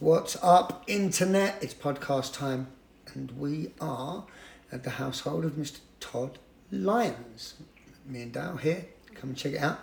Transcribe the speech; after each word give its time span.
What's 0.00 0.36
up, 0.42 0.82
internet? 0.88 1.62
It's 1.62 1.72
podcast 1.72 2.34
time, 2.34 2.66
and 3.14 3.30
we 3.38 3.70
are 3.80 4.24
at 4.72 4.82
the 4.82 4.90
household 4.90 5.44
of 5.44 5.52
Mr. 5.52 5.78
Todd 6.00 6.38
Lyons. 6.72 7.54
Me 8.04 8.22
and 8.22 8.32
Dale 8.32 8.56
here. 8.56 8.86
Come 9.14 9.30
and 9.30 9.38
check 9.38 9.52
it 9.52 9.62
out. 9.62 9.78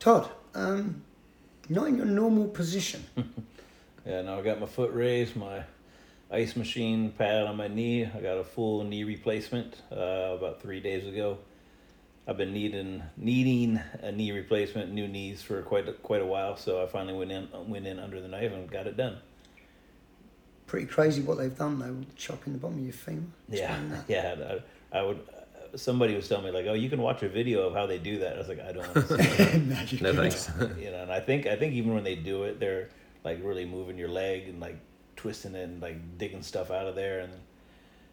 Todd, 0.00 0.30
um, 0.54 1.02
not 1.68 1.88
in 1.88 1.98
your 1.98 2.06
normal 2.06 2.48
position. 2.48 3.04
Yeah, 4.06 4.20
now 4.20 4.38
I 4.38 4.42
got 4.42 4.60
my 4.60 4.66
foot 4.66 4.92
raised, 4.92 5.34
my 5.34 5.62
ice 6.30 6.56
machine 6.56 7.10
pad 7.12 7.46
on 7.46 7.56
my 7.56 7.68
knee. 7.68 8.04
I 8.04 8.20
got 8.20 8.36
a 8.36 8.44
full 8.44 8.84
knee 8.84 9.02
replacement 9.02 9.80
uh, 9.90 10.36
about 10.36 10.60
three 10.60 10.80
days 10.80 11.06
ago. 11.06 11.38
I've 12.28 12.36
been 12.36 12.52
needing 12.52 13.02
needing 13.16 13.80
a 14.02 14.12
knee 14.12 14.32
replacement, 14.32 14.92
new 14.92 15.08
knees 15.08 15.40
for 15.40 15.62
quite 15.62 15.88
a, 15.88 15.94
quite 15.94 16.20
a 16.20 16.26
while. 16.26 16.58
So 16.58 16.82
I 16.82 16.86
finally 16.86 17.16
went 17.16 17.32
in 17.32 17.48
went 17.66 17.86
in 17.86 17.98
under 17.98 18.20
the 18.20 18.28
knife 18.28 18.52
and 18.52 18.70
got 18.70 18.86
it 18.86 18.98
done. 18.98 19.16
Pretty 20.74 20.88
crazy 20.88 21.22
what 21.22 21.38
they've 21.38 21.56
done 21.56 21.78
though, 21.78 22.04
chopping 22.16 22.52
the 22.52 22.58
bottom 22.58 22.78
of 22.78 22.84
your 22.84 22.92
femur. 22.92 23.22
Yeah, 23.48 23.78
that. 23.90 24.04
yeah. 24.08 24.58
I, 24.92 24.98
I 24.98 25.02
would. 25.04 25.20
Somebody 25.76 26.16
was 26.16 26.28
telling 26.28 26.46
me 26.46 26.50
like, 26.50 26.66
oh, 26.66 26.74
you 26.74 26.90
can 26.90 27.00
watch 27.00 27.22
a 27.22 27.28
video 27.28 27.68
of 27.68 27.74
how 27.74 27.86
they 27.86 27.98
do 27.98 28.18
that. 28.18 28.34
I 28.34 28.38
was 28.38 28.48
like, 28.48 28.58
I 28.58 28.72
don't. 28.72 28.92
want 28.92 29.06
to 29.06 29.18
see 29.18 29.96
that. 29.98 30.02
No, 30.02 30.10
No 30.10 30.20
thanks. 30.20 30.50
you 30.80 30.90
know, 30.90 31.02
and 31.02 31.12
I 31.12 31.20
think 31.20 31.46
I 31.46 31.54
think 31.54 31.74
even 31.74 31.94
when 31.94 32.02
they 32.02 32.16
do 32.16 32.42
it, 32.42 32.58
they're 32.58 32.88
like 33.22 33.38
really 33.44 33.64
moving 33.64 33.96
your 33.96 34.08
leg 34.08 34.48
and 34.48 34.58
like 34.58 34.76
twisting 35.14 35.54
it 35.54 35.62
and 35.62 35.80
like 35.80 36.18
digging 36.18 36.42
stuff 36.42 36.72
out 36.72 36.88
of 36.88 36.96
there, 36.96 37.20
and 37.20 37.32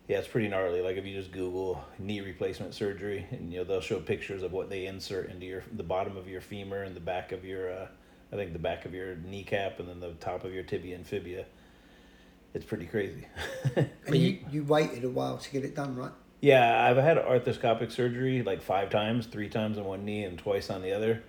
yeah, 0.07 0.19
it's 0.19 0.27
pretty 0.27 0.47
gnarly. 0.47 0.83
Like 0.83 0.97
if 0.97 1.05
you 1.07 1.15
just 1.15 1.31
Google 1.31 1.83
knee 1.97 2.21
replacement 2.21 2.75
surgery, 2.75 3.25
and 3.31 3.51
you 3.51 3.57
know 3.57 3.63
they'll 3.63 3.81
show 3.81 3.99
pictures 3.99 4.43
of 4.43 4.51
what 4.51 4.69
they 4.69 4.85
insert 4.85 5.31
into 5.31 5.47
your 5.47 5.63
the 5.73 5.81
bottom 5.81 6.15
of 6.15 6.27
your 6.27 6.41
femur 6.41 6.83
and 6.83 6.95
the 6.95 6.99
back 6.99 7.31
of 7.31 7.43
your, 7.43 7.73
uh, 7.73 7.87
I 8.31 8.35
think 8.35 8.53
the 8.53 8.59
back 8.59 8.85
of 8.85 8.93
your 8.93 9.15
kneecap 9.15 9.79
and 9.79 9.89
then 9.89 9.99
the 9.99 10.11
top 10.13 10.43
of 10.43 10.53
your 10.53 10.61
tibia 10.61 10.95
and 10.95 11.07
fibia. 11.07 11.47
It's 12.53 12.65
pretty 12.65 12.85
crazy. 12.85 13.27
And 14.07 14.15
you, 14.17 14.39
you 14.51 14.63
waited 14.63 15.05
a 15.05 15.09
while 15.09 15.37
to 15.37 15.51
get 15.51 15.63
it 15.63 15.73
done, 15.73 15.95
right? 15.95 16.11
Yeah, 16.41 16.85
I've 16.85 16.97
had 16.97 17.17
arthroscopic 17.17 17.91
surgery 17.91 18.41
like 18.41 18.61
five 18.61 18.89
times, 18.89 19.27
three 19.27 19.47
times 19.47 19.77
on 19.77 19.85
one 19.85 20.03
knee 20.03 20.23
and 20.23 20.37
twice 20.37 20.69
on 20.69 20.81
the 20.81 20.91
other. 20.91 21.23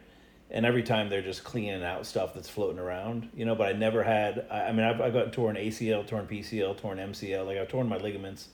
And 0.50 0.66
every 0.66 0.82
time 0.82 1.10
they're 1.10 1.22
just 1.22 1.44
cleaning 1.44 1.84
out 1.84 2.06
stuff 2.06 2.34
that's 2.34 2.48
floating 2.48 2.78
around, 2.78 3.28
you 3.34 3.44
know. 3.44 3.54
But 3.54 3.68
I 3.68 3.72
never 3.72 4.02
had. 4.02 4.46
I, 4.50 4.64
I 4.64 4.72
mean, 4.72 4.84
I've, 4.84 5.00
I've 5.00 5.12
got 5.12 5.32
torn 5.32 5.56
ACL, 5.56 6.06
torn 6.06 6.26
PCL, 6.26 6.78
torn 6.78 6.98
MCL. 6.98 7.46
Like 7.46 7.58
I've 7.58 7.68
torn 7.68 7.88
my 7.88 7.98
ligaments. 7.98 8.48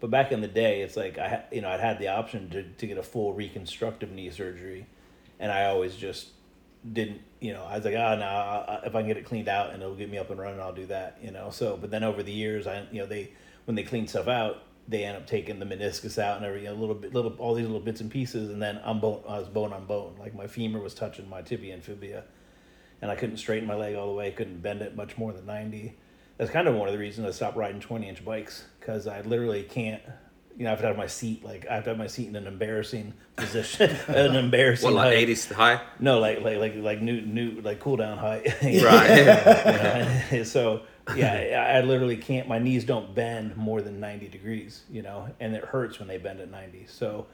But 0.00 0.10
back 0.10 0.32
in 0.32 0.40
the 0.40 0.48
day, 0.48 0.82
it's 0.82 0.96
like 0.96 1.18
I, 1.18 1.28
ha- 1.28 1.42
you 1.52 1.60
know, 1.60 1.68
I'd 1.68 1.80
had 1.80 1.98
the 1.98 2.08
option 2.08 2.50
to 2.50 2.62
to 2.62 2.86
get 2.86 2.98
a 2.98 3.02
full 3.02 3.32
reconstructive 3.32 4.10
knee 4.10 4.30
surgery, 4.30 4.86
and 5.38 5.52
I 5.52 5.66
always 5.66 5.96
just 5.96 6.28
didn't. 6.92 7.20
You 7.40 7.54
know, 7.54 7.64
I 7.64 7.76
was 7.76 7.84
like, 7.84 7.94
ah, 7.96 8.14
no, 8.16 8.24
I- 8.26 8.86
if 8.86 8.94
I 8.94 9.00
can 9.00 9.08
get 9.08 9.16
it 9.16 9.24
cleaned 9.24 9.48
out 9.48 9.72
and 9.72 9.82
it'll 9.82 9.94
get 9.94 10.10
me 10.10 10.18
up 10.18 10.30
and 10.30 10.38
running, 10.38 10.60
I'll 10.60 10.72
do 10.74 10.86
that. 10.86 11.18
You 11.22 11.30
know. 11.30 11.50
So, 11.50 11.76
but 11.76 11.90
then 11.90 12.04
over 12.04 12.22
the 12.22 12.32
years, 12.32 12.66
I, 12.66 12.86
you 12.92 13.00
know, 13.00 13.06
they 13.06 13.32
when 13.64 13.74
they 13.74 13.82
clean 13.82 14.06
stuff 14.08 14.28
out, 14.28 14.62
they 14.88 15.04
end 15.04 15.16
up 15.16 15.26
taking 15.26 15.58
the 15.58 15.66
meniscus 15.66 16.18
out 16.18 16.36
and 16.38 16.44
every 16.44 16.62
you 16.64 16.68
know, 16.68 16.74
little 16.74 16.94
bit, 16.94 17.14
little 17.14 17.32
all 17.38 17.54
these 17.54 17.66
little 17.66 17.80
bits 17.80 18.00
and 18.00 18.10
pieces, 18.10 18.50
and 18.50 18.60
then 18.60 18.80
I'm 18.84 19.00
bone, 19.00 19.22
I 19.28 19.38
was 19.38 19.48
bone 19.48 19.72
on 19.72 19.86
bone. 19.86 20.16
Like 20.18 20.34
my 20.34 20.46
femur 20.46 20.80
was 20.80 20.94
touching 20.94 21.28
my 21.28 21.42
tibia 21.42 21.74
and 21.74 21.82
fibia, 21.84 22.24
and 23.00 23.10
I 23.10 23.14
couldn't 23.16 23.36
straighten 23.36 23.68
my 23.68 23.74
leg 23.76 23.94
all 23.94 24.06
the 24.08 24.14
way. 24.14 24.30
Couldn't 24.32 24.60
bend 24.62 24.82
it 24.82 24.96
much 24.96 25.16
more 25.16 25.32
than 25.32 25.46
ninety. 25.46 25.96
That's 26.38 26.50
kind 26.50 26.66
of 26.68 26.74
one 26.74 26.88
of 26.88 26.92
the 26.92 26.98
reasons 26.98 27.26
I 27.26 27.30
stopped 27.30 27.56
riding 27.56 27.80
twenty 27.80 28.08
inch 28.08 28.24
bikes 28.24 28.64
because 28.80 29.06
I 29.06 29.20
literally 29.22 29.62
can't. 29.62 30.02
You 30.60 30.64
know, 30.64 30.72
I 30.72 30.72
have 30.72 30.80
to 30.82 30.86
have 30.88 30.98
my 30.98 31.06
seat 31.06 31.42
like 31.42 31.66
I 31.70 31.76
have 31.76 31.84
to 31.84 31.90
have 31.90 31.98
my 31.98 32.06
seat 32.06 32.28
in 32.28 32.36
an 32.36 32.46
embarrassing 32.46 33.14
position, 33.36 33.96
an 34.08 34.36
embarrassing. 34.36 34.92
What, 34.92 35.06
like 35.06 35.14
height. 35.14 35.28
80s 35.28 35.50
high? 35.54 35.80
No, 35.98 36.18
like 36.18 36.42
like 36.42 36.58
like 36.58 36.74
like 36.76 37.00
new 37.00 37.22
new 37.22 37.62
like 37.62 37.80
cool 37.80 37.96
down 37.96 38.18
height. 38.18 38.46
Right. 38.62 40.26
You 40.30 40.38
know, 40.38 40.44
so 40.44 40.82
yeah, 41.16 41.66
I 41.72 41.78
I 41.78 41.80
literally 41.80 42.18
can't. 42.18 42.46
My 42.46 42.58
knees 42.58 42.84
don't 42.84 43.14
bend 43.14 43.56
more 43.56 43.80
than 43.80 44.00
ninety 44.00 44.28
degrees, 44.28 44.82
you 44.90 45.00
know, 45.00 45.30
and 45.40 45.56
it 45.56 45.64
hurts 45.64 45.98
when 45.98 46.08
they 46.08 46.18
bend 46.18 46.40
at 46.40 46.50
ninety. 46.50 46.84
So, 46.86 47.24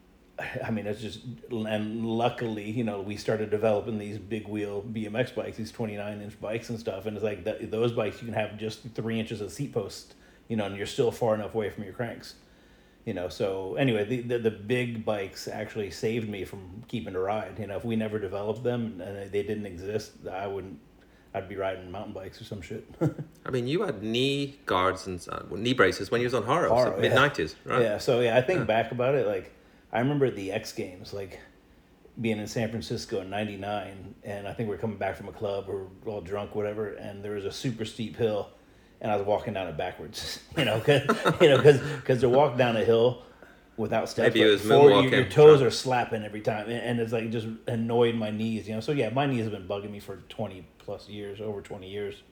I 0.64 0.72
mean, 0.72 0.88
it's 0.88 1.00
just 1.00 1.20
and 1.52 2.04
luckily, 2.04 2.68
you 2.68 2.82
know, 2.82 3.00
we 3.00 3.16
started 3.16 3.50
developing 3.50 3.98
these 3.98 4.18
big 4.18 4.48
wheel 4.48 4.82
BMX 4.82 5.32
bikes, 5.32 5.58
these 5.58 5.70
twenty 5.70 5.96
nine 5.96 6.20
inch 6.20 6.40
bikes 6.40 6.70
and 6.70 6.80
stuff, 6.80 7.06
and 7.06 7.16
it's 7.16 7.22
like 7.22 7.44
that, 7.44 7.70
those 7.70 7.92
bikes 7.92 8.20
you 8.20 8.26
can 8.26 8.34
have 8.34 8.58
just 8.58 8.80
three 8.96 9.20
inches 9.20 9.40
of 9.40 9.52
seat 9.52 9.72
post, 9.72 10.14
you 10.48 10.56
know, 10.56 10.64
and 10.64 10.76
you're 10.76 10.86
still 10.86 11.12
far 11.12 11.36
enough 11.36 11.54
away 11.54 11.70
from 11.70 11.84
your 11.84 11.92
cranks. 11.92 12.34
You 13.08 13.14
know, 13.14 13.30
so 13.30 13.76
anyway, 13.76 14.04
the, 14.04 14.20
the 14.20 14.38
the 14.38 14.50
big 14.50 15.02
bikes 15.02 15.48
actually 15.48 15.90
saved 15.90 16.28
me 16.28 16.44
from 16.44 16.82
keeping 16.88 17.14
to 17.14 17.20
ride. 17.20 17.58
You 17.58 17.66
know, 17.66 17.76
if 17.78 17.82
we 17.82 17.96
never 17.96 18.18
developed 18.18 18.62
them 18.62 19.00
and 19.00 19.32
they 19.32 19.42
didn't 19.42 19.64
exist, 19.64 20.12
I 20.30 20.46
wouldn't. 20.46 20.78
I'd 21.32 21.48
be 21.48 21.56
riding 21.56 21.90
mountain 21.90 22.12
bikes 22.12 22.38
or 22.38 22.44
some 22.44 22.60
shit. 22.60 22.86
I 23.46 23.50
mean, 23.50 23.66
you 23.66 23.80
had 23.80 24.02
knee 24.02 24.58
guards 24.66 25.06
and 25.06 25.26
uh, 25.32 25.40
knee 25.50 25.72
braces 25.72 26.10
when 26.10 26.20
you 26.20 26.26
was 26.26 26.34
on 26.34 26.42
Haro, 26.42 26.68
Haro, 26.68 26.96
yeah. 26.96 27.00
mid 27.00 27.12
90s, 27.12 27.54
right? 27.64 27.80
Yeah, 27.80 27.96
so 27.96 28.20
yeah, 28.20 28.36
I 28.36 28.42
think 28.42 28.66
back 28.66 28.92
about 28.92 29.14
it, 29.14 29.26
like 29.26 29.54
I 29.90 30.00
remember 30.00 30.30
the 30.30 30.52
X 30.52 30.72
Games, 30.72 31.14
like 31.14 31.40
being 32.20 32.38
in 32.38 32.46
San 32.46 32.68
Francisco 32.68 33.22
in 33.22 33.30
'99, 33.30 34.16
and 34.22 34.46
I 34.46 34.52
think 34.52 34.68
we 34.68 34.74
are 34.74 34.78
coming 34.78 34.98
back 34.98 35.16
from 35.16 35.28
a 35.28 35.32
club 35.32 35.66
we're 35.66 35.86
all 36.04 36.20
drunk, 36.20 36.54
whatever, 36.54 36.88
and 36.88 37.24
there 37.24 37.32
was 37.32 37.46
a 37.46 37.52
super 37.52 37.86
steep 37.86 38.16
hill, 38.16 38.50
and 39.00 39.10
I 39.12 39.16
was 39.16 39.26
walking 39.26 39.54
down 39.54 39.66
it 39.68 39.76
backwards, 39.76 40.40
you 40.56 40.64
know, 40.64 40.80
cause, 40.80 41.02
you 41.40 41.48
know, 41.48 41.56
because 41.56 41.80
because 41.80 42.20
to 42.20 42.28
walk 42.28 42.56
down 42.56 42.76
a 42.76 42.84
hill 42.84 43.22
without 43.76 44.08
steps, 44.08 44.34
Maybe 44.34 44.42
it 44.46 44.50
was 44.50 44.62
forward, 44.62 45.04
your, 45.04 45.20
your 45.20 45.28
toes 45.28 45.62
are 45.62 45.70
slapping 45.70 46.24
every 46.24 46.40
time, 46.40 46.64
and, 46.68 46.80
and 46.80 47.00
it's 47.00 47.12
like 47.12 47.30
just 47.30 47.46
annoyed 47.66 48.14
my 48.14 48.30
knees, 48.30 48.68
you 48.68 48.74
know. 48.74 48.80
So 48.80 48.92
yeah, 48.92 49.10
my 49.10 49.26
knees 49.26 49.44
have 49.44 49.52
been 49.52 49.68
bugging 49.68 49.90
me 49.90 50.00
for 50.00 50.16
20 50.28 50.66
plus 50.78 51.08
years, 51.08 51.40
over 51.40 51.60
20 51.60 51.88
years. 51.88 52.22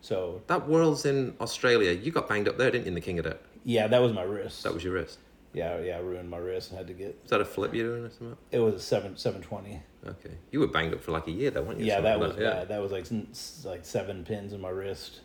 So 0.00 0.42
That 0.46 0.68
Worlds 0.68 1.04
in 1.06 1.34
Australia, 1.40 1.92
you 1.92 2.12
got 2.12 2.28
banged 2.28 2.48
up 2.48 2.56
there, 2.58 2.70
didn't 2.70 2.84
you, 2.84 2.88
in 2.88 2.94
the 2.94 3.00
King 3.00 3.18
of 3.18 3.24
Death? 3.24 3.38
yeah, 3.64 3.86
that 3.88 4.00
was 4.00 4.12
my 4.12 4.22
wrist. 4.22 4.62
That 4.62 4.72
was 4.72 4.84
your 4.84 4.92
wrist. 4.94 5.18
yeah, 5.52 5.78
yeah, 5.80 5.96
I 5.96 6.00
ruined 6.00 6.30
my 6.30 6.36
wrist 6.36 6.70
and 6.70 6.78
had 6.78 6.86
to 6.86 6.92
get 6.92 7.18
Was 7.22 7.30
that 7.30 7.40
a 7.40 7.44
flip 7.44 7.74
you 7.74 7.82
doing 7.82 8.04
or 8.04 8.10
something? 8.10 8.36
It 8.52 8.60
was 8.60 8.74
a 8.74 8.80
seven 8.80 9.16
seven 9.16 9.42
twenty. 9.42 9.80
Okay. 10.06 10.30
You 10.52 10.60
were 10.60 10.68
banged 10.68 10.94
up 10.94 11.02
for 11.02 11.10
like 11.10 11.26
a 11.26 11.32
year, 11.32 11.50
though, 11.50 11.62
weren't 11.62 11.80
you? 11.80 11.86
Yeah, 11.86 12.00
that 12.00 12.20
like 12.20 12.28
was 12.28 12.38
yeah. 12.38 12.50
bad. 12.50 12.68
That 12.68 12.80
was 12.80 12.92
like 12.92 13.06
like 13.64 13.84
seven 13.84 14.24
pins 14.24 14.52
in 14.52 14.60
my 14.60 14.68
wrist. 14.68 15.20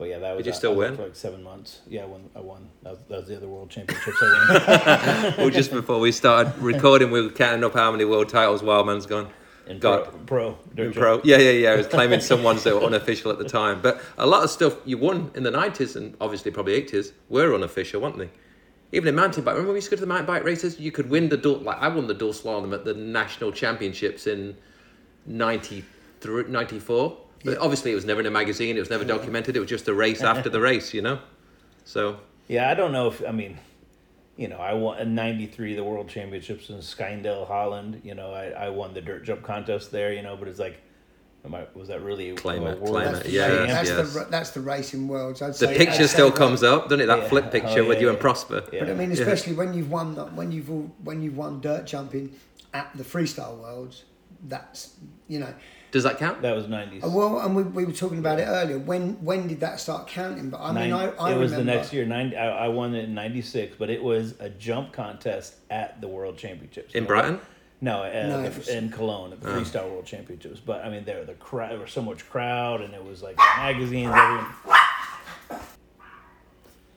But 0.00 0.08
yeah, 0.08 0.18
that 0.20 0.34
was. 0.34 0.46
you 0.46 0.52
I- 0.52 0.54
still 0.54 0.74
win? 0.74 0.96
for 0.96 1.02
like 1.02 1.14
seven 1.14 1.42
months? 1.42 1.80
Yeah, 1.86 2.04
I 2.04 2.06
won. 2.06 2.30
I 2.34 2.40
won. 2.40 2.70
That 2.84 2.92
was, 2.92 3.00
that 3.10 3.18
was 3.18 3.28
the 3.28 3.36
other 3.36 3.48
world 3.48 3.68
championships 3.68 4.16
I 4.22 5.24
won. 5.26 5.34
well, 5.36 5.50
just 5.50 5.70
before 5.70 6.00
we 6.00 6.10
started 6.10 6.56
recording, 6.56 7.10
we 7.10 7.20
were 7.20 7.28
counting 7.28 7.62
up 7.64 7.74
how 7.74 7.92
many 7.92 8.06
world 8.06 8.30
titles 8.30 8.62
Wildman's 8.62 9.04
gone. 9.04 9.28
In 9.66 9.78
God. 9.78 10.06
pro, 10.26 10.54
pro, 10.74 10.84
In 10.84 10.92
pro. 10.94 11.20
Yeah, 11.22 11.36
yeah, 11.36 11.50
yeah. 11.50 11.70
I 11.72 11.76
was 11.76 11.86
claiming 11.96 12.20
some 12.20 12.42
ones 12.42 12.64
that 12.64 12.74
were 12.74 12.82
unofficial 12.82 13.30
at 13.30 13.36
the 13.36 13.44
time. 13.46 13.82
But 13.82 14.00
a 14.16 14.26
lot 14.26 14.42
of 14.42 14.48
stuff 14.48 14.74
you 14.86 14.96
won 14.96 15.30
in 15.34 15.42
the 15.42 15.50
90s 15.52 15.96
and 15.96 16.16
obviously 16.18 16.50
probably 16.50 16.80
80s 16.80 17.12
were 17.28 17.54
unofficial, 17.54 18.00
weren't 18.00 18.16
they? 18.16 18.30
Even 18.92 19.08
in 19.08 19.14
mountain 19.14 19.44
bike. 19.44 19.52
Remember 19.52 19.68
when 19.68 19.74
we 19.74 19.78
used 19.80 19.90
to 19.90 19.96
go 19.96 19.96
to 19.96 20.00
the 20.00 20.06
mountain 20.06 20.26
bike 20.26 20.44
races? 20.44 20.80
You 20.80 20.90
could 20.92 21.10
win 21.10 21.28
the 21.28 21.36
dual, 21.36 21.58
like 21.58 21.76
I 21.78 21.88
won 21.88 22.06
the 22.06 22.14
dual 22.14 22.32
slalom 22.32 22.72
at 22.72 22.86
the 22.86 22.94
national 22.94 23.52
championships 23.52 24.26
in 24.26 24.56
93, 25.26 26.44
94. 26.48 27.18
But 27.44 27.58
obviously 27.58 27.92
it 27.92 27.94
was 27.94 28.04
never 28.04 28.20
in 28.20 28.26
a 28.26 28.30
magazine, 28.30 28.76
it 28.76 28.80
was 28.80 28.90
never 28.90 29.04
documented, 29.04 29.56
it 29.56 29.60
was 29.60 29.68
just 29.68 29.88
a 29.88 29.94
race 29.94 30.22
after 30.22 30.48
the 30.50 30.60
race, 30.70 30.92
you 30.92 31.02
know? 31.02 31.18
So, 31.84 32.18
Yeah, 32.48 32.70
I 32.70 32.74
don't 32.74 32.92
know 32.92 33.08
if 33.08 33.22
I 33.26 33.32
mean, 33.32 33.58
you 34.36 34.48
know, 34.48 34.58
I 34.58 34.72
won 34.74 34.98
in 34.98 35.14
'93 35.14 35.74
the 35.74 35.84
world 35.84 36.08
championships 36.08 36.70
in 36.70 36.76
Skyndale, 36.76 37.46
Holland. 37.46 38.00
You 38.04 38.14
know, 38.14 38.32
I, 38.32 38.46
I 38.50 38.68
won 38.70 38.94
the 38.94 39.00
dirt 39.02 39.24
jump 39.24 39.42
contest 39.42 39.90
there. 39.92 40.12
You 40.12 40.22
know, 40.22 40.34
but 40.36 40.48
it's 40.48 40.58
like, 40.58 40.80
am 41.44 41.54
I, 41.54 41.64
was 41.74 41.88
that 41.88 42.02
really 42.02 42.32
Claim 42.32 42.62
a 42.62 42.70
it, 42.70 42.78
world 42.80 42.94
claim 42.94 43.12
That's, 43.12 43.18
it, 43.20 43.24
the, 43.24 43.30
yeah, 43.32 43.48
yes, 43.64 43.88
that's, 43.88 43.88
yes. 43.90 44.14
the 44.14 44.30
that's 44.30 44.50
the 44.52 44.60
racing 44.60 45.08
worlds. 45.08 45.42
I'd 45.42 45.50
the 45.50 45.54
say, 45.54 45.76
picture 45.76 46.04
I'd 46.04 46.08
still 46.10 46.30
say 46.30 46.36
comes 46.38 46.62
up, 46.62 46.84
doesn't 46.84 47.00
it? 47.02 47.06
That 47.06 47.18
Yeah. 47.18 47.28
flip 47.28 47.44
Oh, 47.48 47.50
picture 47.50 47.84
with 47.84 47.98
yeah, 47.98 48.02
you 48.04 48.08
and. 48.10 48.18
Prosper. 48.20 48.64
Yeah. 48.72 48.80
But 48.80 48.90
I 48.90 48.94
mean, 48.94 49.10
Yeah. 49.10 49.18
especially 49.20 49.54
when 49.54 49.74
you've 49.74 49.90
won 49.90 50.14
that 50.14 50.32
when 50.32 50.52
you've 50.52 50.70
all, 50.70 50.90
when 51.04 51.20
you've 51.22 51.36
won 51.36 51.60
dirt 51.60 51.84
jumping 51.86 52.32
at 52.72 52.90
the 52.94 53.04
freestyle 53.04 53.58
worlds, 53.58 54.04
that's 54.48 54.94
you 55.28 55.38
know. 55.40 55.52
Does 55.92 56.04
that 56.04 56.18
count? 56.18 56.40
That 56.42 56.54
was 56.54 56.66
'90s. 56.66 57.04
Uh, 57.04 57.08
Well, 57.10 57.40
and 57.40 57.54
we, 57.56 57.62
we 57.64 57.84
were 57.84 57.92
talking 57.92 58.18
about 58.18 58.38
it 58.38 58.44
earlier. 58.44 58.78
When 58.78 59.14
when 59.24 59.48
did 59.48 59.60
that 59.60 59.80
start 59.80 60.06
counting? 60.06 60.50
But 60.50 60.60
I 60.60 60.72
mean, 60.72 60.92
I, 60.92 61.08
I 61.10 61.32
it 61.32 61.38
was 61.38 61.50
remember 61.52 61.56
the 61.72 61.76
next 61.78 61.92
year. 61.92 62.04
90, 62.06 62.36
I, 62.36 62.66
I 62.66 62.68
won 62.68 62.94
it 62.94 63.04
in 63.04 63.14
'96, 63.14 63.76
but 63.78 63.90
it 63.90 64.02
was 64.02 64.34
a 64.40 64.48
jump 64.50 64.92
contest 64.92 65.54
at 65.70 66.00
the 66.00 66.08
World 66.08 66.36
Championships 66.38 66.94
In 66.94 67.04
Brighton? 67.06 67.40
No, 67.80 68.02
uh, 68.02 68.08
No, 68.28 68.42
the- 68.42 68.56
was- 68.58 68.68
in 68.68 68.90
Cologne 68.90 69.32
at 69.32 69.40
the 69.40 69.50
Oh. 69.52 69.60
Freestyle 69.60 69.90
World 69.90 70.04
Championships. 70.06 70.60
But 70.60 70.84
I 70.84 70.90
mean, 70.90 71.04
there 71.04 71.24
the 71.24 71.34
crowd, 71.34 71.72
there 71.72 71.78
was 71.80 71.92
so 71.92 72.02
much 72.02 72.28
crowd, 72.28 72.82
and 72.82 72.94
it 72.94 73.04
was 73.04 73.22
like 73.22 73.36
magazines. 73.56 74.12
Everyone, 74.14 74.46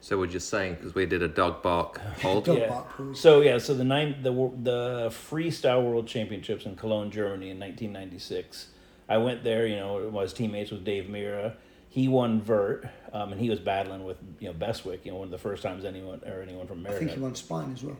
So 0.01 0.17
we're 0.17 0.27
just 0.27 0.49
saying 0.49 0.75
because 0.75 0.93
we 0.93 1.05
did 1.05 1.23
a 1.23 1.29
dog 1.29 1.63
bark 1.63 1.97
hold. 2.21 2.45
Dog 2.45 2.57
yeah. 2.57 2.67
bark. 2.67 3.15
So 3.15 3.39
yeah, 3.41 3.57
so 3.57 3.73
the 3.73 3.85
nine 3.85 4.17
the 4.21 4.31
the 4.61 5.09
Freestyle 5.09 5.81
World 5.83 6.07
Championships 6.07 6.65
in 6.65 6.75
Cologne, 6.75 7.09
Germany, 7.09 7.49
in 7.51 7.59
1996. 7.59 8.67
I 9.13 9.17
went 9.17 9.43
there. 9.43 9.67
You 9.67 9.75
know, 9.75 10.09
was 10.09 10.33
teammates 10.33 10.71
with 10.71 10.83
Dave 10.83 11.05
Mirra. 11.05 11.53
He 11.89 12.07
won 12.07 12.41
vert, 12.41 12.87
um, 13.11 13.31
and 13.31 13.39
he 13.39 13.49
was 13.51 13.59
battling 13.59 14.03
with 14.03 14.17
you 14.39 14.47
know 14.47 14.53
Bestwick. 14.53 15.05
You 15.05 15.11
know, 15.11 15.19
one 15.19 15.25
of 15.25 15.31
the 15.31 15.37
first 15.37 15.61
times 15.61 15.85
anyone 15.85 16.21
or 16.25 16.41
anyone 16.41 16.65
from 16.65 16.79
America. 16.79 17.03
I 17.03 17.05
think 17.05 17.17
he 17.17 17.23
won 17.23 17.35
spine 17.35 17.73
as 17.73 17.83
well. 17.83 17.97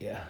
Yeah. 0.00 0.24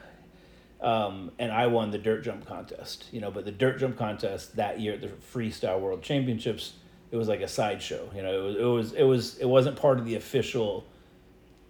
Um, 0.81 1.31
and 1.39 1.53
I 1.53 1.69
won 1.69 1.93
the 1.93 1.99
dirt 1.99 2.25
jump 2.25 2.47
contest, 2.47 3.07
you 3.11 3.21
know, 3.21 3.31
but 3.31 3.45
the 3.47 3.53
dirt 3.53 3.79
jump 3.79 3.97
contest 3.97 4.57
that 4.57 4.81
year 4.81 4.93
at 4.95 5.01
the 5.01 5.07
Freestyle 5.09 5.81
World 5.81 6.03
Championships, 6.03 6.75
it 7.11 7.17
was 7.17 7.27
like 7.29 7.41
a 7.41 7.49
sideshow. 7.49 8.11
You 8.15 8.23
know, 8.23 8.49
it 8.49 8.53
was 8.53 8.57
it 8.57 8.65
was 8.65 8.93
it 8.93 9.05
was 9.05 9.39
it 9.39 9.47
wasn't 9.47 9.77
part 9.77 9.99
of 10.01 10.05
the 10.05 10.17
official 10.17 10.85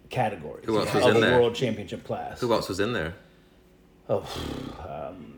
categories 0.08 0.64
Who 0.64 0.78
else 0.78 0.88
you 0.94 1.00
was 1.00 1.05
know, 1.05 1.11
in 1.11 1.16
of 1.16 1.20
the 1.22 1.28
there? 1.28 1.38
world 1.38 1.55
championship 1.55 2.02
class. 2.05 2.40
Who 2.40 2.52
else 2.52 2.69
was 2.69 2.81
in 2.81 2.93
there? 2.94 3.14
Oh, 4.08 4.26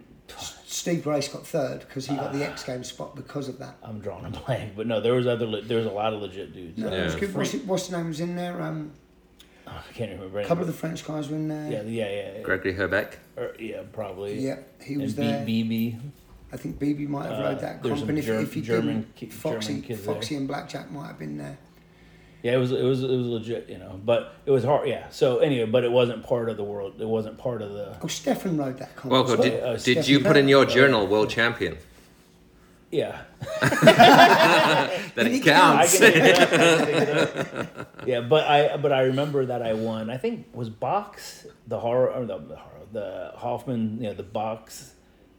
Steve 0.87 1.03
Brace 1.03 1.27
got 1.27 1.45
third 1.45 1.81
because 1.81 2.07
he 2.07 2.15
got 2.15 2.27
Ah. 2.27 2.33
the 2.33 2.45
X 2.47 2.63
Games 2.63 2.87
spot 2.87 3.17
because 3.17 3.49
of 3.49 3.59
that. 3.59 3.75
I'm 3.83 3.99
drawing 3.99 4.25
a 4.25 4.31
blank, 4.31 4.75
but 4.77 4.87
no, 4.87 5.01
there 5.01 5.15
was 5.15 5.27
other 5.27 5.45
le- 5.45 5.63
there 5.63 5.79
was 5.79 5.87
a 5.87 5.91
lot 5.91 6.15
of 6.15 6.23
legit 6.23 6.53
dudes. 6.55 6.79
No, 6.79 6.87
it 6.93 7.05
was 7.07 7.17
good. 7.17 7.35
What's, 7.35 7.55
it, 7.55 7.67
what's 7.67 7.89
the 7.89 7.97
name 7.97 8.07
was 8.07 8.21
in 8.21 8.37
there? 8.37 8.63
Um, 8.63 8.93
I 9.67 9.81
can't 9.95 10.13
remember. 10.13 10.39
a 10.39 10.47
couple 10.47 10.61
of 10.63 10.69
the 10.69 10.73
French 10.73 11.05
guys 11.05 11.29
were 11.29 11.35
in 11.35 11.49
there. 11.49 11.73
yeah, 11.73 11.83
yeah, 11.83 12.09
yeah, 12.09 12.33
yeah, 12.37 12.43
Gregory 12.43 12.73
Herbeck. 12.75 13.19
Or- 13.37 13.57
yeah, 13.59 13.83
probably. 13.93 14.39
Yeah, 14.39 14.59
he 14.81 14.97
was 14.97 15.19
and 15.19 15.29
there. 15.29 15.45
B- 15.45 15.65
BB. 15.65 15.99
I 16.53 16.57
think 16.57 16.79
BB 16.79 17.09
might 17.09 17.25
have 17.29 17.41
Uh, 17.41 17.43
rode 17.49 17.61
that 17.63 17.83
there's 17.83 17.91
comp, 17.95 17.99
some 18.03 18.09
and 18.11 18.19
if, 18.21 18.27
Ger- 18.27 18.39
if 18.41 18.55
he 18.55 18.61
German 18.63 18.87
didn't, 19.01 19.15
ki- 19.17 19.27
Foxy, 19.27 19.67
German 19.69 19.83
kids 19.83 20.05
there. 20.05 20.15
Foxy 20.15 20.37
and 20.37 20.47
Blackjack 20.47 20.93
might 20.93 21.09
have 21.09 21.19
been 21.19 21.37
there. 21.37 21.59
Yeah, 22.47 22.53
it 22.53 22.59
was 22.59 22.71
it 22.71 22.85
was 22.85 23.03
it 23.03 23.09
was 23.11 23.27
legit, 23.27 23.69
you 23.69 23.77
know. 23.77 24.01
But 24.05 24.33
it 24.47 24.53
was 24.53 24.63
hard. 24.63 24.89
Yeah. 24.89 25.09
So 25.09 25.39
anyway, 25.39 25.69
but 25.69 25.83
it 25.83 25.91
wasn't 25.91 26.23
part 26.23 26.49
of 26.49 26.57
the 26.57 26.63
world. 26.63 27.01
It 27.01 27.09
wasn't 27.09 27.39
part 27.39 27.61
of 27.61 27.73
the. 27.73 27.97
Oh, 28.01 28.07
Stefan 28.07 28.57
rode 28.57 28.79
that 28.79 28.95
comp. 28.95 29.11
Well, 29.11 29.33
as 29.33 29.41
did, 29.41 29.63
uh, 29.65 29.77
did 29.79 30.07
you 30.07 30.21
put 30.21 30.37
in 30.37 30.47
your 30.47 30.65
journal 30.65 31.09
world 31.09 31.29
champion? 31.29 31.77
Yeah. 32.93 33.23
Then 35.17 35.27
it 35.27 35.43
counts. 35.43 35.99
can, 35.99 36.13
yeah, 36.15 37.67
yeah, 38.07 38.21
but 38.21 38.45
I 38.47 38.77
but 38.77 38.93
I 38.93 39.01
remember 39.03 39.47
that 39.47 39.63
I 39.63 39.73
won. 39.73 40.09
I 40.09 40.17
think 40.17 40.47
was 40.55 40.71
box 40.71 41.47
the 41.67 41.81
horror 41.81 42.13
or 42.13 42.27
the, 42.27 42.39
the 42.39 42.57
horror 42.57 42.87
the 42.93 43.33
Hoffman 43.35 43.97
you 44.01 44.09
know 44.09 44.15
the 44.15 44.23
box 44.23 44.95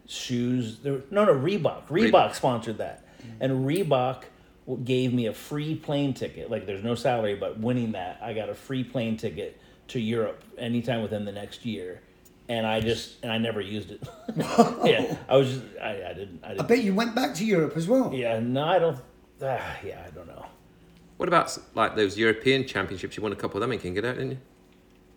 shoes. 0.07 0.80
There, 0.80 1.04
no, 1.09 1.24
no 1.24 1.33
Reebok. 1.33 1.88
Reebok 1.88 2.12
Reebok. 2.12 2.36
sponsored 2.36 2.80
that, 2.80 3.06
and 3.39 3.65
Reebok 3.65 4.24
w- 4.25 4.27
gave 4.75 5.13
me 5.13 5.27
a 5.27 5.33
free 5.33 5.75
plane 5.75 6.13
ticket. 6.13 6.51
Like 6.51 6.65
there's 6.65 6.83
no 6.83 6.95
salary, 6.95 7.35
but 7.35 7.59
winning 7.59 7.93
that, 7.93 8.19
I 8.21 8.33
got 8.33 8.49
a 8.49 8.53
free 8.55 8.83
plane 8.83 9.17
ticket 9.17 9.59
to 9.89 9.99
Europe 9.99 10.43
anytime 10.57 11.01
within 11.01 11.25
the 11.25 11.31
next 11.31 11.65
year. 11.65 12.01
And 12.49 12.65
I 12.65 12.79
just 12.79 13.15
and 13.23 13.31
I 13.31 13.37
never 13.37 13.61
used 13.61 13.91
it. 13.91 14.01
yeah, 14.37 15.17
I 15.27 15.37
was 15.37 15.51
just 15.51 15.63
I, 15.81 16.09
I 16.09 16.13
didn't 16.13 16.39
I 16.43 16.47
I 16.47 16.49
didn't. 16.53 16.67
bet 16.67 16.83
you 16.83 16.93
went 16.93 17.15
back 17.15 17.33
to 17.35 17.45
Europe 17.45 17.75
as 17.75 17.87
well. 17.87 18.13
Yeah, 18.13 18.39
no, 18.39 18.63
I 18.63 18.79
don't. 18.79 18.99
Ah, 19.41 19.77
yeah, 19.85 20.03
I 20.05 20.09
don't 20.11 20.27
know. 20.27 20.45
What 21.17 21.27
about 21.29 21.57
like 21.73 21.95
those 21.95 22.17
European 22.17 22.65
championships? 22.65 23.17
You 23.17 23.23
won 23.23 23.33
a 23.33 23.35
couple 23.35 23.57
of 23.57 23.61
them 23.61 23.71
in 23.71 23.79
King, 23.79 23.95
didn't 23.95 24.31
you? 24.31 24.37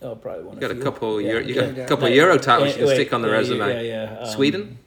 Oh, 0.02 0.14
probably 0.16 0.44
one. 0.44 0.54
You 0.54 0.60
got 0.60 0.70
a 0.70 0.74
few. 0.74 0.82
couple. 0.82 1.20
Yeah, 1.20 1.32
Euro, 1.32 1.44
you 1.44 1.54
yeah. 1.54 1.60
got 1.60 1.76
yeah. 1.76 1.84
a 1.84 1.88
couple 1.88 2.06
of 2.06 2.14
Euro 2.14 2.38
titles 2.38 2.70
you 2.70 2.74
can 2.74 2.86
wait, 2.86 2.94
stick 2.94 3.12
on 3.12 3.22
the 3.22 3.28
yeah, 3.28 3.34
resume. 3.34 3.68
Yeah, 3.68 3.80
yeah. 3.80 4.18
um, 4.18 4.26
Sweden. 4.26 4.78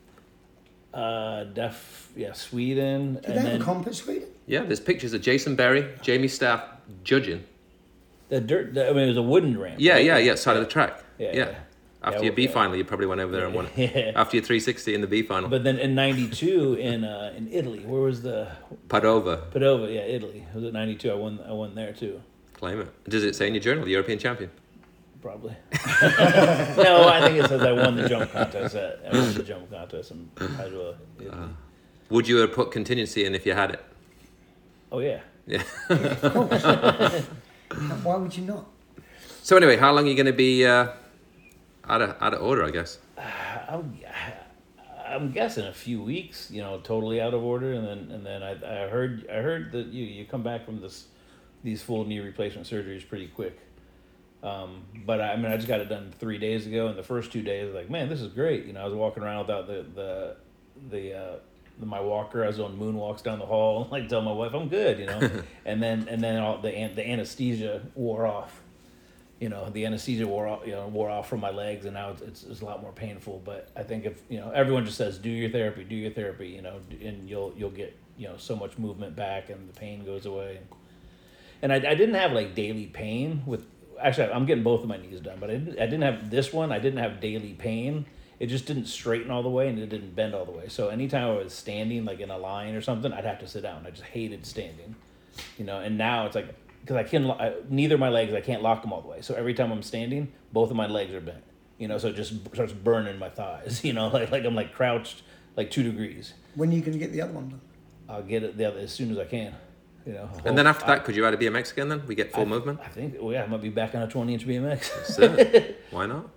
Uh, 0.94 1.44
def. 1.45 2.09
Yeah, 2.16 2.33
Sweden. 2.33 3.16
Did 3.16 3.25
and 3.25 3.33
they 3.36 3.42
have 3.42 3.51
then 3.51 3.62
a 3.62 3.63
comp 3.63 3.88
at 3.88 3.95
Sweden? 3.95 4.30
Yeah, 4.48 4.63
there's 4.63 4.80
pictures 4.80 5.13
of 5.13 5.22
Jason 5.22 5.56
Berry, 5.56 5.88
Jamie 6.01 6.28
Staff 6.28 6.63
judging. 7.04 7.44
the 8.30 8.42
dirt. 8.42 8.74
The, 8.74 8.90
I 8.90 8.94
mean, 8.94 9.04
it 9.06 9.07
was 9.07 9.18
a 9.18 9.22
wooden 9.22 9.57
ramp. 9.60 9.75
Yeah, 9.80 9.94
right? 9.94 10.06
yeah, 10.06 10.18
yeah. 10.18 10.36
Side 10.36 10.57
of 10.57 10.63
the 10.63 10.69
track. 10.69 11.04
Yeah, 11.18 11.28
Yeah. 11.28 11.36
yeah. 11.36 11.56
After 12.06 12.19
Yeah, 12.19 12.25
your 12.25 12.34
B 12.34 12.48
final, 12.48 12.75
you 12.75 12.84
probably 12.84 13.06
went 13.06 13.22
over 13.22 13.31
there 13.31 13.45
and 13.45 13.56
won. 13.56 13.68
it. 13.68 13.72
Yeah. 13.95 14.12
After 14.22 14.36
your 14.36 14.44
360 14.44 14.94
in 14.94 15.00
the 15.00 15.07
B 15.07 15.22
final, 15.24 15.50
But 15.50 15.63
then 15.63 15.80
in 15.80 15.95
'92 15.95 16.74
in 16.74 17.06
uh, 17.06 17.34
in 17.38 17.48
Italy, 17.50 17.80
where 17.86 18.01
was 18.01 18.22
the 18.24 18.50
Padova, 18.90 19.50
Padova? 19.51 19.88
Yeah, 19.94 20.01
Italy. 20.01 20.45
Was 20.54 20.66
it 20.66 20.74
'92? 20.74 21.10
I 21.12 21.13
won. 21.13 21.40
I 21.48 21.54
won 21.54 21.74
there 21.75 21.94
too. 21.94 22.22
claim 22.54 22.81
it. 22.81 22.90
Does 23.10 23.24
it 23.24 23.36
say 23.36 23.48
in 23.48 23.54
your 23.54 23.63
journal, 23.63 23.86
the 23.86 23.92
European 23.92 24.19
champion? 24.19 24.51
Probably. 25.22 25.56
no, 25.72 27.07
I 27.07 27.22
think 27.24 27.38
it 27.42 27.48
says 27.48 27.62
I 27.62 27.72
won 27.72 27.95
the 27.95 28.10
jump 28.10 28.31
contest. 28.34 28.75
At, 28.75 29.00
I 29.10 29.18
won 29.18 29.34
the 29.34 29.44
jump 29.44 29.72
contest 29.72 30.12
in. 30.12 30.30
Italy. 30.42 30.95
Uh. 31.31 31.48
Would 32.10 32.28
you 32.28 32.38
have 32.38 32.51
put 32.51 32.72
contingency 32.72 33.24
in 33.24 33.34
if 33.34 33.45
you 33.45 33.54
had 33.54 33.72
it? 33.72 33.81
Oh 34.94 35.00
yeah. 35.00 35.19
Yeah. 35.45 35.63
Why 38.04 38.16
would 38.16 38.38
you 38.38 38.45
not? 38.45 38.68
So 39.42 39.57
anyway, 39.57 39.75
how 39.75 39.92
long 39.92 40.06
are 40.06 40.07
you 40.07 40.16
going 40.16 40.28
to 40.28 40.31
be 40.31 40.66
uh, 40.66 40.88
out 41.90 42.01
of 42.01 42.16
out 42.22 42.34
of 42.34 42.42
order? 42.42 42.63
I 42.63 42.72
guess. 42.72 43.00
I'm, 43.69 44.00
I'm 45.06 45.31
guessing 45.31 45.66
a 45.66 45.74
few 45.74 46.01
weeks, 46.01 46.50
you 46.50 46.62
know, 46.62 46.80
totally 46.80 47.19
out 47.19 47.34
of 47.34 47.44
order, 47.44 47.74
and 47.74 47.86
then 47.86 48.12
and 48.12 48.25
then 48.25 48.42
I, 48.42 48.86
I 48.86 48.88
heard 48.88 49.28
I 49.30 49.42
heard 49.42 49.72
that 49.74 49.88
you 49.88 50.06
you 50.06 50.25
come 50.25 50.44
back 50.44 50.63
from 50.66 50.80
this 50.80 51.07
these 51.63 51.81
full 51.81 52.06
knee 52.06 52.19
replacement 52.19 52.68
surgeries 52.68 53.07
pretty 53.07 53.28
quick. 53.28 53.60
Um, 54.44 54.84
but 55.06 55.22
I, 55.22 55.34
I 55.34 55.36
mean, 55.38 55.51
I 55.51 55.56
just 55.56 55.69
got 55.69 55.80
it 55.80 55.88
done 55.88 56.13
three 56.19 56.38
days 56.38 56.68
ago, 56.68 56.88
and 56.88 56.98
the 56.98 57.04
first 57.04 57.31
two 57.31 57.42
days, 57.42 57.74
like, 57.74 57.90
man, 57.90 58.10
this 58.10 58.19
is 58.19 58.28
great. 58.28 58.66
You 58.66 58.74
know, 58.74 58.81
I 58.81 58.86
was 58.86 58.94
walking 58.94 59.24
around 59.24 59.48
without 59.48 59.68
the 59.68 59.86
the 59.95 60.36
the. 60.90 61.13
Uh, 61.13 61.31
the- 61.31 61.53
my 61.80 62.00
walker, 62.00 62.44
I 62.44 62.48
was 62.48 62.60
on 62.60 62.78
moonwalks 62.78 63.24
down 63.24 63.40
the 63.40 63.46
hall, 63.46 63.88
like 63.92 64.08
tell 64.08 64.22
my 64.22 64.31
wife 64.31 64.54
I'm 64.54 64.70
good, 64.70 65.00
you 65.00 65.06
know, 65.06 65.30
and 65.66 65.81
then 65.81 66.08
and 66.08 66.22
then 66.22 66.42
all 66.42 66.60
the 66.60 66.74
an- 66.74 66.96
the 66.96 67.08
anesthesia 67.08 67.81
wore 67.96 68.25
off, 68.25 68.62
you 69.44 69.50
know 69.50 69.70
the 69.72 69.86
anesthesia 69.86 70.25
wore 70.25 70.48
off 70.48 70.66
you 70.66 70.72
know 70.72 70.88
wore 70.88 71.10
off 71.10 71.28
from 71.28 71.42
my 71.42 71.50
legs 71.50 71.84
and 71.84 71.96
now 71.96 72.12
it's, 72.12 72.22
it's, 72.22 72.44
it's 72.44 72.62
a 72.62 72.66
lot 72.66 72.81
more 72.81 72.94
painful. 72.94 73.42
But 73.44 73.70
i 73.75 73.84
think 73.84 74.06
if 74.06 74.22
you 74.30 74.40
know 74.40 74.52
everyone 74.52 74.86
just 74.86 74.98
says 74.98 75.18
do 75.18 75.30
your 75.30 75.50
therapy 75.50 75.84
do 75.84 75.96
your 75.96 76.12
therapy 76.12 76.48
you 76.48 76.62
know 76.62 76.80
and 77.02 77.30
you'll 77.30 77.54
you'll 77.58 77.70
get 77.70 77.94
you 78.18 78.28
know 78.30 78.38
so 78.38 78.56
much 78.56 78.78
movement 78.78 79.18
back 79.18 79.50
and 79.50 79.68
the 79.68 79.74
pain 79.78 80.06
goes 80.06 80.26
away. 80.26 80.60
And 81.62 81.74
i, 81.74 81.76
I 81.76 81.96
didn't 81.96 82.16
have 82.16 82.31
like 82.31 82.56
daily 82.56 82.86
pain 82.86 83.44
with 83.46 83.66
actually 84.00 84.31
i'm 84.31 84.46
getting 84.46 84.64
both 84.64 84.81
of 84.81 84.88
my 84.88 84.98
knees 84.98 85.19
done 85.19 85.38
but 85.42 85.50
I 85.50 85.54
didn't, 85.54 85.80
I 85.80 85.86
didn't 85.88 86.04
have 86.04 86.30
this 86.30 86.54
one. 86.54 86.72
I 86.72 86.80
didn't 86.80 87.00
have 87.00 87.19
daily 87.19 87.54
pain 87.54 88.06
it 88.39 88.47
just 88.47 88.65
didn't 88.65 88.85
straighten 88.85 89.31
all 89.31 89.44
the 89.44 89.50
way 89.50 89.68
and 89.69 89.77
it 89.80 89.88
didn't 89.89 90.15
bend 90.15 90.33
all 90.33 90.45
the 90.45 90.51
way 90.51 90.68
so 90.68 90.89
anytime 90.89 91.27
i 91.30 91.31
was 91.44 91.53
standing 91.53 92.06
like 92.06 92.19
in 92.19 92.30
a 92.30 92.38
line 92.38 92.74
or 92.75 92.81
something 92.81 93.12
i'd 93.13 93.25
have 93.25 93.39
to 93.39 93.47
sit 93.47 93.62
down 93.63 93.85
i 93.85 93.89
just 93.89 94.03
hated 94.03 94.45
standing 94.45 94.95
you 95.57 95.65
know 95.65 95.80
and 95.80 95.97
now 95.97 96.25
it's 96.25 96.35
like 96.35 96.47
because 96.81 96.95
i 96.95 97.03
can 97.03 97.30
I, 97.31 97.53
neither 97.69 97.95
of 97.95 98.00
my 98.00 98.09
legs 98.09 98.33
i 98.33 98.41
can't 98.41 98.62
lock 98.62 98.81
them 98.81 98.91
all 98.94 99.01
the 99.01 99.07
way 99.07 99.21
so 99.21 99.33
every 99.35 99.53
time 99.53 99.71
i'm 99.71 99.83
standing 99.83 100.31
both 100.51 100.69
of 100.69 100.75
my 100.75 100.88
legs 100.88 101.13
are 101.13 101.21
bent 101.21 101.44
you 101.77 101.88
know 101.88 101.97
so 101.97 102.07
it 102.09 102.15
just 102.15 102.33
starts 102.53 102.74
burning 102.74 103.18
my 103.19 103.30
thighs 103.30 103.83
you 103.88 103.94
know 103.94 104.07
like, 104.07 104.31
like 104.31 104.44
i'm 104.45 104.56
like 104.56 104.74
crouched 104.74 105.24
like 105.56 105.69
two 105.71 105.83
degrees 105.83 106.33
When 106.56 106.69
are 106.69 106.74
you 106.74 106.81
going 106.81 106.94
to 106.94 107.00
get 107.00 107.12
the 107.12 107.21
other 107.21 107.33
one 107.33 107.50
done? 107.50 107.62
i'll 108.09 108.24
get 108.24 108.44
it 108.44 108.57
the 108.57 108.65
other 108.65 108.80
as 108.80 108.91
soon 108.91 109.12
as 109.12 109.18
i 109.18 109.25
can 109.25 109.53
you 110.06 110.13
know 110.13 110.30
And 110.44 110.57
then 110.57 110.68
after 110.68 110.85
that, 110.88 111.06
could 111.06 111.15
you 111.15 111.25
add 111.25 111.33
a 111.33 111.38
BMX 111.38 111.71
again? 111.71 111.88
Then 111.88 112.06
we 112.06 112.13
get 112.15 112.33
full 112.33 112.41
I, 112.41 112.45
movement. 112.45 112.80
i 112.83 112.89
think 112.89 113.15
well, 113.21 113.31
yeah 113.31 113.44
i 113.44 113.47
might 113.47 113.62
be 113.62 113.69
back 113.69 113.95
on 113.95 114.01
a 114.01 114.07
20 114.07 114.33
inch 114.33 114.45
bmx 114.45 115.18
That's 115.18 115.19
it. 115.39 115.81
Why 115.91 116.07
not? 116.07 116.30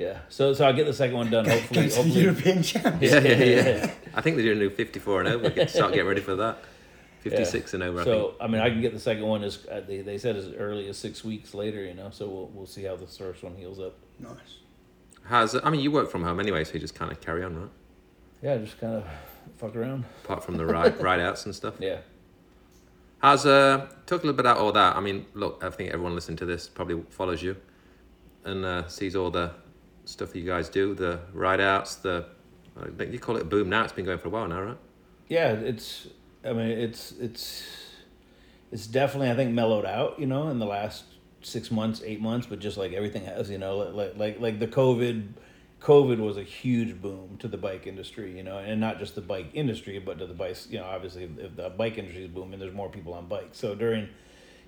Yeah 0.00 0.18
so 0.28 0.52
so 0.54 0.66
i'll 0.66 0.72
get 0.72 0.86
the 0.86 0.92
second 0.92 1.16
one 1.16 1.30
done 1.30 1.44
Go 1.44 1.50
hopefully, 1.50 1.82
to 1.82 1.88
the 1.88 1.96
hopefully 1.96 2.22
European 2.22 2.62
Champions. 2.62 3.12
Yeah, 3.12 3.20
yeah, 3.20 3.44
yeah. 3.44 3.94
I 4.14 4.20
think 4.20 4.36
they're 4.36 4.46
doing 4.46 4.58
a 4.58 4.60
new 4.60 4.70
54 4.70 5.20
and 5.20 5.28
over. 5.28 5.50
Get, 5.50 5.70
start 5.70 5.92
getting 5.92 6.08
ready 6.08 6.20
for 6.20 6.36
that. 6.36 6.58
56 7.20 7.74
and 7.74 7.82
over. 7.82 8.00
I 8.00 8.04
think. 8.04 8.14
So 8.14 8.34
I 8.40 8.46
mean, 8.46 8.60
I 8.60 8.70
can 8.70 8.80
get 8.80 8.92
the 8.92 9.00
second 9.00 9.24
one 9.24 9.44
as 9.44 9.66
uh, 9.66 9.82
they, 9.86 10.00
they 10.00 10.18
said 10.18 10.36
as 10.36 10.52
early 10.54 10.88
as 10.88 10.96
six 10.96 11.22
weeks 11.22 11.54
later, 11.54 11.84
you 11.84 11.94
know. 11.94 12.08
So 12.10 12.28
we'll 12.28 12.46
we'll 12.54 12.66
see 12.66 12.84
how 12.84 12.96
the 12.96 13.06
first 13.06 13.42
one 13.42 13.54
heals 13.56 13.78
up. 13.78 13.94
Nice. 14.18 14.58
How's 15.24 15.54
I 15.62 15.70
mean, 15.70 15.80
you 15.80 15.90
work 15.90 16.10
from 16.10 16.24
home 16.24 16.40
anyway, 16.40 16.64
so 16.64 16.74
you 16.74 16.80
just 16.80 16.94
kind 16.94 17.12
of 17.12 17.20
carry 17.20 17.44
on, 17.44 17.60
right? 17.60 17.70
Yeah, 18.42 18.56
just 18.56 18.80
kind 18.80 18.94
of 18.94 19.04
fuck 19.58 19.76
around. 19.76 20.04
Apart 20.24 20.44
from 20.44 20.56
the 20.56 20.64
ride 20.64 21.00
ride 21.02 21.20
outs 21.20 21.44
and 21.44 21.54
stuff. 21.54 21.74
Yeah. 21.78 21.98
How's 23.18 23.44
uh 23.44 23.86
talk 24.06 24.22
a 24.22 24.26
little 24.26 24.32
bit 24.32 24.40
about 24.40 24.56
all 24.56 24.72
that? 24.72 24.96
I 24.96 25.00
mean, 25.00 25.26
look, 25.34 25.62
I 25.62 25.70
think 25.70 25.90
everyone 25.90 26.14
listening 26.14 26.38
to 26.38 26.46
this 26.46 26.68
probably 26.68 27.02
follows 27.10 27.42
you 27.42 27.56
and 28.44 28.64
uh, 28.64 28.88
sees 28.88 29.14
all 29.14 29.30
the 29.30 29.52
stuff 30.10 30.32
that 30.32 30.38
you 30.38 30.46
guys 30.46 30.68
do, 30.68 30.94
the 30.94 31.20
ride 31.32 31.60
outs, 31.60 31.96
the 31.96 32.26
you 33.10 33.18
call 33.18 33.36
it 33.36 33.42
a 33.42 33.44
boom 33.44 33.68
now. 33.68 33.84
It's 33.84 33.92
been 33.92 34.04
going 34.04 34.18
for 34.18 34.28
a 34.28 34.30
while 34.30 34.48
now, 34.48 34.62
right? 34.62 34.78
Yeah, 35.28 35.52
it's. 35.52 36.08
I 36.44 36.52
mean, 36.52 36.70
it's 36.70 37.12
it's 37.12 37.64
it's 38.72 38.86
definitely 38.86 39.30
I 39.30 39.34
think 39.34 39.52
mellowed 39.52 39.84
out. 39.84 40.18
You 40.18 40.26
know, 40.26 40.48
in 40.48 40.58
the 40.58 40.66
last 40.66 41.04
six 41.42 41.70
months, 41.70 42.02
eight 42.04 42.20
months, 42.20 42.46
but 42.46 42.58
just 42.58 42.76
like 42.76 42.92
everything 42.92 43.24
has, 43.24 43.50
you 43.50 43.58
know, 43.58 43.78
like 43.78 44.16
like 44.16 44.40
like 44.40 44.58
the 44.58 44.68
COVID. 44.68 45.28
COVID 45.80 46.18
was 46.18 46.36
a 46.36 46.42
huge 46.42 47.00
boom 47.00 47.38
to 47.38 47.48
the 47.48 47.56
bike 47.56 47.86
industry, 47.86 48.36
you 48.36 48.42
know, 48.42 48.58
and 48.58 48.82
not 48.82 48.98
just 48.98 49.14
the 49.14 49.22
bike 49.22 49.48
industry, 49.54 49.98
but 49.98 50.18
to 50.18 50.26
the 50.26 50.34
bikes. 50.34 50.68
You 50.70 50.78
know, 50.78 50.84
obviously, 50.84 51.24
if 51.38 51.56
the 51.56 51.70
bike 51.70 51.96
industry 51.96 52.24
is 52.24 52.30
booming, 52.30 52.60
there's 52.60 52.74
more 52.74 52.90
people 52.90 53.14
on 53.14 53.28
bikes. 53.28 53.56
So 53.56 53.74
during, 53.74 54.10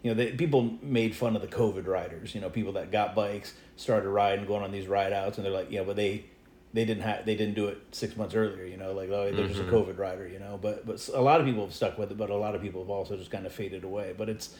you 0.02 0.10
know, 0.10 0.14
they, 0.14 0.32
people 0.32 0.78
made 0.82 1.14
fun 1.14 1.36
of 1.36 1.42
the 1.42 1.48
COVID 1.48 1.86
riders. 1.86 2.34
You 2.34 2.40
know, 2.40 2.50
people 2.50 2.72
that 2.72 2.90
got 2.90 3.14
bikes 3.14 3.54
started 3.76 4.08
riding, 4.08 4.46
going 4.46 4.62
on 4.62 4.72
these 4.72 4.86
ride 4.86 5.12
outs, 5.12 5.38
and 5.38 5.44
they're 5.44 5.52
like, 5.52 5.70
yeah, 5.70 5.84
but 5.84 5.96
they 5.96 6.24
they 6.72 6.84
didn't 6.84 7.02
have 7.02 7.24
they 7.24 7.36
didn't 7.36 7.54
do 7.54 7.68
it 7.68 7.78
six 7.92 8.16
months 8.16 8.34
earlier. 8.34 8.64
You 8.64 8.76
know, 8.76 8.92
like 8.92 9.10
oh, 9.10 9.32
they're 9.32 9.46
just 9.46 9.60
a 9.60 9.64
COVID 9.64 9.98
rider. 9.98 10.26
You 10.26 10.38
know, 10.38 10.58
but 10.60 10.86
but 10.86 11.08
a 11.14 11.20
lot 11.20 11.40
of 11.40 11.46
people 11.46 11.64
have 11.64 11.74
stuck 11.74 11.98
with 11.98 12.10
it, 12.10 12.16
but 12.16 12.30
a 12.30 12.36
lot 12.36 12.54
of 12.54 12.62
people 12.62 12.82
have 12.82 12.90
also 12.90 13.16
just 13.16 13.30
kind 13.30 13.46
of 13.46 13.52
faded 13.52 13.84
away. 13.84 14.14
But 14.16 14.28
it's 14.28 14.54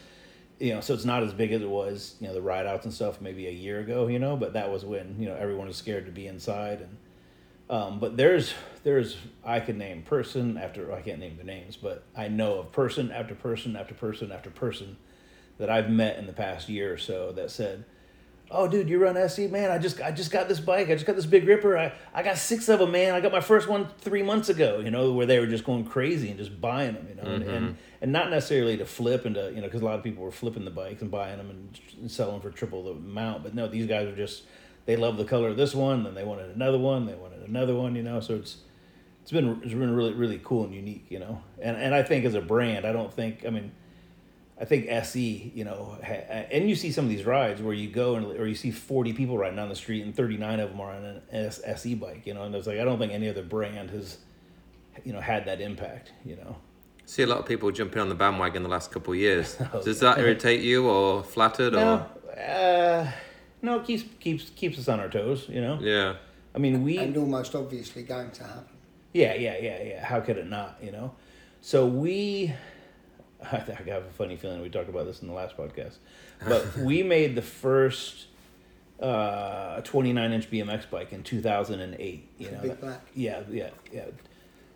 you 0.60 0.74
know, 0.74 0.80
so 0.80 0.94
it's 0.94 1.04
not 1.04 1.24
as 1.24 1.32
big 1.32 1.50
as 1.50 1.60
it 1.60 1.68
was, 1.68 2.14
you 2.20 2.28
know, 2.28 2.34
the 2.34 2.42
ride 2.42 2.66
outs 2.66 2.84
and 2.84 2.94
stuff 2.94 3.20
maybe 3.20 3.48
a 3.48 3.50
year 3.50 3.80
ago, 3.80 4.06
you 4.06 4.20
know, 4.20 4.36
but 4.36 4.52
that 4.52 4.70
was 4.70 4.84
when, 4.84 5.16
you 5.18 5.26
know, 5.26 5.34
everyone 5.34 5.66
was 5.66 5.76
scared 5.76 6.06
to 6.06 6.12
be 6.12 6.28
inside 6.28 6.82
and 6.82 6.96
um, 7.70 8.00
but 8.00 8.18
there's 8.18 8.52
there's 8.84 9.16
I 9.42 9.60
can 9.60 9.78
name 9.78 10.02
person 10.02 10.58
after 10.58 10.92
I 10.92 11.00
can't 11.00 11.18
name 11.18 11.38
the 11.38 11.44
names, 11.44 11.76
but 11.76 12.04
I 12.14 12.28
know 12.28 12.58
of 12.58 12.70
person 12.70 13.10
after 13.10 13.34
person 13.34 13.76
after 13.76 13.94
person 13.94 14.30
after 14.30 14.50
person 14.50 14.98
that 15.62 15.70
I've 15.70 15.88
met 15.88 16.18
in 16.18 16.26
the 16.26 16.32
past 16.32 16.68
year 16.68 16.92
or 16.92 16.98
so 16.98 17.30
that 17.32 17.50
said, 17.50 17.84
oh 18.50 18.68
dude 18.68 18.88
you 18.88 18.98
run 18.98 19.16
se 19.28 19.46
man 19.46 19.70
i 19.70 19.78
just 19.78 20.00
i 20.02 20.10
just 20.10 20.30
got 20.30 20.46
this 20.46 20.60
bike 20.60 20.90
i 20.90 20.92
just 20.92 21.06
got 21.06 21.16
this 21.16 21.24
big 21.24 21.46
ripper 21.48 21.78
i 21.78 21.90
i 22.12 22.22
got 22.22 22.36
six 22.36 22.68
of 22.68 22.80
them 22.80 22.92
man 22.92 23.14
i 23.14 23.20
got 23.20 23.32
my 23.32 23.40
first 23.40 23.66
one 23.66 23.88
three 23.98 24.22
months 24.22 24.50
ago 24.50 24.78
you 24.78 24.90
know 24.90 25.12
where 25.12 25.24
they 25.24 25.38
were 25.38 25.46
just 25.46 25.64
going 25.64 25.84
crazy 25.84 26.28
and 26.28 26.38
just 26.38 26.60
buying 26.60 26.92
them 26.92 27.06
you 27.08 27.14
know 27.14 27.22
and, 27.22 27.42
and 27.44 27.68
mm-hmm. 27.68 27.76
and 28.02 28.12
not 28.12 28.28
necessarily 28.28 28.76
to 28.76 28.84
flip 28.84 29.24
and 29.24 29.36
to 29.36 29.48
you 29.54 29.56
know 29.56 29.62
because 29.62 29.80
a 29.80 29.84
lot 29.84 29.94
of 29.94 30.04
people 30.04 30.22
were 30.22 30.30
flipping 30.30 30.66
the 30.66 30.70
bikes 30.70 31.00
and 31.00 31.10
buying 31.10 31.38
them 31.38 31.48
and, 31.48 31.80
and 31.98 32.10
selling 32.10 32.42
for 32.42 32.50
triple 32.50 32.84
the 32.84 32.90
amount 32.90 33.42
but 33.42 33.54
no 33.54 33.66
these 33.66 33.86
guys 33.86 34.06
are 34.06 34.16
just 34.16 34.42
they 34.84 34.96
love 34.96 35.16
the 35.16 35.24
color 35.24 35.48
of 35.48 35.56
this 35.56 35.74
one 35.74 36.04
then 36.04 36.14
they 36.14 36.24
wanted 36.24 36.54
another 36.54 36.78
one 36.78 37.06
they 37.06 37.14
wanted 37.14 37.40
another 37.48 37.74
one 37.74 37.96
you 37.96 38.02
know 38.02 38.20
so 38.20 38.34
it's 38.34 38.58
it's 39.22 39.32
been 39.32 39.60
it's 39.62 39.72
been 39.72 39.94
really 39.94 40.12
really 40.12 40.40
cool 40.44 40.64
and 40.64 40.74
unique 40.74 41.06
you 41.08 41.18
know 41.18 41.40
and 41.60 41.76
and 41.76 41.94
i 41.94 42.02
think 42.02 42.24
as 42.26 42.34
a 42.34 42.40
brand 42.40 42.84
i 42.84 42.92
don't 42.92 43.14
think 43.14 43.46
i 43.46 43.50
mean 43.50 43.72
I 44.62 44.64
think 44.64 44.86
SE, 44.88 45.52
you 45.54 45.64
know, 45.64 45.98
ha- 46.06 46.46
and 46.52 46.68
you 46.70 46.76
see 46.76 46.92
some 46.92 47.04
of 47.04 47.10
these 47.10 47.24
rides 47.26 47.60
where 47.60 47.74
you 47.74 47.88
go 47.90 48.14
and 48.14 48.24
or 48.38 48.46
you 48.46 48.54
see 48.54 48.70
forty 48.70 49.12
people 49.12 49.36
riding 49.36 49.56
down 49.56 49.68
the 49.68 49.74
street 49.74 50.04
and 50.04 50.14
thirty 50.14 50.36
nine 50.36 50.60
of 50.60 50.70
them 50.70 50.80
are 50.80 50.92
on 50.92 51.04
an 51.04 51.22
S- 51.32 51.60
SE 51.66 51.94
bike, 51.96 52.22
you 52.26 52.32
know, 52.34 52.44
and 52.44 52.54
it's 52.54 52.68
like 52.68 52.78
I 52.78 52.84
don't 52.84 52.98
think 52.98 53.12
any 53.12 53.28
other 53.28 53.42
brand 53.42 53.90
has, 53.90 54.18
you 55.04 55.12
know, 55.12 55.20
had 55.20 55.44
that 55.46 55.60
impact, 55.60 56.12
you 56.24 56.36
know. 56.36 56.56
See 57.06 57.24
a 57.24 57.26
lot 57.26 57.38
of 57.40 57.46
people 57.46 57.72
jumping 57.72 58.00
on 58.00 58.08
the 58.08 58.14
bandwagon 58.14 58.62
the 58.62 58.68
last 58.68 58.92
couple 58.92 59.12
of 59.12 59.18
years. 59.18 59.56
Oh, 59.74 59.82
Does 59.82 59.98
that 60.00 60.18
irritate 60.18 60.60
you 60.60 60.88
or 60.88 61.24
flattered 61.24 61.72
No, 61.72 62.06
or 62.28 62.38
uh, 62.40 63.10
no, 63.62 63.80
it 63.80 63.84
keeps 63.86 64.04
keeps 64.20 64.50
keeps 64.50 64.78
us 64.78 64.88
on 64.88 65.00
our 65.00 65.08
toes, 65.08 65.48
you 65.48 65.60
know. 65.60 65.78
yeah? 65.82 66.14
I 66.54 66.58
mean, 66.58 66.84
we 66.84 66.98
and 66.98 67.16
almost 67.16 67.54
obviously 67.56 68.04
going 68.04 68.30
to 68.30 68.44
happen. 68.44 68.76
Yeah, 69.12 69.34
yeah, 69.34 69.56
yeah, 69.60 69.82
yeah. 69.82 70.04
How 70.04 70.20
could 70.20 70.36
it 70.36 70.46
not? 70.48 70.78
You 70.80 70.92
know. 70.92 71.12
So 71.60 71.86
we, 71.86 72.52
I 73.52 73.56
have 73.90 74.04
a 74.04 74.10
funny 74.16 74.36
feeling 74.36 74.62
we 74.62 74.68
talked 74.68 74.88
about 74.88 75.06
this 75.06 75.22
in 75.22 75.28
the 75.28 75.34
last 75.34 75.56
podcast, 75.56 75.96
but 76.46 76.76
we 76.78 77.02
made 77.02 77.34
the 77.34 77.42
first 77.42 78.26
uh, 79.00 79.80
29 79.82 80.32
inch 80.32 80.50
BMX 80.50 80.88
bike 80.88 81.12
in 81.12 81.22
2008. 81.22 82.28
You 82.38 82.50
know. 82.50 82.60
Big 82.60 82.80
black. 82.80 83.00
Yeah, 83.14 83.42
yeah, 83.50 83.70
yeah. 83.92 84.06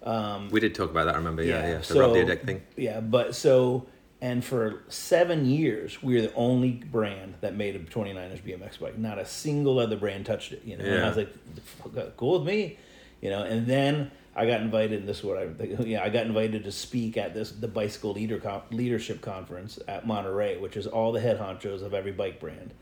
Um, 0.02 0.48
We 0.50 0.60
did 0.60 0.74
talk 0.74 0.90
about 0.90 1.06
that. 1.06 1.14
I 1.14 1.18
remember. 1.18 1.42
Yeah, 1.42 1.66
yeah. 1.66 1.78
The 1.78 1.84
so 1.84 2.00
Rob 2.00 2.10
Dyrdek 2.16 2.44
thing. 2.44 2.62
Yeah, 2.76 3.00
but 3.00 3.34
so 3.34 3.86
and 4.20 4.44
for 4.44 4.82
seven 4.88 5.44
years 5.44 6.02
we 6.02 6.14
were 6.14 6.22
the 6.22 6.34
only 6.34 6.72
brand 6.72 7.34
that 7.42 7.54
made 7.54 7.76
a 7.76 7.78
29 7.80 8.30
inch 8.30 8.44
BMX 8.44 8.80
bike. 8.80 8.98
Not 8.98 9.18
a 9.18 9.26
single 9.26 9.78
other 9.78 9.96
brand 9.96 10.26
touched 10.26 10.52
it. 10.52 10.62
You 10.64 10.76
know, 10.76 10.84
and 10.84 11.04
I 11.04 11.08
was 11.08 11.16
like, 11.16 12.16
cool 12.16 12.38
with 12.38 12.48
me, 12.48 12.78
you 13.20 13.30
know. 13.30 13.42
And 13.42 13.66
then 13.66 14.10
I 14.36 14.46
got 14.46 14.60
invited. 14.60 15.00
And 15.00 15.08
this 15.08 15.18
is 15.18 15.24
what 15.24 15.38
I 15.38 15.48
yeah 15.80 16.04
I 16.04 16.10
got 16.10 16.26
invited 16.26 16.64
to 16.64 16.72
speak 16.72 17.16
at 17.16 17.34
this 17.34 17.50
the 17.50 17.68
bicycle 17.68 18.12
leader 18.12 18.38
con- 18.38 18.62
leadership 18.70 19.22
conference 19.22 19.78
at 19.88 20.06
Monterey, 20.06 20.58
which 20.58 20.76
is 20.76 20.86
all 20.86 21.12
the 21.12 21.20
head 21.20 21.38
honchos 21.38 21.82
of 21.82 21.94
every 21.94 22.12
bike 22.12 22.38
brand, 22.38 22.74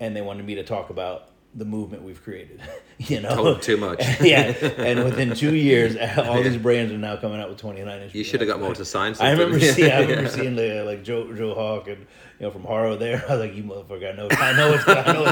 and 0.00 0.14
they 0.16 0.22
wanted 0.22 0.46
me 0.46 0.54
to 0.54 0.64
talk 0.64 0.90
about 0.90 1.30
the 1.56 1.64
movement 1.64 2.02
we've 2.02 2.22
created. 2.22 2.60
you 2.98 3.20
know, 3.20 3.34
Told 3.34 3.62
too 3.62 3.76
much. 3.76 4.00
yeah, 4.20 4.54
and 4.78 5.04
within 5.04 5.34
two 5.34 5.54
years, 5.54 5.96
all 6.18 6.42
these 6.42 6.56
brands 6.56 6.92
are 6.92 6.98
now 6.98 7.16
coming 7.16 7.40
out 7.40 7.48
with 7.48 7.58
29 7.58 8.02
inch. 8.02 8.14
You 8.14 8.24
should 8.24 8.40
have 8.40 8.48
got 8.48 8.60
more 8.60 8.74
to 8.74 8.84
sign. 8.84 9.14
I 9.20 9.30
remember 9.32 9.60
seeing, 9.60 9.90
I 9.90 10.00
remember 10.00 10.30
seeing 10.30 10.56
the 10.56 10.84
like 10.84 11.02
Joe 11.02 11.32
Joe 11.34 11.54
Hawk 11.54 11.88
and 11.88 11.98
you 12.38 12.46
know 12.46 12.50
from 12.50 12.62
Haro 12.64 12.96
there. 12.96 13.24
I 13.28 13.36
was 13.36 13.40
like, 13.40 13.54
you 13.56 13.64
motherfucker, 13.64 14.12
I 14.12 14.16
know, 14.16 14.28
I 14.30 14.52
know 14.56 14.70
what's 14.70 14.88
I 14.88 15.12
know 15.12 15.22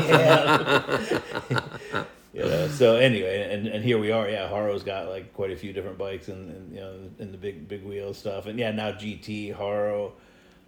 what's 0.90 1.10
going 1.12 1.58
on. 1.96 2.06
You 2.32 2.42
know, 2.42 2.68
so 2.68 2.96
anyway, 2.96 3.52
and, 3.52 3.66
and 3.66 3.84
here 3.84 3.98
we 3.98 4.10
are. 4.10 4.28
Yeah, 4.28 4.48
Haro's 4.48 4.82
got 4.82 5.08
like 5.08 5.34
quite 5.34 5.50
a 5.50 5.56
few 5.56 5.72
different 5.72 5.98
bikes 5.98 6.28
and, 6.28 6.50
and 6.50 6.72
you 6.74 6.80
know 6.80 6.94
and 7.18 7.32
the 7.32 7.38
big 7.38 7.68
big 7.68 7.84
wheel 7.84 8.14
stuff. 8.14 8.46
And 8.46 8.58
yeah, 8.58 8.70
now 8.70 8.92
GT, 8.92 9.52
Haro, 9.54 10.14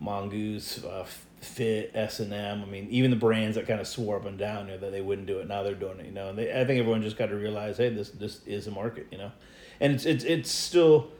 Mongoose, 0.00 0.85
uh, 0.85 1.06
Fit, 1.40 1.90
S 1.94 2.21
and 2.21 2.33
M. 2.33 2.62
I 2.62 2.66
mean, 2.66 2.88
even 2.90 3.11
the 3.11 3.16
brands 3.16 3.56
that 3.56 3.66
kind 3.66 3.80
of 3.80 3.87
swore 3.87 4.16
up 4.16 4.26
and 4.26 4.38
down 4.38 4.66
you 4.66 4.73
know, 4.73 4.78
that 4.78 4.92
they 4.92 5.00
wouldn't 5.00 5.26
do 5.26 5.38
it, 5.38 5.49
now 5.49 5.62
they're 5.62 5.75
doing 5.75 6.00
it. 6.00 6.06
You 6.06 6.12
know, 6.12 6.28
and 6.28 6.38
they, 6.38 6.50
I 6.50 6.64
think 6.64 6.80
everyone 6.80 7.02
just 7.02 7.16
got 7.16 7.26
to 7.26 7.37
realize, 7.37 7.78
hey, 7.78 7.88
this 7.88 8.11
this 8.11 8.40
is 8.47 8.66
a 8.66 8.71
market. 8.71 9.06
You 9.11 9.18
know, 9.18 9.33
and 9.80 9.94
it's 9.94 10.04
it's 10.04 10.25
it's 10.25 10.50
still 10.50 11.11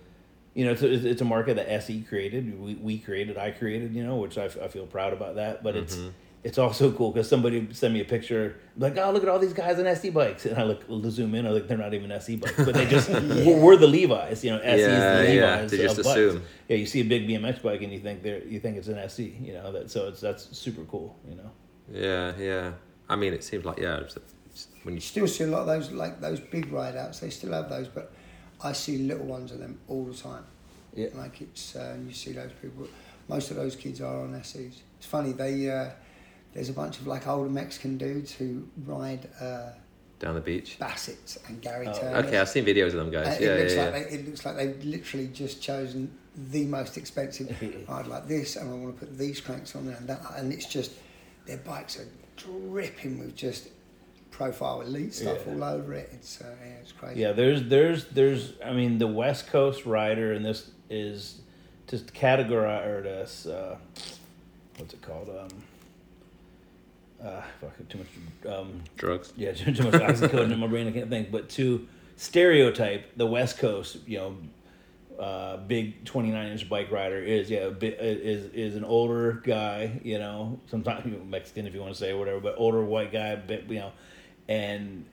you 0.55 0.65
know, 0.65 0.71
it's 0.71 0.83
a, 0.83 1.09
it's 1.11 1.21
a 1.21 1.25
market 1.25 1.57
that 1.57 1.69
SE 1.69 2.03
created, 2.03 2.61
we, 2.61 2.75
we 2.77 2.97
created, 2.97 3.37
I 3.37 3.51
created, 3.51 3.93
you 3.93 4.05
know, 4.05 4.15
which 4.15 4.39
I, 4.39 4.45
f- 4.45 4.57
I 4.63 4.69
feel 4.69 4.87
proud 4.87 5.13
about 5.13 5.35
that. 5.35 5.65
But 5.65 5.75
it's 5.75 5.97
it's 6.45 6.59
also 6.59 6.93
cool 6.93 7.11
because 7.11 7.29
somebody 7.29 7.67
sent 7.73 7.95
me 7.95 8.01
a 8.01 8.05
picture, 8.05 8.57
like, 8.77 8.97
oh, 8.99 9.11
look 9.11 9.23
at 9.23 9.29
all 9.31 9.39
these 9.39 9.55
guys 9.55 9.79
on 9.79 9.87
SE 9.87 10.11
bikes, 10.11 10.45
and 10.45 10.59
I 10.59 10.65
look 10.65 10.87
to 10.87 11.11
zoom 11.11 11.35
in, 11.35 11.47
I 11.47 11.51
like 11.51 11.67
they're 11.67 11.79
not 11.79 11.95
even 11.95 12.13
SE 12.13 12.37
bikes, 12.37 12.65
but 12.65 12.75
they 12.75 12.85
just 12.87 13.09
we're, 13.47 13.57
we're 13.59 13.77
the 13.77 13.87
Levi's, 13.87 14.45
you 14.45 14.51
know, 14.51 14.59
SE 14.59 14.81
Yeah, 14.81 15.21
is 15.21 15.31
the 15.31 15.35
yeah, 15.35 15.65
they 15.65 15.77
just 15.79 15.99
of 15.99 16.05
bikes. 16.05 16.17
assume. 16.17 16.43
Yeah, 16.69 16.77
you 16.77 16.87
see 16.87 17.01
a 17.01 17.05
big 17.05 17.27
BMX 17.27 17.63
bike 17.63 17.81
and 17.83 17.93
you 17.93 17.99
think 17.99 18.23
they're 18.23 18.45
you 18.45 18.61
think 18.61 18.77
it's 18.77 18.89
an 18.89 18.99
SE, 18.99 19.37
you 19.41 19.55
know, 19.55 19.73
that 19.73 19.91
so 19.91 20.09
it's 20.09 20.21
that's 20.21 20.57
super 20.57 20.85
cool, 20.85 21.17
you 21.29 21.35
know. 21.35 21.51
Yeah, 21.91 22.33
yeah. 22.39 22.73
I 23.09 23.17
mean, 23.17 23.33
it 23.33 23.43
seems 23.43 23.65
like 23.65 23.79
yeah. 23.79 23.99
It's, 23.99 24.17
it's, 24.17 24.69
when 24.83 24.95
you 24.95 24.97
You 24.97 25.01
still 25.01 25.27
see 25.27 25.45
a 25.45 25.47
lot 25.49 25.61
of 25.63 25.67
those, 25.67 25.91
like 25.93 26.21
those 26.21 26.41
big 26.41 26.71
ride 26.71 26.97
outs. 26.97 27.21
They 27.21 27.31
still 27.31 27.53
have 27.53 27.69
those, 27.71 27.89
but 27.89 28.13
I 28.63 28.73
see 28.73 28.99
little 28.99 29.27
ones 29.27 29.51
of 29.51 29.59
them 29.59 29.81
all 29.89 30.05
the 30.05 30.15
time. 30.15 30.45
Yeah. 30.95 31.09
Like 31.15 31.41
it's, 31.41 31.75
uh, 31.75 31.97
you 32.07 32.13
see 32.13 32.33
those 32.33 32.53
people. 32.61 32.87
Most 33.29 33.51
of 33.51 33.57
those 33.57 33.77
kids 33.77 34.01
are 34.01 34.21
on 34.21 34.43
SEs. 34.45 34.83
It's 34.99 35.07
funny. 35.07 35.33
They 35.33 35.71
uh, 35.71 35.91
there's 36.55 36.69
a 36.69 36.73
bunch 36.73 36.99
of 36.99 37.07
like 37.07 37.27
older 37.27 37.51
Mexican 37.51 37.99
dudes 37.99 38.33
who 38.33 38.67
ride 38.85 39.29
uh, 39.41 39.71
down 40.21 40.35
the 40.35 40.41
beach. 40.41 40.77
Bassett 40.79 41.37
and 41.49 41.61
Gary 41.61 41.87
Oh, 41.89 41.99
Turner. 41.99 42.17
Okay, 42.27 42.39
I've 42.39 42.49
seen 42.49 42.65
videos 42.65 42.89
of 42.89 42.93
them 42.95 43.09
Uh, 43.09 43.23
guys. 43.25 43.41
it 43.41 43.45
Yeah, 43.45 43.55
looks 43.57 43.75
yeah, 43.75 43.85
like 43.85 43.95
yeah. 43.95 44.03
they, 44.05 44.09
it 44.17 44.27
looks 44.27 44.47
like 44.47 44.57
they've 44.57 44.85
literally 44.85 45.29
just 45.29 45.61
chosen 45.61 46.11
the 46.37 46.65
most 46.65 46.97
expensive 46.97 47.51
ride 47.89 48.07
like 48.07 48.27
this, 48.29 48.57
and 48.57 48.71
I 48.71 48.75
want 48.75 48.99
to 48.99 49.07
put 49.07 49.19
these 49.19 49.41
cranks 49.41 49.75
on 49.77 49.87
there 49.87 49.97
and 49.97 50.09
that, 50.09 50.21
and 50.37 50.53
it's 50.53 50.67
just 50.67 50.93
their 51.47 51.59
bikes 51.59 51.99
are 51.99 52.09
dripping 52.37 53.19
with 53.19 53.37
just 53.37 53.69
profile 54.31 54.81
elite 54.81 55.15
stuff 55.15 55.39
Yeah. 55.47 55.53
all 55.55 55.65
over 55.65 55.93
it. 55.95 56.11
It's 56.13 56.41
uh, 56.41 56.47
yeah, 56.61 56.71
it's 56.81 56.93
crazy. 56.93 57.21
Yeah, 57.21 57.33
there's 57.33 57.63
there's 57.65 58.07
there's 58.07 58.55
I 58.65 58.73
mean 58.73 58.99
the 58.99 59.07
West 59.07 59.47
Coast 59.49 59.87
rider 59.87 60.33
and 60.33 60.45
this 60.45 60.71
is 60.91 61.41
just 61.87 62.13
categorize 62.15 62.87
or 62.87 63.03
this 63.03 63.47
uh, 63.47 63.77
what's 64.79 64.95
it 64.95 65.03
called 65.03 65.29
um 65.29 65.49
uh 67.23 67.43
fuck 67.61 67.73
too 67.89 67.99
much 67.99 68.53
um 68.55 68.81
Drugs. 68.97 69.33
yeah 69.37 69.53
too, 69.53 69.73
too 69.75 69.85
much 69.85 69.95
oxycodone 69.95 70.53
in 70.53 70.59
my 70.59 70.67
brain 70.67 70.89
I 70.89 70.93
can't 70.93 71.11
think 71.11 71.31
but 71.31 71.49
to 71.51 71.87
stereotype 72.17 73.17
the 73.17 73.27
West 73.27 73.59
Coast 73.59 73.99
you 74.07 74.19
know 74.19 74.37
uh, 75.19 75.57
big 75.59 76.05
29 76.05 76.49
inch 76.53 76.69
bike 76.69 76.91
rider 76.91 77.19
is 77.23 77.49
yeah 77.49 77.69
bit, 77.69 78.01
is 78.01 78.47
is 78.53 78.75
an 78.75 78.85
older 78.85 79.41
guy 79.45 80.01
you 80.03 80.19
know 80.19 80.59
sometimes 80.67 81.05
you 81.07 81.13
know, 81.13 81.25
Mexican 81.25 81.67
if 81.69 81.75
you 81.75 81.81
want 81.81 81.93
to 81.93 81.99
say 81.99 82.11
or 82.11 82.19
whatever 82.19 82.41
but 82.41 82.55
older 82.59 82.83
white 82.83 83.13
guy 83.13 83.29
a 83.29 83.37
bit 83.37 83.65
you 83.69 83.79
know 83.79 83.93
and 84.49 85.05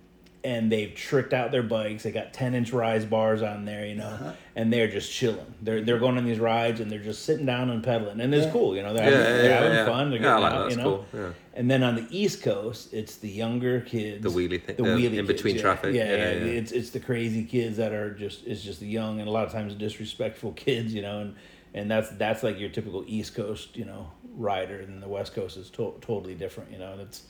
and 0.43 0.71
they've 0.71 0.95
tricked 0.95 1.33
out 1.33 1.51
their 1.51 1.61
bikes 1.61 2.01
they 2.01 2.11
got 2.11 2.33
10 2.33 2.55
inch 2.55 2.73
rise 2.73 3.05
bars 3.05 3.43
on 3.43 3.63
there 3.65 3.85
you 3.85 3.93
know 3.93 4.05
Uh-huh. 4.07 4.31
and 4.55 4.73
they're 4.73 4.87
just 4.89 5.11
chilling 5.11 5.53
they're 5.61 5.81
they're 5.81 5.99
going 5.99 6.17
on 6.17 6.25
these 6.25 6.39
rides 6.39 6.79
and 6.79 6.91
they're 6.91 6.97
just 6.97 7.23
sitting 7.23 7.45
down 7.45 7.69
and 7.69 7.83
pedaling 7.83 8.19
and 8.21 8.33
it's 8.33 8.47
Yeah. 8.47 8.51
cool 8.51 8.75
you 8.75 8.81
know 8.81 8.95
they're 8.95 9.03
Yeah, 9.07 9.17
having, 9.17 9.35
yeah, 9.35 9.37
they're 9.41 9.49
yeah, 9.51 9.55
having 9.61 9.71
yeah. 9.77 9.85
fun 9.85 10.09
they're 10.09 10.19
Yeah, 10.19 10.35
I 10.35 10.39
getting 10.39 10.43
like 10.43 10.53
out 10.53 10.57
that. 10.63 10.69
you 10.71 10.75
That's 10.77 10.87
know 10.87 11.05
cool, 11.11 11.21
yeah. 11.21 11.31
And 11.53 11.69
then 11.69 11.83
on 11.83 11.95
the 11.95 12.07
east 12.09 12.41
coast 12.43 12.93
it's 12.93 13.17
the 13.17 13.27
younger 13.29 13.81
kids 13.81 14.23
The 14.23 14.29
wheelie 14.29 14.61
thing- 14.63 14.75
the 14.77 14.83
uh, 14.83 14.95
wheelie 14.97 15.05
in 15.05 15.25
kids, 15.25 15.27
between 15.27 15.55
yeah. 15.55 15.61
traffic. 15.61 15.93
yeah, 15.93 16.03
Yeah, 16.05 16.17
yeah, 16.17 16.45
it's 16.59 16.71
it's 16.71 16.91
the 16.91 16.99
crazy 16.99 17.43
kids 17.43 17.77
that 17.77 17.91
are 17.93 18.11
just 18.11 18.45
it's 18.47 18.63
just 18.63 18.79
the 18.79 18.87
young 18.87 19.19
and 19.19 19.27
a 19.27 19.31
lot 19.31 19.45
of 19.45 19.51
times 19.51 19.73
disrespectful 19.75 20.51
kids 20.65 20.93
you 20.93 21.01
know 21.01 21.19
and 21.21 21.35
and 21.73 21.89
that's 21.91 22.09
that's 22.11 22.43
like 22.43 22.59
your 22.59 22.69
typical 22.69 23.03
east 23.07 23.35
coast 23.35 23.75
you 23.75 23.85
know 23.85 24.11
rider 24.35 24.79
and 24.79 25.03
the 25.03 25.07
west 25.09 25.33
coast 25.33 25.57
is 25.57 25.69
to- 25.69 25.95
totally 26.01 26.35
different 26.35 26.71
you 26.71 26.77
know 26.77 26.93
and 26.93 27.01
it's 27.01 27.23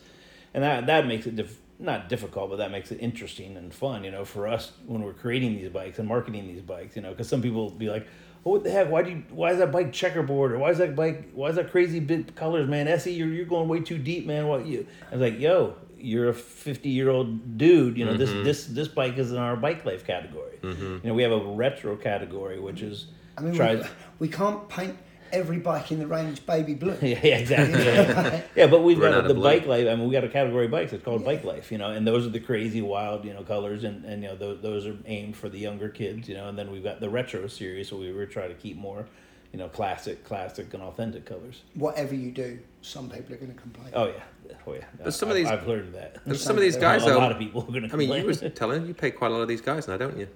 and 0.53 0.63
that 0.63 0.85
that 0.85 1.07
makes 1.07 1.25
it 1.25 1.35
diff- 1.35 1.59
not 1.79 2.07
difficult 2.09 2.49
but 2.51 2.57
that 2.57 2.69
makes 2.69 2.91
it 2.91 2.99
interesting 2.99 3.57
and 3.57 3.73
fun 3.73 4.03
you 4.03 4.11
know 4.11 4.23
for 4.23 4.47
us 4.47 4.71
when 4.85 5.01
we're 5.01 5.13
creating 5.13 5.55
these 5.55 5.69
bikes 5.69 5.97
and 5.97 6.07
marketing 6.07 6.47
these 6.47 6.61
bikes 6.61 6.95
you 6.95 7.01
know 7.01 7.09
because 7.09 7.27
some 7.27 7.41
people 7.41 7.63
will 7.63 7.71
be 7.71 7.89
like 7.89 8.05
what 8.43 8.63
the 8.63 8.71
heck? 8.71 8.89
Why 8.89 9.03
do 9.03 9.11
you 9.11 9.23
why 9.29 9.51
is 9.51 9.59
that 9.59 9.71
bike 9.71 9.93
checkerboard? 9.93 10.51
Or 10.51 10.59
why 10.59 10.71
is 10.71 10.79
that 10.79 10.95
bike 10.95 11.31
why 11.33 11.49
is 11.49 11.55
that 11.57 11.71
crazy 11.71 11.99
big 11.99 12.35
colors 12.35 12.67
man? 12.67 12.87
SE 12.87 13.11
you're, 13.11 13.27
you're 13.27 13.45
going 13.45 13.67
way 13.67 13.81
too 13.81 13.97
deep 13.97 14.25
man. 14.25 14.47
What 14.47 14.65
you 14.65 14.87
I 15.11 15.15
was 15.15 15.21
like 15.21 15.39
yo 15.39 15.75
you're 15.97 16.29
a 16.29 16.33
50 16.33 16.89
year 16.89 17.09
old 17.09 17.57
dude. 17.57 17.97
You 17.97 18.05
know 18.05 18.17
this 18.17 18.31
mm-hmm. 18.31 18.43
this 18.43 18.65
this 18.65 18.87
bike 18.87 19.17
is 19.17 19.31
in 19.31 19.37
our 19.37 19.55
bike 19.55 19.85
life 19.85 20.05
category. 20.05 20.57
Mm-hmm. 20.61 20.83
You 20.83 21.01
know 21.03 21.13
we 21.13 21.23
have 21.23 21.31
a 21.31 21.39
retro 21.39 21.95
category 21.95 22.59
which 22.59 22.81
is 22.81 23.07
I 23.37 23.41
mean, 23.41 23.53
tries 23.53 23.83
we, 24.19 24.27
we 24.27 24.27
can't 24.27 24.67
paint 24.69 24.97
every 25.31 25.59
bike 25.59 25.91
in 25.91 25.99
the 25.99 26.07
range 26.07 26.45
baby 26.45 26.73
blue. 26.73 26.97
yeah, 27.01 27.19
yeah, 27.23 27.37
exactly. 27.37 27.83
Yeah, 27.83 28.41
yeah 28.55 28.67
but 28.73 28.83
we've 28.83 28.99
Run 28.99 29.11
got 29.13 29.27
the 29.27 29.33
bike 29.33 29.65
life. 29.65 29.87
I 29.87 29.95
mean, 29.95 30.07
we 30.07 30.13
got 30.13 30.23
a 30.23 30.29
category 30.29 30.65
of 30.65 30.71
bikes. 30.71 30.93
It's 30.93 31.03
called 31.03 31.23
bike 31.25 31.43
life, 31.43 31.71
you 31.71 31.77
know, 31.77 31.91
and 31.91 32.05
those 32.05 32.25
are 32.25 32.29
the 32.29 32.39
crazy, 32.39 32.81
wild, 32.81 33.25
you 33.25 33.33
know, 33.33 33.43
colors, 33.43 33.83
and 33.83 34.05
and 34.05 34.23
you 34.23 34.29
know 34.29 34.35
those 34.35 34.61
those 34.61 34.85
are 34.85 34.95
aimed 35.05 35.35
for 35.35 35.49
the 35.49 35.59
younger 35.59 35.89
kids, 35.89 36.27
you 36.29 36.35
know, 36.35 36.49
and 36.49 36.57
then 36.57 36.71
we've 36.71 36.83
got 36.83 36.99
the 36.99 37.09
retro 37.09 37.47
series, 37.47 37.89
so 37.89 37.97
we 37.97 38.11
were 38.11 38.25
trying 38.25 38.49
to 38.49 38.55
keep 38.55 38.77
more, 38.77 39.05
you 39.51 39.59
know, 39.59 39.67
classic, 39.67 40.23
classic, 40.23 40.73
and 40.73 40.83
authentic 40.83 41.25
colors. 41.25 41.61
Whatever 41.75 42.15
you 42.15 42.31
do, 42.31 42.59
some 42.81 43.09
people 43.09 43.33
are 43.33 43.37
going 43.37 43.53
to 43.53 43.59
complain. 43.59 43.89
Oh 43.93 44.07
yeah, 44.07 44.55
oh 44.67 44.73
yeah. 44.73 44.85
But 45.03 45.13
some 45.13 45.29
of 45.29 45.35
these- 45.35 45.47
I've 45.47 45.67
learned 45.67 45.93
that. 45.95 46.17
And 46.25 46.37
some 46.37 46.55
of 46.55 46.61
these 46.61 46.77
guys 46.87 47.03
a 47.03 47.07
lot 47.07 47.29
though. 47.29 47.33
of 47.35 47.39
people 47.39 47.61
are 47.61 47.67
going 47.67 47.83
to. 47.83 47.89
Complain. 47.89 48.11
I 48.11 48.13
mean, 48.13 48.21
you 48.21 48.27
was 48.27 48.43
telling 48.55 48.85
you 48.85 48.93
pay 48.93 49.11
quite 49.11 49.31
a 49.31 49.33
lot 49.33 49.41
of 49.41 49.47
these 49.47 49.61
guys 49.61 49.87
now, 49.87 49.97
don't 49.97 50.17
you? 50.17 50.27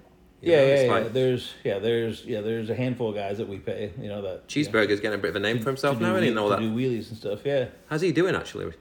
You 0.42 0.52
Yeah, 0.52 0.58
know, 0.60 0.66
yeah, 0.66 0.82
yeah. 0.82 0.90
like 0.92 1.12
There's 1.12 1.54
yeah, 1.64 1.78
there's 1.78 2.24
yeah, 2.24 2.40
there's 2.42 2.68
a 2.70 2.74
handful 2.74 3.08
of 3.10 3.14
guys 3.14 3.38
that 3.38 3.48
we 3.48 3.58
pay. 3.58 3.92
You 4.00 4.08
know 4.08 4.22
that 4.22 4.54
you 4.54 4.64
know, 4.64 4.70
Cheeseburger's 4.70 5.00
getting 5.00 5.18
a 5.18 5.22
bit 5.22 5.30
of 5.30 5.36
a 5.36 5.40
name 5.40 5.60
for 5.60 5.70
himself 5.70 5.94
to 5.94 6.00
do 6.00 6.06
now, 6.06 6.14
and 6.16 6.20
wheel- 6.22 6.30
and 6.30 6.38
all 6.38 6.48
that. 6.50 6.60
do 6.60 6.70
wheelies 6.70 7.08
and 7.08 7.16
stuff. 7.16 7.40
Yeah. 7.44 7.66
How's 7.88 8.02
he 8.02 8.12
doing 8.12 8.34
actually? 8.34 8.72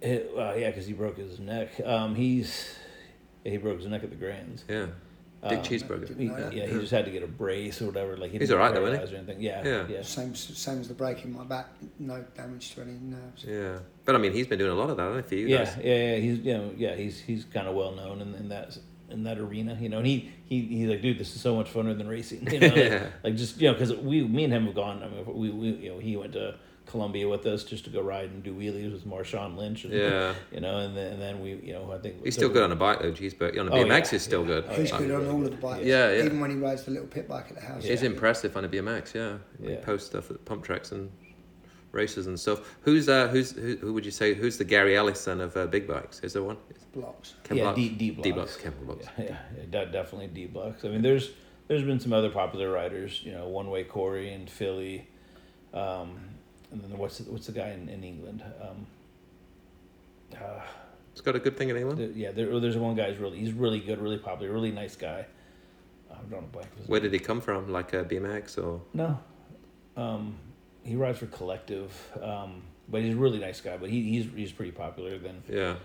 It, 0.00 0.30
well, 0.34 0.58
yeah, 0.58 0.68
because 0.68 0.86
he 0.86 0.92
broke 0.94 1.18
his 1.18 1.38
neck. 1.38 1.68
Um, 1.84 2.14
he's 2.14 2.74
yeah, 3.44 3.52
he 3.52 3.58
broke 3.58 3.78
his 3.78 3.86
neck 3.86 4.02
at 4.02 4.10
the 4.10 4.16
Grands. 4.16 4.64
Yeah. 4.68 4.86
Big 5.48 5.58
Um, 5.60 5.64
cheeseburger. 5.64 6.18
He, 6.18 6.26
yeah. 6.26 6.50
yeah, 6.50 6.66
he 6.66 6.72
just 6.80 6.90
had 6.90 7.06
to 7.06 7.10
get 7.10 7.22
a 7.22 7.26
brace 7.26 7.80
or 7.80 7.86
whatever. 7.86 8.14
Like 8.16 8.30
he 8.30 8.38
He's 8.38 8.50
all 8.50 8.58
right 8.58 8.74
though, 8.74 8.80
paralyzed 8.80 9.04
isn't 9.04 9.16
or 9.16 9.18
anything. 9.20 9.40
Yeah, 9.42 9.64
Yeah. 9.66 9.86
yeah, 9.88 10.02
Same 10.02 10.34
same 10.34 10.80
as 10.80 10.88
the 10.88 10.92
break 10.94 11.24
in 11.24 11.32
my 11.32 11.44
back, 11.44 11.68
no 11.98 12.22
damage 12.36 12.74
to 12.74 12.82
any 12.82 12.92
nerves. 13.00 13.44
Yeah. 13.48 13.78
But 14.04 14.16
I 14.16 14.18
mean, 14.18 14.32
he's 14.32 14.46
been 14.46 14.58
doing 14.58 14.72
a 14.72 14.74
lot 14.74 14.90
of 14.90 14.98
that, 14.98 15.02
hasn't 15.04 15.24
he, 15.24 15.28
for 15.28 15.34
you 15.36 15.46
yeah, 15.48 15.64
guys? 15.64 15.76
yeah, 15.82 15.94
yeah. 15.94 16.16
He's 16.16 16.38
you 16.40 16.52
know 16.54 16.70
yeah 16.76 16.94
he's 16.94 17.20
he's 17.20 17.44
kind 17.46 17.68
of 17.68 17.74
well 17.74 17.92
known 17.92 18.20
in, 18.20 18.34
in 18.34 18.48
that 18.50 18.76
in 19.12 19.24
that 19.24 19.38
arena. 19.38 19.76
You 19.80 19.88
know, 19.88 19.98
and 19.98 20.06
he 20.06 20.30
he 20.46 20.60
he's 20.62 20.88
like, 20.88 21.02
dude, 21.02 21.18
this 21.18 21.34
is 21.34 21.40
so 21.40 21.54
much 21.56 21.72
funner 21.72 21.96
than 21.96 22.08
racing. 22.08 22.50
You 22.52 22.60
know, 22.60 22.66
like, 22.68 22.76
Yeah. 22.76 23.06
like 23.24 23.36
just 23.36 23.60
you 23.60 23.68
know 23.68 23.74
because 23.74 23.94
we 23.94 24.22
me 24.22 24.44
and 24.44 24.52
him 24.52 24.66
have 24.66 24.74
gone. 24.74 25.02
I 25.02 25.08
mean, 25.08 25.24
we, 25.26 25.50
we 25.50 25.68
you 25.76 25.90
know 25.90 25.98
he 25.98 26.16
went 26.16 26.32
to 26.34 26.54
Columbia 26.86 27.28
with 27.28 27.46
us 27.46 27.62
just 27.62 27.84
to 27.84 27.90
go 27.90 28.00
ride 28.02 28.30
and 28.30 28.42
do 28.42 28.52
wheelies 28.52 28.90
with 28.92 29.06
Marshawn 29.06 29.56
Lynch. 29.56 29.84
And, 29.84 29.92
Yeah. 29.94 30.34
You 30.52 30.60
know, 30.60 30.78
and 30.78 30.96
then, 30.96 31.12
and 31.12 31.22
then 31.22 31.40
we 31.40 31.50
you 31.54 31.72
know 31.72 31.92
I 31.92 31.98
think 31.98 32.24
He's 32.24 32.34
still 32.34 32.48
good 32.48 32.62
on 32.64 32.72
a 32.72 32.76
bike 32.76 33.00
though, 33.00 33.12
geez, 33.12 33.32
but 33.34 33.56
on 33.56 33.68
a 33.68 33.70
Oh, 33.70 33.84
BMX 33.84 33.88
yeah, 34.06 34.10
he's 34.10 34.22
still 34.22 34.40
yeah. 34.42 34.46
good. 34.48 34.64
Oh, 34.68 34.74
He's 34.74 34.90
yeah. 34.90 34.98
good 34.98 35.10
on 35.12 35.26
all 35.28 35.44
of 35.44 35.50
the 35.50 35.56
bikes. 35.56 35.84
Yeah, 35.86 36.10
yeah. 36.12 36.24
Even 36.24 36.40
when 36.40 36.50
he 36.50 36.56
rides 36.56 36.82
the 36.84 36.90
little 36.90 37.06
pit 37.06 37.28
bike 37.28 37.46
at 37.50 37.54
the 37.56 37.60
house. 37.62 37.84
He's 37.84 38.02
Yeah. 38.02 38.08
impressive 38.10 38.56
on 38.56 38.64
a 38.64 38.68
BMX, 38.68 39.14
yeah. 39.14 39.38
He 39.64 39.72
Yeah. 39.72 39.80
posts 39.84 40.06
stuff 40.08 40.30
at 40.32 40.44
pump 40.44 40.64
tracks 40.64 40.90
and 40.90 41.10
races 41.92 42.26
and 42.26 42.38
stuff. 42.38 42.76
Who's 42.82 43.08
uh 43.08 43.28
who's 43.28 43.52
who, 43.52 43.76
who 43.76 43.92
would 43.92 44.04
you 44.04 44.10
say 44.10 44.34
who's 44.34 44.58
the 44.58 44.64
Gary 44.64 44.96
Ellison 44.96 45.40
of 45.40 45.56
uh, 45.56 45.66
big 45.66 45.86
bikes? 45.86 46.20
Is 46.20 46.32
there 46.32 46.42
one? 46.42 46.56
Blocks. 46.94 47.34
Ken 47.44 47.56
yeah, 47.56 47.62
Block? 47.64 47.76
D, 47.76 47.88
D 47.88 48.10
blocks. 48.10 48.24
D 48.24 48.32
blocks, 48.32 48.56
Ken 48.56 48.72
blocks. 48.84 49.06
Yeah, 49.18 49.24
yeah, 49.24 49.36
yeah, 49.72 49.84
definitely 49.86 50.26
D 50.28 50.46
blocks. 50.46 50.84
I 50.84 50.88
mean, 50.88 51.02
there's 51.02 51.30
there's 51.68 51.82
been 51.84 52.00
some 52.00 52.12
other 52.12 52.30
popular 52.30 52.70
riders, 52.70 53.20
you 53.24 53.30
know, 53.32 53.46
One 53.48 53.70
Way 53.70 53.84
Corey 53.84 54.32
and 54.32 54.50
Philly, 54.50 55.06
um, 55.72 56.18
and 56.72 56.82
then 56.82 56.98
what's 56.98 57.18
the, 57.18 57.30
what's 57.30 57.46
the 57.46 57.52
guy 57.52 57.68
in, 57.70 57.88
in 57.88 58.02
England? 58.02 58.42
Um, 58.60 58.86
uh, 60.34 60.60
It's 61.12 61.20
got 61.20 61.36
a 61.36 61.38
good 61.38 61.56
thing 61.56 61.68
in 61.68 61.76
England. 61.76 61.98
the- 61.98 62.18
yeah, 62.18 62.32
there, 62.32 62.58
there's 62.60 62.76
one 62.76 62.96
guy's 62.96 63.18
really 63.18 63.38
he's 63.38 63.52
really 63.52 63.80
good, 63.80 64.00
really 64.00 64.18
popular, 64.18 64.52
really 64.52 64.72
nice 64.72 64.96
guy. 64.96 65.26
I'm 66.10 66.26
drawing 66.28 66.44
a 66.44 66.48
blank. 66.48 66.68
Where 66.86 67.00
name. 67.00 67.10
did 67.10 67.20
he 67.20 67.24
come 67.24 67.40
from? 67.40 67.70
Like 67.70 67.92
a 67.92 68.04
BMX 68.04 68.58
or 68.62 68.80
No, 68.94 69.16
um, 69.96 70.36
he 70.82 70.96
rides 70.96 71.18
for 71.18 71.26
Collective, 71.26 71.92
um, 72.22 72.62
but 72.88 73.02
he's 73.02 73.14
a 73.14 73.18
really 73.18 73.38
nice 73.38 73.60
guy. 73.60 73.76
But 73.76 73.90
he, 73.90 74.02
he's 74.02 74.26
he's 74.34 74.52
pretty 74.52 74.72
popular. 74.72 75.18
Then 75.18 75.42
yeah. 75.48 75.76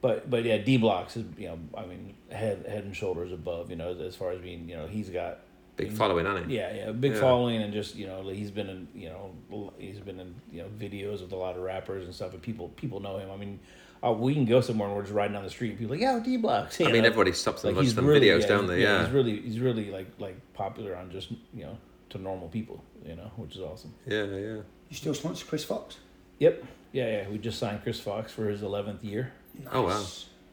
But 0.00 0.30
but 0.30 0.44
yeah, 0.44 0.58
D 0.58 0.76
blocks 0.78 1.16
is 1.16 1.24
you 1.36 1.48
know 1.48 1.58
I 1.76 1.84
mean 1.86 2.14
head 2.30 2.64
head 2.68 2.84
and 2.84 2.96
shoulders 2.96 3.32
above 3.32 3.70
you 3.70 3.76
know 3.76 3.92
as 3.92 4.16
far 4.16 4.30
as 4.32 4.40
being 4.40 4.68
you 4.68 4.76
know 4.76 4.86
he's 4.86 5.10
got 5.10 5.40
Big 5.76 5.92
following, 5.92 6.26
hasn't 6.26 6.48
he? 6.50 6.56
yeah 6.56 6.74
yeah 6.74 6.92
big 6.92 7.12
Yeah. 7.12 7.20
following 7.20 7.62
and 7.62 7.72
just 7.72 7.94
you 7.96 8.06
know 8.06 8.28
he's 8.28 8.50
been 8.50 8.68
in 8.68 8.88
you 8.94 9.08
know 9.08 9.72
he's 9.78 9.98
been 9.98 10.20
in 10.20 10.34
you 10.52 10.60
know 10.62 10.68
videos 10.78 11.22
with 11.22 11.32
a 11.32 11.36
lot 11.36 11.56
of 11.56 11.62
rappers 11.62 12.04
and 12.04 12.14
stuff 12.14 12.34
and 12.34 12.42
people 12.42 12.68
people 12.76 13.00
know 13.00 13.16
him 13.16 13.30
I 13.30 13.36
mean 13.36 13.60
uh, 14.04 14.12
we 14.12 14.34
can 14.34 14.44
go 14.44 14.60
somewhere 14.60 14.88
and 14.88 14.96
we're 14.96 15.02
just 15.04 15.14
riding 15.14 15.32
down 15.34 15.44
the 15.44 15.48
street 15.50 15.70
and 15.70 15.78
people 15.78 15.94
are 15.94 15.96
like 15.96 16.02
yeah 16.02 16.18
D 16.22 16.36
blocks 16.36 16.78
I 16.82 16.92
mean 16.92 17.04
everybody 17.06 17.32
stops 17.32 17.64
and 17.64 17.70
like 17.72 17.76
watches 17.76 17.94
he's 17.94 18.02
really, 18.04 18.26
videos 18.26 18.40
yeah, 18.42 18.46
down 18.46 18.66
there, 18.66 18.78
yeah. 18.78 19.04
he's 19.04 19.14
really 19.14 19.40
he's 19.40 19.58
really 19.58 19.90
like 19.90 20.08
like 20.18 20.36
popular 20.54 20.96
on 20.96 21.10
just 21.10 21.30
you 21.54 21.64
know 21.64 21.78
to 22.10 22.18
normal 22.18 22.48
people 22.48 22.82
you 23.06 23.16
know 23.16 23.30
which 23.36 23.54
is 23.56 23.60
awesome 23.62 23.92
Yeah, 24.06 24.24
yeah. 24.24 24.56
You 24.88 24.96
still 24.96 25.14
sponsor 25.14 25.46
Chris 25.46 25.64
Fox? 25.64 25.96
yep 26.38 26.64
yeah 26.92 27.06
yeah 27.22 27.28
we 27.28 27.38
just 27.38 27.58
signed 27.58 27.82
Chris 27.82 27.98
Fox 28.00 28.32
for 28.32 28.48
his 28.48 28.62
eleventh 28.62 29.02
year 29.04 29.32
Oh, 29.72 29.82
wow. 29.82 30.04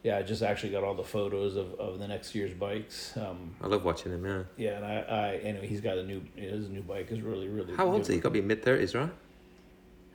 Yeah 0.02 0.18
I 0.18 0.22
just 0.22 0.42
actually 0.42 0.70
got 0.72 0.84
all 0.84 0.94
the 0.94 1.04
photos 1.04 1.56
of, 1.56 1.74
of 1.74 1.98
the 1.98 2.06
next 2.08 2.34
year's 2.34 2.52
bikes 2.54 3.16
um, 3.16 3.54
I 3.62 3.66
love 3.66 3.84
watching 3.84 4.12
him, 4.12 4.24
yeah. 4.24 4.42
Yeah, 4.56 4.76
and 4.76 4.84
I, 4.84 4.96
I 5.00 5.34
anyway, 5.42 5.66
he's 5.66 5.80
got 5.80 5.98
a 5.98 6.02
new 6.04 6.22
his 6.36 6.68
new 6.68 6.82
bike 6.82 7.10
is 7.10 7.20
really 7.20 7.48
really. 7.48 7.74
How 7.74 7.86
old 7.86 8.02
is 8.02 8.06
he? 8.08 8.14
He 8.14 8.18
good. 8.20 8.22
got 8.24 8.28
to 8.34 8.40
be 8.40 8.46
mid 8.46 8.62
thirties, 8.64 8.94
right? 8.94 9.10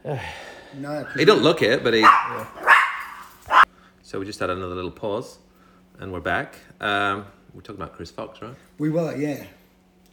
No, 0.75 1.03
'cause 1.03 1.13
He 1.19 1.23
don't 1.25 1.43
look 1.43 1.61
it, 1.61 1.83
but 1.83 1.93
he. 1.93 2.03
So 4.01 4.19
we 4.19 4.25
just 4.25 4.39
had 4.39 4.49
another 4.49 4.75
little 4.75 4.91
pause, 4.91 5.37
and 5.99 6.11
we're 6.11 6.19
back. 6.19 6.55
Um, 6.81 7.25
we're 7.53 7.61
talking 7.61 7.81
about 7.81 7.93
Chris 7.95 8.11
Fox, 8.11 8.41
right? 8.41 8.55
we 8.79 8.89
were, 8.89 9.15
yeah. 9.15 9.45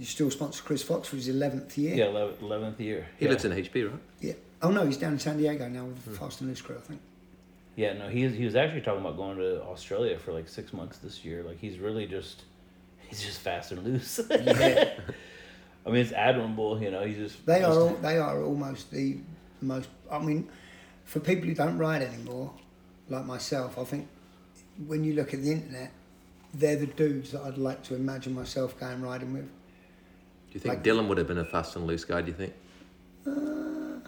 You 0.01 0.07
still 0.07 0.31
sponsor 0.31 0.63
Chris 0.63 0.83
Fox 0.83 1.09
for 1.09 1.17
his 1.17 1.29
11th 1.29 1.77
year? 1.77 1.95
Yeah, 1.95 2.31
eleventh 2.41 2.81
year. 2.81 3.07
He 3.19 3.27
yeah. 3.27 3.33
lives 3.33 3.45
in 3.45 3.53
HP, 3.53 3.91
right? 3.91 4.01
Yeah. 4.23 4.33
Oh, 4.63 4.71
no, 4.71 4.87
he's 4.87 4.97
down 4.97 5.13
in 5.13 5.19
San 5.19 5.37
Diego 5.37 5.69
now 5.69 5.85
with 5.85 6.03
the 6.07 6.13
Fast 6.13 6.41
and 6.41 6.49
Loose 6.49 6.63
crew, 6.63 6.77
I 6.77 6.81
think. 6.81 7.03
Yeah, 7.77 7.93
no, 7.93 8.09
he 8.09 8.27
he 8.29 8.47
was 8.47 8.57
actually 8.57 8.81
talking 8.81 9.03
about 9.03 9.19
going 9.19 9.37
to 9.37 9.63
Australia 9.63 10.19
for 10.19 10.33
like 10.33 10.49
six 10.49 10.73
months 10.73 10.97
this 10.99 11.23
year. 11.23 11.43
Like 11.43 11.59
he's 11.61 11.79
really 11.79 12.07
just 12.07 12.45
he's 13.09 13.23
just 13.23 13.41
fast 13.41 13.73
and 13.73 13.85
loose. 13.85 14.21
Yeah. 14.31 14.95
I 15.87 15.91
mean, 15.91 16.01
it's 16.01 16.13
admirable. 16.13 16.83
You 16.83 16.93
know, 16.93 17.05
he's 17.05 17.19
just 17.19 17.45
They 17.45 17.61
just- 17.61 17.77
are 17.77 17.81
all, 17.83 17.95
they 17.97 18.17
are 18.17 18.43
almost 18.43 18.91
the 18.91 19.19
most. 19.61 19.91
I 20.11 20.19
mean, 20.19 20.49
for 21.05 21.21
people 21.21 21.47
who 21.47 21.55
don't 21.55 21.77
ride 21.77 22.01
anymore, 22.01 22.55
like 23.11 23.27
myself, 23.27 23.79
I 23.79 23.85
think 23.85 24.09
when 24.87 25.05
you 25.05 25.13
look 25.13 25.35
at 25.35 25.43
the 25.43 25.53
internet, 25.53 25.93
they're 26.55 26.77
the 26.77 26.87
dudes 26.87 27.33
that 27.33 27.43
I'd 27.43 27.59
like 27.59 27.83
to 27.85 27.95
imagine 27.95 28.35
myself 28.35 28.81
going 28.81 29.03
riding 29.03 29.35
with. 29.35 29.49
Do 30.51 30.55
you 30.55 30.61
think 30.61 30.75
Like- 30.75 30.85
Dylan 30.85 31.07
would 31.09 31.19
have 31.19 31.27
been 31.29 31.39
a 31.39 31.45
fast 31.45 31.77
and 31.77 31.87
loose 31.87 32.05
guy? 32.05 32.21
Do 32.23 32.29
you 32.29 32.35
think? 32.35 32.53
Uh, 33.27 34.01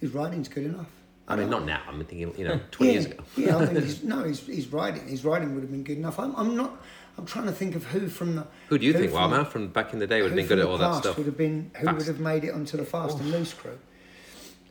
his 0.00 0.12
writing's 0.12 0.48
good 0.48 0.64
enough. 0.64 0.86
I 1.28 1.36
mean, 1.36 1.48
not 1.50 1.64
now. 1.64 1.80
I'm 1.86 2.04
thinking, 2.04 2.32
you 2.36 2.44
know, 2.48 2.60
twenty 2.72 2.92
yeah, 2.94 2.98
years 3.00 3.06
ago. 3.12 3.24
yeah, 3.36 3.56
I 3.58 3.66
think 3.66 3.78
he's, 3.84 4.02
no, 4.02 4.24
he's, 4.24 4.40
his 4.40 4.66
riding, 4.72 5.06
his 5.06 5.24
writing 5.24 5.54
would 5.54 5.62
have 5.62 5.70
been 5.70 5.84
good 5.84 5.98
enough. 5.98 6.18
I'm, 6.18 6.34
I'm 6.36 6.56
not. 6.56 6.76
I'm 7.18 7.26
trying 7.26 7.46
to 7.46 7.52
think 7.52 7.76
of 7.76 7.84
who 7.86 8.08
from 8.08 8.36
the. 8.36 8.46
Who 8.68 8.78
do 8.78 8.86
you 8.86 8.92
think? 8.92 9.06
from- 9.12 9.30
Wildman 9.30 9.44
from 9.46 9.68
back 9.68 9.92
in 9.92 9.98
the 10.00 10.06
day 10.06 10.22
would 10.22 10.30
have 10.32 10.36
been 10.36 10.46
good 10.46 10.58
from 10.58 10.66
at 10.66 10.70
all 10.70 10.78
that 10.78 11.02
stuff. 11.02 11.16
Would 11.18 11.26
have 11.26 11.36
been 11.36 11.70
who 11.76 11.84
Fast. 11.86 11.98
would 11.98 12.06
have 12.06 12.20
made 12.20 12.44
it 12.44 12.50
onto 12.54 12.76
the 12.76 12.84
fast 12.84 13.18
and 13.20 13.30
loose 13.30 13.52
crew. 13.54 13.78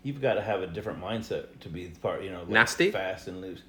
you've 0.04 0.22
got 0.22 0.34
to 0.36 0.42
have 0.42 0.62
a 0.62 0.68
different 0.68 1.02
mindset 1.02 1.46
to 1.62 1.70
be 1.70 1.86
part. 2.02 2.24
You 2.24 2.32
know, 2.32 2.40
like 2.40 2.50
Nasty? 2.50 2.92
fast 2.92 3.28
and 3.28 3.40
loose. 3.42 3.62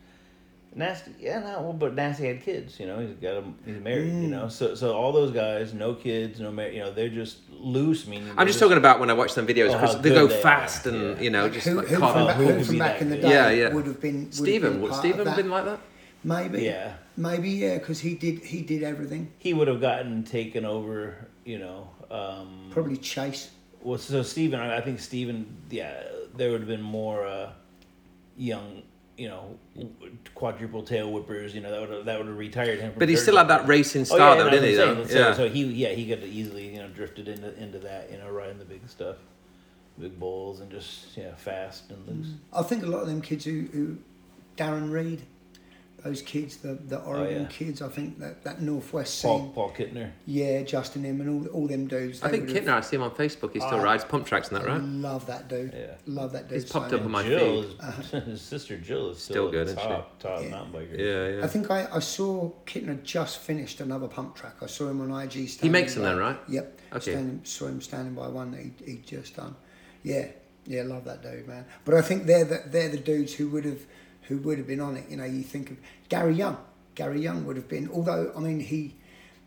Nasty, 0.72 1.10
yeah, 1.18 1.40
no, 1.40 1.62
well, 1.62 1.72
but 1.72 1.94
Nasty 1.96 2.28
had 2.28 2.42
kids. 2.42 2.78
You 2.78 2.86
know, 2.86 3.00
he's 3.00 3.16
got 3.16 3.34
a, 3.38 3.44
he's 3.66 3.80
married. 3.82 4.06
You 4.12 4.28
Mm. 4.28 4.30
know, 4.30 4.48
so 4.48 4.76
so 4.76 4.94
all 4.96 5.10
those 5.12 5.32
guys, 5.32 5.74
no 5.74 5.94
kids, 5.94 6.38
no 6.38 6.52
mar- 6.52 6.68
You 6.68 6.80
know, 6.80 6.92
they're 6.92 7.08
just 7.08 7.38
loose. 7.50 8.06
Meaning 8.06 8.28
I'm 8.30 8.36
they're 8.36 8.46
just 8.46 8.60
talking 8.60 8.76
about 8.78 9.00
when 9.00 9.10
I 9.10 9.14
watch 9.14 9.32
some 9.32 9.46
videos. 9.48 9.72
because 9.72 9.94
how 9.96 10.00
they 10.00 10.10
go 10.10 10.28
they 10.28 10.40
fast 10.40 10.86
are, 10.86 10.90
and 10.90 11.16
yeah. 11.16 11.22
you 11.22 11.30
know, 11.30 11.48
just 11.48 11.66
who, 11.66 11.74
like 11.74 11.88
who 11.88 11.96
caught 11.98 12.12
from, 12.12 12.22
up. 12.22 12.28
back, 12.28 12.36
who 12.36 12.44
who 12.52 12.64
from 12.64 12.74
be 12.74 12.78
back 12.78 13.00
in 13.02 13.10
the 13.10 13.16
day 13.16 13.30
Yeah, 13.30 13.50
yeah. 13.50 13.74
would 13.74 13.86
have 13.86 14.00
been 14.00 14.18
would 14.18 14.24
have 14.26 14.34
Stephen, 14.34 14.72
been 14.74 14.80
would 14.82 14.94
Stephen 14.94 15.26
have 15.26 15.36
been 15.36 15.50
like 15.50 15.64
that? 15.64 15.80
maybe 16.22 16.62
Yeah, 16.62 16.92
maybe 17.16 17.50
yeah 17.50 17.78
because 17.78 17.98
he 17.98 18.14
did 18.14 18.38
he 18.44 18.62
did 18.62 18.82
everything 18.84 19.32
he 19.38 19.52
would 19.52 19.66
have 19.68 19.80
gotten 19.80 20.22
taken 20.22 20.64
over. 20.64 21.26
You 21.44 21.58
know, 21.58 21.88
um, 22.12 22.68
probably 22.70 22.96
chase 22.98 23.50
Well, 23.82 23.98
so 23.98 24.22
Stephen, 24.22 24.60
I 24.60 24.76
I 24.76 24.80
think 24.82 25.00
Stephen, 25.00 25.46
yeah, 25.68 26.04
there 26.36 26.50
would 26.52 26.60
have 26.60 26.68
been 26.68 26.82
more 26.82 27.26
uh, 27.26 27.50
young, 28.36 28.82
you 29.20 29.28
know, 29.28 29.58
quadruple 30.34 30.82
tail 30.82 31.12
whippers. 31.12 31.54
You 31.54 31.60
know, 31.60 31.70
that 31.70 31.80
would 31.80 31.90
have, 31.90 32.04
that 32.06 32.18
would 32.18 32.26
have 32.26 32.38
retired 32.38 32.80
him. 32.80 32.92
From 32.92 32.98
But 33.00 33.10
he 33.10 33.16
still 33.16 33.36
had 33.36 33.48
that 33.48 33.60
bike. 33.60 33.68
racing 33.68 34.02
Oh, 34.02 34.04
style, 34.16 34.34
yeah, 34.36 34.42
though, 34.44 34.50
didn't 34.50 34.68
he? 34.70 34.82
I'm 34.82 34.96
Though? 34.96 35.04
saying, 35.04 35.18
Yeah. 35.18 35.32
So, 35.32 35.46
so 35.46 35.48
he, 35.50 35.64
yeah, 35.64 35.88
he 35.90 36.06
could 36.08 36.20
have 36.22 36.28
easily, 36.30 36.72
you 36.72 36.78
know, 36.78 36.88
drifted 36.88 37.28
into 37.28 37.54
into 37.62 37.78
that, 37.80 38.10
you 38.10 38.16
know, 38.16 38.30
riding 38.30 38.58
the 38.58 38.64
big 38.64 38.88
stuff, 38.88 39.16
big 39.98 40.18
bulls, 40.18 40.60
and 40.60 40.70
just 40.70 41.14
yeah, 41.18 41.34
fast 41.34 41.90
and 41.90 42.08
loose. 42.08 42.32
I 42.50 42.62
think 42.62 42.82
a 42.82 42.86
lot 42.86 43.02
of 43.02 43.08
them 43.08 43.20
kids 43.20 43.44
who, 43.44 43.68
who 43.72 43.98
Darren 44.56 44.90
Reed 44.90 45.20
those 46.02 46.22
kids 46.22 46.56
the 46.58 46.74
the 46.74 46.98
oh, 47.02 47.06
Oregon 47.08 47.36
Oh, 47.38 47.40
yeah. 47.42 47.46
kids 47.48 47.82
I 47.82 47.88
think 47.88 48.18
that 48.20 48.42
that 48.44 48.60
northwest 48.62 49.22
Paul 49.22 49.38
scene 49.40 49.50
Paul 49.52 49.70
Kintner. 49.76 50.10
yeah 50.26 50.62
Justin 50.62 51.04
him 51.04 51.20
and 51.20 51.28
all 51.28 51.46
all 51.52 51.66
them 51.66 51.86
dudes 51.86 52.22
I 52.22 52.30
think 52.30 52.48
would've- 52.48 52.68
I 52.68 52.80
see 52.80 52.96
him 52.96 53.02
on 53.02 53.10
Facebook. 53.12 53.52
He 53.52 53.60
still 53.60 53.74
Oh. 53.80 53.82
rides 53.82 54.04
pump 54.04 54.26
tracks 54.26 54.48
and 54.48 54.56
that, 54.56 54.68
I 54.68 54.72
right? 54.74 54.82
love 54.82 55.26
that 55.26 55.48
dude 55.48 55.74
Yeah. 55.76 55.94
love 56.06 56.32
that 56.32 56.48
dude 56.48 56.60
He's 56.62 56.70
popped 56.70 56.90
so 56.90 56.96
up 56.96 57.04
on 57.04 57.10
my 57.10 57.22
Jill 57.22 57.62
feed. 57.62 57.68
is, 57.70 57.80
uh-huh. 57.80 58.20
his 58.32 58.40
sister 58.40 58.76
Jill 58.78 59.10
is 59.10 59.18
Still 59.18 59.34
still, 59.34 59.44
good, 59.50 59.66
good, 59.66 59.66
isn't 59.68 59.78
she? 59.80 59.86
top 59.88 60.18
top 60.18 60.42
Yeah. 60.42 60.48
mountain 60.50 60.72
biker. 60.80 60.98
Yeah, 60.98 61.38
yeah. 61.38 61.44
I 61.44 61.48
think 61.48 61.70
I, 61.70 61.88
I 61.92 61.98
saw 62.00 62.50
Kintner 62.66 63.02
just 63.02 63.38
finished 63.38 63.80
another 63.80 64.08
pump 64.08 64.34
track. 64.36 64.56
I 64.62 64.66
saw 64.66 64.88
him 64.88 65.00
on 65.00 65.10
IG. 65.22 65.32
He 65.48 65.68
makes 65.68 65.94
them 65.94 66.02
by- 66.02 66.08
then, 66.10 66.18
right? 66.18 66.38
Yep. 66.48 66.80
Okay. 66.92 67.12
Standing, 67.12 67.40
saw 67.44 67.66
him 67.66 67.80
standing 67.80 68.14
by 68.14 68.28
one 68.28 68.50
that 68.52 68.60
he 68.60 68.72
he 68.84 68.96
just 69.06 69.36
done. 69.36 69.54
Yeah, 70.02 70.26
yeah, 70.66 70.82
love 70.82 71.04
that 71.04 71.22
dude, 71.22 71.46
man. 71.46 71.64
But 71.84 71.94
I 71.94 72.00
think 72.02 72.26
they're 72.26 72.44
the, 72.44 72.62
they're 72.66 72.88
the 72.88 72.96
dudes 72.98 73.34
who 73.34 73.48
would 73.50 73.64
have 73.64 73.80
who 74.30 74.38
would 74.38 74.56
have 74.58 74.66
been 74.68 74.80
on 74.80 74.96
it. 74.96 75.04
You 75.10 75.16
know, 75.16 75.24
you 75.24 75.42
think 75.42 75.70
of 75.72 75.76
Gary 76.08 76.34
Young. 76.34 76.56
Gary 76.94 77.20
Young 77.20 77.44
would 77.46 77.56
have 77.56 77.68
been. 77.68 77.90
Although 77.92 78.32
I 78.36 78.40
mean, 78.40 78.60
he, 78.60 78.94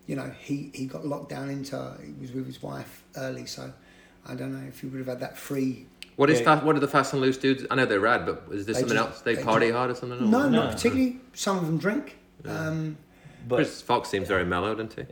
you 0.05 0.15
know, 0.15 0.29
he 0.41 0.69
he 0.75 0.85
got 0.85 1.07
locked 1.07 1.29
down 1.29 1.49
into. 1.49 1.95
He 2.05 2.13
was 2.21 2.31
with 2.33 2.45
his 2.45 2.61
wife 2.61 3.03
early, 3.15 3.45
so 3.45 3.73
I 4.27 4.35
don't 4.35 4.51
know 4.53 4.67
if 4.67 4.81
he 4.81 4.87
would 4.87 4.99
have 4.99 5.07
had 5.07 5.21
that 5.21 5.37
free. 5.37 5.87
What 6.17 6.29
is 6.29 6.41
Yeah. 6.41 6.59
fa- 6.59 6.65
what 6.65 6.75
are 6.75 6.79
the 6.79 6.87
fast 6.87 7.13
and 7.13 7.21
loose 7.21 7.37
dudes? 7.37 7.65
I 7.71 7.75
know 7.75 7.85
they're 7.85 7.99
rad, 7.99 8.25
but 8.25 8.43
is 8.51 8.65
this 8.65 8.75
They 8.75 8.81
something 8.81 8.97
just- 8.97 9.09
else? 9.09 9.21
They, 9.21 9.35
they 9.35 9.43
party 9.43 9.67
just- 9.67 9.77
hard 9.77 9.89
or 9.91 9.95
something? 9.95 10.19
or 10.19 10.21
No, 10.21 10.37
what? 10.39 10.51
not 10.51 10.65
No. 10.65 10.71
particularly. 10.73 11.19
Some 11.33 11.57
of 11.57 11.65
them 11.65 11.77
drink. 11.79 12.17
Um, 12.45 12.97
But 13.47 13.55
Chris 13.55 13.81
Fox 13.81 14.09
seems 14.09 14.27
very 14.27 14.45
mellow, 14.45 14.75
doesn't 14.75 14.93
he? 14.93 15.05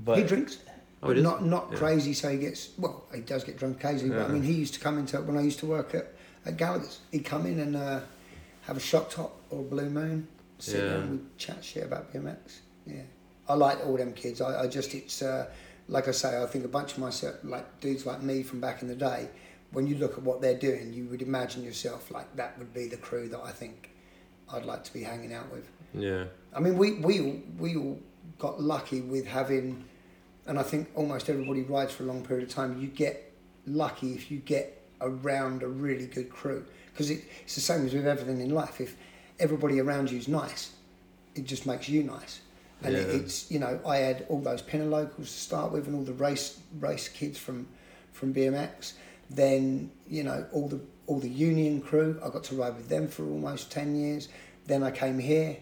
but 0.00 0.18
he 0.18 0.24
drinks. 0.24 0.58
Oh, 1.02 1.12
he? 1.12 1.20
Not 1.22 1.44
not 1.44 1.68
Yeah. 1.70 1.78
crazy, 1.78 2.12
so 2.14 2.30
he 2.30 2.38
gets 2.38 2.70
well. 2.78 3.04
He 3.14 3.20
does 3.20 3.44
get 3.44 3.58
drunk 3.58 3.76
occasionally, 3.82 4.16
but 4.16 4.28
I 4.28 4.32
mean, 4.32 4.42
he 4.42 4.52
used 4.54 4.74
to 4.74 4.80
come 4.80 4.98
into 4.98 5.20
when 5.20 5.36
I 5.36 5.42
used 5.42 5.60
to 5.60 5.66
work 5.66 5.94
at, 5.94 6.12
at 6.44 6.56
Gallagher's. 6.56 6.98
He'd 7.12 7.24
come 7.24 7.46
in 7.46 7.60
and 7.60 7.76
uh, 7.76 8.00
have 8.68 8.76
a 8.76 8.80
shot 8.80 9.10
top 9.10 9.40
or 9.50 9.60
a 9.60 9.62
blue 9.64 9.90
moon, 9.90 10.28
sit 10.58 10.84
Yeah. 10.84 10.94
and 10.94 11.10
we'd 11.10 11.38
chat 11.38 11.64
shit 11.64 11.84
about 11.84 12.12
BMX. 12.12 12.60
Yeah, 12.86 13.02
I 13.48 13.54
like 13.54 13.84
all 13.84 13.96
them 13.96 14.12
kids. 14.12 14.40
I, 14.40 14.62
I 14.62 14.66
just 14.68 14.94
it's 14.94 15.20
uh, 15.22 15.48
like 15.88 16.06
I 16.06 16.12
say, 16.12 16.40
I 16.40 16.46
think 16.46 16.64
a 16.64 16.68
bunch 16.68 16.92
of 16.92 16.98
myself 16.98 17.36
like 17.42 17.80
dudes 17.80 18.06
like 18.06 18.22
me 18.22 18.42
from 18.44 18.60
back 18.60 18.82
in 18.82 18.88
the 18.88 18.94
day 18.94 19.28
when 19.72 19.86
you 19.86 19.96
look 19.98 20.12
at 20.16 20.22
what 20.22 20.40
they're 20.40 20.58
doing, 20.58 20.92
you 20.94 21.04
would 21.06 21.20
imagine 21.20 21.62
yourself 21.62 22.10
like 22.10 22.34
that 22.36 22.58
would 22.58 22.72
be 22.72 22.86
the 22.86 22.96
crew 22.96 23.28
that 23.28 23.40
I 23.44 23.50
think 23.50 23.90
I'd 24.50 24.64
like 24.64 24.82
to 24.84 24.92
be 24.92 25.02
hanging 25.02 25.34
out 25.34 25.50
with. 25.52 25.68
Yeah. 25.94 26.24
I 26.54 26.60
mean, 26.60 26.78
we 26.78 26.92
we 26.94 27.20
all, 27.20 27.36
we 27.58 27.76
all 27.76 27.98
got 28.38 28.60
lucky 28.60 29.00
with 29.00 29.26
having, 29.26 29.84
and 30.46 30.58
I 30.58 30.62
think 30.62 30.88
almost 30.94 31.28
everybody 31.28 31.62
rides 31.62 31.92
for 31.92 32.04
a 32.04 32.06
long 32.06 32.24
period 32.24 32.48
of 32.48 32.54
time. 32.54 32.80
You 32.80 32.88
get 32.88 33.32
lucky 33.66 34.12
if 34.14 34.30
you 34.30 34.38
get 34.38 34.82
around 35.00 35.62
a 35.62 35.68
really 35.68 36.06
good 36.06 36.30
crew 36.30 36.64
because 36.98 37.10
it, 37.10 37.22
it's 37.44 37.54
the 37.54 37.60
same 37.60 37.86
as 37.86 37.94
with 37.94 38.08
everything 38.08 38.40
in 38.40 38.50
life. 38.50 38.80
If 38.80 38.96
everybody 39.38 39.78
around 39.78 40.10
you 40.10 40.18
is 40.18 40.26
nice, 40.26 40.72
it 41.36 41.44
just 41.44 41.64
makes 41.64 41.88
you 41.88 42.02
nice. 42.02 42.40
And 42.82 42.96
it, 42.96 43.08
it's 43.08 43.48
you 43.52 43.60
know 43.60 43.78
I 43.86 43.98
had 43.98 44.26
all 44.28 44.40
those 44.40 44.62
pinner 44.62 44.84
locals 44.84 45.28
to 45.28 45.38
start 45.38 45.70
with, 45.70 45.86
and 45.86 45.94
all 45.94 46.02
the 46.02 46.12
race 46.12 46.58
race 46.80 47.08
kids 47.08 47.38
from 47.38 47.68
from 48.12 48.34
BMX. 48.34 48.94
Then 49.30 49.92
you 50.08 50.24
know 50.24 50.44
all 50.52 50.68
the 50.68 50.80
all 51.06 51.20
the 51.20 51.28
union 51.28 51.80
crew. 51.80 52.20
I 52.24 52.30
got 52.30 52.42
to 52.44 52.56
ride 52.56 52.76
with 52.76 52.88
them 52.88 53.06
for 53.06 53.22
almost 53.24 53.70
ten 53.70 53.94
years. 53.94 54.28
Then 54.66 54.82
I 54.82 54.90
came 54.90 55.20
here, 55.20 55.56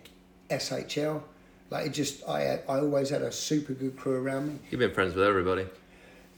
SHL. 0.48 1.22
Like 1.68 1.86
it 1.86 1.90
just 1.90 2.26
I 2.26 2.40
had, 2.40 2.62
I 2.66 2.78
always 2.78 3.10
had 3.10 3.20
a 3.20 3.32
super 3.32 3.74
good 3.74 3.96
crew 3.98 4.22
around 4.22 4.48
me. 4.48 4.58
You've 4.70 4.78
been 4.78 4.94
friends 4.94 5.14
with 5.14 5.24
everybody. 5.24 5.66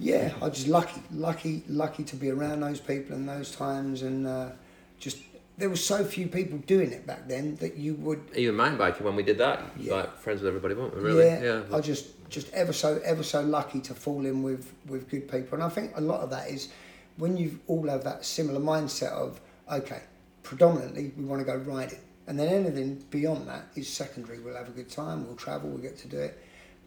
Yeah, 0.00 0.32
I 0.40 0.48
just 0.48 0.68
lucky, 0.68 1.02
lucky, 1.12 1.64
lucky 1.68 2.04
to 2.04 2.16
be 2.16 2.30
around 2.30 2.60
those 2.60 2.80
people 2.80 3.16
in 3.16 3.26
those 3.26 3.50
times, 3.54 4.02
and 4.02 4.28
uh, 4.28 4.50
just 4.98 5.18
there 5.56 5.68
were 5.68 5.76
so 5.76 6.04
few 6.04 6.28
people 6.28 6.58
doing 6.58 6.92
it 6.92 7.06
back 7.06 7.26
then 7.26 7.56
that 7.56 7.76
you 7.76 7.94
would. 7.94 8.20
Even 8.36 8.54
mountain 8.54 8.78
biking 8.78 9.04
when 9.04 9.16
we 9.16 9.22
did 9.24 9.38
that, 9.38 9.60
Yeah. 9.78 9.94
like 9.94 10.18
friends 10.18 10.40
with 10.40 10.48
everybody, 10.48 10.74
weren't 10.74 10.94
we? 10.96 11.02
Really? 11.02 11.24
Yeah, 11.24 11.62
I 11.72 11.80
just 11.80 12.06
just 12.30 12.52
ever 12.52 12.72
so 12.72 13.00
ever 13.04 13.22
so 13.22 13.40
lucky 13.42 13.80
to 13.80 13.94
fall 13.94 14.24
in 14.26 14.42
with 14.42 14.72
with 14.86 15.08
good 15.08 15.28
people, 15.28 15.54
and 15.54 15.62
I 15.62 15.68
think 15.68 15.92
a 15.96 16.00
lot 16.00 16.20
of 16.20 16.30
that 16.30 16.50
is 16.50 16.68
when 17.16 17.36
you 17.36 17.58
all 17.66 17.88
have 17.88 18.04
that 18.04 18.24
similar 18.24 18.60
mindset 18.60 19.12
of 19.12 19.40
okay, 19.70 20.02
predominantly 20.42 21.12
we 21.16 21.24
want 21.24 21.40
to 21.40 21.44
go 21.46 21.56
riding, 21.56 21.98
and 22.26 22.38
then 22.38 22.48
anything 22.48 23.04
beyond 23.10 23.48
that 23.48 23.66
is 23.74 23.88
secondary. 23.88 24.38
We'll 24.38 24.56
have 24.56 24.68
a 24.68 24.72
good 24.72 24.88
time, 24.90 25.26
we'll 25.26 25.36
travel, 25.36 25.70
we'll 25.70 25.78
get 25.82 25.98
to 25.98 26.08
do 26.08 26.18
it, 26.18 26.38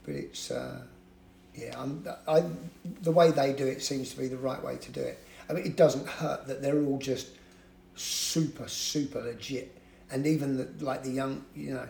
but 0.06 0.15
it's. 0.15 0.52
Uh, 0.52 0.82
yeah, 1.54 1.78
I'm, 1.78 2.08
I, 2.30 2.45
the 3.02 3.12
way 3.12 3.32
they 3.32 3.52
do 3.52 3.67
it 3.67 3.84
seems 3.84 4.12
to 4.12 4.17
be 4.17 4.30
the 4.30 4.38
right 4.38 4.63
way 4.63 4.78
to 4.78 4.91
do 4.93 5.02
it. 5.02 5.19
I 5.50 5.54
mean, 5.54 5.65
it 5.65 5.76
doesn't 5.76 6.08
hurt 6.08 6.47
that 6.47 6.62
they're 6.62 6.82
all 6.82 6.97
just 6.97 7.28
super, 7.96 8.68
super 8.68 9.22
legit. 9.22 9.78
And 10.12 10.28
even 10.28 10.58
the, 10.58 10.70
like 10.86 11.04
the 11.04 11.12
young, 11.12 11.46
you 11.56 11.74
know, 11.74 11.88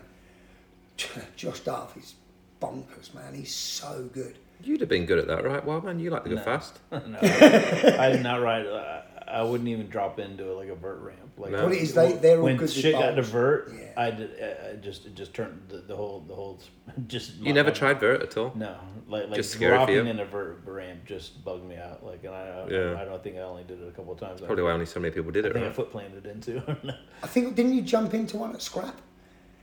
Josh 1.36 1.60
Duff 1.60 1.96
is 1.96 2.14
bonkers, 2.60 3.14
man. 3.14 3.34
He's 3.34 3.54
so 3.54 4.08
good. 4.12 4.38
You'd 4.62 4.80
have 4.80 4.88
been 4.88 5.06
good 5.06 5.18
at 5.18 5.26
that, 5.26 5.44
right? 5.44 5.64
Well, 5.64 5.80
man, 5.80 5.98
you 5.98 6.10
like 6.10 6.22
to 6.24 6.30
go 6.30 6.36
No. 6.36 6.42
fast. 6.42 6.78
no, 6.92 7.18
I 7.20 8.10
did 8.12 8.22
not 8.22 8.40
ride. 8.40 8.66
Uh, 8.66 9.02
I 9.32 9.42
wouldn't 9.42 9.68
even 9.68 9.88
drop 9.88 10.18
into 10.18 10.52
like 10.52 10.68
a 10.68 10.74
vert 10.74 11.00
ramp. 11.00 11.18
Like 11.38 11.52
No. 11.52 11.64
What 11.64 11.72
it 11.72 11.78
is, 11.78 11.94
they, 11.94 12.12
they're 12.12 12.38
all 12.38 12.44
when 12.44 12.56
good 12.56 12.70
shit 12.70 12.92
got 12.92 13.12
to 13.12 13.22
vert, 13.22 13.72
Yeah. 13.74 13.92
I 13.96 14.10
did. 14.10 14.30
Uh, 14.40 14.70
I 14.70 14.76
just 14.76 15.06
it 15.06 15.14
just 15.14 15.32
turned 15.32 15.62
the, 15.68 15.78
the 15.78 15.96
whole 15.96 16.20
the 16.20 16.34
whole 16.34 16.60
just. 17.06 17.34
You 17.36 17.52
never 17.52 17.70
tried 17.70 17.98
vert 18.00 18.22
at 18.22 18.36
all. 18.36 18.52
No, 18.54 18.76
like 19.08 19.28
like 19.28 19.34
Just 19.36 19.52
scary 19.52 19.72
for 19.72 19.86
dropping 19.86 20.06
in 20.06 20.20
a 20.20 20.24
vert 20.24 20.62
ramp 20.66 21.04
just 21.06 21.44
bugged 21.44 21.64
me 21.64 21.76
out. 21.76 22.04
Like, 22.04 22.24
and 22.24 22.34
I 22.34 22.66
Yeah. 22.68 23.00
I, 23.00 23.04
don't 23.04 23.22
think 23.22 23.36
I 23.36 23.40
only 23.40 23.64
did 23.64 23.80
it 23.80 23.88
a 23.88 23.92
couple 23.92 24.12
of 24.12 24.20
times. 24.20 24.40
Probably 24.40 24.62
why 24.62 24.72
only 24.72 24.86
so 24.86 25.00
many 25.00 25.12
people 25.12 25.32
did 25.32 25.46
it. 25.46 25.48
I 25.48 25.50
it, 25.50 25.54
think 25.54 25.66
I 25.66 25.72
foot 25.72 25.90
planted 25.90 26.26
into. 26.26 26.62
I 27.22 27.26
think, 27.26 27.54
didn't 27.54 27.74
you 27.74 27.82
jump 27.82 28.14
into 28.14 28.36
one 28.36 28.52
at 28.52 28.60
Scrap? 28.62 29.00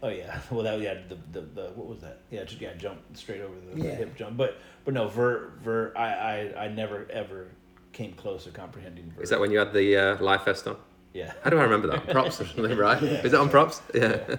Oh 0.02 0.10
yeah, 0.10 0.40
well 0.50 0.64
that 0.64 0.80
yeah 0.80 0.96
the, 1.10 1.18
the, 1.32 1.46
the 1.46 1.68
what 1.76 1.88
was 1.88 2.00
that? 2.00 2.22
Yeah, 2.32 2.44
just, 2.44 2.62
yeah, 2.62 2.74
jump 2.76 3.00
straight 3.14 3.42
over 3.42 3.54
the, 3.70 3.82
the 3.82 3.90
hip 3.96 4.16
jump. 4.16 4.38
But 4.38 4.58
but 4.86 4.94
no, 4.94 5.08
vert 5.08 5.60
vert. 5.62 5.94
I, 5.96 6.54
I 6.56 6.66
I 6.66 6.68
never 6.70 7.08
ever 7.12 7.50
came 7.94 8.14
close 8.14 8.44
to 8.46 8.52
comprehending 8.52 9.12
vert. 9.12 9.24
Is 9.24 9.30
that 9.30 9.40
when 9.40 9.52
you 9.52 9.60
had 9.60 9.74
the 9.74 9.98
uh, 9.98 10.24
life 10.24 10.46
vest 10.46 10.68
on? 10.68 10.78
Yeah. 11.14 11.34
How 11.44 11.50
do 11.50 11.58
I 11.58 11.64
remember 11.64 11.88
that? 11.88 12.08
Props 12.10 12.40
or 12.42 12.46
something, 12.46 12.78
right? 12.78 13.02
Is 13.26 13.34
it 13.34 13.40
on 13.40 13.50
props? 13.50 13.82
Yeah. 13.94 14.36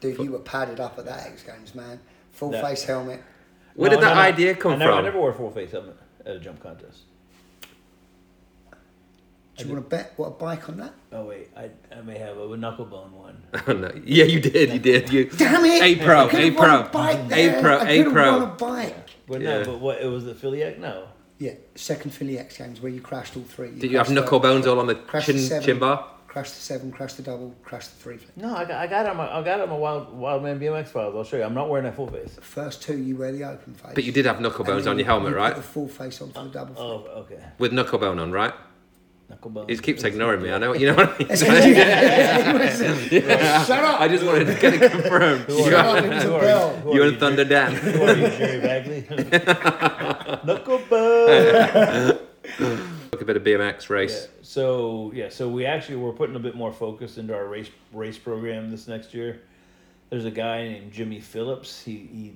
Dude, 0.00 0.18
you 0.18 0.32
were 0.32 0.38
padded 0.40 0.80
up 0.80 0.98
at 0.98 1.06
that 1.06 1.26
X 1.26 1.42
Games, 1.42 1.74
man. 1.74 1.98
Full 2.32 2.50
That- 2.50 2.64
face 2.64 2.84
helmet. 2.84 3.22
Where 3.74 3.90
No, 3.90 3.96
did 3.96 4.04
that 4.04 4.10
no, 4.10 4.14
no. 4.14 4.20
idea 4.20 4.54
come 4.54 4.72
I 4.72 4.76
never, 4.76 4.92
from? 4.92 4.98
I 4.98 5.02
never 5.02 5.18
wore 5.18 5.30
a 5.30 5.34
full 5.34 5.50
face 5.50 5.72
helmet 5.72 5.96
at 6.24 6.36
a 6.36 6.38
jump 6.38 6.60
contest. 6.62 7.00
Do 9.56 9.64
you 9.66 9.72
want 9.72 9.84
to 9.84 9.96
bet 9.96 10.12
what 10.16 10.26
a 10.26 10.30
bike 10.32 10.68
on 10.68 10.76
that? 10.78 10.92
Oh 11.12 11.24
wait, 11.26 11.48
I 11.56 11.70
I 11.96 12.00
may 12.02 12.18
have 12.18 12.36
a 12.36 12.40
knucklebone 12.46 13.10
one. 13.12 13.42
Oh, 13.68 13.72
no. 13.72 13.90
Yeah, 14.04 14.24
you 14.24 14.40
did. 14.40 14.72
You 14.72 14.78
did. 14.80 15.12
You. 15.12 15.24
Damn 15.36 15.64
it! 15.64 15.82
A 15.82 16.04
pro, 16.04 16.26
A 16.28 16.50
pro, 16.50 16.80
a 16.80 16.88
bike 16.88 17.32
A 17.32 17.60
pro, 17.60 17.76
I 17.78 17.88
A 17.88 17.96
could've 17.98 18.12
pro. 18.12 18.42
a 18.42 18.46
bike. 18.46 19.10
But 19.28 19.40
Yeah. 19.40 19.58
no, 19.60 19.64
but 19.64 19.80
what 19.80 20.00
it 20.00 20.06
was 20.06 20.24
the 20.24 20.34
Philly 20.34 20.58
No. 20.78 21.06
Yeah, 21.38 21.52
second 21.74 22.12
Philly 22.12 22.38
X 22.38 22.56
Games 22.58 22.80
where 22.80 22.92
you 22.92 23.00
crashed 23.00 23.36
all 23.36 23.42
three. 23.42 23.70
Did 23.70 23.90
you 23.90 23.98
have 23.98 24.06
crashed 24.06 24.14
knuckle 24.20 24.38
the, 24.38 24.48
bones 24.48 24.66
all 24.66 24.78
on 24.78 24.86
the 24.86 24.94
Crash 24.94 25.26
chin 25.26 25.36
the 25.36 25.42
seven. 25.42 25.64
chin 25.64 25.78
bar? 25.78 26.10
Crashed 26.28 26.54
the 26.54 26.60
seven, 26.60 26.90
crashed 26.92 27.16
the 27.16 27.22
double, 27.22 27.54
crashed 27.62 27.96
the 27.96 28.02
three. 28.02 28.18
No, 28.36 28.54
I 28.56 28.64
got 28.64 28.80
I 28.80 28.86
got 28.86 29.06
it 29.06 29.10
on 29.10 29.16
my 29.16 29.28
I 29.32 29.42
got 29.42 29.60
it 29.60 29.64
on 29.64 29.68
my 29.70 29.76
wild 29.76 30.12
Wildman 30.16 30.58
BMX 30.60 30.88
files. 30.88 31.14
I'll 31.16 31.24
show 31.24 31.36
you. 31.36 31.42
I'm 31.44 31.54
not 31.54 31.68
wearing 31.68 31.86
a 31.86 31.92
full 31.92 32.08
face. 32.08 32.34
The 32.34 32.40
first 32.40 32.82
two 32.82 32.98
you 32.98 33.16
wear 33.16 33.32
the 33.32 33.44
open 33.44 33.74
face. 33.74 33.92
But 33.94 34.04
you 34.04 34.12
did 34.12 34.26
have 34.26 34.40
knuckle 34.40 34.64
bones 34.64 34.86
on 34.86 34.98
your 34.98 35.06
helmet, 35.06 35.30
you 35.30 35.36
right? 35.36 35.54
Put 35.54 35.62
the 35.62 35.68
full 35.68 35.88
face 35.88 36.20
onto 36.20 36.34
the 36.34 36.48
double. 36.50 36.74
Oh, 36.76 37.04
okay. 37.22 37.42
With 37.58 37.72
knuckle 37.72 37.98
bone 37.98 38.18
on, 38.18 38.32
right? 38.32 38.52
Knucklebone. 39.30 39.70
He 39.70 39.78
keeps 39.78 40.04
ignoring 40.04 40.42
me. 40.42 40.52
I 40.52 40.58
know. 40.58 40.74
You 40.74 40.88
know 40.88 40.96
what 40.96 41.14
I 41.14 41.18
mean? 41.18 41.28
Shut 43.66 43.82
up! 43.82 43.98
I 44.00 44.06
just 44.08 44.22
wanted 44.24 44.44
to 44.46 44.54
get 44.60 44.74
it 44.74 44.90
confirmed. 44.90 45.44
Who 45.46 45.54
You 45.56 45.64
are 45.64 45.70
Shut 45.70 45.86
are, 45.86 45.96
up, 45.98 46.04
it 46.04 46.08
was 46.10 46.24
a 46.24 46.26
Who 46.26 46.34
are 46.34 46.40
bell. 46.40 46.76
Who 46.76 46.90
are 46.90 46.94
you 46.94 47.02
you, 47.04 47.08
and 47.08 47.18
Thunder 47.18 47.44
Dan. 47.46 47.70
Jerry- 47.74 47.92
Who 47.92 48.02
are 48.02 48.16
you, 48.16 48.28
Jerry 48.36 48.60
Bagley? 48.60 49.00
Knucklebone. 52.44 53.10
Look 53.12 53.22
a 53.22 53.24
bit 53.24 53.36
of 53.36 53.42
BMX 53.42 53.88
race. 53.88 54.24
Yeah. 54.24 54.38
So 54.42 55.12
yeah, 55.14 55.28
so 55.28 55.48
we 55.48 55.66
actually 55.66 55.96
we're 55.96 56.12
putting 56.12 56.36
a 56.36 56.40
bit 56.40 56.54
more 56.54 56.72
focus 56.72 57.18
into 57.18 57.34
our 57.34 57.46
race 57.46 57.70
race 57.92 58.18
program 58.18 58.70
this 58.70 58.88
next 58.88 59.14
year. 59.14 59.42
There's 60.10 60.24
a 60.24 60.30
guy 60.30 60.64
named 60.64 60.92
Jimmy 60.92 61.20
Phillips. 61.20 61.82
He 61.82 61.92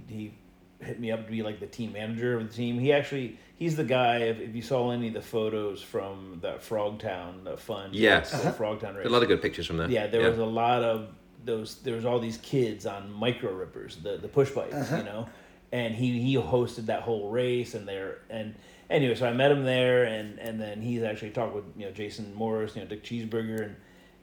he 0.09 0.15
he 0.15 0.35
hit 0.81 1.01
me 1.01 1.11
up 1.11 1.25
to 1.27 1.31
be 1.31 1.43
like 1.43 1.61
the 1.61 1.67
team 1.67 1.93
manager 1.93 2.37
of 2.37 2.49
the 2.49 2.55
team. 2.55 2.79
He 2.79 2.93
actually 2.93 3.39
he's 3.57 3.77
the 3.77 3.85
guy. 3.85 4.19
If, 4.19 4.41
if 4.41 4.55
you 4.55 4.63
saw 4.63 4.91
any 4.91 5.09
of 5.09 5.15
the 5.15 5.23
photos 5.23 5.83
from 5.83 6.39
that 6.43 6.61
Frogtown, 6.61 7.45
the 7.45 7.57
fun 7.57 7.91
Yes. 7.93 8.31
the 8.31 8.49
uh-huh. 8.49 8.53
Frogtown 8.53 8.97
race. 8.97 9.07
A 9.07 9.11
lot 9.11 9.23
of 9.23 9.29
good 9.29 9.43
pictures 9.43 9.67
from 9.67 9.79
there. 9.79 9.91
Yeah, 9.91 10.07
there 10.07 10.29
was 10.29 10.39
a 10.39 10.45
lot 10.45 10.83
of 10.83 11.09
those. 11.45 11.77
There 11.77 11.95
was 11.95 12.05
all 12.05 12.21
these 12.21 12.39
kids 12.39 12.87
on 12.87 13.13
micro 13.13 13.53
rippers, 13.53 13.97
the 13.97 14.17
the 14.17 14.29
push 14.29 14.51
bikes, 14.51 14.75
uh-huh. 14.75 14.97
you 14.99 15.03
know, 15.05 15.29
and 15.73 15.95
he 15.95 16.21
he 16.21 16.37
hosted 16.37 16.87
that 16.87 17.03
whole 17.03 17.31
race, 17.31 17.75
and 17.75 17.87
there 17.87 18.19
and 18.31 18.55
anyway, 18.91 19.15
so 19.15 19.27
I 19.27 19.33
met 19.33 19.51
him 19.51 19.65
there, 19.65 20.05
and 20.05 20.39
and 20.39 20.61
then 20.61 20.81
he's 20.81 21.03
actually 21.03 21.31
talked 21.31 21.55
with 21.55 21.65
you 21.77 21.87
know 21.87 21.93
Jason 21.93 22.35
Morris, 22.35 22.75
you 22.75 22.83
know 22.83 22.89
Dick 22.89 23.05
Cheeseburger, 23.05 23.65
and 23.65 23.77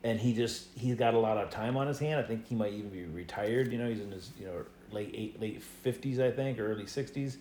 and 0.04 0.20
he 0.20 0.34
just 0.34 0.68
he's 0.76 0.96
got 0.96 1.14
a 1.14 1.20
lot 1.20 1.38
of 1.38 1.50
time 1.50 1.78
on 1.78 1.88
his 1.88 2.00
hand. 2.00 2.20
I 2.20 2.24
think 2.24 2.48
he 2.48 2.56
might 2.56 2.74
even 2.74 2.90
be 2.90 3.06
retired. 3.06 3.72
You 3.72 3.80
know, 3.80 3.90
he's 3.90 4.02
in 4.02 4.12
his 4.12 4.32
you 4.40 4.46
know 4.46 4.66
late 4.92 5.12
eight 5.14 5.40
late 5.40 5.62
fifties, 5.62 6.20
I 6.20 6.32
think, 6.32 6.60
or 6.60 6.72
early 6.72 6.88
sixties, 6.88 7.38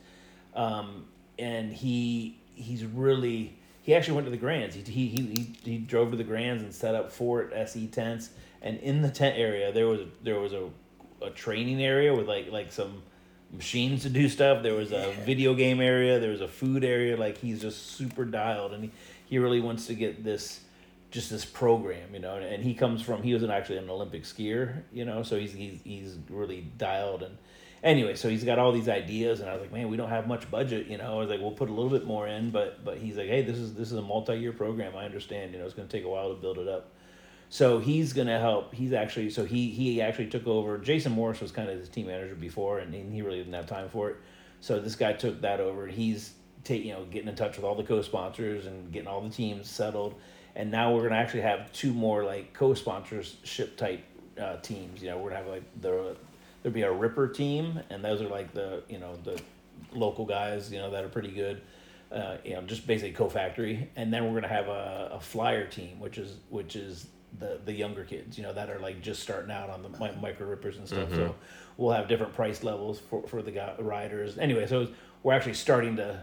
um, 0.55 1.07
and 1.39 1.73
he 1.73 2.41
he's 2.55 2.85
really 2.85 3.59
he 3.83 3.95
actually 3.95 4.15
went 4.15 4.27
to 4.27 4.31
the 4.31 4.37
Grands. 4.37 4.75
He 4.75 4.83
he 4.83 5.09
he 5.09 5.55
he, 5.63 5.79
drove 5.79 6.11
to 6.13 6.17
the 6.17 6.25
Grands 6.25 6.63
and 6.63 6.75
set 6.75 6.95
up 6.95 7.13
Fort 7.13 7.53
SE 7.55 7.87
tents, 7.89 8.31
and 8.63 8.79
in 8.79 9.03
the 9.03 9.11
tent 9.11 9.39
area 9.39 9.73
there 9.73 9.87
was 9.87 10.01
there 10.23 10.41
was 10.41 10.53
a 10.53 10.71
a 11.23 11.31
training 11.31 11.83
area 11.83 12.15
with 12.15 12.29
like 12.29 12.51
like 12.51 12.73
some 12.73 13.03
machines 13.55 14.03
to 14.03 14.11
do 14.11 14.29
stuff. 14.29 14.63
There 14.63 14.75
was 14.75 14.93
a 14.93 15.15
video 15.25 15.55
game 15.55 15.81
area. 15.81 16.19
There 16.19 16.31
was 16.31 16.41
a 16.41 16.49
food 16.49 16.85
area. 16.85 17.17
Like 17.17 17.39
he's 17.39 17.61
just 17.61 17.93
super 17.93 18.25
dialed, 18.25 18.73
and 18.73 18.85
he, 18.85 18.91
he 19.27 19.39
really 19.39 19.61
wants 19.61 19.87
to 19.87 19.95
get 19.95 20.25
this 20.25 20.61
just 21.11 21.31
this 21.31 21.45
program, 21.45 22.13
you 22.13 22.21
know. 22.21 22.37
And 22.37 22.63
he 22.63 22.75
comes 22.75 23.03
from 23.03 23.23
he 23.23 23.33
was 23.33 23.43
an, 23.43 23.51
actually 23.51 23.79
an 23.79 23.89
Olympic 23.89 24.25
skier, 24.25 24.83
you 24.93 25.05
know, 25.05 25.23
so 25.23 25.39
he's 25.39 25.53
he's 25.53 25.81
he's 25.85 26.17
really 26.29 26.63
dialed 26.79 27.23
and. 27.23 27.37
Anyway, 27.83 28.15
so 28.15 28.31
he's 28.31 28.45
got 28.45 28.59
all 28.59 28.73
these 28.73 28.89
ideas, 28.89 29.41
and 29.41 29.51
I 29.51 29.53
was 29.53 29.61
like, 29.61 29.71
"Man, 29.71 29.91
we 29.91 29.99
don't 29.99 30.09
have 30.09 30.27
much 30.27 30.51
budget, 30.51 30.87
you 30.87 30.97
know." 30.97 31.17
I 31.17 31.19
was 31.19 31.29
like, 31.29 31.39
"We'll 31.39 31.51
put 31.51 31.69
a 31.69 31.73
little 31.73 31.91
bit 31.91 32.07
more 32.07 32.27
in," 32.27 32.49
but 32.49 32.83
but 32.83 32.97
he's 32.97 33.19
like, 33.19 33.29
"Hey, 33.29 33.43
this 33.43 33.59
is 33.59 33.75
this 33.75 33.93
is 33.93 33.99
a 33.99 34.01
multi-year 34.01 34.55
program. 34.55 34.97
I 34.97 35.05
understand, 35.05 35.53
you 35.53 35.59
know, 35.59 35.67
it's 35.67 35.75
going 35.75 35.87
to 35.87 35.95
take 35.95 36.07
a 36.07 36.09
while 36.09 36.31
to 36.31 36.35
build 36.35 36.57
it 36.57 36.67
up." 36.67 36.94
So 37.55 37.79
he's 37.79 38.13
gonna 38.13 38.41
help. 38.41 38.75
He's 38.75 38.93
actually 38.93 39.31
so 39.31 39.45
he 39.45 39.71
he 39.71 40.03
actually 40.03 40.27
took 40.27 40.45
over. 40.49 40.77
Jason 40.77 41.13
Morris 41.13 41.41
was 41.41 41.53
kind 41.53 41.71
of 41.71 41.79
his 41.79 41.89
team 41.89 42.09
manager 42.09 42.35
before, 42.35 42.81
and, 42.81 42.93
he 42.93 43.23
really 43.23 43.39
didn't 43.39 43.53
have 43.53 43.69
time 43.69 43.89
for 43.89 44.11
it. 44.11 44.17
So 44.59 44.81
this 44.81 44.97
guy 44.97 45.13
took 45.13 45.41
that 45.43 45.61
over. 45.61 45.87
He's 45.87 46.33
take 46.65 46.85
you 46.85 46.93
know 46.93 47.05
getting 47.05 47.29
in 47.29 47.37
touch 47.37 47.55
with 47.55 47.65
all 47.65 47.77
the 47.77 47.85
co-sponsors 47.85 48.67
and 48.67 48.91
getting 48.91 49.07
all 49.07 49.21
the 49.21 49.31
teams 49.31 49.71
settled. 49.71 50.17
And 50.57 50.73
now 50.73 50.93
we're 50.93 51.05
gonna 51.05 51.15
actually 51.15 51.43
have 51.43 51.73
two 51.73 51.95
more 51.95 52.25
like 52.25 52.53
co-sponsorship 52.55 53.77
type 53.77 54.03
uh, 54.37 54.57
teams. 54.57 55.01
You 55.01 55.11
know, 55.11 55.19
we're 55.19 55.31
gonna 55.31 55.43
have 55.45 55.53
like 55.53 55.81
the 55.81 56.17
there'll 56.65 56.75
be 56.75 56.83
a 56.83 56.93
Ripper 56.93 57.29
team, 57.29 57.79
and 57.89 58.05
those 58.05 58.21
are 58.21 58.29
like 58.29 58.53
the 58.53 58.83
you 58.89 58.99
know 58.99 59.15
the 59.23 59.41
local 59.93 60.27
guys 60.27 60.73
you 60.73 60.81
know 60.81 60.91
that 60.91 61.05
are 61.05 61.09
pretty 61.09 61.31
good. 61.31 61.63
Uh, 62.11 62.37
you 62.45 62.55
know, 62.55 62.63
just 62.63 62.85
basically 62.85 63.13
co-factory, 63.13 63.89
and 63.95 64.13
then 64.13 64.25
we're 64.25 64.41
gonna 64.41 64.53
have 64.53 64.67
a, 64.67 65.11
a 65.13 65.21
flyer 65.21 65.69
team, 65.69 66.01
which 66.01 66.19
is 66.19 66.35
which 66.51 66.75
is 66.75 67.07
the 67.39 67.61
the 67.65 67.73
younger 67.73 68.05
kids, 68.05 68.37
you 68.37 68.43
know, 68.45 68.53
that 68.53 68.71
are 68.71 68.79
like 68.79 69.01
just 69.03 69.23
starting 69.23 69.51
out 69.51 69.71
on 69.71 69.83
the 69.83 69.89
mi- 69.89 70.17
micro 70.21 70.47
rippers 70.47 70.77
and 70.77 70.87
stuff. 70.87 71.11
So 71.11 71.35
we'll 71.77 71.93
have 71.93 72.09
different 72.09 72.33
price 72.35 72.63
levels 72.63 73.01
for 73.01 73.27
for 73.27 73.43
the 73.43 73.51
guy, 73.51 73.75
riders. 73.79 74.39
Anyway, 74.39 74.67
so 74.67 74.89
we're 75.23 75.33
actually 75.35 75.55
starting 75.55 75.97
to 75.97 76.21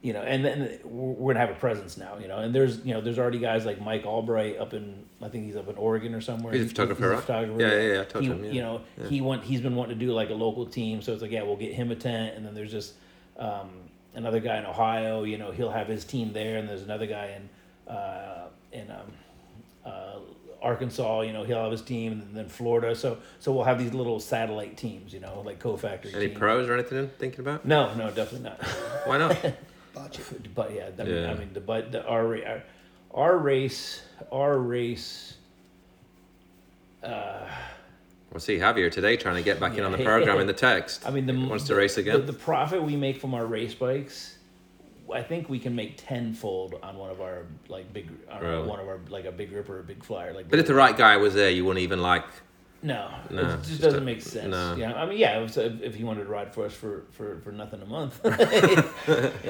you 0.00 0.12
know, 0.12 0.22
and 0.22 0.44
then 0.44 0.78
we're 0.84 1.34
gonna 1.34 1.44
have 1.44 1.54
a 1.54 1.58
presence 1.58 1.96
now, 1.96 2.18
you 2.18 2.28
know, 2.28 2.38
and 2.38 2.54
there's 2.54 2.84
you 2.84 2.94
know 2.94 3.00
there's 3.00 3.18
already 3.18 3.40
guys 3.40 3.66
like 3.66 3.80
Mike 3.80 4.06
Albright 4.06 4.56
up 4.58 4.72
in 4.72 5.04
I 5.20 5.28
think 5.28 5.44
he's 5.44 5.56
up 5.56 5.68
in 5.68 5.76
Oregon 5.76 6.14
or 6.14 6.20
somewhere. 6.20 6.52
He's 6.52 6.66
a 6.66 6.68
photographer, 6.68 7.08
right? 7.10 7.20
photographer. 7.20 7.60
Yeah, 7.60 7.72
yeah, 7.72 7.92
yeah, 7.94 8.00
I 8.00 8.04
talked 8.04 8.24
He- 8.24 8.30
him, 8.30 8.44
yeah. 8.44 8.50
You 8.52 8.60
know, 8.62 8.80
he 9.08 9.20
want 9.20 9.42
he's 9.42 9.60
been 9.60 9.74
wanting 9.74 9.98
to 9.98 10.06
do 10.06 10.12
like 10.12 10.30
a 10.30 10.34
local 10.34 10.66
team, 10.66 11.02
so 11.02 11.12
it's 11.12 11.22
like 11.22 11.32
yeah, 11.32 11.42
we'll 11.42 11.56
get 11.56 11.72
him 11.72 11.90
a 11.90 11.96
tent, 11.96 12.36
and 12.36 12.46
then 12.46 12.54
there's 12.54 12.70
just 12.70 12.94
um, 13.38 13.70
another 14.14 14.38
guy 14.38 14.58
in 14.58 14.66
Ohio. 14.66 15.24
You 15.24 15.36
know, 15.36 15.50
he'll 15.50 15.72
have 15.72 15.88
his 15.88 16.04
team 16.04 16.32
there, 16.32 16.58
and 16.58 16.68
there's 16.68 16.82
another 16.82 17.06
guy 17.06 17.36
in 17.36 17.92
uh, 17.92 18.48
in 18.72 18.88
um, 18.92 19.12
uh, 19.84 20.18
Arkansas. 20.62 21.20
You 21.22 21.32
know, 21.32 21.44
he'll 21.44 21.62
have 21.62 21.72
his 21.72 21.82
team, 21.82 22.12
and 22.12 22.34
then 22.36 22.48
Florida. 22.48 22.94
So 22.94 23.18
so 23.38 23.52
we'll 23.52 23.64
have 23.64 23.78
these 23.78 23.92
little 23.94 24.20
satellite 24.20 24.76
teams. 24.76 25.12
You 25.12 25.20
know, 25.20 25.42
like 25.44 25.58
co-factory. 25.58 26.14
Any 26.14 26.28
teams. 26.28 26.38
pros 26.38 26.68
or 26.68 26.74
anything 26.74 26.98
in 26.98 27.08
thinking 27.10 27.40
about? 27.40 27.64
No, 27.64 27.94
no, 27.94 28.10
definitely 28.10 28.48
not. 28.50 28.60
Why 29.06 29.18
not? 29.18 29.36
But 30.54 30.72
yeah, 30.74 30.90
I 30.96 31.02
mean, 31.02 31.14
Yeah. 31.14 31.30
I 31.32 31.34
mean 31.34 31.50
the 31.52 31.60
but 31.60 31.90
the, 31.90 32.06
our, 32.06 32.24
ra- 32.24 32.38
our 32.46 32.62
our 33.12 33.36
race 33.36 34.00
our 34.30 34.56
race. 34.56 35.34
Uh, 37.02 37.46
We'll 38.32 38.40
see 38.40 38.58
Javier 38.58 38.92
today 38.92 39.16
trying 39.16 39.36
to 39.36 39.42
get 39.42 39.58
back 39.58 39.76
in 39.78 39.84
on 39.84 39.90
the 39.92 40.04
program 40.04 40.38
in 40.38 40.46
the 40.46 40.52
text. 40.68 41.06
I 41.06 41.10
mean, 41.10 41.24
the 41.26 41.32
wants 41.32 41.64
to 41.64 41.72
the- 41.72 41.78
race 41.78 41.96
again. 41.96 42.20
The, 42.20 42.32
the 42.32 42.38
profit 42.38 42.82
we 42.82 42.94
make 42.94 43.20
from 43.20 43.32
our 43.34 43.46
race 43.46 43.74
bikes, 43.74 44.36
I 45.12 45.22
think 45.22 45.48
we 45.48 45.58
can 45.58 45.74
make 45.74 45.96
tenfold 45.96 46.74
on 46.82 46.96
one 46.96 47.10
of 47.10 47.20
our 47.20 47.46
like 47.68 47.92
big, 47.92 48.10
our, 48.30 48.42
Really? 48.42 48.66
one 48.68 48.80
of 48.80 48.88
our 48.88 49.00
like 49.08 49.24
a 49.24 49.32
big 49.32 49.52
ripper, 49.52 49.76
or 49.76 49.80
a 49.80 49.84
big 49.84 50.04
flyer. 50.04 50.32
Like, 50.34 50.48
but 50.50 50.58
if 50.58 50.66
the 50.66 50.74
right 50.74 50.96
guy 50.96 51.16
was 51.16 51.34
there, 51.34 51.50
you 51.50 51.64
wouldn't 51.64 51.82
even 51.82 52.00
like. 52.02 52.24
no, 52.82 53.10
No, 53.30 53.54
it 53.54 53.62
just 53.64 53.80
doesn't 53.80 54.02
a- 54.02 54.04
make 54.04 54.20
sense. 54.22 54.50
no. 54.50 54.76
Yeah, 54.76 54.94
I 54.94 55.06
mean, 55.06 55.18
yeah, 55.18 55.40
if, 55.40 55.56
if, 55.56 55.94
he 55.94 56.04
wanted 56.04 56.24
to 56.24 56.28
ride 56.30 56.52
for 56.54 56.64
us 56.66 56.74
for 56.74 57.04
for, 57.12 57.40
for 57.40 57.52
nothing 57.52 57.80
a 57.82 57.86
month, 57.86 58.20
you 58.24 58.30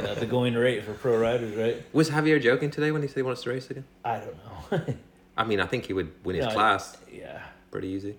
know, 0.03 0.15
the 0.15 0.27
going 0.29 0.55
rate 0.55 0.85
for 0.85 0.95
pro 0.95 1.19
riders, 1.19 1.55
right? 1.57 1.83
Was 1.93 2.09
Javier 2.11 2.41
joking 2.41 2.71
today 2.71 2.91
when 2.93 3.03
he 3.03 3.09
said 3.09 3.17
he 3.17 3.23
wants 3.23 3.43
to 3.43 3.51
race 3.51 3.69
again? 3.71 3.85
I 4.05 4.21
don't 4.21 4.37
know. 4.87 4.95
I 5.37 5.45
mean, 5.45 5.61
I 5.61 5.67
think 5.67 5.87
he 5.87 5.93
would 5.93 6.13
win 6.25 6.37
his 6.37 6.47
No, 6.47 6.53
class 6.53 6.97
yeah. 7.13 7.43
pretty 7.71 7.89
easy. 7.89 8.17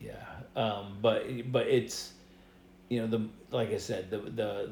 Yeah, 0.00 0.14
um, 0.56 0.96
but 1.02 1.24
but 1.52 1.66
it's 1.66 2.12
you 2.88 3.00
know 3.00 3.06
the 3.06 3.28
like 3.50 3.70
I 3.72 3.78
said 3.78 4.10
the 4.10 4.18
the 4.18 4.70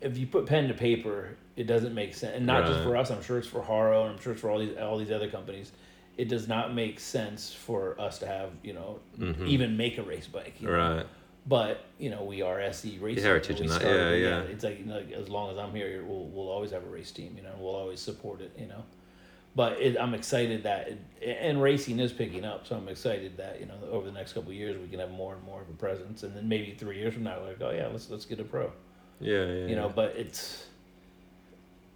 if 0.00 0.18
you 0.18 0.26
put 0.26 0.46
pen 0.46 0.68
to 0.68 0.74
paper, 0.74 1.36
it 1.56 1.64
doesn't 1.66 1.94
make 1.94 2.14
sense, 2.14 2.34
and 2.36 2.46
not 2.46 2.66
just 2.66 2.82
for 2.82 2.96
us. 2.96 3.10
I'm 3.10 3.22
sure 3.22 3.38
it's 3.38 3.48
for 3.48 3.62
Haro, 3.62 4.02
and 4.04 4.12
I'm 4.14 4.20
sure 4.20 4.32
it's 4.32 4.40
for 4.42 4.50
all 4.50 4.58
these 4.58 4.76
all 4.76 4.98
these 4.98 5.10
other 5.10 5.28
companies. 5.28 5.72
It 6.16 6.28
does 6.28 6.48
not 6.48 6.74
make 6.74 6.98
sense 7.00 7.52
for 7.52 7.98
us 8.00 8.18
to 8.20 8.26
have 8.26 8.50
you 8.62 8.72
know 8.74 9.00
even 9.46 9.76
make 9.76 9.98
a 9.98 10.02
race 10.02 10.26
bike. 10.26 10.54
You 10.60 10.68
know? 10.68 10.72
Mm-hmm. 10.74 10.96
Right. 10.98 11.06
But 11.48 11.84
you 11.98 12.10
know 12.10 12.24
we 12.24 12.42
are 12.42 12.60
SE 12.60 12.98
racing. 12.98 13.22
heritage 13.22 13.58
We 13.58 13.64
in 13.64 13.70
that, 13.70 13.80
started- 13.80 14.20
yeah, 14.22 14.28
yeah. 14.28 14.40
It's 14.42 14.64
like, 14.64 14.78
you 14.80 14.84
know, 14.86 14.98
as 15.16 15.28
long 15.28 15.50
as 15.52 15.58
I'm 15.58 15.74
here, 15.74 16.04
we'll 16.04 16.24
we'll 16.26 16.48
always 16.50 16.72
have 16.72 16.84
a 16.84 16.88
race 16.88 17.10
team. 17.12 17.34
You 17.36 17.42
know, 17.44 17.54
we'll 17.58 17.74
always 17.76 18.00
support 18.00 18.40
it. 18.40 18.52
You 18.58 18.66
know, 18.66 18.82
but 19.54 19.80
it, 19.80 19.96
I'm 19.98 20.12
excited 20.14 20.64
that 20.64 20.88
it, 20.88 20.98
and 21.40 21.62
racing 21.62 22.00
is 22.00 22.12
picking 22.12 22.44
up. 22.44 22.66
So 22.66 22.76
I'm 22.76 22.88
excited 22.88 23.36
that 23.36 23.60
you 23.60 23.66
know 23.66 23.74
over 23.90 24.06
the 24.06 24.12
next 24.12 24.32
couple 24.32 24.50
of 24.50 24.56
years 24.56 24.76
we 24.80 24.88
can 24.88 24.98
have 24.98 25.10
more 25.12 25.34
and 25.34 25.44
more 25.44 25.62
of 25.62 25.68
a 25.68 25.72
presence, 25.74 26.22
and 26.24 26.36
then 26.36 26.48
maybe 26.48 26.74
three 26.76 26.98
years 26.98 27.14
from 27.14 27.22
now, 27.22 27.38
we're 27.40 27.48
like, 27.48 27.62
oh 27.62 27.70
yeah, 27.70 27.86
let's 27.86 28.10
let's 28.10 28.24
get 28.26 28.40
a 28.40 28.44
pro. 28.44 28.72
Yeah, 29.20 29.44
yeah. 29.44 29.66
You 29.66 29.76
know, 29.76 29.86
yeah. 29.86 29.92
but 29.94 30.14
it's. 30.16 30.64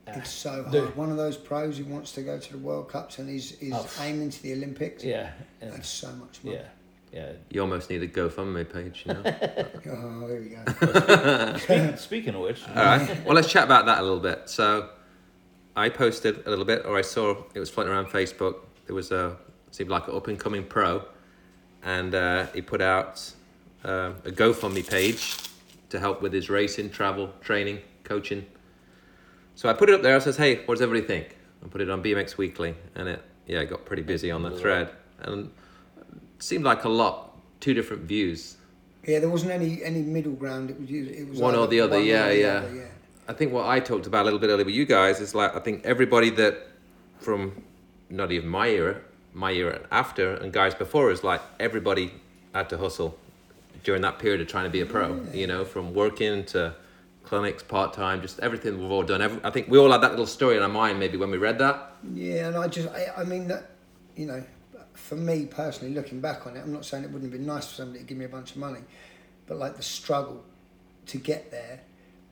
ah, 0.09 0.13
It's 0.17 0.31
so 0.31 0.63
hard. 0.63 0.73
The- 0.73 0.87
One 0.95 1.11
of 1.11 1.17
those 1.17 1.37
pros 1.37 1.79
who 1.79 1.85
wants 1.85 2.13
to 2.13 2.23
go 2.23 2.39
to 2.39 2.53
the 2.53 2.59
World 2.59 2.89
Cups 2.89 3.19
and 3.19 3.29
is, 3.29 3.53
is 3.61 3.73
Oh. 3.75 3.89
aiming 4.01 4.31
to 4.31 4.43
the 4.43 4.53
Olympics. 4.55 5.05
Yeah, 5.05 5.31
and, 5.61 5.73
That's 5.73 5.89
so 5.89 6.09
much 6.13 6.41
money. 6.43 6.57
yeah, 6.57 6.63
yeah. 7.13 7.33
You 7.51 7.61
almost 7.61 7.91
need 7.91 8.03
a 8.03 8.09
GoFundMe 8.09 8.73
page, 8.73 9.05
you 9.07 9.15
know. 9.15 9.23
Oh, 9.93 10.27
here 10.27 10.41
we 10.41 10.49
go. 10.51 11.57
Speaking, 11.59 11.97
speaking 12.09 12.35
of 12.35 12.41
which, 12.43 12.63
All 12.69 12.75
right. 12.75 13.25
Well, 13.27 13.35
let's 13.35 13.51
chat 13.51 13.65
about 13.65 13.87
that 13.87 13.99
a 13.99 14.03
little 14.03 14.21
bit. 14.21 14.49
So, 14.49 14.89
I 15.77 15.89
posted 15.89 16.47
a 16.47 16.51
little 16.51 16.65
bit, 16.65 16.85
or 16.87 16.97
I 16.99 17.03
saw 17.03 17.45
it 17.55 17.59
was 17.61 17.71
floating 17.71 17.93
around 17.93 18.07
Facebook. 18.07 18.57
There 18.87 18.95
was 18.95 19.13
a 19.13 19.37
seemed 19.71 19.89
like 19.91 20.09
an 20.09 20.17
up 20.17 20.27
and 20.27 20.39
coming 20.39 20.65
pro, 20.65 21.05
and 21.85 22.13
uh, 22.15 22.47
he 22.55 22.61
put 22.61 22.81
out 22.81 23.31
uh, 23.85 24.13
a 24.25 24.31
GoFundMe 24.31 24.89
page 24.89 25.37
to 25.91 26.01
help 26.01 26.23
with 26.23 26.33
his 26.33 26.49
racing, 26.49 26.91
travel, 26.91 27.33
training, 27.41 27.81
coaching. 28.05 28.47
So 29.55 29.69
I 29.69 29.73
put 29.75 29.91
it 29.91 29.95
up 29.95 30.03
there. 30.03 30.17
I 30.17 30.19
says, 30.21 30.37
"Hey, 30.37 30.65
what 30.65 30.77
does 30.77 30.83
everybody 30.83 31.07
think?" 31.07 31.37
I 31.65 31.69
put 31.69 31.81
it 31.81 31.91
on 31.91 32.03
BMX 32.03 32.37
Weekly, 32.39 32.75
and 32.95 33.09
it 33.09 33.23
yeah 33.47 33.61
it 33.61 33.69
got 33.69 33.85
pretty 33.85 34.03
busy 34.03 34.31
on 34.31 34.43
the 34.43 34.51
thread, 34.51 34.91
and 35.21 35.51
it 36.01 36.43
seemed 36.43 36.65
like 36.65 36.85
a 36.85 36.89
lot, 36.89 37.37
two 37.61 37.75
different 37.75 38.03
views. 38.03 38.57
Yeah, 39.07 39.19
there 39.19 39.29
wasn't 39.29 39.53
any 39.53 39.83
any 39.85 40.03
middle 40.03 40.33
ground. 40.33 40.71
It 40.71 40.81
was 40.81 40.91
it 40.91 41.29
was 41.29 41.39
One 41.39 41.55
or 41.55 41.67
the 41.67 41.81
other, 41.81 41.97
one 41.97 42.03
or 42.03 42.05
yeah, 42.07 42.29
the 42.29 42.39
yeah. 42.39 42.47
other, 42.49 42.75
yeah. 42.75 42.85
I 43.29 43.33
think 43.33 43.53
what 43.53 43.67
I 43.67 43.81
talked 43.81 44.07
about 44.07 44.23
a 44.23 44.25
little 44.25 44.39
bit 44.39 44.49
earlier 44.49 44.65
with 44.65 44.75
you 44.75 44.87
guys 44.87 45.21
is 45.21 45.35
like 45.35 45.55
I 45.55 45.61
think 45.61 45.85
everybody 45.85 46.31
that 46.31 46.69
from 47.19 47.63
not 48.09 48.33
even 48.33 48.49
my 48.49 48.69
era, 48.69 49.01
my 49.35 49.53
era 49.53 49.81
after, 49.91 50.35
and 50.35 50.53
guys 50.53 50.75
before 50.75 51.11
is 51.11 51.23
like 51.23 51.43
everybody 51.59 52.13
had 52.55 52.69
to 52.71 52.79
hustle 52.79 53.19
during 53.83 54.03
that 54.03 54.19
period 54.19 54.41
of 54.41 54.47
trying 54.49 54.65
to 54.65 54.71
be 54.71 54.81
a 54.81 54.87
pro. 54.87 55.21
You 55.33 55.47
know, 55.47 55.65
from 55.65 55.95
working 55.95 56.45
to 56.47 56.75
clinics, 57.25 57.63
part 57.63 57.93
time, 57.93 58.21
just 58.23 58.41
everything 58.41 58.81
we've 58.81 58.91
all 58.91 59.03
done. 59.03 59.23
Every, 59.23 59.41
I 59.45 59.51
think 59.51 59.69
we 59.69 59.79
all 59.79 59.91
had 59.93 60.01
that 60.03 60.11
little 60.11 60.27
story 60.27 60.57
in 60.57 60.63
our 60.63 60.69
mind 60.69 60.99
maybe 60.99 61.17
when 61.17 61.31
we 61.31 61.39
read 61.39 61.59
that. 61.59 61.93
Yeah, 62.15 62.49
and 62.49 62.57
I 62.57 62.67
just, 62.69 62.89
I, 62.89 63.07
I 63.19 63.25
mean 63.25 63.47
that, 63.49 63.71
you 64.17 64.27
know, 64.27 64.43
for 64.95 65.17
me 65.17 65.47
personally, 65.47 65.95
looking 65.95 66.21
back 66.21 66.47
on 66.47 66.57
it, 66.57 66.61
I'm 66.61 66.73
not 66.73 66.85
saying 66.85 67.05
it 67.05 67.11
wouldn't 67.11 67.31
have 67.33 67.39
been 67.39 67.47
nice 67.47 67.69
for 67.69 67.75
somebody 67.75 68.01
to 68.01 68.05
give 68.05 68.19
me 68.19 68.25
a 68.25 68.29
bunch 68.29 68.53
of 68.53 68.57
money, 68.57 68.81
but 69.47 69.59
like 69.59 69.77
the 69.77 69.83
struggle 69.83 70.45
to 71.07 71.19
get 71.19 71.51
there, 71.51 71.81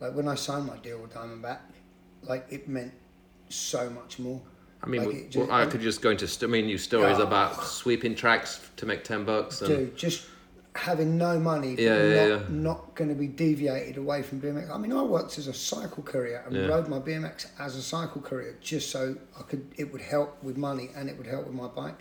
like 0.01 0.15
when 0.15 0.27
I 0.29 0.35
signed 0.35 0.67
my 0.67 0.77
deal 0.79 0.99
with 1.01 1.13
Diamondback, 1.15 1.59
like 2.23 2.47
it 2.51 2.69
meant 2.69 2.93
so 3.49 3.89
much 3.91 4.19
more. 4.19 4.41
I 4.83 4.87
mean, 4.87 5.05
Like 5.07 5.31
just- 5.31 5.49
well, 5.49 5.57
I 5.57 5.67
could 5.67 5.81
just 5.81 6.03
go 6.03 6.11
into 6.11 6.27
st- 6.29 6.49
I 6.49 6.53
mean, 6.53 6.67
new 6.67 6.79
stories 6.79 7.19
Oh. 7.19 7.23
about 7.23 7.65
sweeping 7.65 8.15
tracks 8.15 8.61
to 8.77 8.87
make 8.87 9.03
ten 9.05 9.25
bucks. 9.25 9.61
And, 9.61 9.69
Dude, 9.69 9.97
just 9.97 10.27
having 10.79 11.19
no 11.19 11.39
money, 11.39 11.75
but 11.75 11.83
Yeah, 11.83 11.97
not, 11.97 12.05
yeah, 12.09 12.27
yeah. 12.29 12.41
not 12.49 12.95
going 12.95 13.09
to 13.11 13.15
be 13.17 13.27
deviated 13.27 13.97
away 13.97 14.23
from 14.23 14.41
BMX. 14.41 14.71
I 14.71 14.79
mean, 14.79 14.93
I 14.93 15.03
worked 15.03 15.37
as 15.39 15.47
a 15.49 15.55
cycle 15.55 16.03
courier 16.03 16.43
and 16.47 16.55
Yeah. 16.57 16.67
rode 16.67 16.89
my 16.89 16.99
BMX 16.99 17.47
as 17.59 17.77
a 17.77 17.83
cycle 17.83 18.21
courier 18.21 18.57
just 18.61 18.91
so 18.91 19.17
I 19.39 19.43
could. 19.43 19.67
It 19.77 19.93
would 19.93 20.01
help 20.01 20.43
with 20.43 20.57
money 20.57 20.91
and 20.97 21.09
it 21.09 21.17
would 21.19 21.27
help 21.27 21.47
with 21.47 21.55
my 21.55 21.69
bike. 21.69 22.01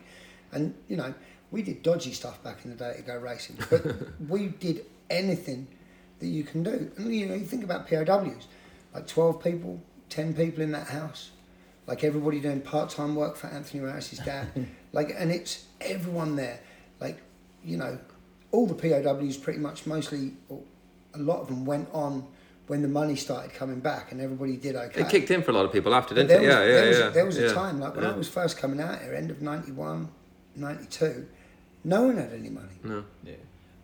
And 0.52 0.74
you 0.88 0.96
know, 0.98 1.13
we 1.52 1.62
did 1.62 1.84
dodgy 1.84 2.13
stuff 2.13 2.42
back 2.44 2.63
in 2.63 2.72
the 2.72 2.78
day 2.78 2.94
to 2.98 3.02
go 3.02 3.18
racing, 3.18 3.58
but 3.70 3.84
we 4.30 4.48
did 4.48 4.86
anything 5.10 5.68
that 6.20 6.28
you 6.28 6.44
can 6.44 6.63
do. 6.63 6.92
And 6.98 7.13
you 7.13 7.26
know, 7.26 7.36
you 7.36 7.46
think 7.46 7.63
about 7.63 7.88
POWs, 7.88 8.48
like 8.94 9.08
twelve 9.08 9.44
people, 9.44 9.82
ten 10.10 10.34
people 10.34 10.62
in 10.63 10.72
that 10.72 10.88
house 10.88 11.32
like 11.88 12.04
everybody 12.04 12.42
doing 12.42 12.60
part-time 12.60 13.16
work 13.16 13.38
for 13.38 13.48
Anthony 13.48 13.82
Harris's 13.82 14.20
dad, 14.20 14.46
like, 14.92 15.10
and 15.18 15.32
it's 15.32 15.63
everyone 15.80 16.36
there, 16.36 16.60
like, 17.00 17.22
you 17.63 17.78
know, 17.78 17.98
all 18.52 18.66
the 18.66 18.74
POWs 18.74 19.38
pretty 19.38 19.60
much 19.60 19.86
mostly, 19.86 20.34
or 20.50 20.62
a 21.14 21.20
lot 21.20 21.42
of 21.42 21.48
them 21.48 21.66
went 21.66 21.90
on 21.94 22.26
when 22.68 22.82
the 22.82 22.88
money 22.88 23.16
started 23.16 23.54
coming 23.54 23.80
back, 23.80 24.12
and 24.12 24.20
everybody 24.20 24.58
did 24.58 24.76
okay. 24.76 25.02
It 25.02 25.10
kicked 25.10 25.32
in 25.32 25.42
for 25.42 25.52
a 25.52 25.54
lot 25.54 25.66
of 25.66 25.72
people 25.72 25.94
after, 25.96 26.14
But 26.14 26.28
didn't 26.28 26.42
there 26.44 26.44
it? 26.44 26.48
was, 26.48 26.50
Yeah, 26.50 26.60
yeah, 26.60 26.82
there 26.82 26.88
was, 26.90 27.00
yeah. 27.00 27.10
There 27.10 27.26
was 27.26 27.38
yeah. 27.38 27.46
a 27.46 27.54
time, 27.54 27.80
like 27.80 27.96
when 27.96 28.04
yeah. 28.04 28.12
I 28.12 28.18
was 28.18 28.28
first 28.28 28.58
coming 28.58 28.82
out 28.82 29.02
here, 29.02 29.14
end 29.14 29.32
of 29.32 29.42
91, 29.42 30.10
92, 30.56 31.28
no 31.84 32.04
one 32.04 32.18
had 32.18 32.34
any 32.34 32.50
money. 32.50 32.68
No. 32.84 33.04
yeah. 33.24 33.34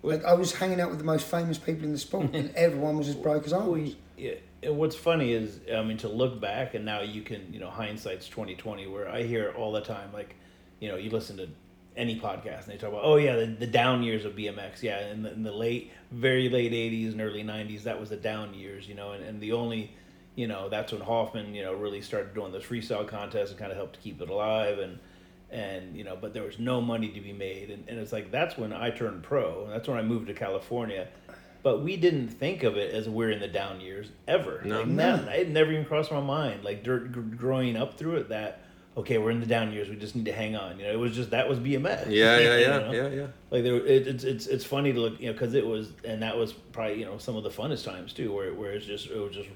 Like 0.01 0.25
I 0.25 0.33
was 0.33 0.53
hanging 0.53 0.81
out 0.81 0.89
with 0.89 0.99
the 0.99 1.05
most 1.05 1.25
famous 1.25 1.57
people 1.57 1.85
in 1.85 1.93
the 1.93 1.97
sport, 1.97 2.33
and 2.33 2.53
everyone 2.55 2.97
was 2.97 3.07
as 3.07 3.15
broke 3.15 3.45
as 3.45 3.53
I 3.53 3.63
was. 3.63 3.95
yeah, 4.17 4.33
and 4.61 4.77
what's 4.77 4.95
funny 4.97 5.31
is, 5.31 5.59
I 5.73 5.81
mean, 5.81 5.97
to 5.99 6.09
look 6.09 6.41
back 6.41 6.73
and 6.73 6.83
now 6.83 7.01
you 7.01 7.21
can, 7.21 7.53
you 7.53 7.59
know, 7.61 7.69
hindsight's 7.69 8.27
twenty 8.27 8.55
twenty. 8.55 8.85
Where 8.87 9.07
I 9.07 9.23
hear 9.23 9.53
all 9.57 9.71
the 9.71 9.79
time, 9.81 10.09
like, 10.13 10.35
you 10.81 10.89
know, 10.89 10.97
you 10.97 11.09
listen 11.09 11.37
to 11.37 11.47
any 11.95 12.19
podcast 12.19 12.63
and 12.63 12.73
they 12.73 12.77
talk 12.77 12.89
about, 12.89 13.03
oh 13.03 13.17
yeah, 13.17 13.35
the, 13.35 13.45
the 13.45 13.67
down 13.67 14.03
years 14.03 14.25
of 14.25 14.33
BMX, 14.33 14.81
yeah, 14.81 15.07
in 15.11 15.23
the, 15.23 15.31
in 15.31 15.43
the 15.43 15.51
late, 15.51 15.91
very 16.11 16.49
late 16.49 16.71
'80s 16.71 17.11
and 17.11 17.21
early 17.21 17.43
'90s, 17.43 17.83
that 17.83 17.99
was 17.99 18.09
the 18.09 18.17
down 18.17 18.53
years, 18.53 18.87
you 18.87 18.95
know, 18.95 19.11
and, 19.11 19.23
and 19.23 19.39
the 19.41 19.51
only, 19.51 19.91
you 20.35 20.47
know, 20.47 20.69
that's 20.69 20.91
when 20.91 21.01
Hoffman, 21.01 21.53
you 21.53 21.63
know, 21.63 21.73
really 21.73 22.01
started 22.01 22.33
doing 22.33 22.51
those 22.51 22.63
freestyle 22.63 23.07
contests 23.07 23.51
and 23.51 23.59
kind 23.59 23.71
of 23.71 23.77
helped 23.77 23.95
to 23.95 23.99
keep 24.01 24.21
it 24.21 24.29
alive 24.29 24.79
and. 24.79 24.99
And 25.51 25.95
you 25.95 26.03
know, 26.03 26.17
but 26.19 26.33
there 26.33 26.41
was 26.41 26.57
no 26.57 26.81
money 26.81 27.09
to 27.09 27.21
be 27.21 27.31
made, 27.31 27.69
and, 27.69 27.87
and 27.87 27.99
it's 27.99 28.11
like 28.11 28.31
that's 28.31 28.57
when 28.57 28.73
I 28.73 28.89
turned 28.89 29.21
pro. 29.21 29.67
That's 29.67 29.87
when 29.87 29.99
I 29.99 30.01
moved 30.01 30.25
to 30.25 30.33
California, 30.33 31.07
but 31.61 31.83
we 31.83 31.95
didn't 31.95 32.29
think 32.29 32.63
of 32.63 32.75
it 32.75 32.91
as 32.91 33.07
we're 33.07 33.29
in 33.29 33.39
the 33.39 33.47
down 33.47 33.79
years 33.79 34.09
ever. 34.27 34.63
No. 34.65 34.79
like, 34.79 34.87
No. 34.87 35.15
it 35.31 35.49
never 35.49 35.71
even 35.71 35.85
crossed 35.85 36.11
my 36.11 36.21
mind. 36.21 36.63
Like 36.63 36.83
growing 36.83 37.77
up 37.77 37.99
through 37.99 38.15
it, 38.15 38.29
that 38.29 38.62
okay, 38.97 39.17
we're 39.17 39.31
in 39.31 39.39
the 39.39 39.45
down 39.45 39.71
years. 39.73 39.89
We 39.89 39.95
just 39.95 40.15
need 40.15 40.25
to 40.25 40.33
hang 40.33 40.55
on. 40.55 40.79
You 40.79 40.85
know, 40.85 40.91
it 40.91 40.99
was 40.99 41.15
just 41.15 41.29
that 41.31 41.47
was 41.49 41.59
BMS. 41.59 42.05
Yeah, 42.09 42.37
yeah, 42.39 42.55
you 42.57 42.61
yeah, 42.61 42.67
know? 42.79 42.91
yeah, 42.91 43.07
yeah. 43.09 43.27
Like 43.51 43.63
there, 43.63 43.75
it, 43.85 44.07
it's 44.07 44.23
it's 44.23 44.47
it's 44.47 44.65
funny 44.65 44.93
to 44.93 44.99
look, 44.99 45.19
you 45.19 45.27
know, 45.27 45.33
because 45.33 45.53
it 45.53 45.65
was, 45.65 45.91
and 46.03 46.21
that 46.21 46.37
was 46.37 46.53
probably 46.53 46.99
you 46.99 47.05
know 47.05 47.17
some 47.17 47.35
of 47.35 47.43
the 47.43 47.49
funnest 47.49 47.85
times 47.85 48.13
too, 48.13 48.31
where 48.33 48.53
where 48.53 48.71
it's 48.71 48.85
just 48.85 49.09
it 49.09 49.17
was 49.17 49.33
just 49.33 49.49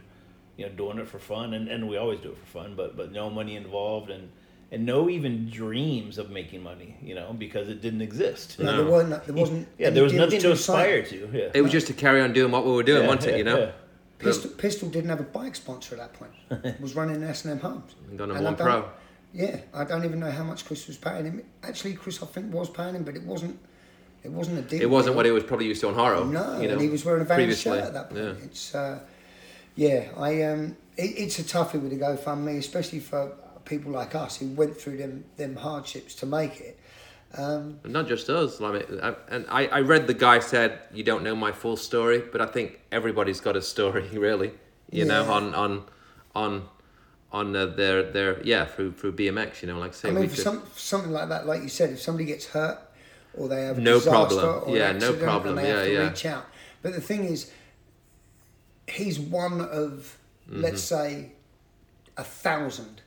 you 0.58 0.66
know 0.66 0.72
doing 0.74 0.98
it 1.00 1.08
for 1.08 1.20
fun, 1.20 1.54
and, 1.54 1.68
and 1.68 1.88
we 1.88 1.98
always 1.98 2.20
do 2.20 2.30
it 2.32 2.38
for 2.38 2.46
fun, 2.48 2.74
but 2.76 2.96
but 2.98 3.12
no 3.12 3.30
money 3.30 3.56
involved, 3.56 4.10
and 4.10 4.30
and 4.70 4.86
no 4.86 5.10
even 5.10 5.50
dreams 5.50 6.18
of 6.18 6.30
making 6.30 6.62
money, 6.62 6.98
you 7.02 7.16
know, 7.16 7.32
because 7.32 7.70
it 7.70 7.82
didn't 7.82 8.02
exist. 8.02 8.60
No, 8.60 8.66
No. 8.66 8.78
there 8.84 8.92
wasn't. 8.92 9.24
There 9.26 9.36
wasn't. 9.36 9.68
Yeah, 9.78 9.92
there 9.92 10.04
was 10.04 10.14
nothing 10.14 10.42
to 10.42 10.56
sign. 10.58 10.76
aspire 10.82 11.04
to. 11.04 11.30
Yeah. 11.32 11.52
It 11.54 11.62
was 11.62 11.72
just 11.72 11.88
to 11.88 11.94
carry 11.94 12.20
on 12.22 12.34
doing 12.34 12.52
what 12.52 12.66
we 12.66 12.72
were 12.74 12.84
doing, 12.84 13.04
Yeah, 13.04 13.08
wasn't 13.08 13.34
it? 13.34 13.38
You 13.38 13.44
know. 13.46 13.60
yeah. 13.60 13.72
Pistol, 14.20 14.50
Pistol 14.52 14.90
didn't 14.90 15.10
have 15.12 15.20
a 15.20 15.24
bike 15.24 15.56
sponsor 15.56 15.96
at 15.96 16.02
that 16.02 16.14
point. 16.14 16.80
was 16.82 16.96
running 16.96 17.22
S 17.24 17.46
and 17.46 17.52
M 17.54 17.60
Homes. 17.60 17.94
Done 18.16 18.32
in 18.32 18.36
And 18.38 18.46
I 18.46 18.50
one 18.50 18.56
don't- 18.58 18.68
pro. 18.68 18.90
Yeah, 19.38 19.58
I 19.72 19.84
don't 19.84 20.04
even 20.04 20.20
know 20.20 20.32
how 20.32 20.44
much 20.44 20.66
Chris 20.66 20.88
was 20.88 20.98
paying 20.98 21.26
him. 21.26 21.44
Actually, 21.62 21.94
Chris, 21.94 22.24
I 22.24 22.26
think 22.26 22.52
was 22.52 22.72
paying 22.72 22.96
him, 22.96 23.04
but 23.04 23.16
it 23.16 23.22
wasn't. 23.22 23.60
It 24.24 24.32
wasn't 24.32 24.58
a 24.58 24.62
deal. 24.64 24.82
It 24.82 24.90
wasn't 24.90 25.14
deal. 25.14 25.18
what 25.18 25.26
he 25.28 25.32
was 25.32 25.44
probably 25.44 25.68
used 25.68 25.80
to 25.82 25.90
on 25.90 25.94
Haro. 25.94 26.24
No, 26.24 26.60
you 26.60 26.68
know, 26.68 26.74
and 26.74 26.82
he 26.82 26.90
was 26.90 27.06
wearing 27.06 27.22
a 27.22 27.26
previously. 27.26 27.78
shirt 27.78 27.86
at 27.86 27.94
that 27.94 28.10
point. 28.10 28.24
Yeah. 28.24 28.46
It's 28.46 28.74
uh, 28.74 29.00
yeah, 29.76 30.10
I 30.18 30.42
um, 30.42 30.76
it, 30.98 31.04
it's 31.04 31.38
a 31.38 31.44
toughie 31.44 31.80
with 31.80 31.92
the 31.92 31.98
GoFundMe, 31.98 32.58
especially 32.58 33.00
for 33.00 33.32
people 33.66 33.92
like 33.92 34.16
us 34.16 34.38
who 34.38 34.48
went 34.54 34.76
through 34.76 34.98
them 34.98 35.24
them 35.38 35.56
hardships 35.56 36.16
to 36.16 36.26
make 36.26 36.60
it. 36.60 36.80
Um, 37.38 37.80
And 37.84 37.94
not 37.94 38.08
just 38.08 38.30
us. 38.32 38.60
I 38.60 38.72
mean, 38.72 38.84
I, 39.04 39.16
and 39.30 39.46
I, 39.50 39.68
I 39.68 39.80
read 39.82 40.08
the 40.08 40.16
guy 40.16 40.40
said 40.40 40.80
you 40.92 41.04
don't 41.04 41.24
know 41.24 41.36
my 41.36 41.52
full 41.52 41.78
story, 41.78 42.24
but 42.32 42.42
I 42.42 42.48
think 42.48 42.80
everybody's 42.92 43.40
got 43.40 43.56
a 43.56 43.62
story, 43.62 44.08
really. 44.14 44.52
You 44.92 45.06
know, 45.06 45.32
on 45.32 45.54
on 45.54 45.84
on 46.34 46.70
on 47.40 47.56
uh, 47.56 47.66
their 47.68 48.04
their 48.16 48.42
yeah 48.44 48.66
through 48.66 48.92
through 48.94 49.14
BMX. 49.14 49.62
You 49.62 49.68
know, 49.70 49.80
like 49.80 49.92
I 49.92 49.94
say, 49.96 50.10
I 50.10 50.12
mean, 50.12 50.24
for 50.30 50.36
just- 50.36 50.44
some 50.44 50.62
for 50.62 50.80
something 50.80 51.12
like 51.12 51.30
that, 51.30 51.46
like 51.48 51.62
you 51.62 51.70
said, 51.70 51.90
if 51.92 52.02
somebody 52.02 52.26
gets 52.26 52.46
hurt 52.48 52.80
or 53.38 53.48
they 53.48 53.64
have 53.64 53.78
a 53.78 53.82
No 53.82 53.96
disaster 54.00 54.36
problem. 54.36 54.64
or 54.70 54.78
Yeah, 54.78 54.90
an 54.92 55.00
no 55.00 55.14
problem. 55.14 55.58
and 55.58 55.66
they 55.66 55.70
have 55.70 55.80
Yeah, 55.80 55.86
to 55.86 55.94
yeah. 55.94 56.10
reach 56.10 56.26
out. 56.26 56.46
But 56.82 56.94
the 56.94 57.02
thing 57.02 57.24
is, 57.26 57.52
he's 58.88 59.20
one 59.20 59.62
of 59.62 60.18
Mm-hmm. 60.50 60.62
let's 60.62 60.82
say 60.82 61.34
a 62.16 62.24
thousand 62.24 63.02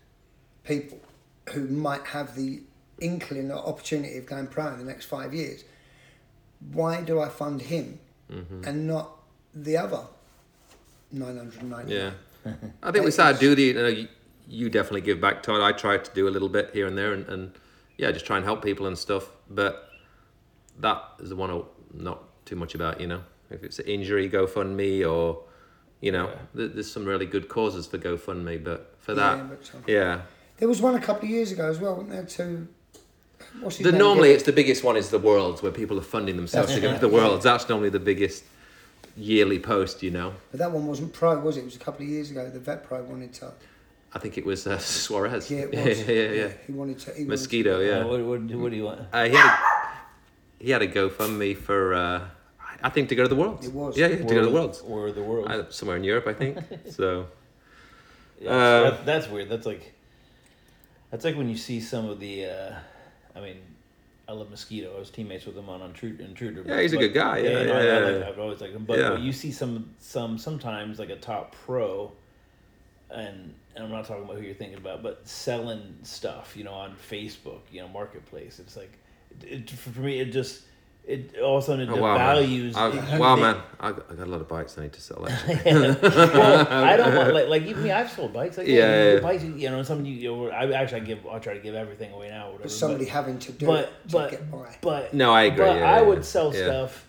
people 0.63 1.01
who 1.55 1.63
might 1.69 2.05
have 2.09 2.37
the 2.37 2.61
inkling 3.01 3.51
or 3.51 3.57
opportunity 3.67 4.19
of 4.19 4.27
going 4.27 4.47
pro 4.47 4.67
in 4.75 4.79
the 4.79 4.85
next 4.85 5.07
five 5.07 5.33
years. 5.33 5.65
Why 6.73 7.01
do 7.01 7.19
I 7.19 7.31
fund 7.31 7.63
him 7.63 7.99
Mm-hmm. 8.31 8.65
and 8.65 8.87
not 8.87 9.07
the 9.55 9.79
other 9.79 10.03
nine 11.11 11.39
hundred 11.39 11.63
ninety? 11.63 11.95
Yeah, 11.95 12.11
I 12.83 12.91
think 12.93 13.07
we 13.07 13.11
started 13.11 13.41
doing 13.41 13.57
the. 13.57 13.63
You, 13.63 13.75
know, 13.75 14.09
you, 14.51 14.65
you 14.65 14.71
definitely 14.71 15.01
give 15.03 15.21
back, 15.21 15.43
Todd. 15.43 15.61
I 15.61 15.73
try 15.73 15.99
to 15.99 16.15
do 16.15 16.29
a 16.29 16.31
little 16.31 16.49
bit 16.49 16.71
here 16.73 16.87
and 16.87 16.97
there, 16.99 17.13
and, 17.13 17.27
and 17.29 17.53
yeah, 17.97 18.11
just 18.13 18.27
try 18.27 18.37
and 18.37 18.45
help 18.45 18.63
people 18.63 18.87
and 18.87 18.99
stuff. 18.99 19.29
But 19.49 19.91
that 20.81 21.03
is 21.21 21.29
the 21.31 21.37
one 21.37 21.51
I'm 21.51 21.65
not 21.95 22.23
too 22.45 22.57
much 22.57 22.75
about. 22.75 23.01
You 23.01 23.07
know, 23.07 23.23
if 23.51 23.63
it's 23.63 23.79
an 23.79 23.87
injury, 23.87 24.29
GoFundMe, 24.29 25.11
or 25.11 25.43
you 26.01 26.13
know, 26.13 26.31
th- 26.57 26.73
there's 26.73 26.91
some 26.91 27.05
really 27.05 27.27
good 27.27 27.49
causes 27.49 27.87
for 27.87 27.99
GoFundMe. 27.99 28.63
But 28.63 28.95
for 28.99 29.15
that, 29.15 29.39
Yeah, 29.39 29.45
but, 29.45 29.89
yeah, 29.89 30.21
There 30.59 30.69
was 30.69 30.81
one 30.81 30.95
a 30.95 31.01
couple 31.01 31.25
of 31.25 31.31
years 31.31 31.53
ago 31.53 31.69
as 31.69 31.79
well, 31.79 31.95
wasn't 31.95 32.11
there? 32.11 32.25
To 32.25 32.69
what's 33.61 33.79
the, 33.79 33.93
normally 33.93 34.29
again? 34.31 34.37
it's 34.37 34.45
the 34.45 34.53
biggest 34.53 34.85
one 34.85 34.97
is 34.97 35.11
the 35.11 35.19
worlds 35.19 35.63
where 35.63 35.73
people 35.73 35.99
are 35.99 36.03
funding 36.03 36.37
themselves 36.37 36.75
to 36.75 36.81
go 36.81 36.93
to 36.93 36.99
the 36.99 37.09
worlds. 37.09 37.45
That's 37.45 37.69
normally 37.69 37.91
the 37.91 38.01
biggest 38.01 38.45
yearly 39.17 39.59
post. 39.59 40.03
You 40.03 40.11
know, 40.11 40.35
But 40.51 40.61
that 40.61 40.73
one 40.73 40.87
wasn't 40.87 41.13
pro, 41.13 41.39
was 41.41 41.57
it? 41.57 41.61
It 41.61 41.65
was 41.67 41.77
a 41.77 41.81
couple 41.81 42.03
of 42.05 42.09
years 42.09 42.31
ago. 42.31 42.49
The 42.49 42.61
vet 42.61 42.85
pro 42.85 43.03
wanted 43.03 43.33
to. 43.35 43.53
I 44.13 44.19
think 44.19 44.39
it 44.39 44.45
was 44.45 44.67
uh, 44.67 44.79
Suarez. 45.05 45.51
Yeah, 45.51 45.59
it 45.61 45.75
yeah, 45.75 45.85
was. 45.85 46.01
yeah, 46.03 46.15
yeah. 46.15 46.31
yeah. 46.33 46.49
He 46.67 46.73
wanted 46.73 46.99
to. 47.01 47.13
He 47.13 47.25
Mosquito, 47.25 47.77
Uh, 47.77 47.81
yeah. 47.81 48.05
what, 48.05 48.21
what, 48.21 48.41
what 48.43 48.71
do 48.71 48.77
you 48.77 48.85
want? 48.85 49.01
Uh, 49.13 49.25
he 49.25 49.35
had 49.35 49.47
a, 49.47 49.59
he 50.65 50.71
had 50.71 50.83
a 50.83 50.89
GoFundMe 50.89 51.57
for 51.57 51.95
uh, 51.95 52.29
I 52.83 52.89
think 52.89 53.09
to 53.11 53.15
go 53.15 53.23
to 53.23 53.29
the 53.29 53.37
Worlds. 53.37 53.67
It 53.67 53.73
was. 53.73 53.97
Yeah, 53.97 54.09
yeah, 54.09 54.17
to 54.19 54.25
go 54.25 54.41
to 54.41 54.47
the 54.47 54.51
Worlds. 54.53 54.81
Or 54.81 55.13
the 55.13 55.23
world. 55.23 55.51
Uh, 55.51 55.71
somewhere 55.71 55.97
in 55.97 56.05
Europe, 56.05 56.27
I 56.27 56.35
think. 56.35 56.59
so 56.91 57.27
Yeah, 58.41 58.51
Uh, 58.51 58.91
that, 58.91 59.07
that's 59.07 59.29
weird. 59.29 59.49
That's 59.49 59.67
like, 59.67 59.93
that's 61.11 61.25
like 61.25 61.37
when 61.37 61.49
you 61.49 61.57
see 61.57 61.81
some 61.81 62.09
of 62.09 62.19
the. 62.21 62.47
Uh, 62.47 62.75
I 63.37 63.41
mean, 63.41 63.57
I 64.29 64.33
love 64.33 64.51
Mosquito. 64.51 64.95
I 64.97 64.99
was 64.99 65.11
teammates 65.11 65.45
with 65.47 65.57
him 65.57 65.69
on 65.69 65.83
Intruder. 65.83 66.25
Intruder 66.25 66.65
Yeah, 66.67 66.81
he's 66.83 66.93
a 66.93 66.97
good 66.97 67.15
guy. 67.15 67.39
Yeah, 67.39 67.51
no, 67.51 67.59
I- 67.61 67.65
yeah, 67.65 67.73
I, 67.73 67.85
yeah. 67.85 68.17
like, 68.17 68.29
I've 68.29 68.39
always 68.39 68.61
liked 68.61 68.75
him. 68.75 68.85
But, 68.85 68.99
Yeah. 68.99 69.11
but 69.11 69.21
you 69.21 69.33
see 69.33 69.53
some 69.53 69.91
some 70.01 70.37
sometimes 70.39 70.99
like 70.99 71.11
a 71.11 71.17
top 71.17 71.55
pro, 71.65 72.11
and, 73.13 73.55
and 73.75 73.85
I'm 73.85 73.91
not 73.91 74.05
talking 74.07 74.25
about 74.25 74.37
who 74.37 74.43
you're 74.43 74.55
thinking 74.55 74.79
about, 74.79 75.03
but 75.03 75.27
selling 75.27 75.97
stuff, 76.03 76.55
you 76.57 76.65
know, 76.65 76.73
on 76.73 76.95
Facebook, 77.11 77.61
you 77.73 77.81
know, 77.81 77.89
marketplace. 77.89 78.59
It's 78.59 78.77
like, 78.77 78.99
it, 79.43 79.69
for 79.71 79.91
for 79.91 80.01
me, 80.01 80.21
it 80.21 80.27
just. 80.33 80.63
It 81.07 81.39
all 81.41 81.57
of 81.57 81.65
a 81.65 81.67
sudden 81.67 81.89
it 81.89 81.93
oh, 81.93 81.97
wow, 82.01 82.19
devalues. 82.37 82.75
man. 82.75 82.93
it- 82.99 83.05
I, 83.15 83.19
wow, 83.19 83.35
they- 83.35 83.43
man, 83.43 83.57
I, 83.81 83.89
I 83.89 83.93
got 83.93 84.19
a 84.19 84.27
lot 84.27 84.43
of 84.43 84.49
bikes 84.49 84.77
I 84.77 84.83
need 84.83 84.93
to 84.93 85.01
sell. 85.01 85.27
Actually. 85.27 85.55
well, 86.03 86.69
I 86.69 86.95
don't 86.97 87.17
want 87.17 87.33
like 87.35 87.49
like 87.49 87.63
even 87.63 87.83
me. 87.83 87.91
I've 87.91 88.11
sold 88.13 88.35
bikes. 88.35 88.59
Like, 88.59 88.67
Yeah, 88.69 88.75
yeah, 88.75 88.87
yeah, 88.89 89.09
you 89.09 89.15
yeah. 89.15 89.21
bikes. 89.21 89.43
You 89.43 89.71
know, 89.71 89.83
some 89.83 90.05
you, 90.05 90.13
you 90.15 90.31
know, 90.31 90.49
I 90.51 90.71
actually 90.73 91.01
I 91.01 91.05
give. 91.05 91.27
I 91.27 91.39
try 91.39 91.55
to 91.55 91.61
give 91.61 91.75
everything 91.75 92.13
away 92.13 92.29
now. 92.29 92.49
Whatever. 92.49 92.65
But 92.65 92.71
somebody 92.71 93.07
but, 93.07 93.13
having 93.15 93.39
to 93.39 93.53
do 93.53 93.67
but 93.67 93.85
it 93.85 94.09
to 94.09 94.13
but 94.13 94.31
get 94.31 94.51
by. 94.51 94.77
but 94.83 95.15
No, 95.15 95.33
I 95.33 95.45
agree, 95.45 95.65
But 95.65 95.77
yeah, 95.79 95.91
I 95.91 95.97
yeah, 95.97 96.03
would 96.03 96.19
yeah. 96.19 96.23
sell 96.23 96.55
Yeah. 96.55 96.65
stuff. 96.67 97.07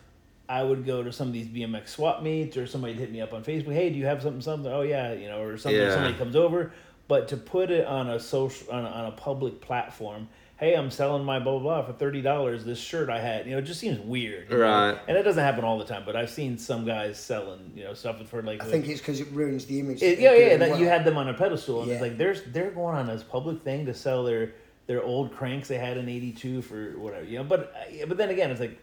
I 0.52 0.64
would 0.64 0.86
go 0.86 1.02
to 1.02 1.14
some 1.14 1.28
of 1.28 1.34
these 1.34 1.48
BMX 1.48 1.88
swap 1.88 2.22
meets, 2.22 2.58
or 2.58 2.68
somebody 2.68 2.94
hit 2.94 3.10
me 3.10 3.22
up 3.22 3.34
on 3.34 3.42
Facebook. 3.42 3.74
Hey, 3.74 3.90
do 3.90 3.98
you 3.98 4.06
have 4.06 4.22
something? 4.22 4.42
Something? 4.42 4.70
Oh 4.72 4.82
yeah, 4.82 5.14
you 5.14 5.30
know, 5.30 5.42
or 5.42 5.58
something. 5.58 5.80
Yeah. 5.80 5.94
Somebody 5.94 6.16
comes 6.16 6.36
over, 6.36 6.74
but 7.08 7.30
to 7.30 7.38
put 7.38 7.72
it 7.72 7.88
on 7.88 8.10
a 8.10 8.20
social 8.20 8.70
on 8.70 8.84
a, 8.86 8.90
on 8.90 9.06
a 9.06 9.12
public 9.12 9.62
platform. 9.62 10.28
Hey, 10.58 10.76
I'm 10.76 10.92
selling 10.92 11.24
my 11.24 11.40
blah 11.40 11.54
blah 11.58 11.82
blah 11.82 11.86
for 11.86 11.94
thirty 11.94 12.22
dollars. 12.22 12.66
This 12.66 12.78
shirt 12.80 13.10
I 13.10 13.20
had, 13.20 13.46
you 13.46 13.54
know, 13.54 13.60
it 13.60 13.64
just 13.64 13.80
seems 13.80 13.98
weird, 14.00 14.52
you 14.52 14.58
know? 14.58 14.64
Right. 14.92 15.00
And 15.08 15.18
it 15.18 15.24
doesn't 15.24 15.44
happen 15.44 15.64
all 15.64 15.80
the 15.80 15.86
time, 15.86 16.04
but 16.06 16.16
I've 16.16 16.30
seen 16.30 16.58
some 16.58 16.86
guys 16.86 17.18
selling, 17.18 17.72
you 17.76 17.86
know, 17.86 17.96
stuff 17.96 18.22
for 18.28 18.44
like. 18.44 18.62
I 18.62 18.66
think 18.66 18.88
it's 18.88 19.00
because 19.00 19.20
it 19.22 19.28
ruins 19.32 19.66
the 19.66 19.80
image. 19.80 20.04
It, 20.04 20.20
yeah, 20.20 20.34
yeah, 20.34 20.58
that 20.58 20.70
well. 20.72 20.80
you 20.80 20.86
had 20.86 21.04
them 21.06 21.18
on 21.18 21.30
a 21.30 21.34
pedestal, 21.34 21.80
and 21.80 21.88
Yeah. 21.88 21.94
it's 21.96 22.02
like 22.02 22.18
there's 22.18 22.44
they're 22.44 22.72
going 22.72 22.96
on 22.96 23.08
this 23.08 23.24
public 23.24 23.64
thing 23.64 23.86
to 23.88 23.94
sell 23.94 24.24
their 24.24 24.54
their 24.86 25.02
old 25.02 25.34
cranks 25.36 25.68
they 25.70 25.80
had 25.80 25.98
in 25.98 26.08
'82 26.10 26.62
for 26.62 26.92
whatever, 27.00 27.26
you 27.26 27.38
know. 27.40 27.44
But 27.46 27.74
uh, 27.74 28.06
but 28.06 28.18
then 28.18 28.30
again, 28.30 28.52
it's 28.52 28.60
like 28.60 28.78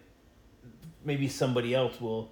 maybe 1.05 1.29
somebody 1.29 1.75
else 1.75 2.01
will. 2.01 2.31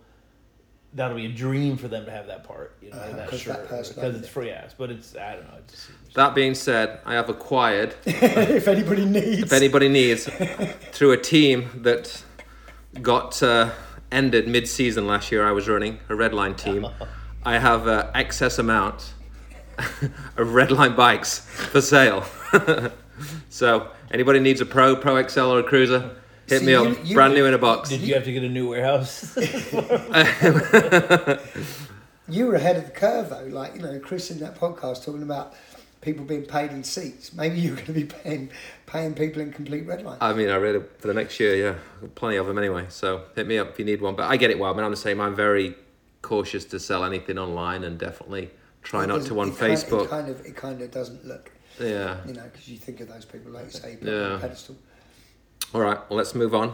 That'll 0.95 1.17
be 1.17 1.27
a 1.27 1.33
dream 1.33 1.77
for 1.77 1.89
them 1.89 2.07
to 2.07 2.11
have 2.11 2.27
that 2.29 2.45
part, 2.45 2.77
you 2.81 2.91
know, 2.91 2.97
Uh, 2.97 3.17
that 3.17 3.29
'cause 3.29 3.45
that 3.45 3.57
shirt 3.57 3.69
person 3.69 3.95
because 3.97 4.17
it's 4.17 4.29
free 4.29 4.51
ass. 4.51 4.75
But 4.79 4.91
it's 4.91 5.15
I 5.17 5.35
don't 5.35 5.45
know. 5.49 5.59
It 5.59 5.69
just 5.69 5.89
That 6.15 6.35
being 6.35 6.55
said, 6.55 7.01
I 7.05 7.15
have 7.15 7.29
acquired, 7.29 7.95
if 8.07 8.67
anybody 8.67 9.05
needs. 9.05 9.43
if 9.43 9.53
anybody 9.53 9.89
needs, 9.89 10.27
through 10.93 11.13
a 11.13 11.19
team 11.19 11.69
that 11.83 12.23
got 13.03 13.43
uh, 13.43 13.71
ended 14.11 14.49
mid-season 14.49 15.07
last 15.07 15.31
year. 15.31 15.47
I 15.47 15.51
was 15.53 15.69
running 15.69 15.99
a 16.09 16.13
Redline 16.15 16.57
team. 16.57 16.87
I 17.45 17.59
have 17.59 17.87
uh, 17.87 18.11
excess 18.15 18.59
amount 18.59 19.13
of 19.79 20.49
Redline 20.49 20.97
bikes 20.97 21.41
for 21.41 21.83
sale. 21.83 22.25
so 23.51 23.91
anybody 24.11 24.41
needs 24.41 24.61
a 24.63 24.67
Pro, 24.67 24.97
Pro 24.97 25.23
XL, 25.27 25.41
or 25.53 25.59
a 25.61 25.63
Cruiser, 25.63 26.11
hit 26.49 26.61
See, 26.61 26.67
me 26.67 26.75
up. 26.75 26.85
you- 26.87 26.99
you- 27.05 27.15
Brand 27.15 27.35
new 27.35 27.47
in 27.47 27.55
a 27.55 27.59
box. 27.59 27.89
Did 27.89 28.03
you 28.03 28.15
have 28.15 28.25
to 28.25 28.33
get 28.33 28.43
a 28.45 28.49
new 28.49 28.69
warehouse? 28.71 29.37
You 32.29 32.47
were 32.47 32.57
ahead 32.57 32.77
of 32.77 32.87
the 32.87 32.91
curve 32.91 33.31
though, 33.31 33.45
like 33.45 33.77
you 33.77 33.83
know, 33.83 34.01
Chris 34.01 34.33
in 34.33 34.41
that 34.41 34.59
podcast 34.59 35.05
talking 35.05 35.23
about 35.23 35.55
people 36.01 36.25
being 36.25 36.43
paid 36.45 36.73
in 36.73 36.83
seats. 36.83 37.33
Maybe 37.33 37.61
you're 37.61 37.77
going 37.77 37.87
to 37.87 37.93
be 37.93 38.03
paying 38.05 38.51
paying 38.87 39.15
people 39.15 39.41
in 39.43 39.53
complete 39.53 39.87
Redline. 39.87 40.17
I 40.21 40.33
mean, 40.33 40.49
I 40.49 40.57
read 40.57 40.75
it 40.75 40.91
for 40.99 41.07
the 41.07 41.15
next 41.15 41.39
year. 41.39 41.55
Yeah, 41.55 42.09
plenty 42.17 42.35
of 42.37 42.49
them 42.49 42.59
anyway. 42.59 42.87
So 42.89 43.23
hit 43.37 43.47
me 43.47 43.59
up 43.59 43.69
if 43.71 43.79
you 43.79 43.85
need 43.85 44.03
one. 44.03 44.17
But 44.17 44.29
I 44.29 44.37
get 44.39 44.51
it. 44.51 44.59
Well, 44.59 44.73
I 44.73 44.77
mean, 44.77 44.85
I'm 44.85 44.91
the 44.91 44.97
same. 44.97 45.21
I'm 45.21 45.37
very 45.37 45.77
cautious 46.23 46.65
to 46.65 46.81
sell 46.81 47.05
anything 47.05 47.39
online, 47.39 47.85
and 47.85 47.97
definitely 47.97 48.51
try 48.83 49.05
It 49.05 49.07
not 49.07 49.23
to 49.27 49.41
on 49.41 49.51
it 49.51 49.57
kind- 49.57 49.73
Facebook. 49.75 50.07
It 50.07 50.11
kind 50.11 50.29
of 50.29 50.45
it 50.45 50.57
kind 50.57 50.83
of 50.83 50.91
doesn't 50.91 51.25
look, 51.25 51.53
Yeah. 51.79 52.17
you 52.27 52.35
know, 52.35 52.43
because 52.53 52.67
you 52.69 52.77
think 52.77 53.01
of 53.03 53.09
those 53.09 53.25
people 53.25 53.53
like 53.53 53.67
you 53.67 53.71
say, 53.71 53.95
put 54.01 54.09
on 54.09 54.15
Yeah. 54.15 54.37
a 54.37 54.39
pedestal. 54.41 54.75
All 55.75 55.81
right. 55.81 55.99
Well, 56.09 56.17
let's 56.17 56.35
move 56.35 56.55
on. 56.55 56.69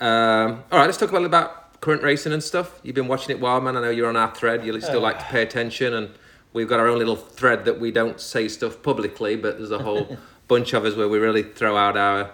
Um, 0.00 0.64
all 0.70 0.78
right. 0.78 0.86
Let's 0.86 0.98
talk 0.98 1.10
a 1.10 1.12
little 1.12 1.26
about 1.26 1.80
current 1.80 2.02
racing 2.02 2.32
and 2.32 2.42
stuff. 2.42 2.80
You've 2.82 2.94
been 2.94 3.08
watching 3.08 3.36
it, 3.36 3.40
while, 3.40 3.60
man. 3.60 3.76
I 3.76 3.80
know 3.80 3.90
you're 3.90 4.08
on 4.08 4.16
our 4.16 4.34
thread. 4.34 4.64
You 4.64 4.78
still 4.80 5.00
like 5.00 5.18
to 5.18 5.24
pay 5.24 5.42
attention, 5.42 5.94
and 5.94 6.10
we've 6.52 6.68
got 6.68 6.80
our 6.80 6.88
own 6.88 6.98
little 6.98 7.16
thread 7.16 7.64
that 7.64 7.80
we 7.80 7.90
don't 7.90 8.20
say 8.20 8.48
stuff 8.48 8.82
publicly, 8.82 9.36
but 9.36 9.58
there's 9.58 9.70
a 9.70 9.78
whole 9.78 10.18
bunch 10.48 10.72
of 10.72 10.84
us 10.84 10.96
where 10.96 11.08
we 11.08 11.18
really 11.18 11.42
throw 11.42 11.76
out 11.76 11.96
our 11.96 12.30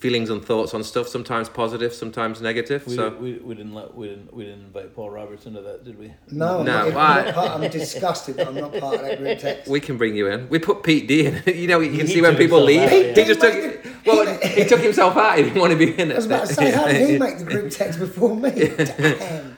feelings 0.00 0.30
and 0.30 0.44
thoughts 0.44 0.74
on 0.74 0.82
stuff. 0.82 1.06
Sometimes 1.08 1.48
positive, 1.48 1.94
sometimes 1.94 2.40
negative. 2.40 2.86
we, 2.86 2.96
so. 2.96 3.10
we, 3.10 3.34
we 3.34 3.54
didn't 3.54 3.74
let 3.74 3.94
we 3.94 4.08
didn't 4.08 4.32
we 4.34 4.44
didn't 4.44 4.64
invite 4.64 4.94
Paul 4.94 5.10
Roberts 5.10 5.46
into 5.46 5.60
that, 5.60 5.84
did 5.84 5.98
we? 5.98 6.12
No, 6.30 6.60
I'm, 6.60 6.66
No, 6.66 6.88
not, 6.90 6.96
I'm, 6.96 7.34
part, 7.34 7.50
I'm 7.50 7.70
disgusted 7.70 8.36
that 8.36 8.48
I'm 8.48 8.54
not 8.54 8.72
part 8.78 8.96
of 8.96 9.02
that 9.02 9.18
group 9.18 9.38
text. 9.38 9.70
We 9.70 9.80
can 9.80 9.96
bring 9.98 10.16
you 10.16 10.26
in. 10.28 10.48
We 10.48 10.58
put 10.58 10.82
Pete 10.82 11.06
D 11.06 11.26
in. 11.26 11.42
you 11.46 11.68
know, 11.68 11.80
you 11.80 11.96
can 11.96 12.06
He 12.06 12.14
see 12.14 12.22
when 12.22 12.36
people 12.36 12.60
leave. 12.62 12.88
himself 12.90 13.06
out, 13.08 13.14
He 13.16 13.20
yeah. 13.20 13.26
just 13.26 13.40
took. 13.40 14.06
Well, 14.06 14.38
he 14.40 14.64
took 14.64 14.80
himself 14.80 15.16
out. 15.16 15.36
He 15.36 15.44
didn't 15.44 15.60
want 15.60 15.72
to 15.72 15.78
be 15.78 15.92
in 16.00 16.10
it. 16.10 16.14
I 16.14 16.16
was 16.16 16.26
about 16.26 16.46
to 16.48 16.54
say, 16.54 16.70
how 16.70 16.86
did 16.86 17.08
he 17.10 17.18
make 17.26 17.38
the 17.38 17.44
group 17.44 17.70
text 17.70 17.98
before 17.98 18.34
me? 18.34 18.50
Damn. 18.78 19.56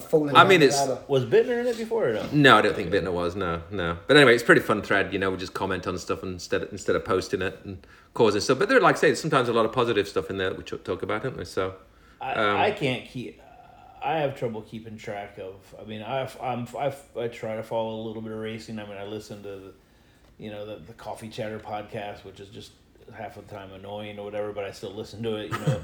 I've 0.00 0.34
I 0.34 0.44
mean, 0.48 0.62
it's- 0.62 0.78
ladder. 0.88 1.00
Was 1.08 1.24
Bittner 1.24 1.60
in 1.60 1.66
it 1.66 1.76
before 1.76 2.08
or 2.08 2.12
no? 2.14 2.26
No, 2.32 2.56
I 2.58 2.62
don't 2.62 2.74
think 2.76 2.90
Bittner 2.90 3.12
was. 3.12 3.36
No, 3.36 3.62
no. 3.70 3.98
But 4.06 4.16
anyway, 4.16 4.34
it's 4.34 4.42
a 4.42 4.46
pretty 4.46 4.60
fun 4.60 4.82
thread. 4.82 5.12
You 5.12 5.18
know, 5.18 5.30
we 5.30 5.36
just 5.36 5.54
comment 5.54 5.86
on 5.86 5.98
stuff 5.98 6.22
instead 6.22 6.62
of, 6.62 6.72
instead 6.72 6.96
of 6.96 7.04
posting 7.04 7.42
it 7.42 7.58
and 7.64 7.86
causing 8.14 8.40
stuff. 8.40 8.58
But 8.58 8.68
there, 8.68 8.80
like 8.80 8.96
I 8.96 8.98
say, 8.98 9.14
sometimes 9.14 9.48
a 9.48 9.52
lot 9.52 9.64
of 9.66 9.72
positive 9.72 10.08
stuff 10.08 10.30
in 10.30 10.38
there 10.38 10.50
that 10.50 10.58
we 10.58 10.64
ch- 10.64 10.82
talk 10.84 11.02
about, 11.02 11.22
don't 11.22 11.36
we? 11.36 11.44
So 11.44 11.74
I, 12.20 12.32
Um, 12.34 12.56
I 12.56 12.70
can't 12.72 13.04
keep. 13.06 13.40
I 14.02 14.18
have 14.18 14.38
trouble 14.38 14.62
keeping 14.62 14.96
track 14.96 15.38
of. 15.38 15.54
I 15.80 15.84
mean, 15.84 16.02
I 16.02 16.28
I'm 16.40 16.68
I, 16.78 16.92
I 17.18 17.28
try 17.28 17.56
to 17.56 17.62
follow 17.62 17.96
a 18.00 18.02
little 18.06 18.22
bit 18.22 18.32
of 18.32 18.38
racing. 18.38 18.78
I 18.78 18.86
mean, 18.86 18.96
I 18.96 19.04
listen 19.04 19.42
to, 19.42 19.48
the, 19.48 19.72
you 20.38 20.50
know, 20.50 20.64
the 20.66 20.76
the 20.76 20.92
Coffee 20.92 21.28
Chatter 21.28 21.58
podcast, 21.58 22.24
which 22.24 22.38
is 22.40 22.48
just 22.48 22.70
half 23.16 23.36
of 23.36 23.48
the 23.48 23.54
time 23.54 23.72
annoying 23.72 24.18
or 24.18 24.24
whatever, 24.24 24.52
but 24.52 24.64
I 24.64 24.70
still 24.70 24.92
listen 24.94 25.22
to 25.24 25.36
it. 25.36 25.50
You 25.50 25.58
know, 25.58 25.80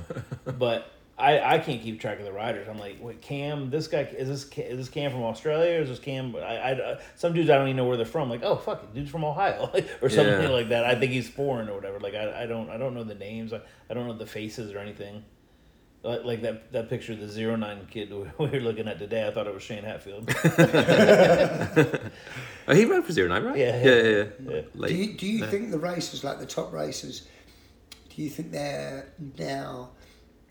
but 0.58 0.92
I, 1.16 1.54
I 1.54 1.58
can't 1.60 1.80
keep 1.80 2.00
track 2.00 2.18
of 2.18 2.24
the 2.24 2.32
riders. 2.32 2.66
I'm 2.68 2.78
like, 2.78 2.96
wait, 3.00 3.22
Cam, 3.22 3.70
this 3.70 3.86
guy 3.86 4.00
is 4.00 4.26
this 4.28 4.44
is 4.58 4.76
this 4.78 4.88
Cam 4.88 5.12
from 5.12 5.22
Australia? 5.22 5.78
Or 5.78 5.82
is 5.82 5.88
this 5.88 6.00
Cam? 6.00 6.34
I, 6.34 6.40
I 6.40 6.72
uh, 6.72 7.00
some 7.14 7.32
dudes 7.32 7.50
I 7.50 7.56
don't 7.56 7.68
even 7.68 7.76
know 7.76 7.84
where 7.86 7.96
they're 7.96 8.04
from. 8.04 8.28
Like, 8.28 8.42
oh 8.42 8.56
fuck, 8.56 8.82
it, 8.82 8.92
dude's 8.94 9.10
from 9.10 9.24
Ohio 9.24 9.70
or 10.02 10.08
something 10.08 10.42
Yeah. 10.42 10.48
like 10.48 10.70
that. 10.70 10.84
I 10.84 10.96
think 10.96 11.12
he's 11.12 11.28
foreign 11.28 11.68
or 11.68 11.74
whatever. 11.74 12.00
Like, 12.00 12.14
I, 12.14 12.42
I 12.42 12.46
don't 12.46 12.68
I 12.68 12.76
don't 12.78 12.94
know 12.94 13.04
the 13.04 13.14
names. 13.14 13.52
I, 13.52 13.60
I 13.88 13.94
don't 13.94 14.08
know 14.08 14.14
the 14.18 14.26
faces 14.26 14.72
or 14.72 14.78
anything. 14.78 15.22
Like, 16.02 16.24
like 16.24 16.42
that 16.42 16.72
that 16.72 16.90
picture 16.90 17.12
of 17.12 17.20
the 17.20 17.28
zero 17.28 17.54
nine 17.54 17.86
kid 17.90 18.10
we 18.38 18.46
were 18.48 18.60
looking 18.60 18.88
at 18.88 18.98
today. 18.98 19.26
I 19.26 19.30
thought 19.30 19.46
it 19.46 19.54
was 19.54 19.62
Shane 19.62 19.84
Hatfield. 19.84 20.28
Oh, 22.66 22.74
he 22.74 22.86
rode 22.86 23.04
for 23.04 23.12
zero 23.12 23.28
nine, 23.28 23.44
right? 23.44 23.58
Yeah, 23.58 23.76
yeah, 23.76 23.84
yeah. 23.84 24.02
yeah. 24.02 24.24
yeah. 24.48 24.60
Yeah. 24.74 24.86
Do 24.88 24.94
you, 24.94 25.12
do 25.12 25.26
you 25.26 25.46
think 25.46 25.70
the 25.70 25.78
racers, 25.78 26.24
like 26.24 26.38
the 26.38 26.46
top 26.46 26.72
racers, 26.72 27.28
do 28.08 28.22
you 28.22 28.30
think 28.30 28.52
they're 28.52 29.12
now 29.38 29.90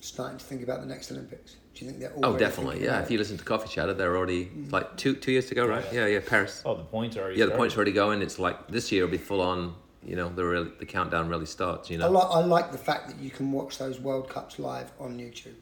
starting 0.04 0.38
to 0.38 0.46
think 0.46 0.64
about 0.64 0.82
the 0.82 0.88
next 0.88 1.12
Olympics? 1.12 1.56
Do 1.74 1.86
you 1.86 1.92
think 1.92 2.02
they're 2.02 2.14
Oh, 2.22 2.38
definitely. 2.38 2.84
Yeah, 2.84 3.02
if 3.02 3.10
you 3.10 3.18
listen 3.18 3.38
to 3.38 3.44
Coffee 3.44 3.70
Chatter, 3.70 3.94
they're 3.94 4.16
already 4.16 4.46
mm. 4.46 4.72
like 4.72 4.96
two 4.98 5.16
two 5.16 5.32
years 5.32 5.48
to 5.48 5.56
go, 5.56 5.66
right? 5.66 5.86
Yeah, 5.92 6.06
yeah. 6.06 6.20
Paris. 6.26 6.62
oh, 6.66 6.76
the 6.76 6.84
points 6.84 7.18
are 7.18 7.22
already. 7.22 7.40
Yeah, 7.40 7.46
the 7.46 7.56
points 7.56 7.76
are 7.76 7.78
already 7.78 7.94
going. 7.94 8.22
It's 8.22 8.38
like 8.38 8.68
this 8.68 8.92
year 8.92 9.04
will 9.04 9.12
be 9.12 9.18
full 9.18 9.42
on. 9.42 9.76
You 10.06 10.18
know, 10.18 10.28
the 10.28 10.44
really, 10.44 10.72
the 10.80 10.86
countdown 10.86 11.30
really 11.30 11.46
starts. 11.46 11.90
You 11.90 11.98
I 11.98 12.02
know. 12.02 12.12
like 12.12 12.28
I 12.30 12.40
like 12.42 12.72
the 12.72 12.78
fact 12.78 13.08
that 13.08 13.20
you 13.20 13.30
can 13.30 13.52
watch 13.52 13.78
those 13.78 14.00
World 14.00 14.30
Cups 14.30 14.60
live 14.60 14.92
on 15.00 15.18
YouTube. 15.18 15.56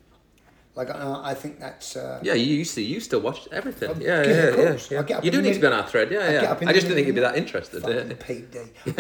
Like 0.74 0.90
I, 0.90 1.32
I 1.32 1.34
think 1.34 1.60
that's 1.60 1.98
uh, 1.98 2.20
Yeah, 2.24 2.34
you 2.34 2.56
used 2.56 2.76
to. 2.76 2.82
You 2.82 3.02
still 3.02 3.20
watch 3.20 3.46
everything. 3.52 3.90
Oh, 3.94 4.00
Yeah, 4.00 4.24
yeah, 4.24 4.56
yeah, 4.56 4.78
yeah. 4.90 5.04
yeah. 5.10 5.22
You 5.22 5.30
do 5.32 5.42
need 5.42 5.54
to 5.56 5.60
be 5.60 5.68
on 5.68 5.74
our 5.74 5.86
thread. 5.86 6.08
I 6.10 6.12
Yeah, 6.16 6.32
get 6.32 6.62
yeah. 6.62 6.70
I 6.70 6.74
just 6.74 6.88
didn't 6.88 6.96
think 6.96 7.08
you'd 7.08 7.16
be 7.16 7.22
that 7.22 7.36
interested. 7.36 7.84
Yeah. 7.86 8.14
Pete 8.26 8.52
D. 8.52 8.60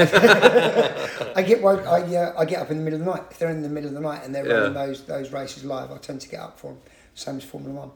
I 1.36 1.43
get 1.45 1.61
woke, 1.61 1.86
I 1.88 2.01
uh, 2.15 2.34
I 2.38 2.45
get 2.45 2.61
up 2.61 2.72
in 2.72 2.78
the 2.78 2.84
middle 2.84 2.99
of 2.99 3.05
the 3.05 3.11
night. 3.11 3.24
If 3.32 3.39
they're 3.39 3.49
in 3.49 3.61
the 3.61 3.69
middle 3.69 3.88
of 3.89 3.93
the 3.95 4.01
night 4.01 4.24
and 4.26 4.36
they're 4.36 4.45
Yeah. 4.45 4.53
running 4.53 4.74
those 4.74 5.03
those 5.05 5.32
races 5.32 5.63
live, 5.63 5.91
I 5.91 5.97
tend 5.97 6.19
to 6.22 6.30
get 6.30 6.41
up 6.41 6.59
for 6.59 6.74
them. 6.74 6.82
Same 7.15 7.38
as 7.38 7.43
Formula 7.43 7.74
One. 7.74 7.91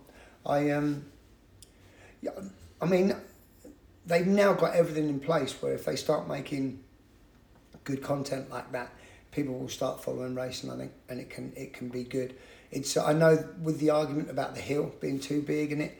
I 0.45 0.71
um, 0.71 1.05
yeah, 2.21 2.32
I 2.82 2.86
mean, 2.86 3.13
they've 4.05 4.26
now 4.28 4.53
got 4.53 4.73
everything 4.76 5.09
in 5.09 5.19
place 5.19 5.53
where 5.61 5.73
if 5.73 5.84
they 5.86 5.95
start 5.97 6.28
making 6.30 6.80
good 7.84 8.01
content 8.01 8.49
like 8.49 8.71
that, 8.71 8.91
people 9.32 9.57
will 9.59 9.69
start 9.69 10.01
following 10.03 10.34
racing. 10.34 10.71
I 10.71 10.78
think, 10.78 10.91
and 11.09 11.19
it 11.19 11.30
can 11.30 11.51
it 11.57 11.73
can 11.73 11.89
be 11.89 12.03
good. 12.03 12.36
It's 12.76 12.97
I 12.97 13.13
know 13.13 13.47
with 13.61 13.80
the 13.80 13.89
argument 13.89 14.30
about 14.30 14.53
the 14.53 14.59
hill 14.59 14.93
being 14.99 15.19
too 15.19 15.41
big 15.41 15.71
in 15.71 15.80
it, 15.80 15.97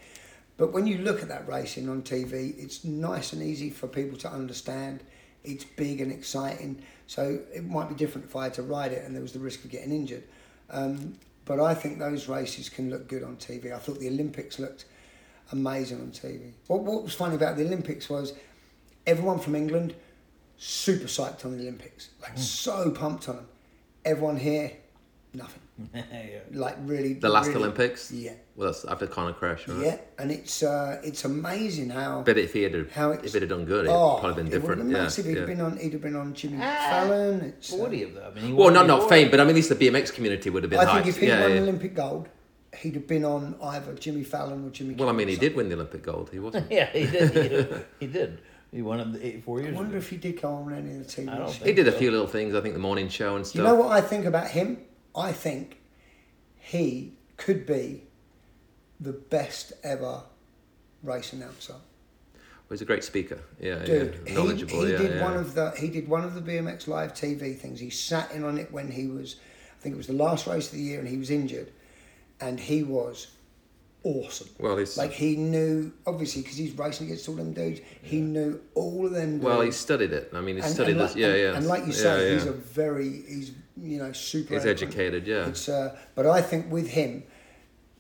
but 0.57 0.73
when 0.73 0.86
you 0.86 0.97
look 0.97 1.21
at 1.21 1.30
that 1.30 1.47
racing 1.47 1.88
on 1.88 2.01
TV, 2.01 2.53
it's 2.61 2.84
nice 2.84 3.32
and 3.32 3.41
easy 3.41 3.69
for 3.69 3.88
people 3.88 4.17
to 4.19 4.30
understand. 4.30 5.01
It's 5.45 5.63
big 5.63 6.01
and 6.01 6.11
exciting, 6.11 6.84
so 7.07 7.39
it 7.53 7.65
might 7.65 7.88
be 7.88 7.95
different 7.95 8.28
if 8.28 8.36
I 8.36 8.43
had 8.43 8.55
to 8.55 8.61
ride 8.61 8.91
it 8.91 9.05
and 9.05 9.15
there 9.15 9.21
was 9.21 9.32
the 9.32 9.39
risk 9.39 9.63
of 9.63 9.71
getting 9.71 9.91
injured. 9.91 10.23
Um, 10.69 11.17
but 11.45 11.61
I 11.61 11.76
think 11.76 11.97
those 11.97 12.28
races 12.28 12.67
can 12.67 12.89
look 12.89 13.07
good 13.07 13.23
on 13.23 13.38
TV. 13.38 13.73
I 13.73 13.78
thought 13.78 13.99
the 13.99 14.09
Olympics 14.09 14.59
looked 14.59 14.86
amazing 15.53 16.01
on 16.01 16.07
TV. 16.07 16.51
What, 16.67 16.82
what 16.82 17.03
was 17.03 17.13
funny 17.13 17.36
about 17.36 17.55
the 17.55 17.63
Olympics 17.63 18.09
was 18.09 18.34
everyone 19.07 19.39
from 19.39 19.55
England 19.55 19.95
super 20.57 21.07
psyched 21.07 21.45
on 21.45 21.55
the 21.55 21.63
Olympics, 21.63 22.09
like 22.21 22.38
so 22.38 22.91
pumped 22.91 23.30
on 23.30 23.38
them. 23.38 23.47
Everyone 24.03 24.38
here, 24.38 24.73
nothing. 25.34 25.61
Yeah. 25.93 26.01
Like 26.51 26.78
really. 26.82 27.13
The 27.13 27.30
last 27.30 27.47
really- 27.47 27.59
Olympics. 27.63 28.11
Yeah, 28.11 28.34
Well, 28.55 28.67
that's 28.71 28.86
after 28.86 29.07
Connor 29.07 29.34
crash, 29.34 29.67
right? 29.67 29.86
yeah, 29.86 29.97
and 30.17 30.32
it's 30.32 30.63
uh, 30.63 31.01
it's 31.03 31.26
amazing 31.26 31.89
how. 31.89 32.21
But 32.26 32.38
if 32.38 32.53
he 32.53 32.63
had 32.63 32.73
How 32.93 33.11
if 33.11 33.19
it's- 33.19 33.36
it 33.36 33.41
had 33.41 33.49
done 33.49 33.65
good, 33.65 33.86
it'd 33.86 33.91
oh, 33.91 34.17
probably 34.19 34.43
been 34.43 34.47
it 34.47 34.55
different. 34.55 34.82
been 34.84 34.91
yeah, 34.91 35.03
massive. 35.03 35.26
He'd 35.26 35.34
yeah. 35.34 35.39
have 35.39 35.47
been 35.47 35.61
on. 35.61 35.78
He'd 35.78 35.93
have 35.93 36.01
been 36.01 36.15
on 36.15 36.34
Jimmy 36.34 36.59
Ah, 36.61 36.88
Fallon. 36.89 37.41
It's, 37.41 37.71
uh, 37.73 37.76
But 37.76 37.82
what 37.82 37.91
do 37.91 37.97
you 37.97 38.05
have 38.05 38.15
though? 38.15 38.32
I 38.41 38.41
mean, 38.45 38.55
Well, 38.55 38.71
not 38.71 38.88
not 38.88 39.09
fame, 39.09 39.30
but 39.32 39.39
I 39.39 39.43
mean, 39.43 39.49
at 39.51 39.55
least 39.55 39.69
the 39.69 39.76
BMX 39.76 40.13
community 40.13 40.49
would 40.49 40.63
have 40.63 40.69
been 40.69 40.80
I 40.80 40.86
hyped. 40.86 40.93
think 41.03 41.07
if 41.07 41.17
he 41.17 41.28
yeah, 41.28 41.41
won 41.41 41.51
yeah. 41.51 41.61
Olympic 41.61 41.93
gold, 41.95 42.30
he'd 42.80 42.95
have 42.95 43.07
been 43.07 43.26
on 43.26 43.55
either 43.61 43.93
Jimmy 43.95 44.23
Fallon 44.23 44.65
or 44.65 44.69
Jimmy. 44.69 44.95
Well, 44.95 45.09
I 45.09 45.11
mean, 45.13 45.28
he 45.28 45.36
did 45.36 45.55
win 45.55 45.67
the 45.69 45.76
Olympic 45.76 46.03
gold. 46.03 46.30
He 46.32 46.39
wasn't. 46.39 46.71
Yeah, 46.78 46.86
he 46.91 47.05
did. 47.05 47.32
He 47.34 47.49
did. 47.49 47.86
he 47.99 48.07
did. 48.07 48.41
He 48.71 48.82
won 48.82 48.99
it 48.99 49.19
eight, 49.21 49.43
four 49.43 49.59
I 49.59 49.63
years 49.63 49.76
wonder 49.76 49.91
ago. 49.91 49.97
if 49.99 50.09
he 50.09 50.17
did 50.17 50.41
go 50.41 50.49
on 50.49 50.73
any 50.73 50.91
of 50.97 50.99
the 51.07 51.21
TV 51.21 51.38
shows. 51.38 51.55
He 51.57 51.71
did 51.73 51.88
a 51.88 51.93
few 51.93 52.11
little 52.11 52.28
things. 52.28 52.53
I 52.55 52.59
think 52.61 52.73
the 52.73 52.80
morning 52.80 53.07
show 53.09 53.36
and 53.38 53.45
stuff. 53.47 53.55
You 53.59 53.63
know 53.63 53.76
what 53.76 53.91
I 53.91 54.01
think 54.01 54.26
about 54.26 54.49
him? 54.49 54.80
I 55.16 55.32
think 55.32 55.80
he 56.57 57.13
could 57.38 57.66
be 57.66 58.03
the 58.99 59.13
best 59.13 59.74
ever 59.84 60.24
race 61.03 61.34
announcer. 61.34 61.76
Well, 62.34 62.76
he's 62.76 62.82
a 62.82 62.86
great 62.86 63.03
speaker. 63.03 63.39
Yeah, 63.59 63.86
Dude, 63.86 64.22
yeah. 64.26 64.41
he, 64.41 64.66
he 64.66 64.91
yeah, 64.91 64.97
did 64.97 65.16
yeah. 65.16 65.24
one 65.24 65.38
of 65.38 65.53
the 65.53 65.72
he 65.78 65.88
did 65.88 66.07
one 66.07 66.24
of 66.24 66.34
the 66.34 66.41
BMX 66.41 66.88
Live 66.88 67.13
TV 67.13 67.55
things. 67.55 67.80
He 67.80 67.91
sat 67.91 68.32
in 68.32 68.43
on 68.43 68.57
it 68.57 68.72
when 68.72 68.89
he 68.91 69.07
was, 69.07 69.36
I 69.78 69.82
think 69.82 69.93
it 69.93 69.97
was 69.97 70.07
the 70.07 70.13
last 70.13 70.47
race 70.47 70.68
of 70.68 70.74
the 70.74 70.84
year, 70.84 70.99
and 70.99 71.07
he 71.07 71.18
was 71.18 71.30
injured, 71.30 71.72
and 72.41 72.59
he 72.59 72.82
was 72.82 73.28
awesome. 74.06 74.47
Well, 74.60 74.78
he's 74.78 74.95
Like 74.97 75.12
he 75.12 75.36
knew, 75.36 75.91
obviously, 76.08 76.41
because 76.43 76.56
he's 76.58 76.72
racing 76.78 77.08
against 77.08 77.28
all 77.28 77.36
them 77.36 77.51
dudes. 77.53 77.82
He 78.01 78.22
knew 78.22 78.62
all 78.76 79.06
of 79.06 79.12
them. 79.12 79.41
well, 79.41 79.60
he 79.62 79.72
studied 79.72 80.14
it. 80.14 80.30
I 80.34 80.39
mean, 80.39 80.56
he 80.56 80.62
And- 80.62 80.72
studied 80.74 80.91
and 80.91 81.01
this. 81.01 81.16
Yeah, 81.16 81.28
and, 81.28 81.38
yeah. 81.39 81.58
And 81.58 81.68
like 81.68 81.82
you 81.82 81.93
yeah, 81.93 81.99
say, 81.99 82.28
yeah. 82.30 82.34
he's 82.36 82.45
a 82.45 82.51
very 82.53 83.10
he's 83.28 83.51
you 83.76 83.97
know 83.97 84.12
super. 84.14 84.53
He's 84.53 84.64
eloquent. 84.66 84.93
educated. 84.93 85.28
Yeah. 85.28 85.47
It's 85.47 85.68
uh, 85.68 85.97
but 86.16 86.26
I 86.26 86.41
think 86.41 86.72
with 86.72 86.88
him, 86.89 87.24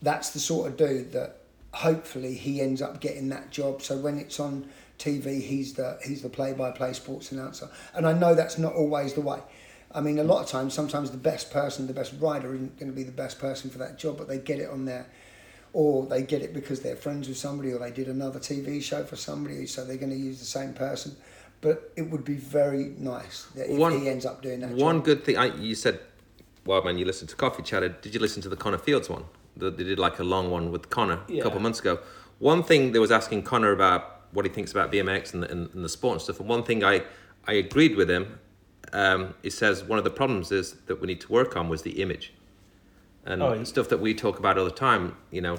that's 0.01 0.29
the 0.29 0.39
sort 0.39 0.69
of 0.69 0.77
dude 0.77 1.11
that 1.13 1.41
hopefully 1.73 2.35
he 2.35 2.61
ends 2.61 2.81
up 2.81 3.01
getting 3.01 3.27
that 3.29 3.49
job. 3.51 3.81
So 3.81 3.97
when 3.97 4.17
it's 4.17 4.39
on 4.39 4.69
TV, 4.99 5.41
he's 5.41 5.73
the 5.73 5.97
he's 6.05 6.21
the 6.21 6.29
play-by-play 6.29 6.93
sports 6.93 7.31
announcer. 7.31 7.69
And 7.93 8.07
I 8.07 8.13
know 8.13 8.35
that's 8.35 8.57
not 8.57 8.73
always 8.73 9.13
the 9.13 9.21
way. 9.21 9.39
I 9.91 10.01
mean, 10.01 10.19
a 10.19 10.23
lot 10.23 10.41
of 10.43 10.47
times, 10.49 10.73
sometimes 10.73 11.11
the 11.11 11.17
best 11.17 11.51
person, 11.51 11.87
the 11.87 11.93
best 11.93 12.13
rider, 12.19 12.53
isn't 12.53 12.77
going 12.77 12.91
to 12.91 12.95
be 12.95 13.03
the 13.03 13.13
best 13.13 13.39
person 13.39 13.69
for 13.69 13.77
that 13.77 13.97
job, 13.97 14.17
but 14.17 14.27
they 14.27 14.37
get 14.37 14.59
it 14.59 14.69
on 14.69 14.83
their, 14.83 15.05
or 15.75 16.05
they 16.05 16.21
get 16.21 16.41
it 16.41 16.53
because 16.53 16.79
they're 16.79 16.95
friends 16.95 17.27
with 17.27 17.35
somebody, 17.35 17.73
or 17.73 17.79
they 17.79 17.91
did 17.91 18.07
another 18.07 18.39
TV 18.39 18.81
show 18.81 19.03
for 19.03 19.17
somebody, 19.17 19.65
so 19.65 19.83
they're 19.83 19.97
going 19.97 20.09
to 20.09 20.15
use 20.15 20.39
the 20.39 20.45
same 20.45 20.73
person. 20.73 21.13
But 21.59 21.91
it 21.97 22.03
would 22.03 22.23
be 22.23 22.35
very 22.35 22.93
nice 22.97 23.47
that 23.55 23.69
if 23.69 23.77
One- 23.77 23.99
he 23.99 24.07
ends 24.07 24.25
up 24.25 24.41
doing 24.41 24.61
that. 24.61 24.69
One 24.69 24.97
job. 24.99 25.03
good 25.03 25.25
thing 25.25 25.37
I, 25.37 25.53
you 25.57 25.75
said, 25.75 25.99
well, 26.65 26.81
man, 26.81 26.97
you 26.97 27.03
listened 27.03 27.29
to 27.31 27.35
Coffee 27.35 27.61
Chatter. 27.61 27.89
Did 27.89 28.13
you 28.13 28.21
listen 28.21 28.41
to 28.43 28.47
the 28.47 28.55
Connor 28.55 28.77
Fields 28.77 29.09
one? 29.09 29.25
The, 29.57 29.69
they 29.69 29.83
did 29.83 29.99
like 29.99 30.17
a 30.19 30.23
long 30.23 30.49
one 30.49 30.71
with 30.71 30.89
Connor 30.89 31.19
a 31.27 31.41
couple 31.41 31.57
of 31.57 31.61
months 31.61 31.81
ago. 31.81 31.99
One 32.39 32.63
thing 32.63 32.93
they 32.93 32.99
was 32.99 33.11
asking 33.11 33.43
Connor 33.43 33.73
about 33.73 34.27
what 34.31 34.45
he 34.45 34.51
thinks 34.51 34.71
about 34.71 34.93
BMX 34.93 35.33
and 35.33 35.43
the, 35.43 35.51
and, 35.51 35.69
and 35.73 35.83
the 35.83 35.89
sport 35.89 36.13
and 36.13 36.21
stuff. 36.21 36.39
And 36.39 36.47
one 36.47 36.63
thing 36.63 36.85
I, 36.85 37.01
I 37.47 37.53
agreed 37.53 37.97
with 37.97 38.09
him. 38.09 38.39
Um, 38.93 39.33
he 39.43 39.49
says 39.49 39.83
one 39.83 39.97
of 39.97 40.05
the 40.05 40.09
problems 40.09 40.53
is 40.53 40.75
that 40.85 41.01
we 41.01 41.07
need 41.07 41.19
to 41.21 41.31
work 41.33 41.57
on 41.57 41.67
was 41.67 41.81
the 41.81 42.01
image, 42.01 42.33
and 43.25 43.41
Oh, 43.41 43.53
yeah. 43.53 43.63
stuff 43.63 43.89
that 43.89 43.99
we 43.99 44.13
talk 44.13 44.39
about 44.39 44.57
all 44.57 44.65
the 44.65 44.71
time. 44.71 45.15
You 45.31 45.41
know, 45.41 45.57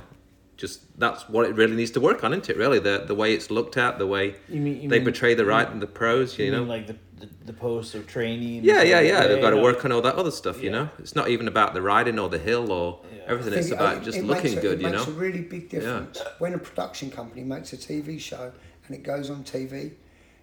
just 0.56 0.98
that's 0.98 1.28
what 1.28 1.46
it 1.48 1.54
really 1.54 1.76
needs 1.76 1.90
to 1.92 2.00
work 2.00 2.24
on, 2.24 2.32
isn't 2.32 2.48
it? 2.48 2.56
Really, 2.56 2.78
the 2.78 3.04
the 3.06 3.14
way 3.14 3.34
it's 3.34 3.50
looked 3.50 3.76
at, 3.76 3.98
the 3.98 4.06
way 4.06 4.36
You 4.48 4.60
mean 4.60 4.82
you 4.82 4.88
they 4.88 4.98
mean, 4.98 5.04
portray 5.06 5.34
the 5.34 5.44
right 5.44 5.68
and 5.68 5.80
the 5.82 5.86
pros. 5.86 6.38
You, 6.38 6.46
You 6.46 6.52
know, 6.52 6.60
mean 6.60 6.68
like 6.68 6.86
the, 6.86 6.96
the 7.20 7.28
the 7.46 7.52
posts 7.52 7.94
of 7.94 8.06
training? 8.06 8.64
yeah, 8.64 8.82
yeah, 8.82 9.00
yeah. 9.00 9.26
They've 9.26 9.40
got 9.42 9.50
to 9.50 9.56
work 9.60 9.84
on 9.84 9.92
all 9.92 10.02
that 10.02 10.14
other 10.14 10.30
stuff, 10.30 10.62
you 10.62 10.70
know. 10.70 10.88
It's 10.98 11.14
not 11.14 11.28
even 11.28 11.48
about 11.48 11.74
the 11.74 11.82
riding 11.82 12.18
or 12.18 12.28
the 12.28 12.38
hill 12.38 12.70
or 12.72 13.00
Yeah. 13.14 13.22
everything. 13.32 13.54
I 13.54 13.56
It's 13.58 13.70
about 13.70 13.96
it- 13.98 14.04
just 14.04 14.18
it 14.18 14.24
looking 14.24 14.44
makes 14.54 14.56
a, 14.58 14.60
good, 14.60 14.78
it 14.80 14.82
you 14.84 14.90
makes 14.90 15.06
know. 15.06 15.12
a 15.12 15.16
really 15.16 15.42
big 15.42 15.68
difference 15.68 16.22
when 16.38 16.54
a 16.54 16.58
production 16.58 17.10
company 17.10 17.42
makes 17.44 17.72
a 17.72 17.76
TV 17.76 18.18
show 18.20 18.52
and 18.86 18.96
it 18.96 19.02
goes 19.02 19.28
on 19.30 19.42
TV. 19.44 19.92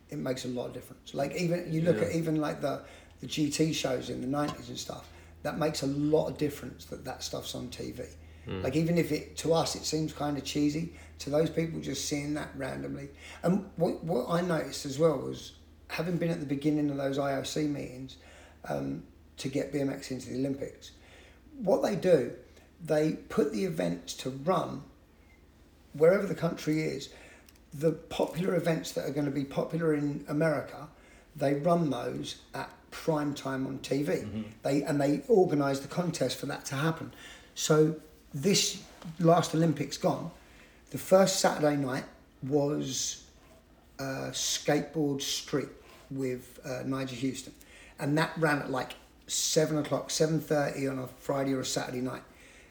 It 0.09 0.17
makes 0.19 0.45
a 0.45 0.47
lot 0.49 0.67
of 0.67 0.73
difference. 0.73 1.13
Like 1.15 1.33
even 1.35 1.71
you 1.73 1.81
look 1.81 1.97
Yeah. 1.97 2.03
at 2.09 2.15
even 2.15 2.35
like 2.35 2.61
the 2.61 2.81
the 3.21 3.27
GT 3.27 3.73
shows 3.73 4.09
in 4.09 4.19
the 4.21 4.27
nineties 4.27 4.67
and 4.69 4.77
stuff. 4.77 5.07
That 5.43 5.57
makes 5.57 5.83
a 5.83 5.87
lot 5.87 6.27
of 6.27 6.37
difference 6.37 6.85
that 6.85 7.05
that 7.05 7.23
stuff's 7.23 7.55
on 7.55 7.67
TV. 7.67 8.07
Hmm. 8.45 8.61
Like 8.61 8.75
even 8.75 8.97
if 8.97 9.11
it 9.11 9.37
to 9.37 9.53
us 9.53 9.75
it 9.75 9.85
seems 9.85 10.11
kind 10.13 10.37
of 10.37 10.43
cheesy, 10.43 10.93
to 11.19 11.29
those 11.29 11.49
people 11.49 11.79
just 11.79 12.05
seeing 12.05 12.33
that 12.33 12.49
randomly. 12.55 13.09
And 13.43 13.69
what 13.75 14.03
what 14.03 14.29
I 14.29 14.41
noticed 14.41 14.85
as 14.85 14.99
well 14.99 15.17
was 15.17 15.53
having 15.89 16.17
been 16.17 16.31
at 16.31 16.39
the 16.39 16.45
beginning 16.45 16.89
of 16.89 16.97
those 16.97 17.17
IOC 17.17 17.69
meetings 17.69 18.17
um, 18.67 19.03
to 19.37 19.47
get 19.47 19.71
BMX 19.71 20.11
into 20.11 20.29
the 20.29 20.35
Olympics 20.39 20.91
what 21.57 21.81
they 21.81 21.95
do, 21.95 22.33
they 22.83 23.13
put 23.13 23.51
the 23.51 23.65
events 23.65 24.13
to 24.15 24.29
run 24.29 24.83
wherever 25.93 26.25
the 26.25 26.35
country 26.35 26.81
is. 26.81 27.09
The 27.73 27.91
popular 27.91 28.55
events 28.55 28.91
that 28.91 29.05
are 29.05 29.11
going 29.11 29.25
to 29.25 29.31
be 29.31 29.45
popular 29.45 29.93
in 29.93 30.25
America, 30.27 30.89
they 31.35 31.55
run 31.55 31.89
those 31.89 32.37
at 32.53 32.69
prime 32.93 33.33
time 33.33 33.65
on 33.67 33.79
TV. 33.79 34.45
They 34.61 34.83
and 34.83 35.01
they 35.01 35.21
organise 35.27 35.79
the 35.81 35.87
contest 35.87 36.37
for 36.37 36.45
that 36.45 36.63
to 36.65 36.75
happen. 36.75 37.11
So 37.55 37.95
this 38.33 38.81
last 39.19 39.53
Olympics 39.53 39.97
gone, 39.97 40.31
the 40.91 40.97
first 40.97 41.39
Saturday 41.39 41.75
night 41.75 42.05
was 42.43 43.23
uh, 43.99 44.29
skateboard 44.31 45.21
street 45.21 45.69
with 46.11 46.59
uh, 46.63 46.83
Nyjah 46.85 47.19
Huston, 47.19 47.53
and 47.99 48.17
that 48.17 48.31
ran 48.37 48.59
at 48.59 48.69
like 48.71 48.93
seven 49.27 49.77
o'clock, 49.79 50.11
seven 50.11 50.39
thirty 50.39 50.87
on 50.87 50.99
a 50.99 51.07
Friday 51.07 51.53
or 51.53 51.61
a 51.61 51.65
Saturday 51.65 52.01
night. 52.01 52.23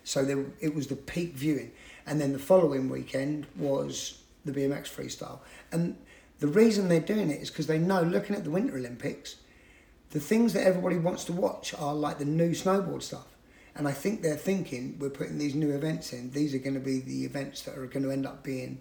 So 0.04 0.24
there, 0.24 0.44
it 0.60 0.74
was 0.74 0.86
the 0.86 0.96
peak 0.96 1.34
viewing, 1.34 1.72
and 2.06 2.20
then 2.20 2.32
the 2.32 2.38
following 2.38 2.88
weekend 2.88 3.46
was 3.56 4.22
the 4.44 4.52
BMX 4.52 4.88
freestyle. 4.88 5.38
And 5.70 5.96
the 6.40 6.48
reason 6.48 6.88
they're 6.88 7.00
doing 7.00 7.30
it 7.30 7.40
is 7.40 7.50
because 7.50 7.68
they 7.68 7.78
know, 7.78 8.02
looking 8.02 8.34
at 8.34 8.42
the 8.44 8.50
Winter 8.50 8.76
Olympics, 8.76 9.36
the 10.12 10.20
things 10.20 10.52
that 10.52 10.66
everybody 10.66 10.98
wants 10.98 11.24
to 11.24 11.32
watch 11.32 11.74
are 11.74 11.94
like 11.94 12.18
the 12.18 12.24
new 12.24 12.50
snowboard 12.50 13.02
stuff. 13.02 13.26
And 13.74 13.88
I 13.88 13.92
think 13.92 14.20
they're 14.20 14.36
thinking 14.36 14.96
we're 14.98 15.10
putting 15.10 15.38
these 15.38 15.54
new 15.54 15.74
events 15.74 16.12
in. 16.12 16.30
These 16.30 16.54
are 16.54 16.58
going 16.58 16.74
to 16.74 16.80
be 16.80 17.00
the 17.00 17.24
events 17.24 17.62
that 17.62 17.76
are 17.76 17.86
going 17.86 18.02
to 18.04 18.10
end 18.10 18.26
up 18.26 18.42
being, 18.42 18.78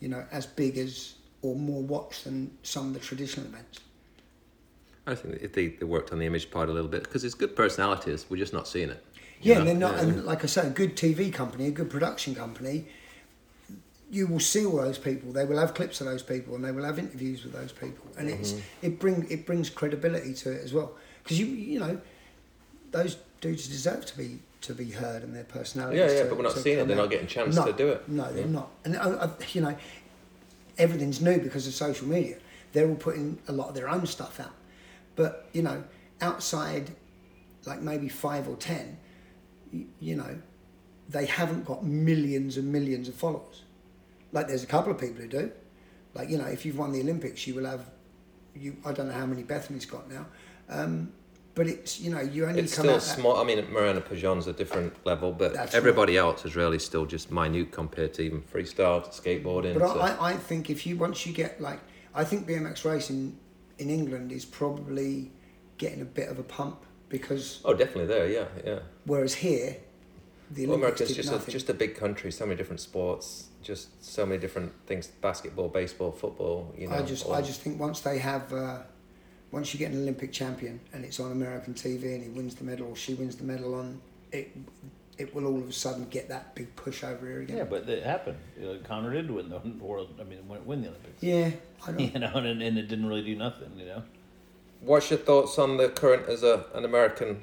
you 0.00 0.08
know, 0.08 0.24
as 0.30 0.44
big 0.44 0.76
as 0.76 1.14
or 1.40 1.54
more 1.54 1.82
watched 1.82 2.24
than 2.24 2.50
some 2.62 2.88
of 2.88 2.94
the 2.94 3.00
traditional 3.00 3.46
events. 3.46 3.80
I 5.06 5.14
think 5.14 5.38
if 5.40 5.52
they, 5.54 5.68
they 5.68 5.86
worked 5.86 6.12
on 6.12 6.18
the 6.18 6.26
image 6.26 6.50
part 6.50 6.68
a 6.68 6.72
little 6.72 6.90
bit 6.90 7.04
because 7.04 7.24
it's 7.24 7.34
good 7.34 7.56
personalities, 7.56 8.26
we're 8.28 8.36
just 8.36 8.52
not 8.52 8.68
seeing 8.68 8.90
it. 8.90 9.02
Yeah, 9.40 9.54
know? 9.54 9.60
and 9.60 9.68
they're 9.68 9.76
not. 9.76 9.94
Yeah. 9.94 10.02
And 10.02 10.24
like 10.24 10.44
I 10.44 10.46
said, 10.46 10.66
a 10.66 10.70
good 10.70 10.96
TV 10.96 11.32
company, 11.32 11.66
a 11.66 11.70
good 11.70 11.88
production 11.88 12.34
company, 12.34 12.88
you 14.10 14.26
will 14.26 14.40
see 14.40 14.64
all 14.64 14.76
those 14.76 14.98
people. 14.98 15.32
They 15.32 15.44
will 15.44 15.58
have 15.58 15.74
clips 15.74 16.00
of 16.00 16.06
those 16.06 16.22
people, 16.22 16.54
and 16.54 16.64
they 16.64 16.70
will 16.72 16.84
have 16.84 16.98
interviews 16.98 17.42
with 17.44 17.52
those 17.52 17.72
people, 17.72 18.06
and 18.18 18.28
it's 18.28 18.52
Mm-hmm. 18.52 18.86
it 18.86 18.98
bring 19.00 19.26
it 19.30 19.46
brings 19.46 19.68
credibility 19.70 20.32
to 20.34 20.52
it 20.52 20.62
as 20.62 20.72
well. 20.72 20.92
Because 21.22 21.38
you 21.40 21.46
you 21.46 21.80
know, 21.80 22.00
those 22.92 23.16
dudes 23.40 23.66
deserve 23.68 24.06
to 24.06 24.16
be 24.16 24.38
to 24.62 24.74
be 24.74 24.90
heard 24.90 25.22
and 25.22 25.34
their 25.34 25.44
personalities. 25.44 25.98
Yeah, 25.98 26.06
yeah, 26.10 26.22
to- 26.22 26.28
but 26.28 26.36
we're 26.38 26.44
not 26.44 26.52
seeing 26.52 26.78
it. 26.78 26.86
They're 26.88 26.96
not 26.96 27.10
getting 27.10 27.26
a 27.26 27.28
chance 27.28 27.54
No, 27.56 27.66
to 27.66 27.72
do 27.72 27.88
it. 27.88 28.08
No, 28.08 28.32
they're 28.32 28.46
Yeah. 28.46 28.50
not. 28.52 28.70
And 28.84 28.96
I, 28.96 29.24
I, 29.26 29.30
you 29.52 29.60
know, 29.60 29.76
everything's 30.78 31.20
new 31.20 31.38
because 31.38 31.66
of 31.66 31.74
social 31.74 32.06
media. 32.08 32.36
They're 32.72 32.88
all 32.88 32.94
putting 32.96 33.38
a 33.48 33.52
lot 33.52 33.68
of 33.68 33.74
their 33.74 33.88
own 33.88 34.06
stuff 34.06 34.38
out, 34.40 34.54
but 35.16 35.48
you 35.52 35.62
know, 35.62 35.82
outside, 36.20 36.90
like 37.64 37.80
maybe 37.80 38.08
five 38.08 38.48
or 38.48 38.56
ten, 38.56 38.98
you, 39.72 39.86
you 40.00 40.14
know, 40.16 40.38
they 41.08 41.26
haven't 41.26 41.64
got 41.64 41.84
millions 41.84 42.56
and 42.56 42.70
millions 42.72 43.08
of 43.08 43.14
followers. 43.14 43.62
Like 44.36 44.48
there's 44.48 44.62
a 44.62 44.66
couple 44.66 44.92
of 44.92 45.00
people 45.00 45.22
who 45.22 45.28
do. 45.28 45.50
Like 46.12 46.28
you 46.28 46.36
know, 46.36 46.44
if 46.44 46.66
you've 46.66 46.76
won 46.76 46.92
the 46.92 47.00
Olympics, 47.00 47.46
you 47.46 47.54
will 47.54 47.64
have. 47.64 47.90
You 48.54 48.76
I 48.84 48.92
don't 48.92 49.08
know 49.08 49.14
how 49.14 49.24
many 49.24 49.42
Bethany's 49.42 49.86
got 49.86 50.10
now, 50.10 50.26
um, 50.68 51.10
but 51.54 51.66
it's 51.66 51.98
you 52.00 52.10
know 52.10 52.20
you 52.20 52.44
only 52.44 52.60
It's 52.60 52.76
come 52.76 52.84
still 52.84 53.00
small. 53.00 53.38
I 53.38 53.44
mean, 53.44 53.64
Mariana 53.72 54.02
Pajon's 54.02 54.46
a 54.46 54.52
different 54.52 54.92
level, 55.06 55.32
but 55.32 55.54
That's 55.54 55.74
everybody 55.74 56.18
else 56.18 56.44
is 56.44 56.54
really 56.54 56.78
still 56.78 57.06
just 57.06 57.30
minute 57.30 57.72
compared 57.72 58.12
to 58.14 58.22
even 58.22 58.42
freestyle, 58.42 59.02
to 59.04 59.08
skateboarding. 59.08 59.78
But 59.78 59.94
to- 59.94 60.00
I, 60.00 60.32
I, 60.32 60.34
think 60.34 60.68
if 60.68 60.86
you 60.86 60.98
once 60.98 61.24
you 61.24 61.32
get 61.32 61.58
like 61.58 61.80
I 62.14 62.22
think 62.22 62.46
BMX 62.46 62.84
racing 62.84 63.38
in 63.78 63.88
England 63.88 64.32
is 64.32 64.44
probably 64.44 65.32
getting 65.78 66.02
a 66.02 66.10
bit 66.18 66.28
of 66.28 66.38
a 66.38 66.42
pump 66.42 66.84
because 67.08 67.62
oh, 67.64 67.72
definitely 67.72 68.06
there. 68.06 68.28
Yeah, 68.28 68.44
yeah. 68.66 68.80
whereas 69.06 69.32
here 69.32 69.78
the 70.50 70.66
Well, 70.66 70.76
Olympics 70.76 71.00
America's 71.00 71.16
did 71.16 71.22
just 71.22 71.48
a, 71.48 71.50
just 71.50 71.70
a 71.70 71.74
big 71.74 71.96
country. 71.96 72.30
So 72.30 72.44
many 72.44 72.56
different 72.56 72.80
sports. 72.80 73.48
Just 73.66 74.04
so 74.04 74.24
many 74.24 74.40
different 74.40 74.72
things: 74.86 75.08
basketball, 75.08 75.68
baseball, 75.68 76.12
football. 76.12 76.72
You 76.78 76.86
know. 76.86 76.94
I 76.94 77.02
just 77.02 77.26
all- 77.26 77.34
I 77.34 77.42
just 77.42 77.60
think 77.62 77.80
once 77.80 77.98
they 78.00 78.18
have 78.18 78.52
uh, 78.52 78.78
once 79.50 79.74
you 79.74 79.78
get 79.78 79.90
an 79.90 80.00
Olympic 80.02 80.30
champion 80.32 80.78
and 80.92 81.04
it's 81.04 81.18
on 81.18 81.32
American 81.32 81.74
TV 81.74 82.14
and 82.14 82.22
he 82.22 82.30
wins 82.30 82.54
the 82.54 82.62
medal 82.62 82.86
or 82.90 82.96
she 82.96 83.14
wins 83.14 83.34
the 83.34 83.44
medal 83.44 83.74
on 83.74 84.00
it 84.30 84.56
it 85.18 85.34
will 85.34 85.46
all 85.46 85.58
of 85.58 85.68
a 85.68 85.72
sudden 85.72 86.06
get 86.10 86.28
that 86.28 86.54
big 86.54 86.76
push 86.76 87.02
over 87.02 87.26
here 87.26 87.40
again. 87.40 87.56
Yeah, 87.56 87.64
but 87.64 87.88
it 87.88 88.04
happened. 88.04 88.36
You 88.60 88.66
know, 88.66 88.78
Connor 88.84 89.12
did 89.14 89.30
win 89.30 89.48
the 89.48 89.58
world. 89.84 90.14
I 90.20 90.24
mean, 90.24 90.46
win, 90.46 90.64
win 90.64 90.82
the 90.82 90.88
Olympics. 90.88 91.22
Yeah, 91.22 91.50
I 91.84 91.90
don't. 91.92 92.00
You 92.14 92.20
know, 92.20 92.32
and, 92.34 92.62
and 92.62 92.78
it 92.78 92.86
didn't 92.86 93.06
really 93.06 93.24
do 93.24 93.34
nothing. 93.34 93.72
You 93.76 93.86
know. 93.86 94.02
What's 94.80 95.10
your 95.10 95.18
thoughts 95.18 95.58
on 95.58 95.76
the 95.78 95.88
current 95.88 96.28
as 96.28 96.44
a 96.44 96.66
an 96.74 96.84
American 96.84 97.42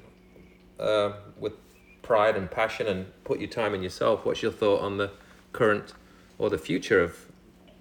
uh, 0.80 1.14
with 1.38 1.54
pride 2.02 2.38
and 2.38 2.50
passion 2.50 2.88
and 2.88 3.08
put 3.26 3.40
your 3.40 3.50
time 3.50 3.74
in 3.74 3.84
yourself? 3.84 4.26
What's 4.26 4.42
your 4.42 4.52
thought 4.54 4.82
on 4.82 4.98
the 4.98 5.12
current 5.52 5.94
or 6.38 6.50
the 6.50 6.58
future 6.58 7.02
of, 7.02 7.26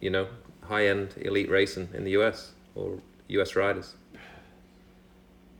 you 0.00 0.11
know, 0.11 0.28
high 0.62 0.86
end 0.86 1.14
elite 1.16 1.50
racing 1.50 1.88
in 1.94 2.05
the 2.05 2.12
US 2.12 2.53
or 2.74 2.98
US 3.28 3.57
riders? 3.57 3.94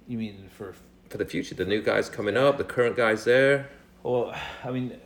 You 0.09 0.19
mean 0.19 0.49
for 0.57 0.75
For 1.09 1.19
the 1.19 1.25
future, 1.25 1.55
the 1.55 1.65
new 1.65 1.83
guys 1.83 2.09
coming 2.09 2.37
up, 2.37 2.59
the 2.59 2.65
current 2.65 2.97
guys 2.97 3.25
there. 3.25 3.69
Well, 4.03 4.35
I 4.65 4.71
mean, 4.71 4.99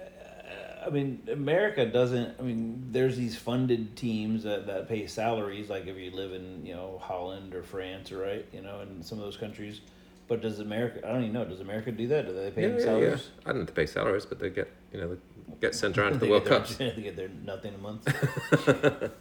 I 0.87 0.91
mean, 0.91 1.21
America 1.31 1.85
doesn't. 1.85 2.37
I 2.39 2.43
mean, 2.43 2.89
there's 2.93 3.17
these 3.17 3.37
funded 3.37 3.97
teams 3.97 4.45
that, 4.45 4.67
that 4.69 4.89
pay 4.89 5.07
salaries, 5.09 5.69
like 5.69 5.87
if 5.87 5.97
you 5.97 6.13
live 6.13 6.33
in 6.33 6.65
you 6.65 6.75
know 6.75 6.99
Holland 7.03 7.55
or 7.55 7.63
France, 7.63 8.13
or 8.13 8.19
right, 8.19 8.47
you 8.53 8.63
know, 8.63 8.81
in 8.81 9.03
some 9.03 9.19
of 9.19 9.25
those 9.25 9.37
countries. 9.37 9.81
But 10.29 10.43
does 10.43 10.61
America? 10.61 11.01
I 11.07 11.13
don't 11.13 11.23
even 11.23 11.33
know. 11.33 11.45
Does 11.45 11.61
America 11.61 11.91
do 11.91 12.07
that? 12.09 12.27
Do 12.27 12.33
they 12.33 12.51
pay 12.51 12.63
Yeah, 12.63 12.77
yeah, 12.79 12.99
yeah. 12.99 13.17
I 13.45 13.49
don't 13.49 13.57
know 13.57 13.63
if 13.63 13.75
they 13.75 13.83
pay 13.83 13.87
salaries, 13.87 14.27
but 14.27 14.39
they 14.39 14.51
get, 14.51 14.71
you 14.93 15.01
know, 15.01 15.09
they 15.09 15.21
get 15.61 15.75
sent 15.75 15.99
around 15.99 16.13
to 16.13 16.19
the 16.19 16.29
World 16.29 16.45
Cups. 16.45 16.77
they 16.77 16.91
get 16.93 17.17
their 17.17 17.29
nothing 17.29 17.75
a 17.75 17.79
month. 17.79 18.07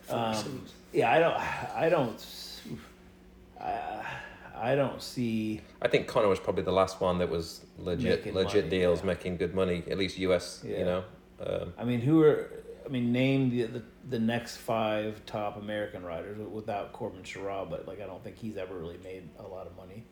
um, 0.10 0.66
yeah, 0.94 1.12
I 1.12 1.20
don't. 1.20 1.36
I 1.76 1.90
don't. 1.90 2.26
I, 3.60 4.06
I 4.58 4.76
don't 4.76 5.02
see. 5.02 5.62
I 5.82 5.88
think 5.88 6.08
Connor 6.08 6.28
was 6.28 6.40
probably 6.40 6.64
the 6.64 6.72
last 6.72 7.02
one 7.02 7.18
that 7.20 7.30
was 7.30 7.66
legit, 7.78 8.34
legit 8.34 8.66
money, 8.66 8.70
deals, 8.70 9.00
yeah. 9.00 9.06
making 9.08 9.38
good 9.38 9.54
money, 9.54 9.84
at 9.90 9.98
least 9.98 10.18
US, 10.20 10.64
Yeah. 10.66 10.78
you 10.78 10.86
know. 10.86 11.04
Um, 11.46 11.74
I 11.78 11.84
mean, 11.84 12.02
who 12.02 12.22
are? 12.24 12.50
I 12.86 12.90
mean, 12.90 13.12
name 13.12 13.50
the 13.50 13.64
the, 13.64 13.84
the 14.10 14.20
next 14.20 14.58
five 14.58 15.22
top 15.26 15.58
American 15.58 16.04
riders 16.04 16.38
without 16.50 16.94
Corben 16.94 17.24
Sharrah, 17.24 17.70
but 17.70 17.88
like 17.88 18.02
I 18.02 18.06
don't 18.06 18.24
think 18.24 18.38
he's 18.38 18.58
ever 18.58 18.76
really 18.78 19.00
made 19.04 19.28
a 19.40 19.44
lot 19.44 19.68
of 19.68 19.76
money. 19.76 20.06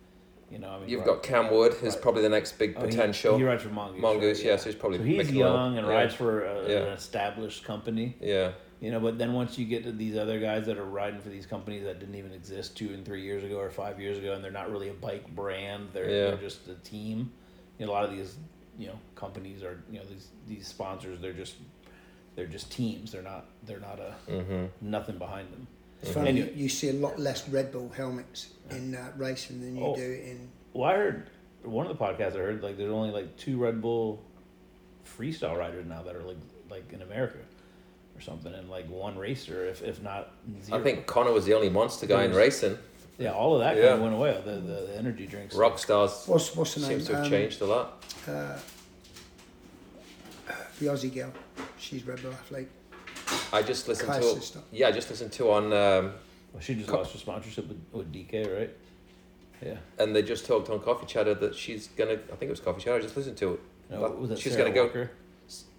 You 0.54 0.60
know, 0.60 0.70
I 0.70 0.80
mean, 0.80 0.88
You've 0.90 1.00
Rod- 1.00 1.08
got 1.08 1.24
Cam 1.24 1.52
Wood, 1.52 1.74
who's 1.74 1.94
Right. 1.94 2.02
probably 2.04 2.22
the 2.22 2.30
next 2.30 2.60
big 2.60 2.76
oh, 2.78 2.82
he- 2.82 2.88
potential. 2.92 3.38
He, 3.40 3.44
rides 3.44 3.64
for 3.64 3.70
Mongoose. 3.70 4.02
Mongoose, 4.02 4.38
right? 4.38 4.46
yeah, 4.46 4.56
so 4.58 4.66
he's 4.66 4.76
probably 4.76 5.00
So 5.00 5.04
he's 5.04 5.32
young 5.32 5.80
and 5.80 5.88
Yeah. 5.88 5.94
rides 5.94 6.14
for 6.14 6.46
a, 6.46 6.70
Yeah. 6.70 6.78
an 6.82 6.88
established 6.90 7.64
company. 7.64 8.16
Yeah, 8.22 8.52
You 8.80 8.92
know, 8.92 9.00
but 9.00 9.18
then 9.18 9.34
once 9.34 9.58
you 9.58 9.66
get 9.66 9.84
to 9.86 9.92
these 9.92 10.16
other 10.16 10.40
guys 10.40 10.68
that 10.68 10.78
are 10.78 10.86
riding 10.86 11.22
for 11.22 11.30
these 11.30 11.48
companies 11.48 11.84
that 11.86 12.00
didn't 12.00 12.16
even 12.16 12.34
exist 12.34 12.78
two 12.78 12.94
and 12.94 13.04
three 13.04 13.24
years 13.24 13.44
ago 13.44 13.58
or 13.58 13.72
five 13.72 14.00
years 14.00 14.20
ago, 14.20 14.34
and 14.34 14.44
they're 14.44 14.52
not 14.52 14.70
really 14.70 14.90
a 14.90 14.94
bike 14.94 15.28
brand, 15.34 15.90
they're, 15.92 16.08
Yeah. 16.10 16.28
they're 16.28 16.38
just 16.38 16.68
a 16.68 16.76
team. 16.76 17.32
You 17.80 17.88
know, 17.88 17.92
a 17.92 17.94
lot 17.94 18.04
of 18.04 18.12
these, 18.12 18.38
you 18.78 18.88
know, 18.88 19.00
companies 19.16 19.64
are, 19.64 19.82
you 19.90 19.98
know, 19.98 20.06
these 20.06 20.28
these 20.48 20.68
sponsors, 20.68 21.20
they're 21.20 21.34
just 21.34 21.56
they're 22.36 22.46
just 22.46 22.72
teams. 22.72 23.12
They're 23.12 23.24
not 23.24 23.46
they're 23.64 23.80
not 23.80 24.00
a 24.00 24.14
mm-hmm. 24.30 24.66
nothing 24.82 25.18
behind 25.18 25.52
them. 25.52 25.66
It's 26.04 26.12
funny 26.12 26.30
Anyway. 26.30 26.52
you, 26.54 26.64
you 26.64 26.70
see 26.70 26.90
a 26.90 26.94
lot 26.94 27.18
less 27.18 27.48
Red 27.48 27.72
Bull 27.72 27.90
helmets 27.96 28.50
in 28.70 28.94
uh, 28.94 29.12
racing 29.16 29.62
than 29.62 29.78
you 29.78 29.84
Oh. 29.84 29.96
do 29.96 30.02
in. 30.02 30.50
Well, 30.74 30.90
I 30.90 30.96
heard 30.96 31.30
one 31.64 31.88
of 31.88 31.98
the 31.98 32.04
podcasts 32.04 32.34
I 32.36 32.40
heard 32.40 32.62
like 32.62 32.78
there's 32.78 32.92
only 32.92 33.12
like 33.12 33.38
two 33.38 33.58
Red 33.58 33.82
Bull 33.82 34.22
freestyle 35.18 35.58
riders 35.58 35.86
now 35.88 36.02
that 36.04 36.16
are 36.16 36.24
like 36.24 36.38
like 36.70 36.92
in 36.92 37.02
America 37.04 37.38
or 38.18 38.22
something, 38.22 38.54
and 38.54 38.70
like 38.70 38.90
one 38.90 39.18
racer, 39.18 39.66
if 39.66 39.82
if 39.82 40.04
not 40.04 40.34
zero. 40.62 40.78
I 40.80 40.84
think 40.84 41.06
Connor 41.08 41.32
was 41.32 41.46
the 41.46 41.54
only 41.54 41.70
monster 41.70 42.06
guy 42.06 42.26
in 42.26 42.34
racing. 42.34 42.78
yeah, 43.18 43.32
all 43.32 43.54
of 43.56 43.62
that 43.62 43.78
Yeah. 43.78 43.84
kind 43.84 43.94
of 43.96 44.02
went 44.02 44.14
away. 44.16 44.42
The, 44.44 44.52
the 44.60 44.88
the 44.88 44.98
energy 44.98 45.26
drinks. 45.26 45.56
Rockstars 45.56 46.28
What's 46.28 46.54
what's 46.54 46.76
the 46.76 46.82
name? 46.82 46.90
seems 47.00 47.06
to 47.08 47.16
have 47.16 47.24
Um, 47.26 47.32
changed 47.32 47.62
a 47.62 47.66
lot. 47.66 48.04
Uh, 48.28 48.58
the 50.80 50.88
Aussie 50.88 51.14
girl, 51.14 51.32
she's 51.78 52.06
Red 52.06 52.22
Bull 52.22 52.34
athlete. 52.34 52.68
I 53.52 53.62
just 53.62 53.88
listened 53.88 54.10
Kai's 54.10 54.22
to 54.34 54.40
sister. 54.42 54.60
yeah, 54.72 54.88
I 54.88 54.92
just 54.92 55.10
listened 55.10 55.32
to 55.34 55.52
on 55.52 55.66
um, 55.66 56.14
Well, 56.52 56.62
she 56.62 56.76
just 56.76 56.88
Co- 56.90 56.98
lost 56.98 57.14
her 57.14 57.20
sponsorship 57.20 57.68
with, 57.68 57.82
with 57.92 58.12
DK, 58.14 58.58
right? 58.58 58.70
Yeah. 59.64 59.76
and 60.00 60.14
they 60.16 60.22
just 60.24 60.46
talked 60.46 60.70
on 60.70 60.80
Coffee 60.82 61.06
Chatter 61.06 61.34
that 61.36 61.56
she's 61.56 61.88
gonna. 61.88 62.14
I 62.14 62.36
think 62.36 62.44
it 62.44 62.50
was 62.50 62.60
Coffee 62.60 62.82
Chatter. 62.82 62.98
I 62.98 63.02
just 63.02 63.16
listened 63.16 63.38
to 63.38 63.54
it. 63.54 63.60
No, 63.90 64.02
Like, 64.02 64.18
was 64.18 64.32
it 64.32 64.40
she's 64.40 64.54
Sarah 64.54 64.66
gonna 64.66 64.76
go- 64.76 64.86
Walker? 64.86 65.12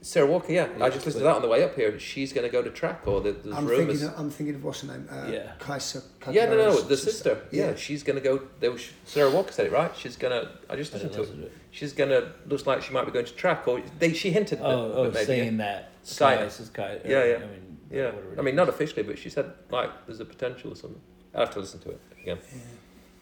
Sarah 0.03 0.27
Walker, 0.27 0.53
yeah. 0.53 0.69
Yeah, 0.77 0.85
I 0.85 0.91
just 0.91 1.07
listened 1.07 1.21
to 1.23 1.25
that 1.25 1.37
on 1.37 1.41
the 1.43 1.49
way 1.49 1.65
up 1.65 1.75
here. 1.77 1.99
She's 1.99 2.31
gonna 2.35 2.51
go 2.51 2.61
to 2.61 2.69
track, 2.71 3.07
or 3.07 3.23
the, 3.23 3.33
there's 3.33 3.57
I'm 3.57 3.65
rumors. 3.67 4.01
thinking. 4.01 4.09
Of, 4.09 4.19
I'm 4.21 4.31
thinking 4.31 4.55
of 4.57 4.65
what's 4.65 4.83
her 4.83 4.89
name? 4.89 5.09
Uh, 5.11 5.31
Yeah. 5.31 5.53
Kaisa. 5.59 6.03
yeah, 6.31 6.45
no, 6.45 6.57
no, 6.59 6.71
Kagaro's 6.73 6.89
the 6.89 6.97
sister. 6.99 7.39
Yeah, 7.51 7.69
Yeah. 7.71 7.75
she's 7.77 8.03
gonna 8.03 8.21
go. 8.21 8.43
They 8.61 8.69
were, 8.69 8.79
Sarah 9.07 9.31
Walker 9.31 9.53
said 9.53 9.67
it 9.67 9.73
right. 9.73 9.91
She's 9.97 10.17
gonna. 10.17 10.51
I 10.69 10.77
just 10.77 10.93
listened 10.93 11.13
didn't 11.13 11.13
to 11.13 11.17
it. 11.17 11.21
listen 11.23 11.41
to 11.41 11.47
it. 11.47 11.53
She's 11.71 11.93
gonna. 11.95 12.33
Looks 12.47 12.67
like 12.67 12.83
she 12.83 12.93
might 12.93 13.07
be 13.07 13.13
going 13.13 13.25
to 13.25 13.33
track, 13.35 13.67
or 13.67 13.81
they. 13.99 14.13
She 14.13 14.31
hinted. 14.31 14.59
that- 14.59 14.67
Oh, 14.67 14.93
oh, 14.95 15.05
maybe, 15.11 15.25
saying 15.25 15.57
that. 15.57 15.91
Sai- 16.03 16.37
Kai's 16.37 16.61
is 16.61 16.71
Yeah, 16.77 17.25
yeah. 17.25 17.35
I 17.37 17.39
mean, 17.41 17.79
Yeah, 17.91 18.07
whatever 18.11 18.35
I 18.39 18.43
mean 18.43 18.57
not 18.57 18.69
officially, 18.69 19.05
but 19.05 19.19
she 19.19 19.31
said 19.31 19.53
like 19.71 19.91
there's 20.07 20.21
a 20.21 20.25
potential 20.27 20.71
or 20.73 20.77
something. 20.77 21.01
I 21.35 21.39
will 21.39 21.47
have 21.47 21.55
to 21.55 21.61
listen 21.61 21.81
to 21.81 21.91
it 21.93 22.01
again. 22.21 22.39
Yeah, 22.55 22.61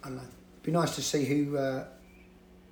I 0.02 0.10
know. 0.10 0.20
Be 0.64 0.72
nice 0.72 0.96
to 0.96 1.02
see 1.02 1.24
who. 1.24 1.56
Uh, 1.56 1.84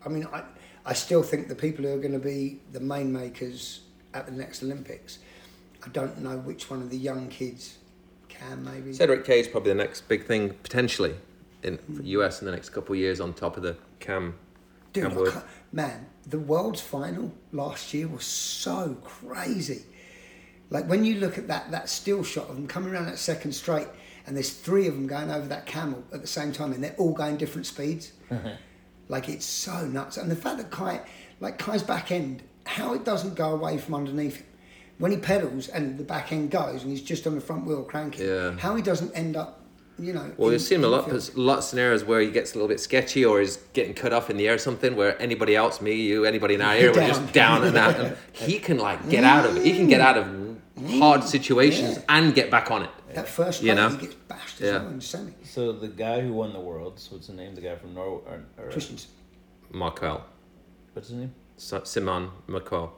I 0.04 0.08
mean, 0.08 0.26
I 0.32 0.42
I 0.84 0.94
still 0.94 1.22
think 1.22 1.48
the 1.48 1.54
people 1.54 1.84
who 1.84 1.92
are 1.92 1.98
going 1.98 2.12
to 2.12 2.18
be 2.18 2.60
the 2.72 2.80
main 2.80 3.12
makers 3.12 3.82
at 4.14 4.26
the 4.26 4.32
next 4.32 4.62
Olympics. 4.62 5.18
I 5.84 5.88
don't 5.88 6.18
know 6.20 6.38
which 6.38 6.70
one 6.70 6.82
of 6.82 6.90
the 6.90 6.96
young 6.96 7.28
kids 7.28 7.78
can 8.28 8.64
maybe. 8.64 8.92
Cedric 8.92 9.24
K 9.24 9.40
is 9.40 9.48
probably 9.48 9.72
the 9.72 9.78
next 9.78 10.08
big 10.08 10.26
thing 10.26 10.50
potentially 10.62 11.14
in 11.62 11.78
for 11.78 12.02
US 12.02 12.40
in 12.40 12.46
the 12.46 12.52
next 12.52 12.70
couple 12.70 12.94
of 12.94 12.98
years 12.98 13.20
on 13.20 13.34
top 13.34 13.56
of 13.56 13.62
the 13.62 13.76
Cam. 13.98 14.34
Dude, 14.92 15.12
Cam 15.12 15.18
I 15.18 15.42
man, 15.72 16.06
the 16.26 16.38
world's 16.38 16.80
final 16.80 17.32
last 17.52 17.92
year 17.94 18.08
was 18.08 18.24
so 18.24 18.96
crazy. 19.04 19.82
Like 20.70 20.86
when 20.86 21.04
you 21.04 21.16
look 21.16 21.38
at 21.38 21.48
that 21.48 21.70
that 21.70 21.88
still 21.88 22.22
shot 22.22 22.48
of 22.48 22.56
them 22.56 22.66
coming 22.66 22.92
around 22.92 23.06
that 23.06 23.18
second 23.18 23.52
straight, 23.52 23.88
and 24.26 24.36
there's 24.36 24.52
three 24.52 24.86
of 24.86 24.94
them 24.94 25.06
going 25.06 25.30
over 25.30 25.46
that 25.48 25.66
camel 25.66 26.02
at 26.12 26.20
the 26.20 26.26
same 26.26 26.52
time, 26.52 26.72
and 26.72 26.82
they're 26.82 26.94
all 26.98 27.12
going 27.12 27.36
different 27.36 27.66
speeds. 27.66 28.12
Mm-hmm. 28.30 28.50
Like 29.10 29.28
it's 29.28 29.44
so 29.44 29.86
nuts, 29.86 30.16
and 30.16 30.30
the 30.30 30.36
fact 30.36 30.56
that 30.58 30.70
Kai, 30.70 31.00
like 31.40 31.58
Kai's 31.58 31.82
back 31.82 32.10
end, 32.10 32.42
how 32.64 32.94
it 32.94 33.04
doesn't 33.04 33.34
go 33.34 33.52
away 33.52 33.76
from 33.78 33.94
underneath 33.94 34.36
him. 34.36 34.46
When 34.98 35.10
he 35.10 35.16
pedals 35.16 35.68
and 35.68 35.96
the 35.98 36.04
back 36.04 36.30
end 36.30 36.50
goes 36.50 36.82
and 36.82 36.90
he's 36.90 37.00
just 37.02 37.26
on 37.26 37.34
the 37.34 37.40
front 37.40 37.64
wheel 37.66 37.82
cranking, 37.84 38.26
Yeah. 38.26 38.52
how 38.58 38.74
he 38.76 38.82
doesn't 38.82 39.12
end 39.14 39.36
up 39.36 39.56
you 39.98 40.14
know. 40.14 40.30
Well, 40.38 40.48
in- 40.48 40.52
we've 40.54 40.62
seen 40.62 40.82
a 40.82 40.88
lot, 40.88 41.08
infield. 41.10 41.36
a 41.36 41.40
lot 41.40 41.58
of 41.58 41.64
scenarios 41.64 42.04
where 42.04 42.20
he 42.22 42.30
gets 42.30 42.52
a 42.52 42.54
little 42.54 42.68
bit 42.68 42.80
sketchy 42.80 43.22
or 43.22 43.40
is 43.42 43.58
getting 43.74 43.92
cut 43.92 44.14
off 44.14 44.30
in 44.30 44.38
the 44.38 44.48
air 44.48 44.54
or 44.54 44.58
something 44.58 44.96
where 44.96 45.20
anybody 45.20 45.54
else, 45.54 45.82
me, 45.82 45.92
you, 45.94 46.24
anybody 46.24 46.54
in 46.54 46.62
our 46.62 46.72
area, 46.72 46.90
we're 46.92 47.06
just 47.06 47.32
down 47.34 47.64
and 47.64 47.76
out. 47.76 48.00
And 48.00 48.16
he 48.32 48.58
can 48.58 48.78
like 48.78 49.10
get 49.10 49.24
out 49.24 49.44
of 49.44 49.56
it. 49.58 49.64
He 49.64 49.72
can 49.76 49.88
get 49.88 50.00
out 50.00 50.16
of 50.16 50.26
hard 50.98 51.22
situations 51.24 51.96
Yeah. 51.96 52.02
and 52.16 52.34
get 52.34 52.50
back 52.50 52.70
on 52.70 52.82
it. 52.82 52.90
That 53.14 53.28
first 53.28 53.62
You 53.62 53.74
know? 53.74 53.88
he 53.88 53.96
gets 53.98 54.14
bashed 54.14 54.60
as 54.60 54.66
Yeah. 54.68 54.78
well 54.82 54.88
in 54.92 55.00
semi. 55.00 55.32
So 55.44 55.72
the 55.72 55.88
guy 55.88 56.20
who 56.20 56.32
won 56.32 56.52
the 56.52 56.60
worlds, 56.60 57.08
what's 57.10 57.26
the 57.28 57.34
name? 57.34 57.54
The 57.54 57.60
guy 57.60 57.76
from 57.76 57.94
Norway, 57.94 58.22
or, 58.26 58.64
or 58.64 58.70
Christensen. 58.70 59.10
Markel, 59.72 60.24
what's 60.94 61.08
his 61.08 61.18
name? 61.18 61.34
S- 61.56 61.74
Simon 61.84 62.30
Markel. 62.46 62.92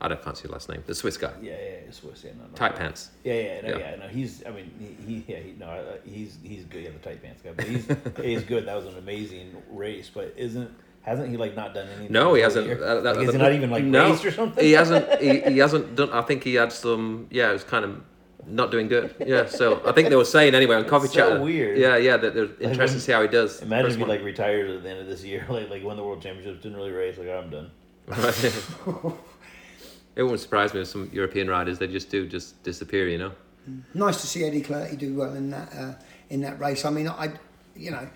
I 0.00 0.08
don't 0.08 0.22
fancy 0.22 0.44
your 0.44 0.52
last 0.52 0.68
name. 0.68 0.82
The 0.86 0.94
Swiss 0.94 1.16
guy. 1.16 1.32
Yeah, 1.40 1.52
yeah, 1.52 1.70
yeah 1.86 1.90
Swiss. 1.90 2.22
Yeah, 2.24 2.32
no, 2.36 2.44
no, 2.44 2.54
Tight 2.54 2.72
no. 2.72 2.78
pants. 2.78 3.10
Yeah, 3.24 3.32
yeah, 3.34 3.60
no, 3.62 3.68
Yeah. 3.70 3.78
yeah. 3.78 3.96
No, 3.96 4.08
he's. 4.08 4.44
I 4.44 4.50
mean, 4.50 4.70
he, 4.78 5.14
he 5.14 5.24
yeah, 5.32 5.38
he, 5.38 5.52
no, 5.58 5.66
uh, 5.66 5.96
he's 6.04 6.36
he's 6.42 6.64
good. 6.64 6.84
Yeah, 6.84 6.90
the 6.90 6.98
tight 6.98 7.22
pants 7.22 7.40
guy, 7.42 7.52
but 7.56 7.64
he's 7.66 7.86
he's 8.22 8.42
good. 8.42 8.66
That 8.66 8.76
was 8.76 8.84
an 8.86 8.98
amazing 8.98 9.56
race, 9.70 10.10
but 10.12 10.34
isn't 10.36 10.70
hasn't 11.00 11.30
he 11.30 11.38
like 11.38 11.56
not 11.56 11.72
done 11.72 11.86
anything? 11.88 12.12
No, 12.12 12.34
he 12.34 12.42
hasn't. 12.42 12.66
year? 12.66 12.82
uh, 12.84 13.00
that- 13.00 13.16
Like, 13.16 13.24
is 13.28 13.32
he 13.32 13.38
that- 13.38 13.44
not 13.44 13.52
even 13.54 13.70
like 13.70 13.84
no, 13.84 14.10
raced 14.10 14.24
or 14.26 14.32
something? 14.32 14.62
He 14.62 14.72
hasn't. 14.72 15.20
He, 15.22 15.40
he 15.40 15.58
hasn't 15.64 15.94
done. 15.96 16.10
I 16.10 16.20
think 16.22 16.44
he 16.44 16.54
had 16.56 16.72
some. 16.72 17.28
Yeah, 17.30 17.48
it 17.50 17.52
was 17.54 17.64
kind 17.64 17.84
of 17.86 18.00
not 18.46 18.70
doing 18.70 18.88
good. 18.88 19.14
Yeah, 19.24 19.46
so 19.46 19.82
I 19.86 19.92
think 19.92 20.08
they 20.08 20.16
were 20.16 20.24
saying 20.24 20.54
anyway 20.54 20.76
on 20.76 20.84
coffee 20.86 21.08
so 21.08 21.14
chat. 21.14 21.40
weird. 21.40 21.78
Yeah, 21.78 21.96
yeah. 21.96 22.16
That 22.16 22.34
they're 22.34 22.44
interested 22.60 22.78
when- 22.78 22.88
to 22.88 23.00
see 23.00 23.12
how 23.12 23.22
he 23.22 23.28
does. 23.28 23.60
Imagine 23.62 23.86
First 23.86 23.98
if 23.98 24.02
he 24.04 24.08
like 24.08 24.22
retired 24.22 24.70
at 24.70 24.82
the 24.82 24.90
end 24.90 25.00
of 25.00 25.06
this 25.06 25.24
year, 25.24 25.44
like 25.50 25.68
like 25.70 25.82
won 25.82 25.96
the 25.96 26.04
world 26.04 26.22
championships, 26.22 26.62
didn't 26.62 26.76
really 26.76 26.92
race. 26.92 27.18
Like, 27.18 27.28
oh, 27.28 27.38
I'm 27.38 27.50
done. 27.50 27.70
it 30.16 30.22
wouldn't 30.22 30.40
surprise 30.40 30.72
me 30.74 30.80
if 30.80 30.88
some 30.88 31.10
European 31.12 31.48
riders 31.48 31.78
they 31.78 31.88
just 31.88 32.10
do 32.10 32.26
just 32.26 32.62
disappear. 32.62 33.08
You 33.08 33.18
know. 33.18 33.32
Nice 33.94 34.20
to 34.20 34.26
see 34.28 34.44
Eddy 34.44 34.62
Clerté 34.62 34.96
do 34.96 35.14
well 35.16 35.34
in 35.34 35.50
that 35.50 35.72
uh, 35.74 35.94
in 36.30 36.40
that 36.42 36.60
race. 36.60 36.84
I 36.84 36.90
mean, 36.90 37.08
I, 37.08 37.32
you 37.74 37.90
know, 37.90 38.08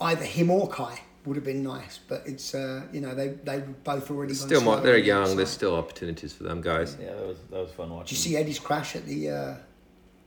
either 0.00 0.24
him 0.24 0.50
or 0.50 0.68
Kai 0.68 1.00
would 1.26 1.36
have 1.36 1.44
been 1.44 1.62
nice, 1.62 1.98
but 2.08 2.22
it's 2.26 2.54
uh, 2.54 2.82
you 2.92 3.00
know 3.00 3.14
they 3.14 3.28
they 3.28 3.58
both 3.84 4.10
already 4.10 4.32
gone 4.34 4.46
Still 4.48 4.60
more. 4.62 4.74
slow 4.76 4.82
They're 4.84 4.98
young. 4.98 5.22
outside. 5.22 5.36
There's 5.38 5.50
still 5.50 5.74
opportunities 5.76 6.32
for 6.32 6.44
them 6.44 6.60
guys. 6.60 6.96
Yeah, 7.00 7.14
that 7.14 7.26
was 7.26 7.36
that 7.50 7.60
was 7.60 7.70
fun 7.72 7.90
watching. 7.90 8.04
Did 8.06 8.10
you 8.12 8.16
see 8.16 8.36
Eddie's 8.36 8.58
crash 8.58 8.96
at 8.96 9.04
the 9.06 9.30
uh, 9.30 9.54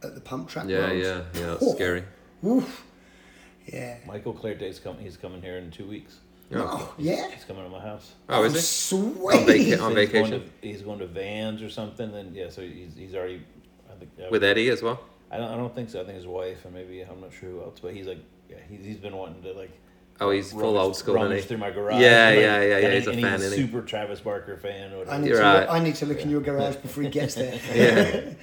at 0.04 0.16
the 0.16 0.22
pump 0.22 0.50
track? 0.50 0.66
Yeah, 0.68 0.80
Worlds? 0.90 0.96
yeah, 1.08 1.22
yeah. 1.42 1.46
That's 1.48 1.64
Oh, 1.64 1.76
scary. 1.76 2.04
Oof. 2.46 2.84
Yeah. 3.66 3.98
Michael 4.06 4.34
Clerté's 4.34 4.80
coming. 4.80 5.02
He's 5.04 5.16
coming 5.18 5.42
here 5.42 5.58
in 5.58 5.72
two 5.72 5.88
weeks. 5.88 6.18
Oh, 6.56 6.94
yeah. 7.00 7.32
He's 7.32 7.46
coming 7.46 7.64
to 7.64 7.70
my 7.70 7.80
house. 7.80 8.12
Oh, 8.30 8.44
is 8.44 8.54
it? 8.54 8.62
Sweet. 8.62 9.00
On 9.34 9.46
vaca- 9.46 9.48
So 9.48 9.56
on 9.56 9.58
he's 9.66 9.78
going 9.80 9.96
vacation 9.96 10.32
to- 10.42 10.50
he's 10.68 10.82
going 10.84 11.00
to 11.00 11.08
Vans 11.08 11.62
or 11.64 11.70
something. 11.70 12.12
Then 12.12 12.32
yeah, 12.36 12.50
so 12.50 12.62
he's 12.62 12.94
he's 12.96 13.16
already. 13.16 13.42
I 13.90 13.96
think 13.96 14.12
uh, 14.20 14.28
with 14.30 14.44
Eddie 14.44 14.70
as 14.70 14.84
well. 14.84 15.00
I 15.32 15.38
don't 15.38 15.50
I 15.52 15.56
don't 15.58 15.74
think 15.74 15.90
so. 15.90 16.02
I 16.02 16.04
think 16.04 16.18
his 16.18 16.28
wife 16.28 16.64
and 16.66 16.74
maybe 16.76 17.02
I'm 17.02 17.20
not 17.22 17.32
sure 17.34 17.50
who 17.50 17.62
else, 17.62 17.80
but 17.80 17.94
he's 17.96 18.06
like 18.06 18.20
yeah 18.50 18.58
he's 18.70 18.86
he's 18.86 18.98
been 18.98 19.16
wanting 19.16 19.42
to 19.44 19.54
like. 19.54 19.72
Oh, 20.22 20.30
he's 20.30 20.52
full 20.52 20.62
rummage- 20.62 20.80
old 20.82 20.96
school, 20.96 21.16
rummage 21.16 21.32
isn't 21.40 21.42
he? 21.42 21.48
through 21.48 21.58
my 21.58 21.72
garage. 21.72 22.02
Yeah, 22.02 22.28
Like, 22.28 22.36
yeah, 22.40 22.62
yeah, 22.62 22.78
yeah, 22.78 22.92
he's 22.94 23.04
he- 23.06 23.10
a 23.10 23.14
and 23.14 23.22
fan, 23.22 23.32
He's 23.34 23.42
a 23.42 23.46
isn't 23.48 23.60
he? 23.60 23.66
super 23.66 23.82
Travis 23.82 24.20
Barker 24.22 24.58
fan. 24.58 24.92
Or 24.94 24.96
I 24.96 25.00
whatever. 25.00 25.20
need, 25.20 25.28
You're 25.28 25.38
to 25.38 25.44
right. 25.44 25.60
look, 25.62 25.70
I 25.70 25.80
need 25.80 25.96
to 25.96 26.06
look 26.06 26.22
in 26.22 26.30
your 26.30 26.42
garage 26.42 26.76
before 26.78 27.04
he 27.04 27.10
gets 27.10 27.36
there. 27.36 27.60
Yeah. 27.76 28.34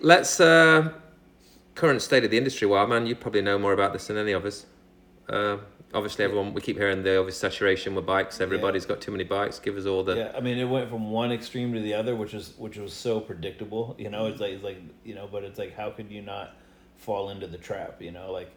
Let's 0.00 0.40
uh, 0.40 0.92
current 1.74 2.02
state 2.02 2.24
of 2.24 2.30
the 2.30 2.38
industry. 2.38 2.66
Well, 2.66 2.86
man, 2.86 3.06
you 3.06 3.14
probably 3.14 3.42
know 3.42 3.58
more 3.58 3.72
about 3.72 3.92
this 3.92 4.06
than 4.06 4.16
any 4.16 4.32
of 4.32 4.44
us. 4.44 4.66
Uh, 5.28 5.58
obviously, 5.92 6.24
everyone 6.24 6.54
we 6.54 6.60
keep 6.60 6.76
hearing 6.76 7.02
the 7.02 7.18
obvious 7.18 7.36
saturation 7.36 7.94
with 7.94 8.06
bikes. 8.06 8.40
Everybody's 8.40 8.86
got 8.86 9.00
too 9.00 9.10
many 9.10 9.24
bikes. 9.24 9.58
Give 9.58 9.76
us 9.76 9.86
all 9.86 10.02
the. 10.04 10.16
Yeah, 10.16 10.32
I 10.36 10.40
mean, 10.40 10.56
it 10.58 10.64
went 10.64 10.88
from 10.88 11.10
one 11.10 11.32
extreme 11.32 11.72
to 11.74 11.80
the 11.80 11.94
other, 11.94 12.14
which 12.16 12.32
is 12.32 12.54
which 12.58 12.76
was 12.78 12.92
so 12.92 13.20
predictable. 13.20 13.94
You 13.98 14.08
know, 14.08 14.26
it's 14.26 14.40
like 14.40 14.52
it's 14.52 14.64
like 14.64 14.78
you 15.04 15.14
know, 15.14 15.28
but 15.30 15.44
it's 15.44 15.58
like 15.58 15.76
how 15.76 15.90
could 15.90 16.10
you 16.10 16.22
not 16.22 16.56
fall 16.96 17.30
into 17.30 17.46
the 17.46 17.58
trap? 17.58 18.00
You 18.00 18.12
know, 18.12 18.32
like 18.32 18.50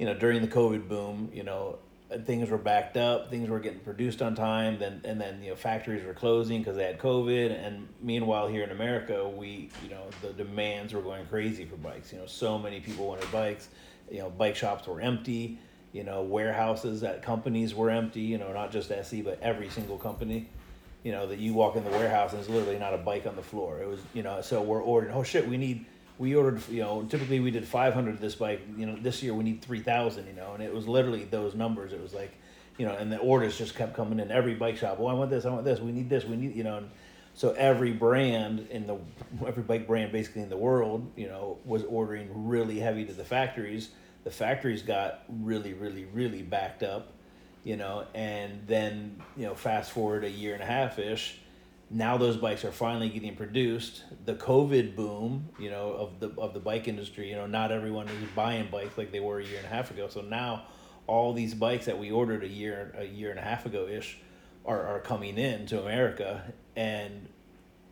you 0.00 0.06
know 0.06 0.14
during 0.14 0.40
the 0.40 0.48
COVID 0.48 0.88
boom, 0.88 1.30
you 1.32 1.44
know 1.44 1.78
things 2.24 2.50
were 2.50 2.58
backed 2.58 2.96
up, 2.96 3.30
things 3.30 3.48
were 3.48 3.60
getting 3.60 3.80
produced 3.80 4.22
on 4.22 4.34
time, 4.34 4.78
then 4.78 5.02
and 5.04 5.20
then 5.20 5.42
you 5.42 5.50
know 5.50 5.56
factories 5.56 6.04
were 6.04 6.14
closing 6.14 6.58
because 6.58 6.76
they 6.76 6.84
had 6.84 6.98
COVID, 6.98 7.64
and 7.64 7.86
meanwhile 8.00 8.48
here 8.48 8.64
in 8.64 8.70
America, 8.70 9.28
we 9.28 9.68
you 9.84 9.90
know 9.90 10.06
the 10.22 10.32
demands 10.32 10.94
were 10.94 11.02
going 11.02 11.26
crazy 11.26 11.66
for 11.66 11.76
bikes. 11.76 12.12
You 12.12 12.18
know, 12.18 12.26
so 12.26 12.58
many 12.58 12.80
people 12.80 13.06
wanted 13.06 13.30
bikes. 13.30 13.68
You 14.10 14.20
know, 14.20 14.30
bike 14.30 14.56
shops 14.56 14.88
were 14.88 15.02
empty. 15.02 15.58
You 15.92 16.04
know, 16.04 16.22
warehouses 16.22 17.02
at 17.04 17.22
companies 17.22 17.74
were 17.74 17.90
empty. 17.90 18.22
You 18.22 18.38
know, 18.38 18.52
not 18.54 18.72
just 18.72 18.90
SE, 18.90 19.20
but 19.20 19.38
every 19.42 19.68
single 19.68 19.98
company 19.98 20.48
you 21.02 21.12
know, 21.12 21.26
that 21.26 21.38
you 21.38 21.54
walk 21.54 21.76
in 21.76 21.84
the 21.84 21.90
warehouse 21.90 22.32
and 22.32 22.38
there's 22.38 22.50
literally 22.50 22.78
not 22.78 22.92
a 22.92 22.98
bike 22.98 23.26
on 23.26 23.34
the 23.34 23.42
floor. 23.42 23.80
It 23.80 23.88
was, 23.88 24.00
you 24.12 24.22
know, 24.22 24.42
so 24.42 24.60
we're 24.60 24.82
ordering. 24.82 25.14
Oh 25.14 25.22
shit, 25.22 25.48
we 25.48 25.56
need. 25.56 25.86
We 26.20 26.36
ordered, 26.36 26.60
you 26.68 26.82
know, 26.82 27.02
typically 27.08 27.40
we 27.40 27.50
did 27.50 27.66
500 27.66 28.14
of 28.14 28.20
this 28.20 28.34
bike. 28.34 28.60
You 28.76 28.86
know, 28.86 28.96
this 28.96 29.22
year 29.22 29.34
we 29.34 29.42
need 29.42 29.62
3,000. 29.62 30.26
You 30.26 30.34
know, 30.34 30.52
and 30.52 30.62
it 30.62 30.72
was 30.72 30.86
literally 30.86 31.24
those 31.24 31.54
numbers. 31.54 31.92
It 31.92 32.00
was 32.00 32.14
like, 32.14 32.32
you 32.78 32.86
know, 32.86 32.94
and 32.94 33.10
the 33.10 33.18
orders 33.18 33.56
just 33.56 33.74
kept 33.74 33.94
coming 33.94 34.20
in. 34.20 34.30
Every 34.30 34.54
bike 34.54 34.76
shop. 34.76 34.98
Oh, 35.00 35.06
I 35.06 35.14
want 35.14 35.30
this. 35.30 35.44
I 35.44 35.50
want 35.50 35.64
this. 35.64 35.80
We 35.80 35.92
need 35.92 36.08
this. 36.08 36.24
We 36.24 36.36
need, 36.36 36.54
you 36.54 36.62
know. 36.62 36.76
And 36.76 36.90
so 37.34 37.52
every 37.52 37.92
brand 37.92 38.68
in 38.70 38.86
the 38.86 38.98
every 39.46 39.62
bike 39.62 39.86
brand 39.86 40.12
basically 40.12 40.42
in 40.42 40.50
the 40.50 40.56
world, 40.56 41.10
you 41.16 41.26
know, 41.26 41.58
was 41.64 41.84
ordering 41.84 42.28
really 42.48 42.78
heavy 42.78 43.04
to 43.06 43.12
the 43.12 43.24
factories. 43.24 43.90
The 44.22 44.30
factories 44.30 44.82
got 44.82 45.24
really, 45.28 45.72
really, 45.72 46.04
really 46.04 46.42
backed 46.42 46.82
up 46.82 47.14
you 47.64 47.76
know, 47.76 48.06
and 48.14 48.66
then 48.66 49.20
you 49.36 49.46
know, 49.46 49.54
fast 49.54 49.90
forward 49.90 50.24
a 50.24 50.30
year 50.30 50.54
and 50.54 50.62
a 50.62 50.66
half 50.66 50.98
ish, 50.98 51.38
now 51.90 52.16
those 52.16 52.36
bikes 52.36 52.64
are 52.64 52.70
finally 52.70 53.08
getting 53.08 53.34
produced. 53.34 54.04
The 54.24 54.34
COVID 54.34 54.94
boom, 54.94 55.48
you 55.58 55.70
know, 55.70 55.90
of 55.90 56.20
the 56.20 56.30
of 56.40 56.54
the 56.54 56.60
bike 56.60 56.86
industry, 56.86 57.28
you 57.28 57.34
know, 57.34 57.46
not 57.46 57.72
everyone 57.72 58.08
is 58.08 58.14
buying 58.34 58.68
bikes 58.70 58.96
like 58.96 59.10
they 59.10 59.18
were 59.18 59.40
a 59.40 59.44
year 59.44 59.58
and 59.58 59.66
a 59.66 59.68
half 59.68 59.90
ago. 59.90 60.08
So 60.08 60.20
now, 60.20 60.66
all 61.08 61.32
these 61.32 61.52
bikes 61.52 61.86
that 61.86 61.98
we 61.98 62.12
ordered 62.12 62.44
a 62.44 62.48
year 62.48 62.94
a 62.96 63.04
year 63.04 63.30
and 63.30 63.40
a 63.40 63.42
half 63.42 63.66
ago 63.66 63.88
ish, 63.88 64.18
are 64.64 64.86
are 64.86 65.00
coming 65.00 65.36
in 65.36 65.66
to 65.66 65.82
America, 65.82 66.52
and 66.76 67.28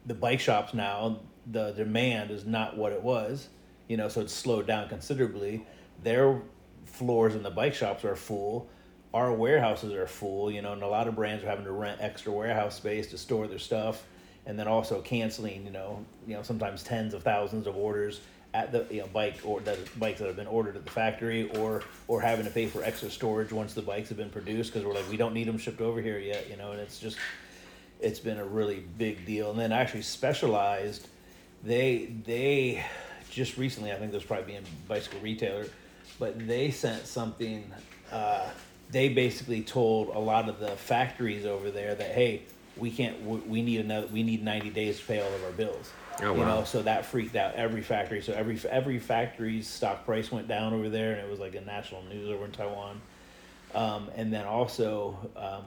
the 0.07 0.15
bike 0.15 0.41
shops 0.41 0.73
now 0.73 1.21
the 1.51 1.73
demand 1.73 2.31
is 2.31 2.45
not 2.45 2.77
what 2.77 2.93
it 2.93 3.03
was, 3.03 3.49
you 3.89 3.97
know, 3.97 4.09
so 4.09 4.21
it's 4.21 4.35
slowed 4.35 4.67
down 4.67 4.89
considerably. 4.89 5.67
Their 6.03 6.43
floors 6.85 7.35
in 7.35 7.43
the 7.43 7.51
bike 7.51 7.75
shops 7.75 8.05
are 8.05 8.15
full 8.15 8.69
our 9.15 9.33
warehouses 9.33 9.93
are 9.93 10.07
full, 10.07 10.51
you 10.51 10.63
know, 10.63 10.73
and 10.73 10.83
a 10.83 10.87
lot 10.87 11.09
of 11.09 11.15
brands 11.15 11.43
are 11.43 11.49
having 11.49 11.65
to 11.65 11.73
rent 11.73 12.01
extra 12.01 12.33
warehouse 12.33 12.77
space 12.77 13.07
to 13.09 13.19
store 13.19 13.47
their 13.47 13.59
stuff, 13.59 14.05
and 14.47 14.59
then 14.59 14.69
also 14.69 15.01
canceling, 15.01 15.65
you 15.65 15.71
know, 15.71 16.05
you 16.27 16.35
know, 16.35 16.43
sometimes 16.43 16.83
tens 16.83 17.15
of 17.15 17.23
thousands 17.23 17.67
of 17.67 17.77
orders 17.77 18.21
at 18.55 18.73
the 18.73 18.87
you 18.91 19.01
know 19.01 19.07
bike 19.09 19.37
or 19.45 19.61
that 19.61 19.79
bikes 19.99 20.21
that 20.21 20.27
have 20.27 20.37
been 20.37 20.47
ordered 20.47 20.77
at 20.77 20.85
the 20.85 20.91
factory, 20.91 21.51
or 21.59 21.83
or 22.07 22.21
having 22.21 22.45
to 22.45 22.51
pay 22.51 22.67
for 22.67 22.83
extra 22.83 23.11
storage 23.11 23.53
once 23.53 23.75
the 23.75 23.83
bikes 23.83 24.09
have 24.09 24.19
been 24.19 24.31
produced 24.31 24.73
because 24.73 24.87
we're 24.87 24.95
like 24.95 25.09
we 25.11 25.17
don't 25.17 25.35
need 25.35 25.47
them 25.47 25.59
shipped 25.59 25.81
over 25.81 26.01
here 26.01 26.19
yet, 26.19 26.49
you 26.51 26.57
know, 26.57 26.73
and 26.73 26.81
it's 26.81 26.99
just 26.99 27.19
it's 28.01 28.21
been 28.21 28.39
a 28.39 28.45
really 28.45 28.85
big 28.99 29.25
deal. 29.27 29.51
And 29.51 29.59
then 29.59 29.73
actually 29.73 30.03
specialized, 30.03 31.09
they 31.63 32.13
they 32.25 32.85
just 33.31 33.57
recently 33.57 33.93
I 33.93 33.97
think 33.97 34.13
was 34.13 34.25
probably 34.25 34.53
being 34.53 34.65
bicycle 34.87 35.21
retailer, 35.21 35.67
but 36.19 36.47
they 36.47 36.71
sent 36.71 37.07
something. 37.07 37.71
Uh, 38.11 38.49
they 38.91 39.09
basically 39.09 39.63
told 39.63 40.09
a 40.09 40.19
lot 40.19 40.49
of 40.49 40.61
the 40.61 40.71
factories 40.71 41.45
over 41.45 41.71
there 41.71 41.95
that 41.95 42.11
hey, 42.11 42.43
we 42.77 42.91
can't, 42.91 43.21
we, 43.25 43.61
need 43.61 43.81
another, 43.81 44.07
we 44.07 44.23
need 44.23 44.43
ninety 44.43 44.71
days 44.71 44.99
to 45.01 45.07
pay 45.07 45.21
all 45.21 45.35
of 45.35 45.45
our 45.45 45.53
bills. 45.53 45.91
Oh, 46.21 46.35
you 46.35 46.41
wow. 46.41 46.59
know, 46.61 46.65
so 46.65 46.83
that 46.83 47.07
freaked 47.07 47.37
out 47.37 47.55
every 47.55 47.83
factory. 47.83 48.23
So 48.23 48.33
every 48.33 48.59
every 48.69 48.99
factory's 48.99 49.69
stock 49.69 50.05
price 50.05 50.33
went 50.33 50.49
down 50.49 50.75
over 50.75 50.89
there, 50.89 51.13
and 51.13 51.21
it 51.21 51.31
was 51.31 51.39
like 51.39 51.55
a 51.55 51.61
national 51.61 52.03
news 52.05 52.29
over 52.29 52.45
in 52.45 52.53
Taiwan. 52.53 53.01
Um, 53.75 54.11
and 54.17 54.33
then 54.33 54.47
also, 54.47 55.17
um, 55.37 55.65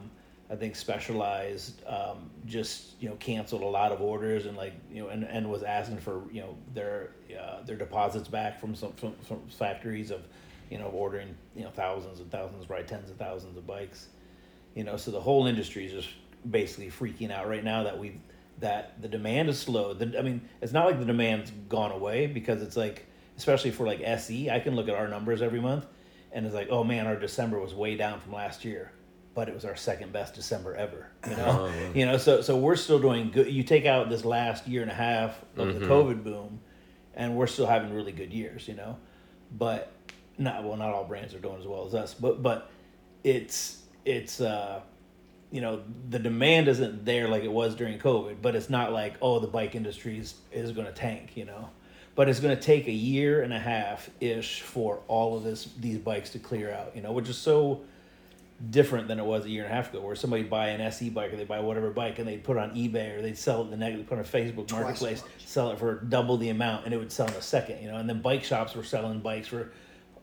I 0.50 0.56
think 0.56 0.76
Specialized 0.76 1.82
um, 1.88 2.30
just 2.46 3.02
you 3.02 3.08
know 3.08 3.16
canceled 3.16 3.62
a 3.62 3.68
lot 3.68 3.94
of 3.94 4.02
orders 4.02 4.46
and 4.46 4.58
like 4.58 4.74
you 4.92 5.02
know 5.02 5.10
and, 5.10 5.24
and 5.24 5.50
was 5.50 5.64
asking 5.64 6.00
for 6.00 6.22
you 6.32 6.42
know 6.42 6.56
their 6.74 7.12
uh, 7.40 7.62
their 7.64 7.78
deposits 7.78 8.28
back 8.28 8.60
from 8.60 8.76
some 8.76 8.92
from, 8.94 9.14
from 9.24 9.42
factories 9.48 10.12
of 10.12 10.22
you 10.72 10.78
know 10.78 10.88
ordering 10.88 11.36
you 11.56 11.64
know 11.64 11.70
thousands 11.70 12.22
and 12.22 12.32
thousands, 12.32 12.70
right, 12.70 12.88
tens 12.88 13.12
of 13.12 13.18
thousands 13.18 13.58
of 13.58 13.68
bikes. 13.68 14.08
You 14.74 14.86
know, 14.86 14.96
so 14.96 15.12
the 15.12 15.20
whole 15.20 15.46
industry 15.46 15.86
is 15.86 15.92
just 15.92 16.10
basically 16.50 16.90
freaking 16.90 17.30
out 17.30 17.48
right 17.48 17.64
now 17.64 17.84
that 17.84 18.00
we 18.00 18.20
that 18.60 19.02
the 19.02 19.10
demand 19.10 19.50
is 19.50 19.60
slow. 19.60 19.94
The, 19.94 20.18
I 20.18 20.22
mean, 20.22 20.42
it's 20.62 20.72
not 20.72 20.86
like 20.86 20.98
the 21.00 21.06
demand's 21.06 21.52
gone 21.68 21.92
away 21.92 22.28
because 22.28 22.62
it's 22.62 22.78
like, 22.78 23.06
especially 23.38 23.72
for 23.72 23.86
like 23.86 24.02
SE, 24.02 24.50
I 24.50 24.60
can 24.60 24.76
look 24.76 24.88
at 24.88 24.96
our 24.96 25.08
numbers 25.08 25.42
every 25.42 25.60
month, 25.60 25.86
and 26.32 26.46
it's 26.46 26.56
like, 26.56 26.70
oh 26.72 26.84
man, 26.84 27.06
our 27.06 27.18
December 27.18 27.60
was 27.60 27.76
way 27.76 27.98
down 27.98 28.22
from 28.22 28.32
last 28.32 28.64
year, 28.64 28.94
but 29.36 29.50
it 29.50 29.54
was 29.54 29.66
our 29.66 29.76
second 29.76 30.14
best 30.14 30.36
December 30.36 30.74
ever. 30.76 31.08
You 31.30 31.36
know, 31.36 31.70
oh, 31.70 31.92
you 31.94 32.06
know, 32.06 32.18
so 32.18 32.42
so 32.42 32.58
we're 32.58 32.78
still 32.78 33.00
doing 33.00 33.30
good. 33.32 33.52
You 33.52 33.64
take 33.64 33.86
out 33.86 34.10
this 34.10 34.24
last 34.24 34.70
year 34.70 34.84
and 34.84 34.92
a 34.92 34.96
half 34.96 35.42
of 35.58 35.68
the 35.68 35.74
mm-hmm. 35.74 35.92
COVID 35.92 36.24
boom, 36.24 36.62
and 37.14 37.36
we're 37.36 37.48
still 37.48 37.68
having 37.68 37.94
really 37.94 38.14
good 38.14 38.32
years. 38.32 38.70
You 38.70 38.76
know, 38.76 38.98
but 39.52 39.92
not 40.38 40.64
well, 40.64 40.78
not 40.78 40.94
all 40.94 41.06
brands 41.06 41.34
are 41.34 41.40
doing 41.40 41.60
as 41.60 41.68
well 41.68 41.86
as 41.86 41.94
us, 41.94 42.14
but 42.14 42.42
but 42.42 42.70
it's 43.24 43.82
it's. 44.06 44.42
uh 44.42 44.82
you 45.54 45.60
know 45.60 45.82
the 46.10 46.18
demand 46.18 46.70
isn't 46.70 47.04
there 47.04 47.28
like 47.28 47.44
it 47.44 47.52
was 47.52 47.76
during 47.76 48.00
covid 48.00 48.38
but 48.42 48.56
it's 48.56 48.70
not 48.70 48.94
like 48.94 49.16
oh 49.22 49.38
the 49.40 49.48
bike 49.48 49.76
industry 49.76 50.18
is, 50.18 50.36
is 50.54 50.72
going 50.72 50.88
to 50.88 50.94
tank 50.94 51.36
you 51.36 51.44
know 51.44 51.70
but 52.16 52.30
it's 52.30 52.40
going 52.40 52.56
to 52.56 52.62
take 52.62 52.88
a 52.88 52.92
year 52.92 53.42
and 53.42 53.54
a 53.54 53.60
half 53.60 54.10
ish 54.20 54.62
for 54.62 55.00
all 55.08 55.38
of 55.38 55.44
this 55.44 55.70
these 55.80 55.98
bikes 55.98 56.32
to 56.32 56.40
clear 56.40 56.72
out. 56.72 56.96
You 56.96 57.02
know, 57.02 57.12
which 57.12 57.30
is 57.30 57.38
so 57.38 57.82
different 58.70 59.08
than 59.08 59.18
it 59.18 59.26
was 59.26 59.46
a 59.46 59.50
year 59.50 59.64
and 59.64 59.72
a 59.72 59.76
half 59.76 59.90
ago, 59.90 60.02
where 60.02 60.16
somebody 60.16 60.44
buy 60.44 60.70
an 60.70 60.82
SE 60.82 61.10
bike 61.10 61.34
or 61.34 61.36
they 61.36 61.46
buy 61.46 61.60
whatever 61.60 61.90
bike 61.90 62.20
and 62.20 62.28
they'd 62.28 62.44
put 62.44 62.58
it 62.58 62.60
on 62.60 62.72
eBay 62.76 63.18
or 63.18 63.22
they'd 63.22 63.38
sell 63.38 63.64
it 63.64 63.72
the 63.72 63.78
next, 63.78 64.06
put 64.08 64.18
on 64.18 64.24
Facebook 64.24 64.68
Twice 64.68 64.82
Marketplace, 64.82 65.24
sell 65.40 65.72
it 65.72 65.80
for 65.80 65.96
double 65.96 66.38
the 66.38 66.50
amount, 66.50 66.86
and 66.86 66.94
it 66.94 66.98
would 66.98 67.12
sell 67.12 67.28
in 67.28 67.34
a 67.34 67.42
second. 67.42 67.82
You 67.82 67.90
know, 67.90 67.98
and 67.98 68.08
then 68.08 68.22
bike 68.22 68.44
shops 68.44 68.76
were 68.76 68.84
selling 68.84 69.20
bikes 69.20 69.48
for 69.48 69.72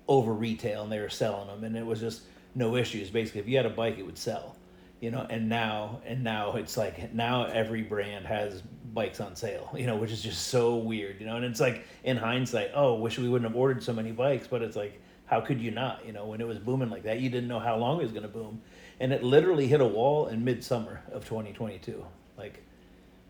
over 0.09 0.32
retail 0.32 0.82
and 0.82 0.92
they 0.92 1.00
were 1.00 1.09
selling 1.09 1.46
them, 1.46 1.64
and 1.64 1.76
it 1.76 1.86
was 1.86 2.00
just 2.00 2.22
no 2.54 2.76
issues. 2.76 3.11
Basically, 3.11 3.40
if 3.40 3.48
you 3.48 3.56
had 3.56 3.66
a 3.66 3.70
bike, 3.70 3.98
it 3.98 4.04
would 4.04 4.18
sell. 4.18 4.56
You 5.00 5.12
know, 5.12 5.24
and 5.30 5.48
now 5.48 6.00
and 6.04 6.24
now 6.24 6.56
it's 6.56 6.76
like 6.76 7.14
now 7.14 7.44
every 7.44 7.82
brand 7.82 8.26
has 8.26 8.62
bikes 8.92 9.20
on 9.20 9.36
sale. 9.36 9.70
You 9.76 9.86
know, 9.86 9.96
which 9.96 10.11
is 10.11 10.22
just 10.22 10.48
so 10.48 10.76
weird. 10.76 11.20
You 11.20 11.26
know, 11.26 11.36
and 11.36 11.44
it's 11.44 11.61
like 11.61 11.86
in 12.02 12.16
hindsight, 12.16 12.72
oh, 12.74 12.94
wish 12.94 13.18
we 13.18 13.28
wouldn't 13.28 13.48
have 13.48 13.56
ordered 13.56 13.82
so 13.82 13.92
many 13.92 14.11
bikes, 14.11 14.48
but 14.48 14.62
it's 14.62 14.76
like 14.76 15.00
how 15.28 15.42
could 15.42 15.61
you 15.61 15.70
not? 15.70 16.04
You 16.06 16.12
know, 16.12 16.26
when 16.26 16.40
it 16.40 16.46
was 16.46 16.59
booming 16.59 16.90
like 16.90 17.04
that, 17.04 17.20
you 17.20 17.28
didn't 17.28 17.48
know 17.48 17.59
how 17.59 17.76
long 17.76 18.00
it 18.00 18.02
was 18.02 18.12
going 18.12 18.22
to 18.22 18.28
boom, 18.28 18.62
and 18.98 19.12
it 19.12 19.22
literally 19.22 19.68
hit 19.68 19.80
a 19.80 19.86
wall 19.86 20.26
in 20.26 20.42
midsummer 20.42 21.02
of 21.12 21.24
2022. 21.26 22.04
Like 22.36 22.62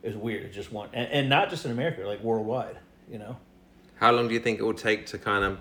it 0.03 0.07
was 0.07 0.17
weird. 0.17 0.45
It 0.45 0.53
just 0.53 0.73
went, 0.73 0.93
and, 0.95 1.11
and 1.11 1.29
not 1.29 1.51
just 1.51 1.65
in 1.65 1.73
America, 1.73 2.03
like 2.07 2.23
worldwide. 2.23 2.79
You 3.11 3.19
know, 3.19 3.37
How 3.97 4.13
long 4.13 4.29
do 4.29 4.35
you 4.35 4.41
think 4.41 4.61
it 4.61 4.63
will 4.63 4.75
take 4.75 5.07
to 5.07 5.19
kind 5.19 5.45
of 5.45 5.59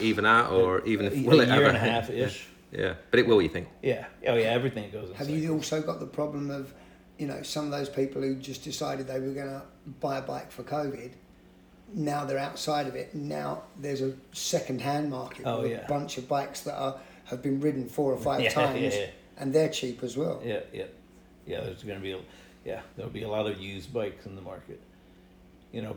even 0.00 0.24
out, 0.26 0.52
or 0.52 0.84
even 0.84 1.06
if 1.06 1.14
a, 1.16 1.22
will 1.22 1.40
a 1.40 1.42
it 1.44 1.48
year 1.48 1.56
ever? 1.56 1.66
and 1.68 1.76
a 1.76 1.80
half 1.80 2.10
ish. 2.10 2.46
Yeah, 2.70 2.94
but 3.10 3.20
it 3.20 3.26
will. 3.26 3.42
You 3.42 3.48
think? 3.48 3.68
Yeah. 3.82 4.06
Oh 4.26 4.34
yeah. 4.34 4.46
Everything 4.46 4.90
goes. 4.90 5.10
In 5.10 5.14
Have 5.16 5.26
cycles. 5.26 5.42
you 5.42 5.52
also 5.54 5.82
got 5.82 6.00
the 6.00 6.06
problem 6.06 6.50
of, 6.50 6.72
you 7.18 7.26
know, 7.26 7.42
some 7.42 7.66
of 7.66 7.70
those 7.70 7.88
people 7.88 8.22
who 8.22 8.34
just 8.36 8.64
decided 8.64 9.06
they 9.06 9.20
were 9.20 9.32
going 9.34 9.48
to 9.48 9.62
buy 10.00 10.18
a 10.18 10.22
bike 10.22 10.50
for 10.50 10.62
COVID? 10.62 11.12
Now 11.94 12.24
they're 12.24 12.38
outside 12.38 12.86
of 12.86 12.94
it. 12.94 13.14
Now 13.14 13.64
there's 13.78 14.00
a 14.00 14.14
second-hand 14.32 15.10
market 15.10 15.42
Oh, 15.46 15.60
with 15.62 15.72
yeah. 15.72 15.84
a 15.84 15.88
bunch 15.88 16.16
of 16.16 16.26
bikes 16.26 16.60
that 16.60 16.74
are 16.74 16.96
have 17.24 17.42
been 17.42 17.60
ridden 17.60 17.86
four 17.88 18.12
or 18.12 18.16
five 18.18 18.40
Yeah, 18.44 18.50
times, 18.50 18.80
yeah, 18.94 19.00
yeah. 19.00 19.06
and 19.36 19.52
they're 19.52 19.68
cheap 19.68 20.02
as 20.02 20.16
well. 20.16 20.40
Yeah, 20.44 20.60
yeah, 20.72 20.84
yeah. 21.46 21.60
There's 21.60 21.82
going 21.82 21.98
to 21.98 22.02
be, 22.02 22.12
a, 22.12 22.18
yeah, 22.64 22.80
there'll 22.96 23.12
be 23.12 23.22
a 23.24 23.28
lot 23.28 23.46
of 23.46 23.60
used 23.60 23.92
bikes 23.92 24.24
in 24.24 24.34
the 24.34 24.40
market. 24.42 24.80
You 25.72 25.82
know, 25.82 25.96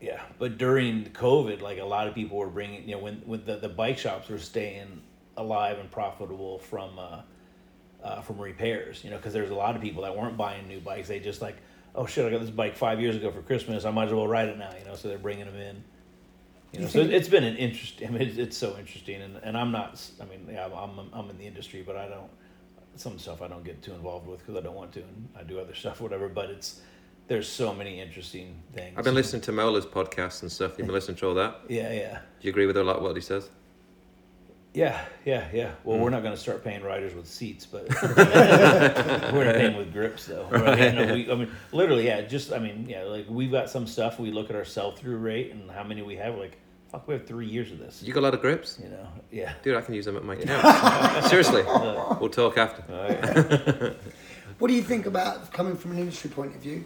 yeah. 0.00 0.22
But 0.38 0.58
during 0.58 1.04
COVID, 1.04 1.60
like 1.60 1.78
a 1.78 1.84
lot 1.84 2.08
of 2.08 2.14
people 2.14 2.38
were 2.38 2.48
bringing, 2.48 2.88
you 2.88 2.96
know, 2.96 3.02
when 3.02 3.22
when 3.24 3.44
the, 3.44 3.56
the 3.56 3.68
bike 3.68 3.98
shops 3.98 4.28
were 4.28 4.38
staying 4.38 5.02
alive 5.36 5.78
and 5.78 5.90
profitable 5.90 6.58
from 6.58 6.98
uh, 6.98 7.22
uh, 8.02 8.20
from 8.20 8.38
repairs. 8.38 9.02
You 9.04 9.10
know, 9.10 9.16
because 9.16 9.32
there's 9.32 9.50
a 9.50 9.54
lot 9.54 9.76
of 9.76 9.82
people 9.82 10.02
that 10.02 10.16
weren't 10.16 10.36
buying 10.36 10.66
new 10.68 10.80
bikes. 10.80 11.08
They 11.08 11.20
just 11.20 11.42
like, 11.42 11.56
oh 11.94 12.06
shit, 12.06 12.26
I 12.26 12.30
got 12.30 12.40
this 12.40 12.50
bike 12.50 12.76
five 12.76 13.00
years 13.00 13.16
ago 13.16 13.30
for 13.30 13.42
Christmas. 13.42 13.84
I 13.84 13.90
might 13.90 14.08
as 14.08 14.14
well 14.14 14.28
ride 14.28 14.48
it 14.48 14.58
now. 14.58 14.70
You 14.78 14.84
know, 14.84 14.94
so 14.94 15.08
they're 15.08 15.18
bringing 15.18 15.46
them 15.46 15.56
in. 15.56 15.84
You 16.72 16.80
know, 16.80 16.88
so 16.88 17.00
it's 17.00 17.28
been 17.28 17.44
an 17.44 17.56
interesting. 17.56 18.08
I 18.08 18.10
mean, 18.10 18.22
it's, 18.22 18.38
it's 18.38 18.56
so 18.56 18.76
interesting, 18.78 19.22
and, 19.22 19.36
and 19.42 19.56
I'm 19.56 19.72
not. 19.72 20.00
I 20.20 20.24
mean, 20.24 20.46
yeah, 20.50 20.66
I'm 20.66 21.10
I'm 21.12 21.30
in 21.30 21.38
the 21.38 21.46
industry, 21.46 21.82
but 21.86 21.96
I 21.96 22.08
don't 22.08 22.30
some 22.96 23.18
stuff 23.18 23.42
I 23.42 23.48
don't 23.48 23.64
get 23.64 23.82
too 23.82 23.92
involved 23.92 24.26
with 24.26 24.40
because 24.40 24.56
I 24.56 24.60
don't 24.60 24.74
want 24.74 24.92
to, 24.92 25.00
and 25.00 25.28
I 25.38 25.42
do 25.42 25.60
other 25.60 25.74
stuff, 25.82 26.00
whatever. 26.00 26.28
But 26.28 26.50
it's 26.50 26.80
there's 27.28 27.48
so 27.48 27.74
many 27.74 28.00
interesting 28.00 28.62
things. 28.72 28.94
I've 28.96 29.04
been 29.04 29.14
listening 29.14 29.42
to 29.42 29.52
Mola's 29.52 29.86
podcast 29.86 30.42
and 30.42 30.50
stuff. 30.52 30.72
You've 30.78 30.86
been 30.86 30.94
listening 30.94 31.16
to 31.18 31.28
all 31.28 31.34
that. 31.34 31.60
Yeah, 31.68 31.92
yeah, 31.92 32.12
Do 32.40 32.46
you 32.46 32.50
agree 32.50 32.66
with 32.66 32.76
a 32.76 32.84
lot 32.84 32.96
of 32.96 33.02
what 33.02 33.16
he 33.16 33.22
says? 33.22 33.50
yeah, 34.74 35.06
yeah, 35.24 35.48
yeah. 35.54 35.70
Well, 35.84 35.96
Hmm. 35.96 36.02
we're 36.04 36.10
not 36.10 36.22
going 36.22 36.34
to 36.34 36.40
start 36.40 36.62
paying 36.62 36.82
riders 36.82 37.14
with 37.14 37.26
seats, 37.26 37.64
but 37.64 37.88
we're 38.02 38.14
going 38.14 39.46
to 39.46 39.54
pay 39.54 39.74
with 39.76 39.90
grips, 39.92 40.26
though. 40.26 40.46
Right? 40.50 40.92
You 40.94 41.06
know, 41.06 41.14
we, 41.14 41.30
I 41.32 41.34
mean, 41.34 41.50
literally, 41.72 42.06
yeah. 42.06 42.20
Just, 42.22 42.52
I 42.52 42.58
mean, 42.58 42.86
yeah. 42.88 43.04
Like 43.04 43.24
we've 43.28 43.50
got 43.50 43.70
some 43.70 43.86
stuff. 43.86 44.18
We 44.20 44.30
look 44.30 44.50
at 44.50 44.56
our 44.56 44.64
sell 44.66 44.92
through 44.92 45.16
rate 45.16 45.50
and 45.52 45.70
how 45.70 45.82
many 45.82 46.02
we 46.02 46.14
have. 46.16 46.36
Like, 46.36 46.58
fuck, 46.92 47.08
we 47.08 47.14
have 47.14 47.26
three 47.26 47.46
years 47.46 47.72
of 47.72 47.78
this. 47.78 48.02
You 48.02 48.12
got 48.12 48.20
a 48.20 48.28
lot 48.28 48.34
of 48.34 48.40
grips, 48.42 48.78
You 48.82 48.90
know, 48.90 49.08
yeah. 49.32 49.54
dude. 49.62 49.76
I 49.76 49.80
can 49.80 49.94
use 49.94 50.04
them 50.04 50.16
at 50.16 50.24
my 50.24 50.36
camp. 50.36 51.24
Seriously, 51.24 51.62
Uh, 51.66 52.16
we'll 52.20 52.28
talk 52.28 52.58
after. 52.58 52.84
oh, 52.90 53.06
yeah. 53.08 53.92
What 54.58 54.68
do 54.68 54.74
you 54.74 54.82
think 54.82 55.06
about 55.06 55.52
coming 55.52 55.76
from 55.76 55.92
an 55.92 55.98
industry 55.98 56.30
point 56.30 56.54
of 56.54 56.60
view? 56.62 56.84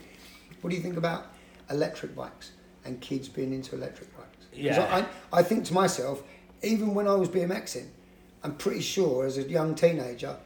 What 0.61 0.70
do 0.70 0.76
you 0.76 0.82
think 0.82 0.96
about 0.96 1.26
electric 1.70 2.14
bikes 2.14 2.52
and 2.84 3.00
kids 3.00 3.28
being 3.28 3.52
into 3.52 3.74
electric 3.76 4.14
bikes? 4.16 4.46
Yeah. 4.52 5.04
I, 5.32 5.38
I 5.38 5.42
think 5.42 5.64
to 5.66 5.74
myself, 5.74 6.22
even 6.62 6.94
when 6.94 7.06
I 7.06 7.14
was 7.14 7.28
BMXing, 7.28 7.86
I'm 8.42 8.54
pretty 8.56 8.80
sure 8.80 9.26
as 9.26 9.38
a 9.38 9.42
young 9.42 9.74
teenager, 9.74 10.36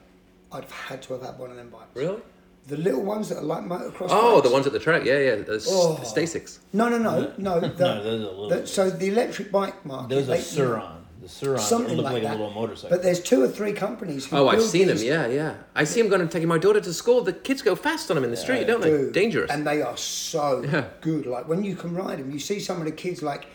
I'd 0.52 0.64
have 0.64 0.70
had 0.72 1.02
to 1.02 1.14
have 1.14 1.22
had 1.22 1.38
one 1.38 1.50
of 1.50 1.56
them 1.56 1.70
bikes. 1.70 1.94
Really? 1.94 2.20
The 2.66 2.76
little 2.78 3.02
ones 3.02 3.28
that 3.28 3.38
are 3.38 3.42
like 3.42 3.64
motocross. 3.64 4.06
Oh, 4.10 4.36
bikes. 4.36 4.48
the 4.48 4.52
ones 4.52 4.66
at 4.66 4.72
the 4.72 4.78
track. 4.78 5.04
Yeah, 5.04 5.18
yeah. 5.18 5.34
The 5.36 5.56
s- 5.56 5.66
Oh. 5.68 5.98
Stacycs. 6.02 6.58
No, 6.72 6.88
no, 6.88 6.98
no, 6.98 7.32
no. 7.38 7.60
The, 7.60 7.68
No, 7.68 8.02
those 8.02 8.06
are 8.06 8.24
little. 8.24 8.48
the- 8.48 8.66
so 8.66 8.90
the 8.90 9.08
electric 9.08 9.50
bike 9.52 9.84
market. 9.84 10.08
those 10.14 10.28
are 10.28 10.32
they- 10.36 10.40
Sur-Ron. 10.40 11.03
The 11.24 11.30
Sur-Rons 11.30 11.66
Something 11.66 11.96
look 11.96 12.04
like 12.04 12.12
like, 12.14 12.22
that. 12.24 12.36
a 12.36 12.38
little 12.38 12.50
motorcycle. 12.52 12.90
But 12.96 13.02
there's 13.02 13.22
two 13.22 13.42
or 13.42 13.48
three 13.48 13.72
companies. 13.72 14.26
Who 14.26 14.36
Oh, 14.36 14.48
I've 14.48 14.58
build 14.58 14.68
seen 14.68 14.88
them. 14.88 14.98
these- 14.98 15.06
Yeah, 15.06 15.26
yeah. 15.26 15.54
I 15.74 15.84
see 15.84 16.02
them 16.02 16.10
going 16.10 16.20
and 16.20 16.30
taking 16.30 16.48
my 16.48 16.58
daughter 16.58 16.82
to 16.82 16.92
school. 16.92 17.22
The 17.22 17.32
kids 17.32 17.62
go 17.62 17.74
fast 17.74 18.10
on 18.10 18.16
them 18.16 18.24
in 18.24 18.30
the 18.30 18.36
street, 18.36 18.66
don't 18.66 18.82
they? 18.82 18.90
Dude, 18.90 19.14
Dangerous. 19.14 19.50
And 19.50 19.66
they 19.66 19.80
are 19.80 19.96
so 19.96 20.62
Yeah. 20.70 20.84
good. 21.00 21.24
Like 21.24 21.48
when 21.48 21.64
you 21.64 21.76
can 21.76 21.94
ride 21.94 22.18
them, 22.18 22.30
you 22.30 22.38
see 22.38 22.60
some 22.60 22.76
of 22.78 22.84
the 22.84 22.92
kids 22.92 23.22
like, 23.22 23.46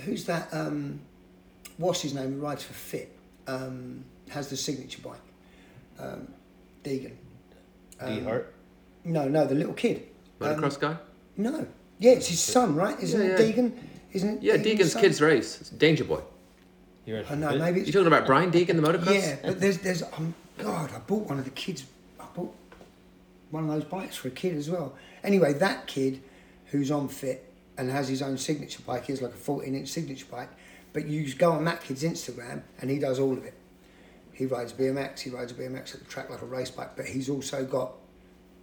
who's 0.00 0.24
that? 0.24 0.48
Um, 0.52 0.98
what's 1.76 2.00
his 2.02 2.14
name? 2.14 2.32
Who 2.34 2.40
rides 2.40 2.64
for 2.64 2.72
Fit? 2.72 3.16
Um, 3.46 4.04
has 4.30 4.48
the 4.48 4.56
signature 4.56 5.00
bike. 5.00 5.20
Um, 6.00 6.26
Deegan. 6.82 7.12
D 8.04 8.20
Hart. 8.20 8.52
No, 9.04 9.28
no, 9.28 9.46
the 9.46 9.54
little 9.54 9.72
kid. 9.74 10.08
Um, 10.40 10.48
Motocross 10.56 10.80
guy. 10.80 10.96
no. 11.36 11.64
Yeah, 12.00 12.12
it's 12.12 12.28
his 12.28 12.40
son, 12.40 12.74
right? 12.76 12.98
Isn't 13.00 13.20
Yeah, 13.20 13.26
it 13.36 13.40
yeah. 13.40 13.52
Deegan? 13.54 13.72
Isn't 14.12 14.28
it? 14.38 14.42
Yeah, 14.42 14.54
Deegan's 14.56 14.64
Deegan's 14.66 14.92
son? 14.92 15.02
kids 15.02 15.20
race. 15.20 15.60
It's 15.60 15.70
Danger 15.70 16.04
Boy. 16.04 16.20
He 17.08 17.14
rides 17.14 17.30
I 17.30 17.36
know, 17.36 17.48
Fit. 17.52 17.58
maybe 17.60 17.78
You 17.80 17.82
it's 17.86 17.92
talking 17.92 18.06
about 18.06 18.26
Brian 18.26 18.50
Deegan, 18.52 18.66
the 18.76 18.82
motocross? 18.82 19.14
Yeah, 19.14 19.36
but 19.42 19.58
there's 19.60 19.78
there's 19.78 20.02
um 20.02 20.34
God, 20.58 20.90
I 20.94 20.98
bought 20.98 21.26
one 21.26 21.38
of 21.38 21.44
the 21.46 21.50
kids. 21.52 21.86
I 22.20 22.24
bought 22.34 22.54
one 23.50 23.64
of 23.64 23.70
those 23.70 23.84
bikes 23.84 24.14
for 24.16 24.28
a 24.28 24.30
kid 24.30 24.54
as 24.56 24.68
well. 24.68 24.94
Anyway, 25.24 25.54
that 25.54 25.86
kid 25.86 26.20
who's 26.66 26.90
on 26.90 27.08
fit 27.08 27.50
and 27.78 27.90
has 27.90 28.08
his 28.08 28.20
own 28.20 28.36
signature 28.36 28.82
bike, 28.86 29.06
he 29.06 29.12
has 29.12 29.22
like 29.22 29.32
a 29.32 29.36
14 29.36 29.74
inch 29.74 29.88
signature 29.88 30.26
bike. 30.30 30.50
But 30.92 31.06
you 31.06 31.32
go 31.32 31.52
on 31.52 31.64
that 31.64 31.82
kid's 31.82 32.02
Instagram 32.02 32.60
and 32.82 32.90
he 32.90 32.98
does 32.98 33.18
all 33.18 33.32
of 33.32 33.42
it. 33.46 33.54
He 34.34 34.44
rides 34.44 34.74
BMX, 34.74 35.20
he 35.20 35.30
rides 35.30 35.52
a 35.52 35.54
BMX 35.54 35.94
at 35.94 36.00
the 36.00 36.06
track 36.10 36.28
like 36.28 36.42
a 36.42 36.46
race 36.46 36.70
bike, 36.70 36.94
but 36.94 37.06
he's 37.06 37.30
also 37.30 37.64
got 37.64 37.92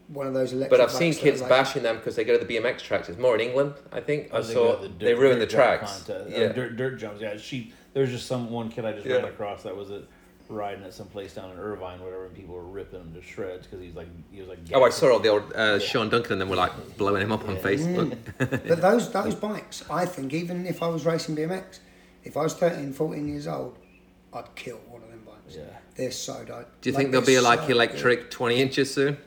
one 0.10 0.28
of 0.28 0.36
those 0.36 0.54
electric. 0.54 0.70
But 0.80 0.82
I've 0.82 0.92
seen 0.96 1.14
bikes 1.14 1.18
that 1.18 1.22
are 1.28 1.32
kids 1.32 1.42
like- 1.42 1.50
bashing 1.50 1.82
them 1.82 1.96
because 1.96 2.16
they 2.16 2.24
go 2.24 2.38
to 2.38 2.46
the 2.46 2.58
BMX 2.58 2.84
tracks. 2.84 3.10
It's 3.10 3.18
more 3.18 3.34
in 3.34 3.42
England, 3.42 3.74
I 3.92 4.02
think. 4.02 4.32
I 4.32 4.38
Oh, 4.38 4.42
they 4.44 4.54
saw 4.54 4.76
the 4.80 4.88
they 4.90 5.14
dirt- 5.14 5.18
ruined 5.18 5.42
the 5.42 5.48
tracks. 5.48 6.04
contest. 6.04 6.10
Uh, 6.12 6.38
Yeah. 6.40 6.52
dirt, 6.52 6.76
dirt 6.76 7.00
jumps. 7.00 7.22
Yeah, 7.22 7.38
she. 7.38 7.74
There's 7.96 8.12
just 8.12 8.28
some 8.28 8.52
one 8.52 8.70
kid 8.70 8.84
I 8.86 8.92
just 8.92 9.06
Yeah. 9.08 9.16
ran 9.16 9.26
across 9.26 9.64
that 9.64 9.76
was 9.76 9.90
at, 9.90 10.02
riding 10.50 10.84
at 10.84 10.94
some 10.94 11.08
place 11.08 11.34
down 11.34 11.50
in 11.52 11.58
Irvine, 11.58 12.00
whatever, 12.02 12.26
and 12.26 12.36
people 12.36 12.54
were 12.54 12.62
ripping 12.66 13.00
him 13.00 13.14
to 13.14 13.22
shreds 13.22 13.66
because 13.66 13.80
he's 13.84 13.96
like 13.96 14.10
he 14.32 14.42
was 14.42 14.50
like. 14.50 14.60
Oh, 14.74 14.84
I 14.84 14.90
saw 14.90 15.14
all 15.14 15.20
the 15.20 15.30
old 15.30 15.54
uh, 15.54 15.80
Sean 15.80 16.10
Duncan 16.10 16.34
and 16.34 16.42
then 16.42 16.50
we're 16.50 16.58
like 16.58 16.98
blowing 16.98 17.22
him 17.22 17.32
up 17.32 17.48
on 17.48 17.56
Yeah. 17.56 17.62
Facebook. 17.62 18.18
But 18.68 18.82
those 18.82 19.10
those 19.12 19.34
bikes, 19.34 19.84
I 19.90 20.06
think, 20.06 20.34
even 20.34 20.68
if 20.68 20.84
I 20.84 20.88
was 20.90 21.06
racing 21.06 21.38
BMX, 21.38 21.80
if 22.26 22.36
I 22.36 22.44
was 22.44 22.54
13, 22.54 22.92
14 22.92 23.28
years 23.30 23.48
old, 23.48 23.78
I'd 24.34 24.54
kill 24.56 24.78
one 24.90 25.02
of 25.02 25.10
them 25.10 25.22
bikes. 25.26 25.56
Yeah. 25.56 25.64
They're 25.96 26.12
so 26.12 26.44
dope. 26.44 26.68
Do 26.82 26.90
you 26.90 26.94
Like, 26.94 27.02
think 27.04 27.12
there'll 27.12 27.26
they're 27.26 27.36
be 27.38 27.40
like 27.40 27.62
so 27.62 27.68
electric 27.68 28.30
20 28.30 28.56
inches 28.62 28.94
soon? 28.94 29.18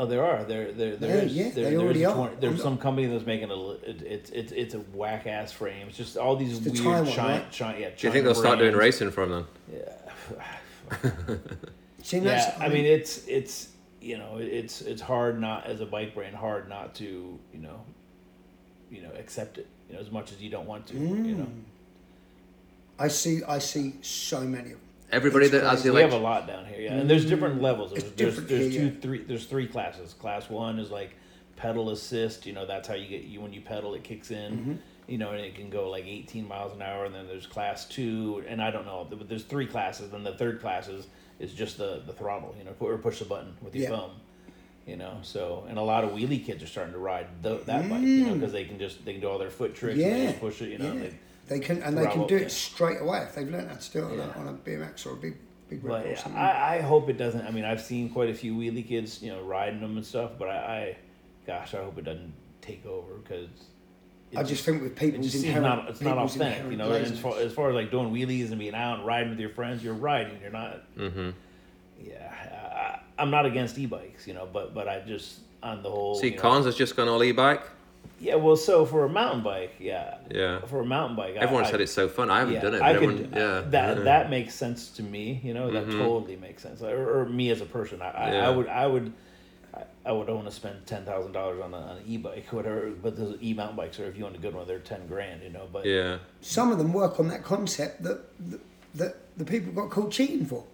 Oh, 0.00 0.06
there 0.06 0.24
are. 0.24 0.44
There, 0.44 0.72
there, 0.72 0.96
there 0.96 1.16
Yeah, 1.18 1.22
is- 1.24 1.36
yeah, 1.36 1.42
there, 1.50 1.52
they 1.64 1.70
there 1.72 1.80
already 1.80 2.02
is 2.04 2.08
a 2.08 2.14
are. 2.14 2.30
there's 2.40 2.54
I'm- 2.54 2.62
some 2.62 2.78
company 2.78 3.06
that's 3.06 3.26
making 3.26 3.50
a. 3.50 3.54
li- 3.54 3.78
It, 3.86 4.00
it's 4.02 4.30
it's 4.30 4.52
it's 4.52 4.74
a 4.74 4.78
whack 4.78 5.26
ass 5.26 5.52
frame. 5.52 5.88
It's 5.88 5.98
just 5.98 6.16
all 6.16 6.36
these 6.36 6.64
It's 6.66 6.80
weird 6.80 7.04
Taiwan, 7.04 7.12
China, 7.12 7.34
right? 7.34 7.50
China, 7.52 7.78
yeah. 7.78 7.90
Do 7.94 8.06
you 8.06 8.12
think 8.12 8.24
they'll 8.24 8.34
start 8.34 8.58
doing 8.58 8.74
racing 8.74 9.10
for 9.10 9.24
him 9.24 9.30
then? 9.30 9.44
Yeah. 9.74 11.36
See, 12.02 12.18
yeah, 12.20 12.56
I 12.58 12.68
mean 12.70 12.86
it's 12.86 13.26
it's 13.28 13.68
you 14.00 14.16
know 14.16 14.38
it's 14.38 14.80
it's 14.80 15.02
hard 15.02 15.38
not 15.38 15.66
as 15.66 15.82
a 15.82 15.86
bike 15.86 16.14
brand 16.14 16.34
hard 16.34 16.66
not 16.70 16.94
to 16.94 17.38
you 17.52 17.60
know 17.60 17.84
you 18.90 19.02
know 19.02 19.10
accept 19.18 19.58
it 19.58 19.66
you 19.86 19.94
know 19.96 20.00
as 20.00 20.10
much 20.10 20.32
as 20.32 20.40
you 20.40 20.48
don't 20.48 20.66
want 20.66 20.86
to 20.86 20.94
you 20.94 21.34
know 21.36 21.44
hmm. 21.44 21.60
I 22.98 23.08
see, 23.08 23.42
I 23.44 23.58
see 23.60 23.94
so 24.02 24.40
many 24.40 24.72
of 24.72 24.78
them. 24.78 24.80
Everybody 25.12 25.46
It's 25.46 25.52
that 25.52 25.64
has 25.64 25.82
the 25.82 25.92
we 25.92 26.00
have 26.00 26.12
a 26.12 26.18
lot 26.18 26.46
down 26.46 26.64
here 26.66 26.80
yeah 26.80 26.92
and 26.94 27.10
there's 27.10 27.24
different 27.24 27.60
levels 27.60 27.90
there's 27.92 28.04
there's, 28.12 28.36
different 28.36 28.48
there's 28.48 28.72
here, 28.72 28.80
two 28.82 28.86
yeah. 28.94 29.00
three 29.00 29.22
there's 29.24 29.46
three 29.46 29.66
classes 29.66 30.14
class 30.14 30.48
one 30.48 30.78
is 30.78 30.90
like 30.90 31.10
pedal 31.56 31.90
assist 31.90 32.46
you 32.46 32.52
know 32.52 32.64
that's 32.66 32.86
how 32.88 32.94
you 32.94 33.06
get 33.06 33.22
you 33.24 33.40
when 33.40 33.52
you 33.52 33.60
pedal 33.60 33.94
it 33.94 34.02
kicks 34.04 34.30
in 34.30 34.52
Mm-hmm. 34.52 34.72
you 35.08 35.18
know 35.18 35.30
and 35.32 35.40
it 35.40 35.54
can 35.54 35.68
go 35.70 35.90
like 35.90 36.06
18 36.06 36.46
miles 36.46 36.72
an 36.74 36.82
hour 36.82 37.04
and 37.04 37.14
then 37.14 37.26
there's 37.26 37.46
class 37.46 37.86
two 37.86 38.42
and 38.48 38.62
i 38.62 38.70
don't 38.70 38.86
know 38.86 39.06
but 39.10 39.28
there's 39.28 39.44
three 39.44 39.66
classes 39.66 40.12
and 40.12 40.24
the 40.24 40.32
third 40.32 40.60
class 40.60 40.88
is, 40.88 41.06
is 41.38 41.52
just 41.52 41.76
the 41.78 42.02
the 42.06 42.12
throttle 42.12 42.54
you 42.58 42.64
know 42.64 42.72
or 42.80 42.96
push 42.98 43.18
the 43.18 43.24
button 43.24 43.54
with 43.62 43.74
your 43.74 43.90
Yeah. 43.90 43.96
thumb 43.96 44.10
you 44.86 44.96
know 44.96 45.18
so 45.22 45.64
and 45.68 45.76
a 45.76 45.82
lot 45.82 46.04
of 46.04 46.10
wheelie 46.12 46.42
kids 46.44 46.62
are 46.62 46.66
starting 46.66 46.94
to 46.94 46.98
ride 46.98 47.26
th- 47.42 47.64
that 47.66 47.88
bike 47.90 48.00
you 48.02 48.26
know 48.26 48.34
because 48.34 48.52
they 48.52 48.64
can 48.64 48.78
just 48.78 49.04
they 49.04 49.12
can 49.12 49.20
do 49.20 49.28
all 49.28 49.38
their 49.38 49.50
foot 49.50 49.74
tricks 49.74 50.00
and 50.00 50.04
they 50.12 50.16
Mm. 50.18 50.22
Yeah, 50.24 50.28
just 50.30 50.40
push 50.40 50.62
it 50.62 50.70
you 50.70 50.78
know 50.78 50.92
yeah. 50.94 51.00
they, 51.00 51.14
They 51.50 51.58
can, 51.58 51.82
and 51.82 51.98
they 51.98 52.02
can 52.04 52.12
throttle, 52.12 52.28
do 52.28 52.36
yeah. 52.36 52.42
it 52.42 52.52
straight 52.52 53.00
away 53.00 53.18
if 53.18 53.34
they've 53.34 53.50
learned 53.50 53.68
how 53.68 53.74
to 53.76 53.92
do 53.92 53.98
it 53.98 54.04
on, 54.04 54.16
Yeah. 54.18 54.34
a, 54.36 54.38
on 54.38 54.48
a 54.48 54.52
BMX 54.52 55.04
or 55.04 55.10
a 55.14 55.16
big, 55.16 55.36
big 55.68 55.82
but 55.82 55.88
rip 55.98 56.06
or 56.06 56.08
yeah, 56.10 56.16
something. 56.22 56.40
I, 56.40 56.76
I 56.76 56.80
hope 56.80 57.08
it 57.08 57.16
doesn't 57.16 57.46
i 57.46 57.50
mean 57.52 57.64
i've 57.64 57.80
seen 57.80 58.10
quite 58.10 58.28
a 58.28 58.34
few 58.34 58.54
wheelie 58.56 58.86
kids 58.86 59.22
you 59.22 59.30
know 59.30 59.40
riding 59.42 59.80
them 59.80 59.96
and 59.96 60.04
stuff 60.04 60.32
but 60.36 60.48
i, 60.48 60.56
I 60.56 60.96
gosh 61.46 61.74
i 61.74 61.78
hope 61.78 61.96
it 61.96 62.04
doesn't 62.04 62.32
take 62.60 62.84
over 62.84 63.14
because 63.14 63.48
I 64.36 64.42
just 64.44 64.64
think 64.64 64.82
with 64.82 64.92
it 64.92 64.96
people's 64.96 65.26
just 65.26 65.42
seems 65.42 65.56
inherent, 65.56 65.82
not 65.82 65.88
it's 65.90 66.00
not 66.00 66.12
people's 66.14 66.36
authentic. 66.36 66.70
You 66.70 66.76
know, 66.76 66.92
as 66.92 67.18
far, 67.18 67.36
as 67.38 67.52
far 67.52 67.70
as 67.70 67.74
like 67.74 67.90
doing 67.90 68.12
wheelies 68.12 68.50
and 68.50 68.60
being 68.60 68.76
out 68.76 68.98
and 68.98 69.06
riding 69.06 69.30
with 69.30 69.40
your 69.40 69.50
friends, 69.50 69.82
you're 69.82 69.92
riding. 69.94 70.40
You're 70.40 70.52
not. 70.52 70.82
Mm-hmm. 70.96 71.30
Yeah, 72.00 73.00
I, 73.18 73.20
I'm 73.20 73.30
not 73.32 73.44
against 73.44 73.76
e-bikes, 73.76 74.28
you 74.28 74.34
know, 74.34 74.46
but 74.46 74.72
but 74.72 74.86
I 74.86 75.00
just 75.00 75.40
on 75.64 75.82
the 75.82 75.90
whole. 75.90 76.14
See, 76.14 76.28
you 76.28 76.36
know- 76.36 76.42
Cons 76.42 76.66
has 76.66 76.76
just 76.76 76.94
gone 76.94 77.08
all 77.08 77.24
e-bike. 77.24 77.62
Yeah, 78.20 78.34
well, 78.34 78.56
so 78.56 78.84
for 78.84 79.04
a 79.06 79.08
mountain 79.08 79.42
bike, 79.42 79.76
yeah, 79.80 80.18
Yeah. 80.30 80.60
for 80.66 80.80
a 80.80 80.84
mountain 80.84 81.16
bike, 81.16 81.36
I- 81.36 81.40
Everyone 81.40 81.64
I, 81.64 81.70
said 81.70 81.80
it's 81.80 81.92
so 81.92 82.06
fun. 82.06 82.28
I 82.30 82.40
haven't 82.40 82.54
yeah, 82.54 82.60
done 82.60 82.74
it. 82.74 82.82
I 82.82 82.92
But 82.92 83.00
could, 83.00 83.08
everyone, 83.10 83.32
yeah. 83.34 83.62
that 83.70 84.04
that 84.04 84.28
makes 84.30 84.54
sense 84.54 84.90
to 84.90 85.02
me. 85.02 85.40
You 85.42 85.54
know, 85.54 85.70
that 85.70 85.86
Mhm. 85.86 85.98
totally 85.98 86.36
makes 86.36 86.62
sense. 86.62 86.82
Or, 86.82 87.20
or 87.20 87.24
me 87.26 87.48
as 87.50 87.62
a 87.62 87.66
person, 87.66 88.02
I, 88.02 88.10
I, 88.10 88.32
Yeah. 88.32 88.46
I 88.46 88.50
would, 88.50 88.68
I 88.68 88.86
would, 88.86 89.12
I, 89.74 89.82
I 90.04 90.12
would 90.12 90.28
want 90.28 90.44
to 90.44 90.50
spend 90.52 90.84
ten 90.86 91.04
thousand 91.06 91.32
dollars 91.32 91.60
on 91.62 91.72
an 91.72 92.02
e-bike, 92.06 92.46
whatever. 92.52 92.90
But 92.90 93.16
those 93.16 93.38
e-mountain 93.42 93.76
bikes 93.76 93.98
are, 93.98 94.04
if 94.04 94.16
you 94.18 94.24
want 94.24 94.36
a 94.36 94.38
good 94.38 94.54
one, 94.54 94.66
they're 94.66 94.78
ten 94.80 95.06
grand. 95.06 95.42
You 95.42 95.50
know, 95.50 95.66
but 95.72 95.86
yeah. 95.86 96.18
Some 96.42 96.70
of 96.72 96.76
them 96.78 96.92
work 96.92 97.18
on 97.20 97.28
that 97.28 97.42
concept 97.42 98.02
that 98.02 98.20
that, 98.50 98.60
that 98.96 99.16
the 99.38 99.44
people 99.46 99.72
got 99.72 99.88
caught 99.90 100.10
cheating 100.10 100.44
for. 100.44 100.64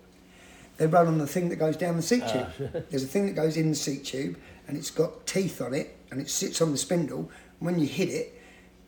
They 0.79 0.87
run 0.87 1.07
on 1.07 1.19
the 1.19 1.27
thing 1.27 1.49
that 1.51 1.57
goes 1.57 1.77
down 1.77 1.97
the 1.97 2.03
seat 2.03 2.23
Ah, 2.27 2.49
tube. 2.59 2.85
There's 2.91 3.05
a 3.05 3.07
thing 3.07 3.25
that 3.27 3.35
goes 3.37 3.57
in 3.57 3.71
the 3.71 3.75
seat 3.77 4.05
tube, 4.05 4.37
and 4.69 4.77
it's 4.77 4.91
got 4.91 5.27
teeth 5.27 5.63
on 5.63 5.73
it, 5.73 5.96
and 6.11 6.21
it 6.21 6.31
sits 6.31 6.61
on 6.61 6.73
the 6.73 6.79
spindle. 6.79 7.31
When 7.59 7.79
you 7.79 7.87
hit 7.87 8.09
it, 8.09 8.41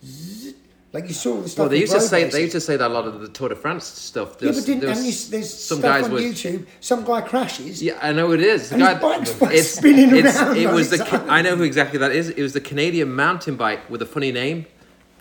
zzz, 0.04 0.54
like 0.92 1.06
you 1.06 1.14
saw 1.14 1.40
the 1.40 1.48
stuff. 1.48 1.64
Well, 1.64 1.68
they 1.68 1.80
used 1.80 1.92
to 1.92 2.00
say 2.00 2.24
racing. 2.24 2.36
they 2.36 2.42
used 2.42 2.52
to 2.52 2.60
say 2.60 2.76
that 2.76 2.86
a 2.86 2.92
lot 2.92 3.06
of 3.06 3.20
the 3.20 3.28
Tour 3.28 3.50
de 3.50 3.56
France 3.56 3.84
stuff. 3.84 4.36
Yeah, 4.40 4.52
but 4.52 4.64
didn't, 4.64 4.80
there's 4.80 4.98
and 4.98 5.06
you, 5.06 5.12
there's 5.30 5.52
some 5.52 5.78
stuff 5.78 6.02
guys 6.02 6.04
on 6.04 6.12
YouTube. 6.12 6.66
Some 6.80 7.04
guy 7.04 7.20
crashes. 7.20 7.82
Yeah, 7.82 7.98
I 8.00 8.12
know 8.12 8.32
it 8.32 8.40
is. 8.40 8.70
The 8.70 8.76
And 8.76 8.84
his 8.84 8.92
guy, 8.94 9.00
bike's 9.00 9.40
like 9.40 9.56
spinning 9.58 10.12
around 10.12 10.56
It 10.56 10.70
was 10.70 10.90
the. 10.90 11.02
its 11.02 11.12
I 11.12 11.42
know 11.42 11.56
who 11.56 11.62
exactly 11.62 11.98
that 11.98 12.12
is. 12.12 12.30
It 12.30 12.42
was 12.42 12.54
the 12.54 12.60
Canadian 12.60 13.14
mountain 13.14 13.56
bike 13.56 13.88
with 13.90 14.00
a 14.02 14.06
funny 14.06 14.32
name. 14.32 14.66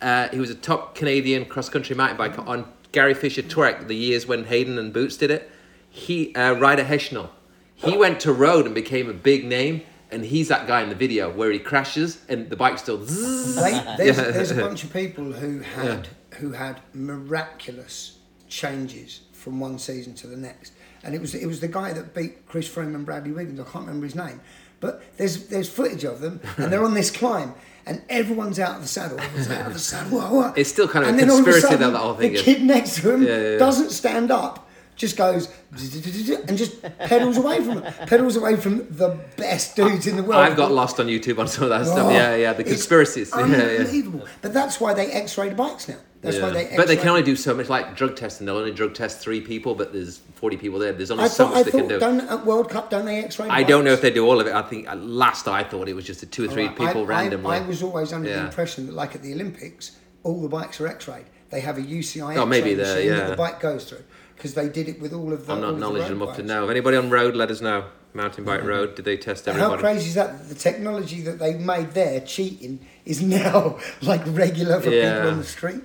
Uh, 0.02 0.30
he 0.30 0.40
was 0.40 0.50
a 0.50 0.56
top 0.56 0.96
Canadian 0.96 1.46
cross 1.46 1.70
country 1.70 1.96
mountain 1.96 2.18
biker 2.18 2.48
on 2.48 2.66
Gary 2.92 3.14
Fisher 3.14 3.42
Trek 3.42 3.88
the 3.88 3.96
years 3.96 4.26
when 4.26 4.46
Hayden 4.46 4.78
and 4.78 4.94
Boots 4.94 5.18
did 5.18 5.32
it. 5.32 5.50
He 5.90 6.34
uh, 6.36 6.54
Ryder 6.54 6.86
Hesjedal. 6.86 7.30
He 7.76 7.98
went 7.98 8.20
to 8.22 8.32
road 8.32 8.66
and 8.66 8.74
became 8.74 9.10
a 9.10 9.14
big 9.14 9.46
name, 9.46 9.82
and 10.12 10.24
he's 10.24 10.48
that 10.48 10.68
guy 10.68 10.82
in 10.82 10.90
the 10.90 10.96
video 10.96 11.30
where 11.32 11.52
he 11.52 11.60
crashes 11.60 12.20
and 12.30 12.50
the 12.50 12.56
bike 12.56 12.78
still. 12.78 12.98
They, 12.98 13.72
there's, 13.98 14.18
there's 14.18 14.52
a 14.52 14.56
bunch 14.68 14.84
of 14.84 14.94
people 14.94 15.32
who 15.34 15.60
had 15.60 16.08
who 16.40 16.52
had 16.52 16.80
miraculous 16.94 18.18
changes 18.50 19.22
from 19.34 19.60
one 19.60 19.78
season 19.80 20.14
to 20.16 20.28
the 20.28 20.38
next, 20.38 20.74
and 21.04 21.14
it 21.14 21.22
was 21.22 21.36
it 21.36 21.46
was 21.46 21.60
the 21.60 21.68
guy 21.68 21.94
that 21.94 22.14
beat 22.14 22.48
Chris 22.48 22.68
Froome 22.68 22.96
and 22.96 23.06
Bradley 23.06 23.32
Wiggins. 23.32 23.60
I 23.60 23.64
can't 23.64 23.86
remember 23.86 24.06
his 24.06 24.16
name, 24.16 24.40
but 24.80 25.04
there's 25.18 25.48
there's 25.48 25.70
footage 25.70 26.04
of 26.04 26.22
them, 26.22 26.40
and 26.58 26.72
they're 26.72 26.84
on 26.84 26.94
this 26.94 27.12
climb. 27.12 27.54
And 27.86 28.02
everyone's 28.10 28.60
out 28.60 28.76
of 28.76 28.82
the 28.82 28.88
saddle. 28.90 29.18
Everyone's 29.18 29.50
out 29.50 29.68
of 29.68 29.74
the 29.74 29.80
saddle. 29.80 30.18
What, 30.20 30.30
what? 30.34 30.58
It's 30.58 30.70
still 30.70 30.90
kind 30.90 31.06
of 31.06 31.12
and 31.12 31.22
of 31.22 31.30
a 31.30 31.32
conspiracy, 31.32 31.62
sudden, 31.68 31.94
that 31.94 31.98
whole 31.98 32.16
thing 32.16 32.34
The 32.34 32.40
is. 32.40 32.44
kid 32.44 32.62
next 32.62 32.96
to 33.00 33.14
him 33.14 33.24
Yeah, 33.24 33.30
yeah, 33.30 33.52
yeah. 33.52 33.58
doesn't 33.60 33.92
stand 33.92 34.30
up, 34.30 34.67
just 34.98 35.16
goes 35.16 35.48
and 35.72 36.58
just 36.58 36.82
pedals 36.98 37.38
away 37.38 37.64
from 37.64 37.84
it. 37.84 37.94
Pedals 38.08 38.36
away 38.36 38.56
from 38.56 38.78
the 38.98 39.20
best 39.38 39.76
dudes 39.76 40.08
in 40.08 40.18
the 40.18 40.24
world. 40.24 40.42
I've 40.42 40.58
got 40.58 40.72
lost 40.72 41.00
on 41.00 41.06
YouTube 41.08 41.38
on 41.40 41.48
some 41.48 41.66
of 41.66 41.70
that 41.70 41.86
stuff. 41.86 42.08
Oh, 42.08 42.10
Yeah, 42.10 42.36
yeah, 42.36 42.54
the 42.54 42.64
conspiracies. 42.64 43.32
Yeah, 43.38 43.46
yeah. 43.46 43.54
Unbelievable. 43.80 44.26
But 44.42 44.54
that's 44.54 44.82
why 44.82 44.94
they 44.94 45.12
X-ray 45.12 45.50
the 45.50 45.56
bikes 45.56 45.88
now. 45.88 45.98
That's 46.22 46.40
why 46.40 46.50
they. 46.50 46.62
X-ray. 46.64 46.78
but 46.78 46.88
they 46.88 46.98
can 46.98 47.10
only 47.10 47.22
do 47.22 47.36
so 47.36 47.54
much. 47.54 47.70
Like 47.70 47.96
drug 47.96 48.16
testing, 48.16 48.48
they'll 48.48 48.58
only 48.58 48.72
drug 48.72 48.96
test 48.96 49.20
three 49.20 49.40
people, 49.40 49.76
but 49.76 49.94
there's 49.94 50.18
forty 50.34 50.58
people 50.58 50.80
there. 50.80 50.92
There's 50.92 51.12
only 51.12 51.26
I 51.26 51.28
so 51.28 51.46
thought. 51.46 51.50
much 51.54 51.60
I 51.60 51.64
they 51.64 51.72
can 51.72 51.80
thought. 51.82 51.90
do. 51.90 52.00
Don't 52.00 52.20
at 52.22 52.46
World 52.46 52.70
Cup? 52.72 52.90
Don't 52.90 53.06
they 53.06 53.24
X-ray? 53.24 53.46
the 53.48 53.54
I 53.54 53.62
don't 53.62 53.86
know 53.86 53.94
if 53.94 54.02
they 54.02 54.10
do 54.10 54.26
all 54.26 54.42
of 54.42 54.48
it. 54.48 54.54
I 54.54 54.64
think 54.64 54.88
last 54.96 55.48
I 55.48 55.64
thought 55.64 55.88
it 55.88 55.94
was 55.94 56.06
just 56.06 56.24
a 56.24 56.26
two 56.26 56.46
or 56.46 56.48
three 56.48 56.66
Right, 56.68 56.76
people 56.76 57.04
I, 57.04 57.06
randomly. 57.06 57.56
I, 57.56 57.60
I 57.60 57.68
was 57.68 57.84
always 57.84 58.12
under 58.14 58.28
the 58.30 58.40
impression 58.46 58.88
that, 58.88 58.94
like 58.96 59.14
at 59.14 59.22
the 59.22 59.32
Olympics, 59.34 59.96
all 60.24 60.42
the 60.42 60.50
bikes 60.50 60.82
are 60.82 60.88
X-rayed. 60.88 61.26
They 61.50 61.62
have 61.62 61.78
a 61.78 61.82
UCI 61.82 62.36
Oh, 62.36 62.46
maybe 62.46 62.74
there, 62.74 62.96
machine 62.96 63.10
that 63.12 63.30
the 63.30 63.36
bike 63.38 63.60
goes 63.62 63.86
through 63.88 64.04
because 64.38 64.54
they 64.54 64.70
did 64.70 64.88
it 64.88 65.02
with 65.02 65.14
all 65.14 65.34
of 65.34 65.46
the. 65.46 65.54
I'm 65.54 65.62
not 65.62 65.78
knowledgeable 65.80 66.24
enough 66.28 66.38
to 66.38 66.44
know. 66.44 66.64
If 66.66 66.70
anybody 66.70 66.96
on 66.98 67.10
road, 67.10 67.36
let 67.36 67.50
us 67.52 67.60
know. 67.62 67.86
Mountain 68.14 68.46
bike 68.46 68.64
road, 68.64 68.96
did 68.96 69.06
they 69.06 69.18
test 69.18 69.48
everything? 69.48 69.70
How 69.70 69.78
crazy 69.78 70.08
is 70.08 70.16
that? 70.16 70.50
The 70.50 70.56
technology 70.56 71.22
that 71.22 71.38
they 71.38 71.54
made 71.54 71.92
there, 71.92 72.20
cheating, 72.22 72.80
is 73.06 73.22
now 73.22 73.78
like 74.02 74.22
regular 74.26 74.82
for 74.82 74.90
Yeah. 74.90 75.16
people 75.18 75.32
on 75.32 75.38
the 75.38 75.44
street. 75.44 75.84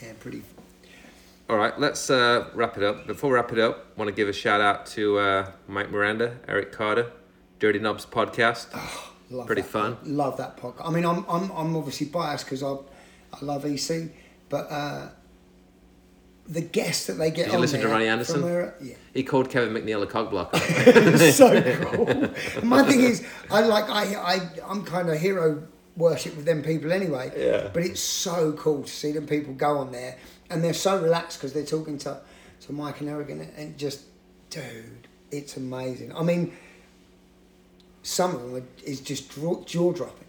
Yeah, 0.00 0.12
pretty. 0.20 0.42
All 1.50 1.56
right, 1.56 1.76
let's 1.80 2.10
uh, 2.10 2.48
wrap 2.54 2.76
it 2.76 2.84
up. 2.84 3.06
Before 3.06 3.30
we 3.30 3.34
wrap 3.34 3.50
it 3.52 3.58
up, 3.58 3.96
want 3.98 4.08
to 4.08 4.14
give 4.14 4.28
a 4.28 4.32
shout 4.32 4.60
out 4.60 4.86
to 4.86 5.18
uh, 5.18 5.50
Mike 5.66 5.90
Miranda, 5.90 6.36
Eric 6.46 6.70
Carter, 6.70 7.10
Dirty 7.58 7.78
Knobs 7.80 8.06
podcast. 8.06 8.66
Love 9.30 9.46
Pretty 9.46 9.62
that, 9.62 9.70
fun. 9.70 9.96
Love 10.04 10.36
that 10.36 10.56
podcast. 10.56 10.86
I 10.86 10.90
mean, 10.90 11.04
I'm 11.06 11.24
I'm 11.28 11.50
I'm 11.52 11.74
obviously 11.76 12.06
biased 12.06 12.44
because 12.44 12.62
I 12.62 12.74
I 13.32 13.44
love 13.44 13.64
EC, 13.64 14.10
but 14.48 14.70
uh, 14.70 15.08
the 16.46 16.60
guests 16.60 17.06
that 17.06 17.14
they 17.14 17.30
get 17.30 17.46
Did 17.46 17.54
you 17.54 17.58
listen 17.60 17.80
to 17.80 17.88
Ronnie 17.88 18.08
Anderson? 18.08 18.42
where- 18.42 18.74
yeah, 18.80 18.94
He 19.14 19.22
called 19.22 19.48
Kevin 19.50 19.72
McNeal 19.74 20.02
a 20.02 20.06
cock 20.06 20.30
blocker. 20.30 20.58
it's 20.62 21.36
so 21.36 21.62
cool. 21.84 22.30
My 22.62 22.82
thing 22.82 23.00
is, 23.00 23.24
I 23.50 23.60
like 23.62 23.88
I 23.88 24.14
I 24.14 24.40
I'm 24.68 24.84
kind 24.84 25.08
of 25.08 25.18
hero 25.18 25.62
worship 25.96 26.34
with 26.36 26.44
them 26.44 26.62
people 26.62 26.92
anyway. 26.92 27.30
Yeah. 27.36 27.68
But 27.72 27.84
it's 27.84 28.00
so 28.00 28.52
cool 28.54 28.82
to 28.82 28.90
see 28.90 29.12
them 29.12 29.26
people 29.26 29.54
go 29.54 29.78
on 29.78 29.92
there, 29.92 30.16
and 30.50 30.64
they're 30.64 30.74
so 30.74 31.00
relaxed 31.00 31.38
because 31.38 31.52
they're 31.52 31.64
talking 31.64 31.98
to 31.98 32.20
to 32.62 32.72
Mike 32.72 33.00
and 33.00 33.08
Eric, 33.10 33.30
and, 33.30 33.40
and 33.56 33.76
just, 33.76 34.02
dude, 34.50 35.08
it's 35.30 35.56
amazing. 35.56 36.14
I 36.16 36.22
mean, 36.22 36.52
some 38.02 38.34
of 38.34 38.40
them 38.42 38.54
are, 38.56 38.62
is 38.84 39.00
just 39.00 39.32
jaw 39.66 39.92
dropping. 39.92 40.26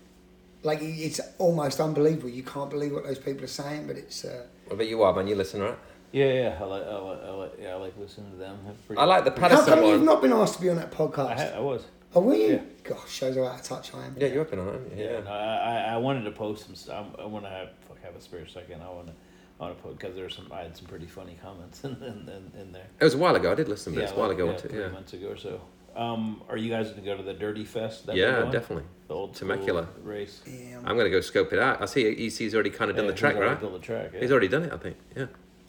Like 0.64 0.80
it's 0.82 1.20
almost 1.40 1.80
unbelievable. 1.80 2.30
You 2.30 2.44
can't 2.44 2.70
believe 2.70 2.94
what 2.94 3.04
those 3.04 3.20
people 3.20 3.44
are 3.44 3.48
saying, 3.48 3.88
but 3.88 3.98
it's. 3.98 4.24
Uh, 4.24 4.46
what 4.66 4.76
about 4.76 4.88
you, 4.88 5.04
are, 5.04 5.14
man? 5.14 5.28
You 5.28 5.36
listen, 5.36 5.62
right? 5.62 5.78
Yeah, 6.14 6.26
yeah, 6.34 6.58
I 6.62 6.64
like, 6.64 6.84
I 6.84 6.96
like, 6.96 7.24
I 7.24 7.30
like, 7.32 7.52
yeah, 7.62 7.70
I 7.72 7.76
like 7.76 7.98
listening 7.98 8.32
to 8.32 8.38
them. 8.38 8.58
They're 8.64 8.74
pretty- 8.88 9.02
I 9.02 9.06
like 9.06 9.26
the 9.26 9.32
how 9.32 9.36
Patterson 9.38 9.66
come 9.74 9.84
you've 9.84 10.04
not 10.04 10.22
been 10.22 10.32
asked 10.32 10.56
to 10.56 10.62
be 10.62 10.70
on 10.70 10.78
that 10.78 10.88
I, 10.94 10.96
podcast? 10.96 11.56
I 11.56 11.60
was. 11.60 11.84
oh, 12.16 12.22
were 12.22 12.36
you? 12.36 12.48
Yeah. 12.54 12.62
Gosh, 12.84 13.10
shows 13.12 13.36
how 13.36 13.44
out 13.46 13.60
of 13.60 13.64
touch 13.66 13.94
I 13.94 14.06
am. 14.06 14.16
Yeah, 14.18 14.28
you've 14.28 14.50
been 14.50 14.60
on 14.60 14.68
it. 14.70 14.94
Yeah, 14.96 15.04
Yeah. 15.12 15.20
no, 15.22 15.32
I, 15.32 15.58
I- 15.90 15.94
I 15.96 15.98
wanted 15.98 16.24
to 16.24 16.32
post 16.32 16.66
some 16.66 16.76
stuff. 16.76 17.08
I 17.20 17.26
want 17.26 17.44
to 17.46 17.50
have 17.50 17.70
fuck 17.88 18.02
have 18.04 18.16
a 18.16 18.22
spare 18.22 18.48
second. 18.48 18.82
I 18.82 18.90
want 18.90 19.08
to, 19.08 19.14
I 19.60 19.64
want 19.66 19.78
to 19.78 19.84
post 19.84 20.00
because 20.00 20.16
there's 20.16 20.36
some. 20.36 20.50
I 20.52 20.62
had 20.62 20.78
some 20.78 20.86
pretty 20.86 21.08
funny 21.08 21.38
comments 21.42 21.84
in 21.84 21.92
in, 22.02 22.30
in, 22.30 22.62
in 22.62 22.72
there. 22.72 22.88
It 23.00 23.04
was 23.04 23.16
a 23.16 23.18
while 23.18 23.36
ago. 23.36 23.52
I 23.52 23.56
did 23.56 23.68
listen, 23.68 23.94
but 23.96 24.04
it's 24.04 24.12
a 24.12 24.16
while 24.16 24.28
like, 24.28 24.38
ago. 24.38 24.46
yeah, 24.46 24.52
wasn't 24.54 24.72
it? 24.72 24.76
three 24.76 24.84
Yeah. 24.84 24.90
months 24.90 25.14
ago 25.14 25.28
or 25.30 25.38
so. 25.38 25.62
Um, 25.96 26.42
are 26.50 26.58
you 26.58 26.72
guys 26.72 26.88
going 26.90 27.04
to 27.04 27.06
go 27.06 27.16
to 27.18 27.22
the 27.22 27.34
Dirty 27.36 27.64
Fest? 27.64 28.08
that 28.08 28.16
Yeah, 28.16 28.32
they're 28.32 28.40
doing? 28.42 28.52
definitely. 28.52 28.84
The 29.08 29.14
old 29.14 29.36
Temecula. 29.36 29.88
race. 30.02 30.42
Yeah, 30.48 30.78
I'm 30.80 30.96
going 30.96 31.06
to 31.06 31.12
go 31.12 31.22
scope 31.22 31.54
it 31.54 31.60
out. 31.60 31.84
I 31.84 31.86
see 31.86 32.08
EC's 32.08 32.56
already 32.56 32.72
kind 32.72 32.90
of 32.90 32.98
done 32.98 33.06
Yeah, 33.06 33.12
the 33.12 33.18
track, 33.18 33.34
he's 33.34 33.38
already 33.42 33.54
right? 33.54 33.62
Done 33.62 33.74
the 33.74 33.80
track. 33.80 34.10
Yeah. 34.14 34.20
He's 34.22 34.32
already 34.32 34.48
done 34.48 34.64
it, 34.64 34.74
I 34.74 34.78
think. 34.78 34.98
Yeah. 35.16 35.26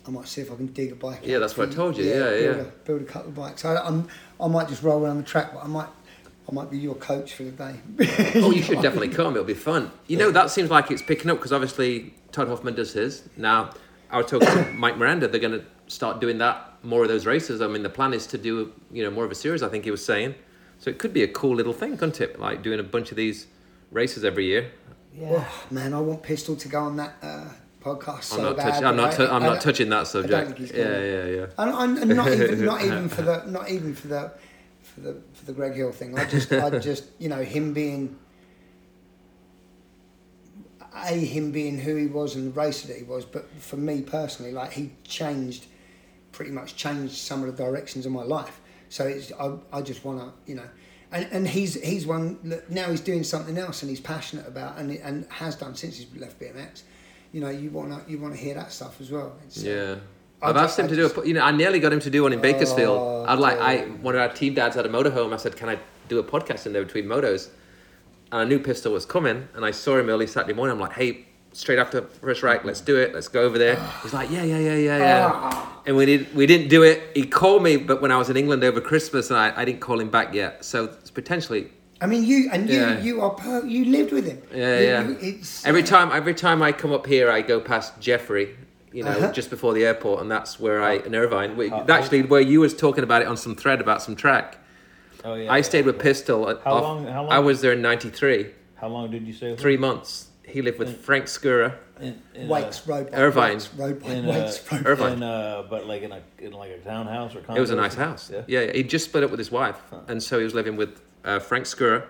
I 0.07 0.11
might 0.11 0.29
see 0.29 0.43
if 0.43 0.53
I 0.53 0.57
can 0.57 0.67
dig 0.67 0.93
a 0.93 0.95
bike. 0.95 1.21
Yeah, 1.23 1.39
that's 1.39 1.57
what 1.57 1.71
I 1.71 1.73
told 1.73 1.97
you. 1.97 2.05
Yeah, 2.05 2.31
build 2.31 2.57
yeah. 2.57 2.63
A, 2.63 2.65
build 2.85 3.03
a 3.03 3.05
couple 3.05 3.29
of 3.31 3.35
bikes. 3.35 3.65
I, 3.65 3.77
I'm, 3.77 4.09
I 4.41 4.49
might 4.49 4.69
just 4.69 4.83
roll 4.83 5.03
around 5.03 5.17
the 5.17 5.23
track, 5.23 5.55
but 5.55 5.65
I 5.65 5.67
might, 5.67 5.89
I 6.49 6.53
might 6.53 6.71
be 6.71 6.79
your 6.79 6.95
coach 6.95 7.35
for 7.35 7.45
the 7.45 7.51
day. 7.53 7.77
Oh, 8.37 8.51
you 8.51 8.63
should 8.63 8.83
definitely 8.83 9.09
come. 9.09 9.35
It'll 9.35 9.45
be 9.45 9.55
fun. 9.55 9.91
You 10.07 10.19
know, 10.19 10.31
that 10.31 10.51
seems 10.51 10.71
like 10.71 10.91
it's 10.91 11.03
picking 11.03 11.31
up 11.31 11.39
because 11.39 11.53
obviously 11.53 12.15
Todd 12.33 12.49
Hoffman 12.49 12.75
does 12.75 12.93
his. 12.93 13.29
Now, 13.37 13.71
I 14.11 14.19
was 14.19 14.27
talking 14.27 14.49
to 14.49 14.73
Mike 14.75 14.99
Miranda. 14.99 15.27
They're 15.29 15.41
going 15.41 15.59
to 15.59 15.65
start 15.87 16.21
doing 16.21 16.39
that 16.39 16.75
more 16.83 17.03
of 17.03 17.09
those 17.09 17.25
races. 17.25 17.63
I 17.63 17.67
mean, 17.67 17.83
the 17.83 17.89
plan 17.89 18.13
is 18.13 18.27
to 18.29 18.39
do 18.39 18.73
you 18.93 19.03
know 19.03 19.11
more 19.11 19.25
of 19.25 19.31
a 19.31 19.35
series. 19.35 19.63
I 19.63 19.69
think 19.69 19.85
he 19.85 19.91
was 19.91 20.05
saying. 20.05 20.35
So 20.79 20.91
it 20.91 20.99
could 20.99 21.15
be 21.15 21.23
a 21.23 21.29
cool 21.29 21.55
little 21.55 21.73
thing, 21.73 21.97
couldn't 21.97 22.21
it? 22.21 22.39
Like 22.39 22.63
doing 22.63 22.79
a 22.81 22.83
bunch 22.83 23.11
of 23.11 23.17
these 23.17 23.47
races 23.91 24.25
every 24.25 24.45
year. 24.47 24.71
Oh, 25.23 25.65
man, 25.71 25.95
I 25.95 26.01
want 26.01 26.23
Pistol 26.23 26.57
to 26.57 26.69
go 26.69 26.81
on 26.81 26.97
that 26.97 27.15
uh, 27.23 27.49
podcast 27.85 28.25
so 28.25 28.37
I'm 28.39 28.43
not 28.43 28.57
bad. 28.57 28.71
touching. 28.71 28.87
I'm 28.87 28.97
not. 28.97 29.21
I'm 29.21 29.43
not 29.43 29.61
touching 29.61 29.89
that 29.91 30.07
subject. 30.07 30.59
Yeah, 30.59 31.01
yeah, 31.01 31.25
yeah. 31.27 31.47
And, 31.59 31.99
and, 31.99 31.99
and 31.99 32.17
not 32.17 32.33
even, 32.33 32.65
not 32.73 32.83
even 32.83 33.09
for 33.09 33.23
the, 33.23 33.45
not 33.47 33.71
even 33.71 33.95
for 33.95 34.09
the, 34.09 34.33
for 34.83 35.01
the, 35.01 35.17
for 35.35 35.45
the 35.45 35.53
Greg 35.53 35.75
Hill 35.75 35.93
thing. 35.93 36.19
I 36.19 36.25
just, 36.25 36.53
I 36.53 36.71
just, 36.79 37.05
you 37.19 37.29
know, 37.29 37.43
him 37.43 37.75
being, 37.75 38.17
a 40.95 41.13
him 41.13 41.51
being 41.51 41.79
who 41.79 41.97
he 41.97 42.07
was 42.07 42.35
and 42.37 42.53
the 42.53 42.59
racer 42.59 42.89
that 42.89 42.97
he 42.97 43.03
was, 43.03 43.25
but 43.25 43.51
for 43.61 43.77
me 43.77 44.01
personally, 44.01 44.53
like 44.53 44.73
he 44.73 44.93
changed, 45.05 45.67
pretty 46.33 46.53
much 46.53 46.77
changed 46.77 47.15
some 47.17 47.45
of 47.45 47.55
the 47.55 47.63
directions 47.63 48.07
of 48.07 48.13
my 48.13 48.23
life. 48.23 48.61
So 48.89 49.07
it's, 49.07 49.33
I, 49.39 49.57
I 49.73 49.83
just 49.83 50.05
want 50.05 50.21
to, 50.21 50.33
you 50.51 50.57
know, 50.57 50.69
and, 51.13 51.29
and 51.31 51.49
he's 51.49 51.81
he's 51.81 52.07
one 52.07 52.39
that 52.49 52.71
now 52.71 52.91
he's 52.91 53.01
doing 53.01 53.23
something 53.23 53.57
else 53.57 53.83
and 53.83 53.91
he's 53.91 54.01
passionate 54.01 54.49
about 54.49 54.79
and 54.79 54.91
and 54.91 55.27
has 55.31 55.55
done 55.55 55.75
since 55.77 55.99
he's 55.99 56.21
left 56.21 56.41
BMX. 56.41 56.83
You 57.35 57.41
know, 57.41 57.51
you 57.51 57.69
want 57.71 57.91
to 57.91 58.11
you 58.11 58.19
want 58.21 58.33
to 58.33 58.41
hear 58.41 58.55
that 58.55 58.71
stuff 58.71 59.01
as 59.01 59.11
well. 59.11 59.37
It's, 59.45 59.65
uh, 59.65 59.69
Yeah. 59.69 59.95
I 60.41 60.51
I've 60.51 60.57
asked 60.57 60.79
him 60.79 60.85
I 60.85 60.89
to 60.91 60.95
do 60.95 61.07
a, 61.07 61.27
you 61.27 61.35
know, 61.35 61.41
I 61.41 61.51
nearly 61.51 61.81
got 61.81 61.93
him 61.93 61.99
to 61.99 62.11
do 62.11 62.23
one 62.23 62.33
in 62.33 62.41
Bakersfield. 62.41 62.97
Oh, 62.97 63.25
I'd 63.27 63.41
like, 63.41 63.59
I, 63.59 63.87
one 64.03 64.15
of 64.15 64.21
our 64.21 64.29
team 64.29 64.55
dads 64.55 64.77
had 64.77 64.87
a 64.87 64.89
motorhome. 64.89 65.33
I 65.33 65.37
said, 65.39 65.57
can 65.57 65.69
I 65.69 65.79
do 66.09 66.21
a 66.21 66.23
podcast 66.23 66.67
in 66.67 66.73
there 66.73 66.85
between 66.85 67.07
motos? 67.07 67.49
And 68.31 68.43
I 68.43 68.45
knew 68.45 68.61
Pistol 68.61 68.93
was 68.93 69.05
coming, 69.05 69.49
and 69.55 69.65
I 69.65 69.73
saw 69.73 69.99
him 69.99 70.09
early 70.11 70.27
Saturday 70.29 70.53
morning. 70.53 70.75
I'm 70.75 70.81
like, 70.81 70.93
hey, 70.93 71.25
straight 71.53 71.79
after 71.79 72.03
first 72.03 72.43
rack, 72.45 72.63
let's 72.65 72.81
do 72.81 72.99
it. 72.99 73.15
Let's 73.15 73.29
go 73.29 73.43
over 73.43 73.59
there. 73.59 73.77
He's 74.03 74.13
like, 74.13 74.31
yeah, 74.31 74.45
yeah, 74.45 74.59
yeah, 74.59 74.77
yeah, 74.77 74.99
yeah. 74.99 75.31
Ah. 75.33 75.83
And 75.87 75.97
we 75.97 76.07
did, 76.07 76.35
we 76.37 76.47
didn't 76.47 76.69
do 76.69 76.83
it. 76.85 77.03
He 77.15 77.27
called 77.27 77.63
me, 77.65 77.77
but 77.79 78.01
when 78.01 78.13
I 78.13 78.17
was 78.17 78.31
in 78.31 78.37
England 78.37 78.63
over 78.63 78.81
Christmas, 78.81 79.31
and 79.31 79.39
I, 79.39 79.61
I 79.61 79.65
didn't 79.65 79.81
call 79.81 79.99
him 79.99 80.11
back 80.11 80.35
yet. 80.35 80.65
So 80.65 80.85
it's 80.85 81.11
potentially 81.11 81.71
I 82.01 82.07
mean, 82.07 82.25
you 82.25 82.49
and 82.53 82.69
you 82.69 82.81
Yeah. 82.81 83.01
you 83.01 83.21
are 83.23 83.31
per, 83.31 83.65
you 83.65 83.85
lived 83.87 84.13
with 84.13 84.27
him. 84.27 84.43
Yeah, 84.53 84.79
You- 84.79 84.87
yeah. 84.87 85.09
you- 85.09 85.19
it's 85.21 85.65
Every 85.67 85.83
time, 85.83 86.11
every 86.13 86.35
time 86.35 86.63
I 86.63 86.73
come 86.73 86.93
up 86.93 87.07
here, 87.07 87.31
I 87.31 87.41
go 87.41 87.61
past 87.61 88.01
Jeffrey, 88.01 88.57
you 88.93 89.05
know, 89.05 89.11
Uh-huh. 89.11 89.33
just 89.33 89.49
before 89.51 89.73
the 89.75 89.85
airport, 89.87 90.21
and 90.21 90.31
that's 90.31 90.59
where 90.61 90.83
I 90.83 90.95
in 90.97 91.15
Irvine. 91.15 91.57
we- 91.57 91.69
How- 91.69 91.85
actually, 91.89 92.23
where 92.23 92.41
you 92.41 92.61
was 92.61 92.75
talking 92.75 93.05
about 93.05 93.23
it 93.23 93.29
on 93.29 93.37
some 93.37 93.55
thread 93.55 93.81
about 93.81 94.03
some 94.03 94.17
track. 94.17 94.59
Oh 95.25 95.35
yeah. 95.35 95.51
I 95.53 95.63
stayed 95.63 95.87
with 95.87 95.99
Pistol. 95.99 96.51
At, 96.51 96.61
How 96.65 96.73
off- 96.75 96.83
long- 96.83 97.07
how 97.07 97.23
long- 97.23 97.33
I 97.33 97.39
was 97.39 97.61
there 97.63 97.73
in 97.73 97.81
'93, 97.81 98.49
How 98.75 98.89
long 98.89 99.11
did 99.11 99.27
you 99.27 99.33
stay? 99.33 99.51
With 99.53 99.61
three 99.61 99.77
months. 99.79 100.27
He 100.47 100.61
lived 100.61 100.79
with 100.79 101.01
Frank 101.01 101.25
Skura. 101.25 101.73
In, 102.01 102.17
in, 102.35 102.49
Wakes 102.49 102.83
uh, 102.87 102.93
road 102.93 103.05
bike, 103.11 103.19
Irvine. 103.19 103.53
Wakes, 103.55 103.71
road 103.79 104.03
bike, 104.03 104.11
in, 104.11 104.27
Wakes 104.27 104.61
uh, 104.71 104.77
road 104.77 104.87
Irvine. 104.87 105.13
In, 105.15 105.23
uh, 105.23 105.63
but 105.71 105.87
like 105.87 106.03
in 106.03 106.13
a 106.13 106.21
in 106.39 106.53
like 106.53 106.71
a 106.73 106.79
townhouse 106.87 107.35
or 107.35 107.41
condo. 107.41 107.57
It 107.57 107.61
was 107.61 107.71
a 107.71 107.77
nice 107.77 107.95
house. 107.95 108.31
Yeah. 108.31 108.43
Yeah, 108.47 108.61
yeah. 108.67 108.73
He 108.75 108.83
just 108.83 109.07
split 109.07 109.25
up 109.25 109.31
with 109.31 109.39
his 109.39 109.51
wife, 109.51 109.79
and 110.09 110.23
so 110.23 110.37
he 110.39 110.45
was 110.45 110.53
living 110.55 110.77
with 110.77 111.01
uh, 111.25 111.39
Frank 111.39 111.65
Skura, 111.65 112.05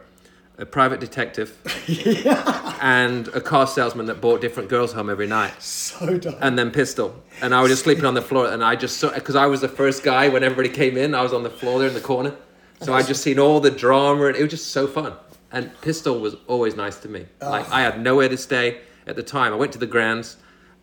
a 0.59 0.67
private 0.67 1.01
detective, 1.01 1.59
and 2.81 3.29
a 3.29 3.41
car 3.41 3.67
salesman 3.67 4.07
that 4.07 4.21
brought 4.21 4.41
different 4.41 4.69
girls 4.69 4.93
home 4.93 5.11
every 5.11 5.27
night. 5.27 5.61
So 5.63 6.19
dumb. 6.19 6.37
and 6.41 6.59
then 6.59 6.71
pistol. 6.71 7.23
And 7.41 7.55
I 7.55 7.61
was 7.61 7.71
just 7.71 7.83
sleeping 7.85 8.05
on 8.05 8.15
the 8.15 8.23
floor, 8.23 8.49
and 8.51 8.63
I 8.63 8.77
just 8.77 8.99
saw 8.99 9.13
because 9.13 9.37
I 9.37 9.47
was 9.47 9.61
the 9.61 9.69
first 9.69 10.03
guy 10.03 10.29
when 10.29 10.45
everybody 10.45 10.69
came 10.69 10.97
in. 10.97 11.15
I 11.15 11.23
was 11.23 11.33
on 11.33 11.43
the 11.43 11.51
floor 11.51 11.79
there 11.79 11.89
in 11.89 11.95
the 11.95 12.01
corner, 12.01 12.35
so 12.81 12.93
I 12.93 13.03
just 13.03 13.23
seen 13.23 13.39
all 13.39 13.61
the 13.61 13.71
drama, 13.71 14.27
and 14.27 14.37
it 14.37 14.43
was 14.43 14.51
just 14.51 14.69
so 14.69 14.87
fun. 14.87 15.15
And 15.53 15.71
pistol 15.83 16.19
was 16.19 16.35
always 16.49 16.75
nice 16.77 16.99
to 17.01 17.09
me. 17.09 17.27
Like 17.41 17.69
I 17.71 17.83
had 17.83 18.01
nowhere 18.01 18.29
to 18.29 18.37
stay 18.37 18.81
at 19.07 19.17
the 19.17 19.23
time. 19.23 19.53
I 19.53 19.57
went 19.57 19.73
to 19.73 19.79
the 19.79 19.87
Grands, 19.87 20.37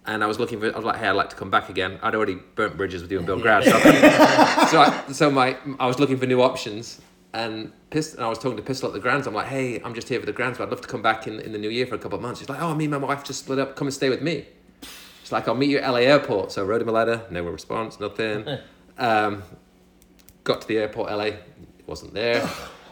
and 0.05 0.23
I 0.23 0.27
was 0.27 0.39
looking 0.39 0.59
for. 0.59 0.73
I 0.73 0.75
was 0.75 0.85
like, 0.85 0.97
hey, 0.97 1.07
I'd 1.07 1.11
like 1.11 1.29
to 1.29 1.35
come 1.35 1.49
back 1.49 1.69
again. 1.69 1.99
I'd 2.01 2.15
already 2.15 2.35
burnt 2.55 2.77
bridges 2.77 3.01
with 3.01 3.11
you 3.11 3.17
and 3.19 3.27
Bill 3.27 3.41
so, 3.41 3.51
I, 3.53 4.67
so, 4.71 4.81
I, 4.81 5.11
so 5.11 5.31
my 5.31 5.57
I 5.79 5.87
was 5.87 5.99
looking 5.99 6.17
for 6.17 6.25
new 6.25 6.41
options. 6.41 7.01
And 7.33 7.71
Pistol, 7.91 8.19
and 8.19 8.25
I 8.25 8.29
was 8.29 8.39
talking 8.39 8.57
to 8.57 8.63
Pistol 8.63 8.87
at 8.89 8.93
the 8.93 8.99
grounds. 8.99 9.25
I'm 9.25 9.33
like, 9.33 9.47
hey, 9.47 9.81
I'm 9.83 9.93
just 9.93 10.09
here 10.09 10.19
for 10.19 10.25
the 10.25 10.33
grounds, 10.33 10.57
but 10.57 10.65
I'd 10.65 10.69
love 10.71 10.81
to 10.81 10.87
come 10.87 11.01
back 11.01 11.27
in, 11.27 11.39
in 11.39 11.53
the 11.53 11.57
new 11.57 11.69
year 11.69 11.85
for 11.87 11.95
a 11.95 11.97
couple 11.97 12.17
of 12.17 12.21
months. 12.21 12.39
He's 12.41 12.49
like, 12.49 12.61
oh, 12.61 12.75
me 12.75 12.85
and 12.85 12.91
my 12.91 12.97
wife 12.97 13.23
just 13.23 13.39
split 13.39 13.57
up. 13.59 13.75
Come 13.75 13.87
and 13.87 13.93
stay 13.93 14.09
with 14.09 14.21
me. 14.21 14.45
It's 15.21 15.31
like, 15.31 15.47
I'll 15.47 15.55
meet 15.55 15.69
you 15.69 15.77
at 15.77 15.89
LA 15.89 15.99
airport. 15.99 16.51
So 16.51 16.61
I 16.61 16.65
wrote 16.65 16.81
him 16.81 16.89
a 16.89 16.91
letter, 16.91 17.21
no 17.29 17.43
response, 17.43 17.99
nothing. 17.99 18.47
Um, 18.97 19.41
got 20.43 20.61
to 20.61 20.67
the 20.67 20.77
airport, 20.77 21.09
LA, 21.11 21.37
wasn't 21.87 22.13
there. 22.13 22.47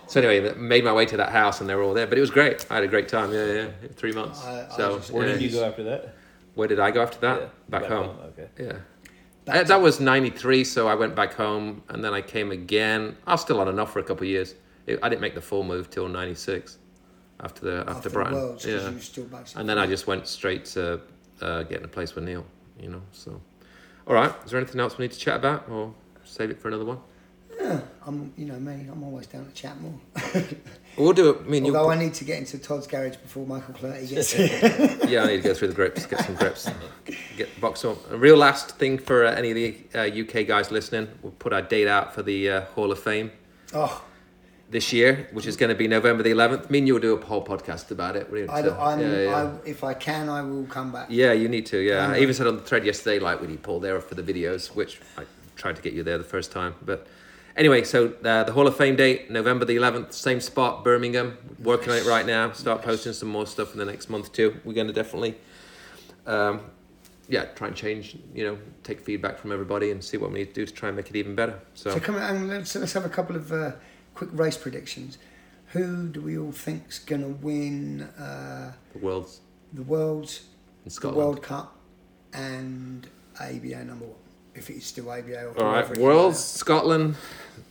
So 0.08 0.20
anyway, 0.22 0.56
made 0.56 0.84
my 0.84 0.94
way 0.94 1.06
to 1.06 1.18
that 1.18 1.30
house 1.30 1.62
and 1.62 1.70
they 1.70 1.76
were 1.76 1.84
all 1.84 1.94
there. 1.94 2.08
But 2.08 2.18
it 2.18 2.22
was 2.22 2.32
great. 2.32 2.66
I 2.72 2.76
had 2.76 2.84
a 2.84 2.88
great 2.88 3.10
time. 3.10 3.32
Yeah, 3.32 3.46
yeah, 3.46 3.54
yeah. 3.54 3.90
three 3.96 4.14
months. 4.14 4.44
I- 4.44 4.66
I 4.66 4.70
so 4.76 4.98
just- 4.98 5.12
Where 5.12 5.28
yeah. 5.28 5.34
did 5.34 5.42
you 5.44 5.52
go 5.52 5.66
after 5.66 5.84
that? 5.84 6.16
Where 6.56 6.68
did 6.68 6.80
I 6.80 6.90
go 6.90 7.04
after 7.04 7.20
that? 7.20 7.42
Yeah, 7.42 7.48
Back, 7.70 7.86
home. 7.86 8.16
Okay. 8.30 8.48
Yeah. 8.58 8.78
To- 9.54 9.64
that 9.66 9.82
was 9.82 10.00
93, 10.00 10.64
so 10.64 10.88
I 10.88 10.96
went 10.96 11.16
back 11.16 11.34
home 11.34 11.84
and 11.90 12.04
then 12.04 12.14
I 12.14 12.22
came 12.22 12.52
again. 12.52 13.18
I 13.28 13.34
was 13.34 13.42
still 13.42 13.60
on 13.60 13.68
and 13.68 13.80
off 13.80 13.94
for 13.94 14.00
a 14.00 14.04
couple 14.04 14.24
of 14.24 14.30
years. 14.30 14.56
It, 14.88 15.00
I 15.04 15.10
didn't 15.10 15.22
make 15.22 15.36
the 15.36 15.42
full 15.42 15.64
move 15.64 15.90
till 15.90 16.08
96 16.08 16.78
after 17.42 17.62
the 17.66 17.80
after, 17.82 17.92
after 17.92 18.10
Brighton. 18.10 18.34
Worlds, 18.34 18.66
'cause 18.66 18.84
yeah. 18.84 18.90
you 18.90 19.00
still 19.00 19.24
basically. 19.26 19.60
And 19.62 19.70
then 19.70 19.78
I 19.78 19.86
just 19.88 20.08
went 20.08 20.28
straight 20.28 20.66
to 20.66 21.02
uh, 21.42 21.64
getting 21.64 21.86
a 21.86 21.90
place 21.90 22.16
with 22.16 22.24
Neil, 22.24 22.46
you 22.80 22.90
know. 22.90 23.02
So, 23.12 23.40
all 24.08 24.14
right. 24.16 24.34
Is 24.46 24.52
there 24.52 24.60
anything 24.60 24.82
else 24.82 24.98
we 24.98 25.06
need 25.06 25.12
to 25.14 25.20
chat 25.20 25.38
about, 25.38 25.70
or 25.70 25.94
save 26.24 26.50
it 26.50 26.60
for 26.60 26.68
another 26.68 26.86
one? 26.86 27.00
Yeah, 27.70 27.82
I'm, 28.08 28.34
you 28.36 28.46
know 28.46 28.60
me, 28.60 28.88
I'm 28.92 29.04
always 29.04 29.28
down 29.28 29.46
to 29.46 29.52
chat 29.54 29.80
more. 29.80 29.94
We'll 30.98 31.14
do 31.14 31.30
it. 31.30 31.42
I 31.46 31.50
mean, 31.50 31.66
you. 31.66 31.76
Although 31.76 31.92
I 31.92 31.98
need 31.98 32.14
to 32.16 32.24
get 32.24 32.40
into 32.40 32.58
Todd's 32.58 32.88
garage 32.88 33.18
before 33.18 33.46
Michael 33.46 33.74
Clerté 33.74 34.10
gets 34.10 34.32
here. 34.34 34.98
yeah, 35.08 35.24
I 35.24 35.28
need 35.28 35.38
to 35.38 35.50
go 35.50 35.54
through 35.54 35.70
the 35.70 35.74
grips, 35.74 36.06
get 36.06 36.26
some 36.26 36.36
grips, 36.36 36.70
get 37.38 37.54
the 37.54 37.62
box 37.62 37.86
on. 37.86 37.98
A 38.10 38.18
real 38.18 38.38
last 38.38 38.78
thing 38.78 38.98
for 38.98 39.26
uh, 39.26 39.32
any 39.34 39.52
of 39.52 39.56
the 39.56 39.78
uh, 39.96 40.22
UK 40.22 40.48
guys 40.48 40.72
listening, 40.72 41.08
we'll 41.22 41.32
put 41.34 41.54
our 41.54 41.62
date 41.62 41.88
out 41.88 42.14
for 42.14 42.24
the 42.24 42.50
uh, 42.50 42.62
Hall 42.74 42.92
of 42.92 43.00
Fame 43.00 43.32
oh, 43.74 44.04
this 44.70 44.92
year, 44.92 45.30
which 45.32 45.46
is 45.46 45.56
going 45.56 45.70
to 45.70 45.76
be 45.76 45.88
November 45.88 46.24
the 46.24 46.32
11th. 46.32 46.70
Me 46.70 46.80
and 46.80 46.88
you 46.88 46.94
will 46.96 47.02
do 47.02 47.16
a 47.16 47.26
whole 47.26 47.46
podcast 47.46 47.92
about 47.92 48.16
it. 48.16 48.30
We 48.32 48.42
need 48.42 48.50
I, 48.50 48.62
to- 48.64 48.80
I'm, 48.80 49.00
yeah, 49.00 49.22
yeah. 49.22 49.36
I, 49.64 49.68
if 49.70 49.84
I 49.84 49.94
can, 49.94 50.28
I 50.28 50.42
will 50.42 50.66
come 50.66 50.92
back. 50.92 51.08
Yeah, 51.10 51.34
you 51.34 51.48
need 51.48 51.66
to. 51.68 51.78
Yeah, 51.78 52.10
I 52.10 52.20
even 52.20 52.34
said 52.34 52.48
on 52.48 52.58
the 52.58 52.64
thread 52.64 52.86
yesterday, 52.86 53.20
like 53.20 53.40
we 53.40 53.48
need 53.48 53.64
Paul 53.64 53.80
there 53.80 54.02
for 54.02 54.16
the 54.16 54.24
videos, 54.24 54.76
which 54.76 55.00
I 55.18 55.24
tried 55.56 55.76
to 55.76 55.82
get 55.82 55.94
you 55.94 56.04
there 56.04 56.18
the 56.18 56.24
first 56.24 56.52
time. 56.52 56.76
But 56.84 57.08
anyway, 57.60 57.84
so 57.84 58.14
uh, 58.24 58.44
the 58.44 58.52
Hall 58.52 58.66
of 58.66 58.76
Fame 58.76 58.96
date, 58.96 59.30
November 59.30 59.66
the 59.66 59.76
11th, 59.76 60.14
same 60.14 60.40
spot, 60.40 60.84
Birmingham. 60.84 61.38
Working 61.60 61.92
on 61.92 61.98
it 61.98 62.06
right 62.06 62.26
now. 62.26 62.52
Start 62.54 62.82
posting 62.82 63.14
some 63.14 63.30
more 63.30 63.46
stuff 63.46 63.74
in 63.74 63.80
the 63.80 63.86
next 63.86 64.10
month 64.10 64.32
too. 64.32 64.60
We're 64.64 64.74
going 64.74 64.88
to 64.88 64.94
definitely, 64.94 65.36
um, 66.26 66.62
yeah, 67.28 67.46
try 67.46 67.68
and 67.68 67.76
change. 67.76 68.18
You 68.34 68.46
know, 68.46 68.58
take 68.84 69.02
feedback 69.02 69.38
from 69.38 69.52
everybody 69.52 69.92
and 69.92 70.04
see 70.04 70.18
what 70.18 70.32
we 70.32 70.40
need 70.40 70.48
to 70.48 70.54
do 70.54 70.66
to 70.66 70.74
try 70.74 70.90
and 70.90 70.96
make 70.96 71.10
it 71.10 71.16
even 71.16 71.36
better. 71.36 71.60
So, 71.76 71.92
So 71.92 72.00
come 72.00 72.16
on, 72.16 72.22
and 72.22 72.50
let's, 72.50 72.74
let's 72.76 72.94
have 72.94 73.06
a 73.06 73.10
couple 73.10 73.36
of 73.36 73.52
uh, 73.52 73.74
quick 74.16 74.30
race 74.34 74.58
predictions. 74.58 75.18
Who 75.74 76.08
do 76.08 76.22
we 76.22 76.38
all 76.38 76.52
think's 76.52 76.98
going 76.98 77.22
to 77.22 77.28
win 77.28 78.02
uh, 78.18 78.74
the 78.94 79.00
world's 79.00 79.42
the 79.72 79.84
Worlds, 79.84 80.46
the 80.86 81.10
World 81.10 81.44
Cup, 81.44 81.76
and 82.34 83.08
ABA 83.40 83.84
number 83.86 84.06
one? 84.06 84.29
If 84.56 84.70
it's 84.70 84.86
still 84.88 85.10
ABA 85.12 85.46
or 85.46 85.48
All 85.50 85.54
whoever 85.54 85.72
right, 85.72 85.86
it 85.86 85.92
is 85.98 86.00
Worlds. 86.00 86.40
Scotland 86.44 87.16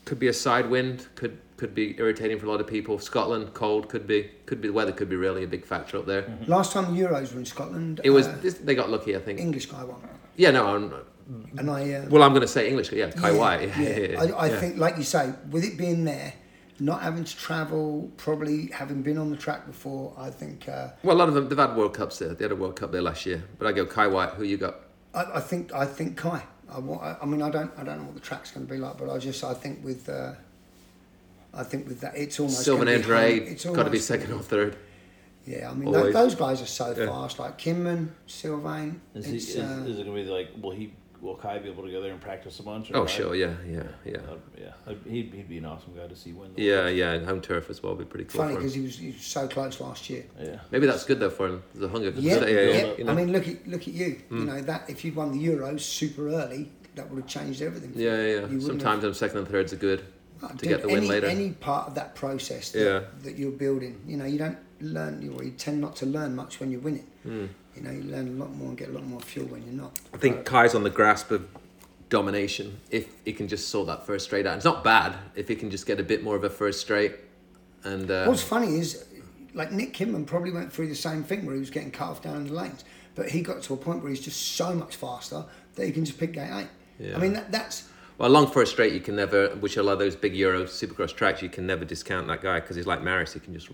could 0.04 0.18
be 0.18 0.28
a 0.28 0.32
side 0.32 0.68
wind. 0.70 1.06
Could 1.14 1.38
could 1.56 1.74
be 1.74 1.96
irritating 1.98 2.38
for 2.38 2.46
a 2.46 2.48
lot 2.50 2.60
of 2.60 2.66
people. 2.68 2.98
Scotland, 2.98 3.52
cold 3.52 3.88
could 3.88 4.06
be 4.06 4.30
could 4.46 4.60
be 4.60 4.68
the 4.68 4.74
weather 4.74 4.92
could 4.92 5.08
be 5.08 5.16
really 5.16 5.44
a 5.44 5.46
big 5.48 5.64
factor 5.66 5.98
up 5.98 6.06
there. 6.06 6.24
Last 6.46 6.72
time 6.72 6.94
the 6.94 7.00
Euros 7.02 7.32
were 7.32 7.40
in 7.40 7.44
Scotland, 7.44 8.00
It 8.04 8.10
was 8.10 8.28
uh, 8.28 8.38
this, 8.40 8.54
they 8.54 8.74
got 8.74 8.90
lucky, 8.90 9.16
I 9.16 9.18
think. 9.18 9.40
English 9.40 9.66
guy 9.66 9.82
won, 9.84 10.00
Yeah, 10.36 10.52
no. 10.52 10.66
I'm, 10.66 10.94
and 11.58 11.70
I. 11.70 11.92
Uh, 11.92 12.06
well, 12.08 12.22
I'm 12.22 12.30
going 12.30 12.42
to 12.42 12.48
say 12.48 12.68
English. 12.68 12.90
Yeah, 12.92 13.10
Kai 13.10 13.32
yeah, 13.32 13.38
White. 13.38 13.68
yeah. 13.68 13.80
Yeah, 13.80 13.98
yeah, 14.12 14.20
I, 14.22 14.24
I 14.24 14.46
yeah. 14.48 14.60
think, 14.60 14.78
like 14.78 14.96
you 14.96 15.02
say, 15.02 15.32
with 15.50 15.64
it 15.64 15.76
being 15.76 16.04
there, 16.04 16.32
not 16.80 17.02
having 17.02 17.24
to 17.24 17.36
travel, 17.36 18.10
probably 18.16 18.68
having 18.68 19.02
been 19.02 19.18
on 19.18 19.28
the 19.30 19.36
track 19.36 19.66
before, 19.66 20.14
I 20.16 20.30
think. 20.30 20.68
Uh, 20.68 20.90
Well, 21.02 21.16
a 21.16 21.18
lot 21.18 21.28
of 21.28 21.34
them 21.34 21.48
they've 21.48 21.58
had 21.58 21.76
World 21.76 21.92
Cups 21.92 22.18
there. 22.20 22.32
They 22.34 22.44
had 22.44 22.52
a 22.52 22.56
World 22.56 22.76
Cup 22.76 22.92
there 22.92 23.02
last 23.02 23.26
year. 23.26 23.42
But 23.58 23.66
I 23.66 23.72
go 23.72 23.84
Kye 23.84 24.06
Whyte. 24.06 24.30
Who 24.34 24.44
you 24.44 24.56
got? 24.56 24.76
I, 25.12 25.24
I 25.34 25.40
think 25.40 25.72
I 25.74 25.84
think 25.84 26.16
Kye. 26.16 26.44
I, 26.72 26.78
wa- 26.78 26.98
I- 26.98 27.16
I 27.22 27.26
mean, 27.26 27.42
I 27.42 27.50
don't 27.50 27.70
I 27.78 27.82
don't 27.84 27.98
know 27.98 28.04
what 28.04 28.14
the 28.14 28.20
track's 28.20 28.50
going 28.50 28.66
to 28.66 28.72
be 28.72 28.78
like, 28.78 28.96
but 28.98 29.10
I 29.10 29.18
just 29.18 29.42
I 29.44 29.54
think 29.54 29.84
with 29.84 30.08
uh, 30.08 30.32
I 31.54 31.62
think 31.64 31.88
with 31.88 32.00
that 32.00 32.16
it's 32.16 32.38
almost 32.40 32.62
Sylvain 32.64 32.86
gonna 32.86 32.98
be 32.98 33.02
home- 33.04 33.12
Andrade 33.14 33.42
it's 33.52 33.64
got 33.64 33.82
to 33.84 33.90
be 33.90 33.98
second 33.98 34.32
or 34.32 34.40
third. 34.42 34.76
Yeah, 35.46 35.70
I 35.70 35.74
mean 35.74 35.88
Always. 35.88 36.12
tho- 36.12 36.22
those 36.24 36.34
guys 36.34 36.60
are 36.60 36.66
so 36.66 36.94
Yeah. 36.96 37.06
fast. 37.06 37.38
Like 37.38 37.58
Kimmann, 37.58 38.08
Sylvain. 38.26 39.00
Is, 39.14 39.24
he, 39.26 39.36
is, 39.38 39.56
uh, 39.56 39.84
is 39.88 39.98
it 39.98 40.04
gonna 40.04 40.14
be 40.14 40.24
like? 40.24 40.50
Will 40.60 40.72
he? 40.72 40.92
Will 41.20 41.34
Kye 41.36 41.58
be 41.58 41.68
able 41.68 41.84
to 41.84 41.90
go 41.90 42.00
there 42.00 42.12
and 42.12 42.20
practice 42.20 42.60
a 42.60 42.62
bunch? 42.62 42.90
or 42.90 42.96
Oh, 42.96 43.00
what? 43.00 43.10
sure. 43.10 43.34
Yeah, 43.34 43.54
yeah, 43.68 43.82
yeah. 44.04 44.18
Uh, 44.18 44.36
yeah, 44.56 44.94
he'd, 45.10 45.32
he'd 45.34 45.48
be 45.48 45.58
an 45.58 45.64
awesome 45.64 45.94
guy 45.96 46.06
to 46.06 46.14
see 46.14 46.32
win. 46.32 46.54
the 46.54 46.62
Yeah, 46.62 46.76
Worlds. 46.84 46.96
yeah. 46.96 47.12
And 47.14 47.26
home 47.26 47.40
turf 47.40 47.68
as 47.70 47.82
well 47.82 47.96
would 47.96 48.06
be 48.06 48.10
pretty 48.10 48.26
cool 48.26 48.42
funny 48.42 48.54
because 48.54 48.74
he 48.74 48.82
was, 48.82 48.96
he 48.98 49.08
was 49.08 49.20
so 49.20 49.48
close 49.48 49.80
last 49.80 50.08
year. 50.08 50.24
yeah. 50.40 50.60
Maybe 50.70 50.86
that's 50.86 51.04
good 51.04 51.18
though 51.18 51.30
for 51.30 51.48
him. 51.48 51.62
The 51.74 51.88
hunger. 51.88 52.10
Yeah, 52.10 52.44
yeah, 52.44 52.46
yeah. 52.46 52.60
yeah, 52.86 52.92
you 52.98 53.04
know. 53.04 53.12
I 53.12 53.14
mean, 53.16 53.32
look 53.32 53.48
at 53.48 53.66
look 53.66 53.82
at 53.82 53.94
you. 53.94 54.20
You 54.30 54.44
know 54.44 54.60
that 54.60 54.88
if 54.88 55.04
you'd 55.04 55.16
won 55.16 55.32
the 55.32 55.44
Euros 55.44 55.80
super 55.80 56.28
early, 56.28 56.70
that 56.94 57.10
would 57.10 57.20
have 57.22 57.28
changed 57.28 57.62
everything. 57.62 57.92
for 57.92 57.98
yeah, 57.98 58.14
yeah. 58.14 58.22
You 58.22 58.32
yeah. 58.34 58.40
wouldn't 58.42 58.62
Sometimes 58.62 59.02
them 59.02 59.14
second 59.14 59.38
and 59.38 59.48
thirds 59.48 59.72
are 59.72 59.76
good. 59.76 60.04
have- 60.40 60.56
to 60.58 60.66
get 60.66 60.82
the 60.82 60.86
win 60.88 60.98
any, 60.98 61.08
later. 61.08 61.26
Any 61.26 61.50
part 61.50 61.88
of 61.88 61.94
that 61.96 62.14
process 62.14 62.70
that, 62.70 62.80
Yeah. 62.84 63.00
that 63.24 63.36
you're 63.36 63.50
building, 63.50 64.00
you 64.06 64.16
know, 64.16 64.24
you 64.24 64.38
don't 64.38 64.56
learn. 64.80 65.20
You, 65.20 65.36
you 65.42 65.50
tend 65.50 65.80
not 65.80 65.96
to 65.96 66.06
learn 66.06 66.36
much 66.36 66.60
when 66.60 66.70
you're 66.70 66.80
winning. 66.80 67.06
Hmm. 67.24 67.46
You 67.78 67.84
know, 67.84 67.90
you 67.92 68.02
learn 68.02 68.28
a 68.28 68.32
lot 68.32 68.52
more 68.54 68.68
and 68.68 68.76
get 68.76 68.88
a 68.88 68.92
lot 68.92 69.04
more 69.04 69.20
fuel 69.20 69.46
when 69.46 69.62
you're 69.64 69.72
not. 69.72 69.98
I 70.12 70.16
think 70.16 70.44
Kye's 70.44 70.74
on 70.74 70.82
the 70.82 70.90
grasp 70.90 71.30
of 71.30 71.46
domination 72.08 72.80
if 72.90 73.08
he 73.24 73.32
can 73.32 73.46
just 73.46 73.68
sort 73.68 73.86
that 73.86 74.04
first 74.04 74.24
straight 74.24 74.46
out. 74.46 74.56
It's 74.56 74.64
not 74.64 74.82
bad 74.82 75.14
if 75.36 75.46
he 75.46 75.54
can 75.54 75.70
just 75.70 75.86
get 75.86 76.00
a 76.00 76.02
bit 76.02 76.22
more 76.24 76.34
of 76.34 76.42
a 76.44 76.50
first 76.50 76.80
straight. 76.80 77.14
And 77.84 78.10
uh, 78.10 78.26
What's 78.26 78.42
funny 78.42 78.78
is, 78.78 79.04
like 79.54 79.70
Nick 79.70 79.94
Kimmann 79.94 80.26
probably 80.26 80.50
went 80.50 80.72
through 80.72 80.88
the 80.88 80.96
same 80.96 81.22
thing 81.22 81.46
where 81.46 81.54
he 81.54 81.60
was 81.60 81.70
getting 81.70 81.90
cut 81.90 82.08
off 82.08 82.22
down 82.22 82.46
the 82.46 82.52
lanes, 82.52 82.84
but 83.14 83.28
he 83.28 83.42
got 83.42 83.62
to 83.62 83.74
a 83.74 83.76
point 83.76 84.02
where 84.02 84.10
he's 84.10 84.20
just 84.20 84.56
so 84.56 84.74
much 84.74 84.96
faster 84.96 85.44
that 85.76 85.86
he 85.86 85.92
can 85.92 86.04
just 86.04 86.18
pick 86.18 86.32
gate 86.32 86.50
eight. 86.52 86.68
Yeah. 86.98 87.16
I 87.16 87.20
mean, 87.20 87.34
that, 87.34 87.52
that's 87.52 87.88
well, 88.18 88.28
along 88.28 88.48
first 88.48 88.72
straight, 88.72 88.92
you 88.92 89.00
can 89.00 89.14
never, 89.14 89.50
which 89.56 89.76
are 89.76 89.84
like 89.84 89.98
those 90.00 90.16
big 90.16 90.34
Euro 90.34 90.64
Supercross 90.64 91.14
tracks, 91.14 91.40
you 91.40 91.48
can 91.48 91.66
never 91.66 91.84
discount 91.84 92.26
that 92.26 92.42
guy 92.42 92.58
because 92.58 92.74
he's 92.74 92.86
like 92.86 93.00
Maris. 93.00 93.32
He 93.32 93.40
can 93.40 93.54
just 93.54 93.68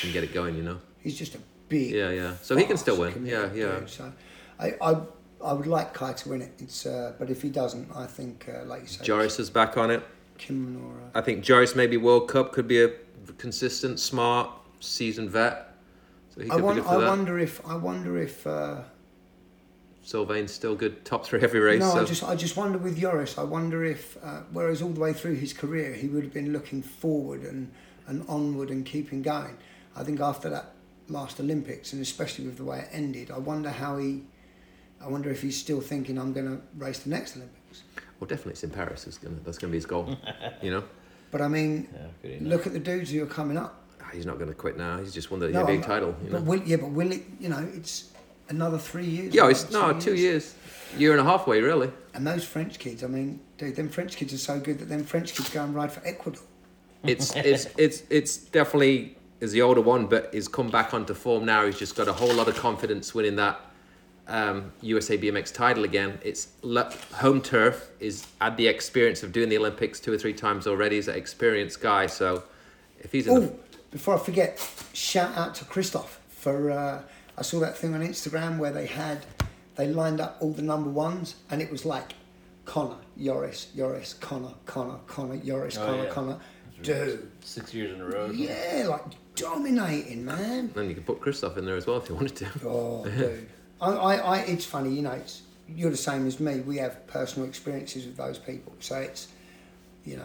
can 0.00 0.12
get 0.12 0.22
it 0.22 0.32
going, 0.32 0.56
you 0.56 0.62
know. 0.62 0.78
he's 1.00 1.18
just 1.18 1.34
a 1.34 1.38
big. 1.68 1.92
Yeah, 1.92 2.10
yeah. 2.10 2.34
So 2.42 2.56
he 2.56 2.64
can 2.64 2.76
still 2.76 2.98
win. 2.98 3.24
Yeah, 3.26 3.52
yeah. 3.52 3.80
dude. 3.80 3.90
So, 3.90 4.12
I, 4.58 4.74
I, 4.80 4.96
I 5.44 5.52
would 5.52 5.66
like 5.66 5.94
Kye 5.94 6.12
to 6.12 6.28
win 6.28 6.42
it. 6.42 6.52
It's, 6.58 6.86
uh, 6.86 7.14
but 7.18 7.30
if 7.30 7.42
he 7.42 7.48
doesn't, 7.48 7.90
I 7.94 8.06
think, 8.06 8.46
uh, 8.48 8.64
like 8.64 8.82
you 8.82 8.88
say, 8.88 9.04
Joris 9.04 9.38
is 9.38 9.50
back 9.50 9.76
on 9.76 9.90
it. 9.90 10.02
Kimmann 10.38 10.82
or. 10.84 10.92
Uh, 11.00 11.18
I 11.18 11.20
think 11.20 11.42
Joris 11.42 11.74
maybe 11.74 11.96
World 11.96 12.28
Cup 12.28 12.52
could 12.52 12.68
be 12.68 12.82
a 12.82 12.90
consistent, 13.38 14.00
smart, 14.00 14.50
seasoned 14.80 15.30
vet. 15.30 15.74
So 16.34 16.42
he 16.42 16.50
I, 16.50 16.54
could 16.54 16.64
won- 16.64 16.76
be 16.76 16.80
good 16.82 16.88
I 16.90 17.00
that. 17.00 17.08
wonder 17.08 17.38
if 17.38 17.66
I 17.66 17.76
wonder 17.76 18.18
if 18.18 18.46
uh, 18.46 18.80
Sylvain's 20.02 20.52
still 20.52 20.74
good, 20.74 21.04
top 21.04 21.26
three 21.26 21.40
every 21.42 21.60
race. 21.60 21.80
no, 21.80 21.90
so. 21.90 22.00
I 22.00 22.04
just 22.04 22.24
I 22.24 22.34
just 22.36 22.56
wonder 22.56 22.78
with 22.78 22.98
Joris. 22.98 23.36
I 23.38 23.42
wonder 23.42 23.84
if 23.84 24.16
uh, 24.22 24.40
whereas 24.52 24.80
all 24.80 24.90
the 24.90 25.00
way 25.00 25.12
through 25.12 25.34
his 25.34 25.52
career 25.52 25.92
he 25.92 26.08
would 26.08 26.24
have 26.24 26.32
been 26.32 26.52
looking 26.52 26.82
forward 26.82 27.42
and 27.42 27.70
and 28.06 28.24
onward 28.28 28.70
and 28.70 28.86
keeping 28.86 29.22
going. 29.22 29.56
I 29.94 30.04
think 30.04 30.20
after 30.20 30.48
that 30.50 30.72
last 31.08 31.40
Olympics 31.40 31.92
and 31.92 32.02
especially 32.02 32.44
with 32.46 32.56
the 32.58 32.64
way 32.64 32.80
it 32.80 32.88
ended, 32.92 33.30
I 33.30 33.38
wonder 33.38 33.70
how 33.70 33.98
he. 33.98 34.22
I 35.00 35.06
wonder 35.08 35.30
if 35.30 35.40
he's 35.42 35.56
still 35.56 35.80
thinking 35.80 36.18
I'm 36.18 36.32
going 36.32 36.46
to 36.46 36.60
race 36.76 36.98
the 37.00 37.10
next 37.10 37.36
Olympics. 37.36 37.82
Well, 38.18 38.26
definitely 38.26 38.52
it's 38.52 38.64
in 38.64 38.70
Paris. 38.70 39.06
Is 39.06 39.16
gonna, 39.16 39.36
that's 39.44 39.56
going 39.58 39.70
to 39.70 39.72
be 39.72 39.76
his 39.78 39.86
goal. 39.86 40.16
you 40.62 40.72
know, 40.72 40.82
But 41.30 41.40
I 41.40 41.46
mean, 41.48 41.88
Yeah, 42.24 42.36
look 42.40 42.66
at 42.66 42.72
the 42.72 42.80
dudes 42.80 43.10
who 43.12 43.22
are 43.22 43.26
coming 43.26 43.56
up. 43.56 43.84
Ah, 44.02 44.08
he's 44.12 44.26
not 44.26 44.38
going 44.38 44.48
to 44.48 44.56
quit 44.56 44.76
now. 44.76 44.98
He's 44.98 45.14
just 45.14 45.30
won 45.30 45.38
the 45.38 45.50
No, 45.50 45.64
big 45.64 45.80
I'm- 45.80 45.88
title. 45.88 46.16
You 46.24 46.30
But 46.30 46.42
know? 46.42 46.50
will, 46.50 46.62
yeah, 46.64 46.76
but 46.76 46.90
will 46.90 47.12
it? 47.12 47.22
You 47.38 47.48
know, 47.50 47.68
it's 47.74 48.10
another 48.48 48.76
three 48.78 49.04
years. 49.06 49.32
Yeah, 49.34 49.48
it's 49.48 49.70
no 49.70 49.92
two 50.00 50.16
years, 50.16 50.56
year 50.96 51.12
and 51.12 51.20
a 51.20 51.24
half 51.24 51.46
way 51.46 51.60
really. 51.60 51.92
And 52.14 52.26
those 52.26 52.44
French 52.44 52.80
kids, 52.80 53.04
I 53.04 53.06
mean, 53.06 53.38
dude, 53.56 53.76
them 53.76 53.88
French 53.90 54.16
kids 54.16 54.34
are 54.34 54.38
so 54.38 54.58
good 54.58 54.80
that 54.80 54.88
them 54.88 55.04
French 55.04 55.32
kids 55.34 55.48
go 55.50 55.62
and 55.62 55.72
ride 55.76 55.92
for 55.92 56.04
Ecuador. 56.04 56.42
It's 57.04 57.36
it's 57.36 57.68
it's 57.76 58.02
it's 58.10 58.36
definitely 58.38 59.16
is 59.40 59.52
the 59.52 59.62
older 59.62 59.80
one, 59.80 60.06
but 60.06 60.30
he's 60.32 60.48
come 60.48 60.68
back 60.70 60.92
onto 60.94 61.14
form 61.14 61.44
now. 61.44 61.64
He's 61.66 61.78
just 61.78 61.96
got 61.96 62.08
a 62.08 62.12
whole 62.12 62.32
lot 62.34 62.48
of 62.48 62.56
confidence 62.56 63.14
winning 63.14 63.36
that 63.36 63.60
um, 64.26 64.72
USA 64.82 65.16
BMX 65.16 65.52
title 65.54 65.84
again. 65.84 66.18
It's 66.22 66.48
le- 66.62 66.92
home 67.14 67.40
turf. 67.40 67.90
Is 68.00 68.26
had 68.40 68.56
the 68.56 68.66
experience 68.68 69.22
of 69.22 69.32
doing 69.32 69.48
the 69.48 69.56
Olympics 69.58 70.00
two 70.00 70.12
or 70.12 70.18
three 70.18 70.32
times 70.34 70.66
already. 70.66 70.96
He's 70.96 71.08
an 71.08 71.16
experienced 71.16 71.80
guy. 71.80 72.06
So 72.06 72.42
if 73.00 73.12
he's 73.12 73.26
in 73.26 73.34
the, 73.40 73.46
Oh, 73.48 73.58
before 73.90 74.14
I 74.16 74.18
forget, 74.18 74.58
shout 74.92 75.36
out 75.36 75.54
to 75.56 75.64
Christoph 75.64 76.20
for. 76.28 76.70
Uh, 76.70 77.02
I 77.38 77.42
saw 77.42 77.60
that 77.60 77.78
thing 77.78 77.94
on 77.94 78.00
Instagram 78.00 78.58
where 78.58 78.72
they 78.72 78.86
had, 78.86 79.24
they 79.76 79.86
lined 79.86 80.20
up 80.20 80.38
all 80.40 80.50
the 80.50 80.60
number 80.62 80.90
ones, 80.90 81.36
and 81.52 81.62
it 81.62 81.70
was 81.70 81.84
like, 81.86 82.14
Connor, 82.64 82.96
Yoris, 83.16 83.68
Yoris, 83.76 84.14
Connor, 84.14 84.50
Connor, 84.66 84.98
Connor, 85.06 85.36
Yoris, 85.36 85.78
Oh, 85.78 85.86
Connor, 85.86 86.02
yeah. 86.04 86.10
Connor, 86.10 86.38
dude, 86.82 87.30
Six 87.44 87.72
years 87.72 87.94
in 87.94 88.00
a 88.00 88.04
row. 88.04 88.30
yeah, 88.32 88.86
like 88.90 89.02
dominating, 89.40 90.24
man. 90.24 90.70
then 90.74 90.88
you 90.88 90.94
can 90.94 91.04
put 91.04 91.20
Christoph 91.20 91.56
in 91.56 91.64
there 91.64 91.76
as 91.76 91.86
well 91.86 91.96
if 91.98 92.08
you 92.08 92.14
wanted 92.14 92.36
to. 92.36 92.48
Oh, 92.66 93.04
dude. 93.04 93.48
I, 93.80 93.90
I, 93.90 94.14
I, 94.16 94.38
it's 94.40 94.64
funny, 94.64 94.90
you 94.90 95.02
know, 95.02 95.12
it's, 95.12 95.42
you're 95.68 95.90
the 95.90 95.96
same 95.96 96.26
as 96.26 96.40
me. 96.40 96.60
We 96.60 96.76
have 96.78 97.06
personal 97.06 97.48
experiences 97.48 98.06
with 98.06 98.16
those 98.16 98.38
people. 98.38 98.72
So 98.80 98.96
it's, 98.96 99.28
you 100.04 100.16
know, 100.16 100.24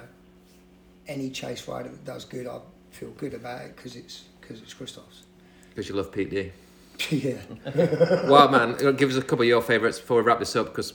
any 1.08 1.30
chase 1.30 1.68
rider 1.68 1.90
that 1.90 2.06
does 2.06 2.26
good, 2.26 2.48
I 2.48 2.60
feel 2.92 3.10
good 3.12 3.34
about 3.34 3.62
it 3.62 3.76
because 3.76 3.96
it's, 3.96 4.24
cause 4.42 4.62
it's 4.62 4.74
Christoph's. 4.74 5.24
Because 5.70 5.90
you 5.90 5.96
love 5.96 6.12
Pete 6.12 6.30
D. 6.30 6.52
yeah. 7.10 7.38
Well, 8.30 8.50
man, 8.50 8.96
give 8.96 9.10
us 9.10 9.16
a 9.18 9.22
couple 9.22 9.42
of 9.44 9.48
your 9.50 9.62
favourites 9.62 10.00
before 10.00 10.18
we 10.18 10.24
wrap 10.24 10.40
this 10.40 10.56
up 10.56 10.68
because 10.68 10.94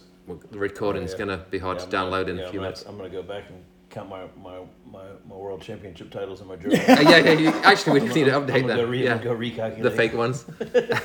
the 0.50 0.58
recording's 0.58 1.12
Oh, 1.14 1.18
yeah. 1.18 1.24
gonna 1.24 1.44
be 1.50 1.58
hard 1.58 1.78
Yeah, 1.78 1.86
to 1.86 1.96
I'm 1.98 2.10
gonna- 2.10 2.24
download 2.24 2.28
in 2.28 2.36
yeah, 2.38 2.42
a 2.44 2.50
few 2.50 2.60
I'm 2.60 2.62
gonna- 2.64 2.66
minutes. 2.68 2.84
I'm 2.88 2.96
gonna 2.96 3.08
go 3.10 3.22
back 3.22 3.44
and 3.50 3.62
count 3.98 4.08
my 4.08 4.22
my, 4.42 4.58
my, 4.90 5.02
my 5.28 5.34
world 5.34 5.60
championship 5.62 6.10
titles 6.10 6.40
in 6.40 6.46
my 6.46 6.56
journal. 6.62 6.78
Yeah, 6.78 7.00
yeah, 7.18 7.32
you, 7.32 7.48
actually, 7.64 8.00
we 8.00 8.06
just 8.06 8.16
need 8.16 8.24
to 8.24 8.32
update 8.32 8.54
I'm 8.62 8.66
gonna. 8.68 8.76
Go 8.76 8.84
re- 8.86 9.04
yeah, 9.04 9.18
go 9.18 9.34
recalculate 9.34 9.82
the 9.82 9.90
fake 9.90 10.14
ones. 10.14 10.44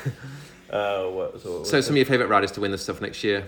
Uh, 0.69 1.05
what, 1.11 1.39
so, 1.39 1.63
So, 1.63 1.81
some 1.81 1.93
of 1.93 1.97
your 1.97 2.05
favourite 2.07 2.29
riders 2.31 2.51
to 2.53 2.61
win 2.61 2.71
this 2.71 2.81
stuff 2.81 2.99
next 2.99 3.23
year. 3.23 3.47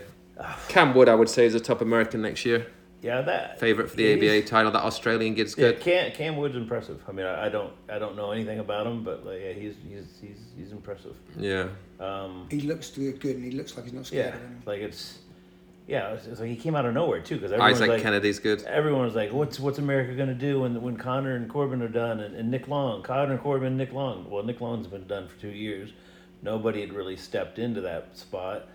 Cam 0.68 0.94
Wood, 0.94 1.10
I 1.10 1.16
would 1.16 1.28
say, 1.28 1.48
is 1.48 1.56
a 1.56 1.60
top 1.60 1.82
American 1.82 2.22
next 2.22 2.46
year. 2.46 2.68
yeah, 3.02 3.22
that 3.22 3.60
Favourite 3.60 3.90
for 3.90 3.96
the 3.96 4.14
ABA 4.14 4.46
title. 4.48 4.72
That 4.72 4.84
Australian 4.84 5.34
kid's 5.34 5.58
Yeah, 5.58 5.72
good. 5.72 5.80
Cam 5.80 6.12
Cam 6.12 6.38
Wood's 6.38 6.56
impressive. 6.56 7.02
I 7.08 7.12
mean, 7.14 7.26
I, 7.26 7.48
I 7.48 7.50
don't 7.50 7.74
I 7.90 7.98
don't 7.98 8.16
know 8.16 8.30
anything 8.30 8.60
about 8.60 8.86
him, 8.86 9.04
but 9.04 9.26
like, 9.26 9.40
yeah, 9.42 9.54
he's 9.54 9.74
he's 9.90 10.06
he's 10.22 10.38
he's 10.56 10.72
impressive. 10.72 11.16
Yeah, 11.36 11.70
Um, 12.00 12.46
He 12.52 12.62
looks 12.62 12.92
good, 12.92 13.20
good, 13.20 13.38
and 13.38 13.44
he 13.46 13.52
looks 13.60 13.76
like 13.76 13.86
he's 13.86 13.94
not 13.94 14.06
scared 14.06 14.26
yeah, 14.28 14.36
of 14.36 14.46
anything. 14.46 14.64
like 14.68 14.82
it's 14.82 15.18
yeah, 15.88 16.14
it's, 16.14 16.26
it's 16.26 16.40
like 16.40 16.50
he 16.50 16.56
came 16.56 16.76
out 16.76 16.86
of 16.86 16.94
nowhere 16.94 17.22
too 17.22 17.36
because 17.36 17.52
everyone's 17.52 17.76
Isaac 17.76 17.90
like 17.90 18.02
Kennedy's 18.02 18.40
good. 18.40 18.64
everyone 18.64 19.04
was 19.06 19.14
like, 19.16 19.32
what's 19.32 19.60
what's 19.60 19.78
America 19.78 20.16
gonna 20.16 20.34
do 20.34 20.62
when 20.62 20.82
when 20.82 20.98
Connor 20.98 21.36
and 21.36 21.50
Corben 21.50 21.82
are 21.82 21.88
done 21.88 22.20
and, 22.22 22.36
and 22.36 22.50
Nick 22.50 22.68
Long, 22.68 23.04
Connor 23.04 23.38
Corben, 23.38 23.68
and 23.68 23.78
Nick 23.78 23.94
Long. 23.94 24.30
Well, 24.30 24.44
Nick 24.44 24.62
Long's 24.62 24.88
been 24.88 25.06
done 25.08 25.28
for 25.28 25.40
two 25.40 25.50
years. 25.50 25.92
Nobody 26.42 26.82
had 26.82 26.94
really 26.94 27.16
stepped 27.16 27.60
into 27.60 27.82
that 27.82 28.18
spot, 28.18 28.68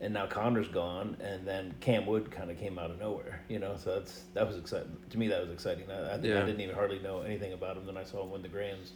and 0.00 0.14
now 0.14 0.26
Connor's 0.26 0.68
gone, 0.68 1.16
and 1.20 1.46
then 1.46 1.74
Cam 1.80 2.06
Wood 2.06 2.30
kind 2.30 2.50
of 2.50 2.58
came 2.58 2.78
out 2.78 2.90
of 2.90 2.98
nowhere. 2.98 3.42
You 3.48 3.58
know, 3.58 3.76
so 3.76 3.96
that's 3.96 4.22
that 4.32 4.46
was 4.46 4.56
exciting 4.56 4.96
to 5.10 5.18
me. 5.18 5.28
That 5.28 5.42
was 5.42 5.50
exciting. 5.50 5.90
I, 5.90 6.14
I, 6.14 6.18
Yeah. 6.22 6.42
I 6.42 6.46
didn't 6.46 6.60
even 6.60 6.74
hardly 6.74 6.98
know 7.00 7.20
anything 7.20 7.52
about 7.52 7.76
him. 7.76 7.84
Then 7.84 7.96
I 7.98 8.04
saw 8.04 8.22
him 8.22 8.30
win 8.30 8.42
the 8.42 8.48
Grands. 8.48 8.92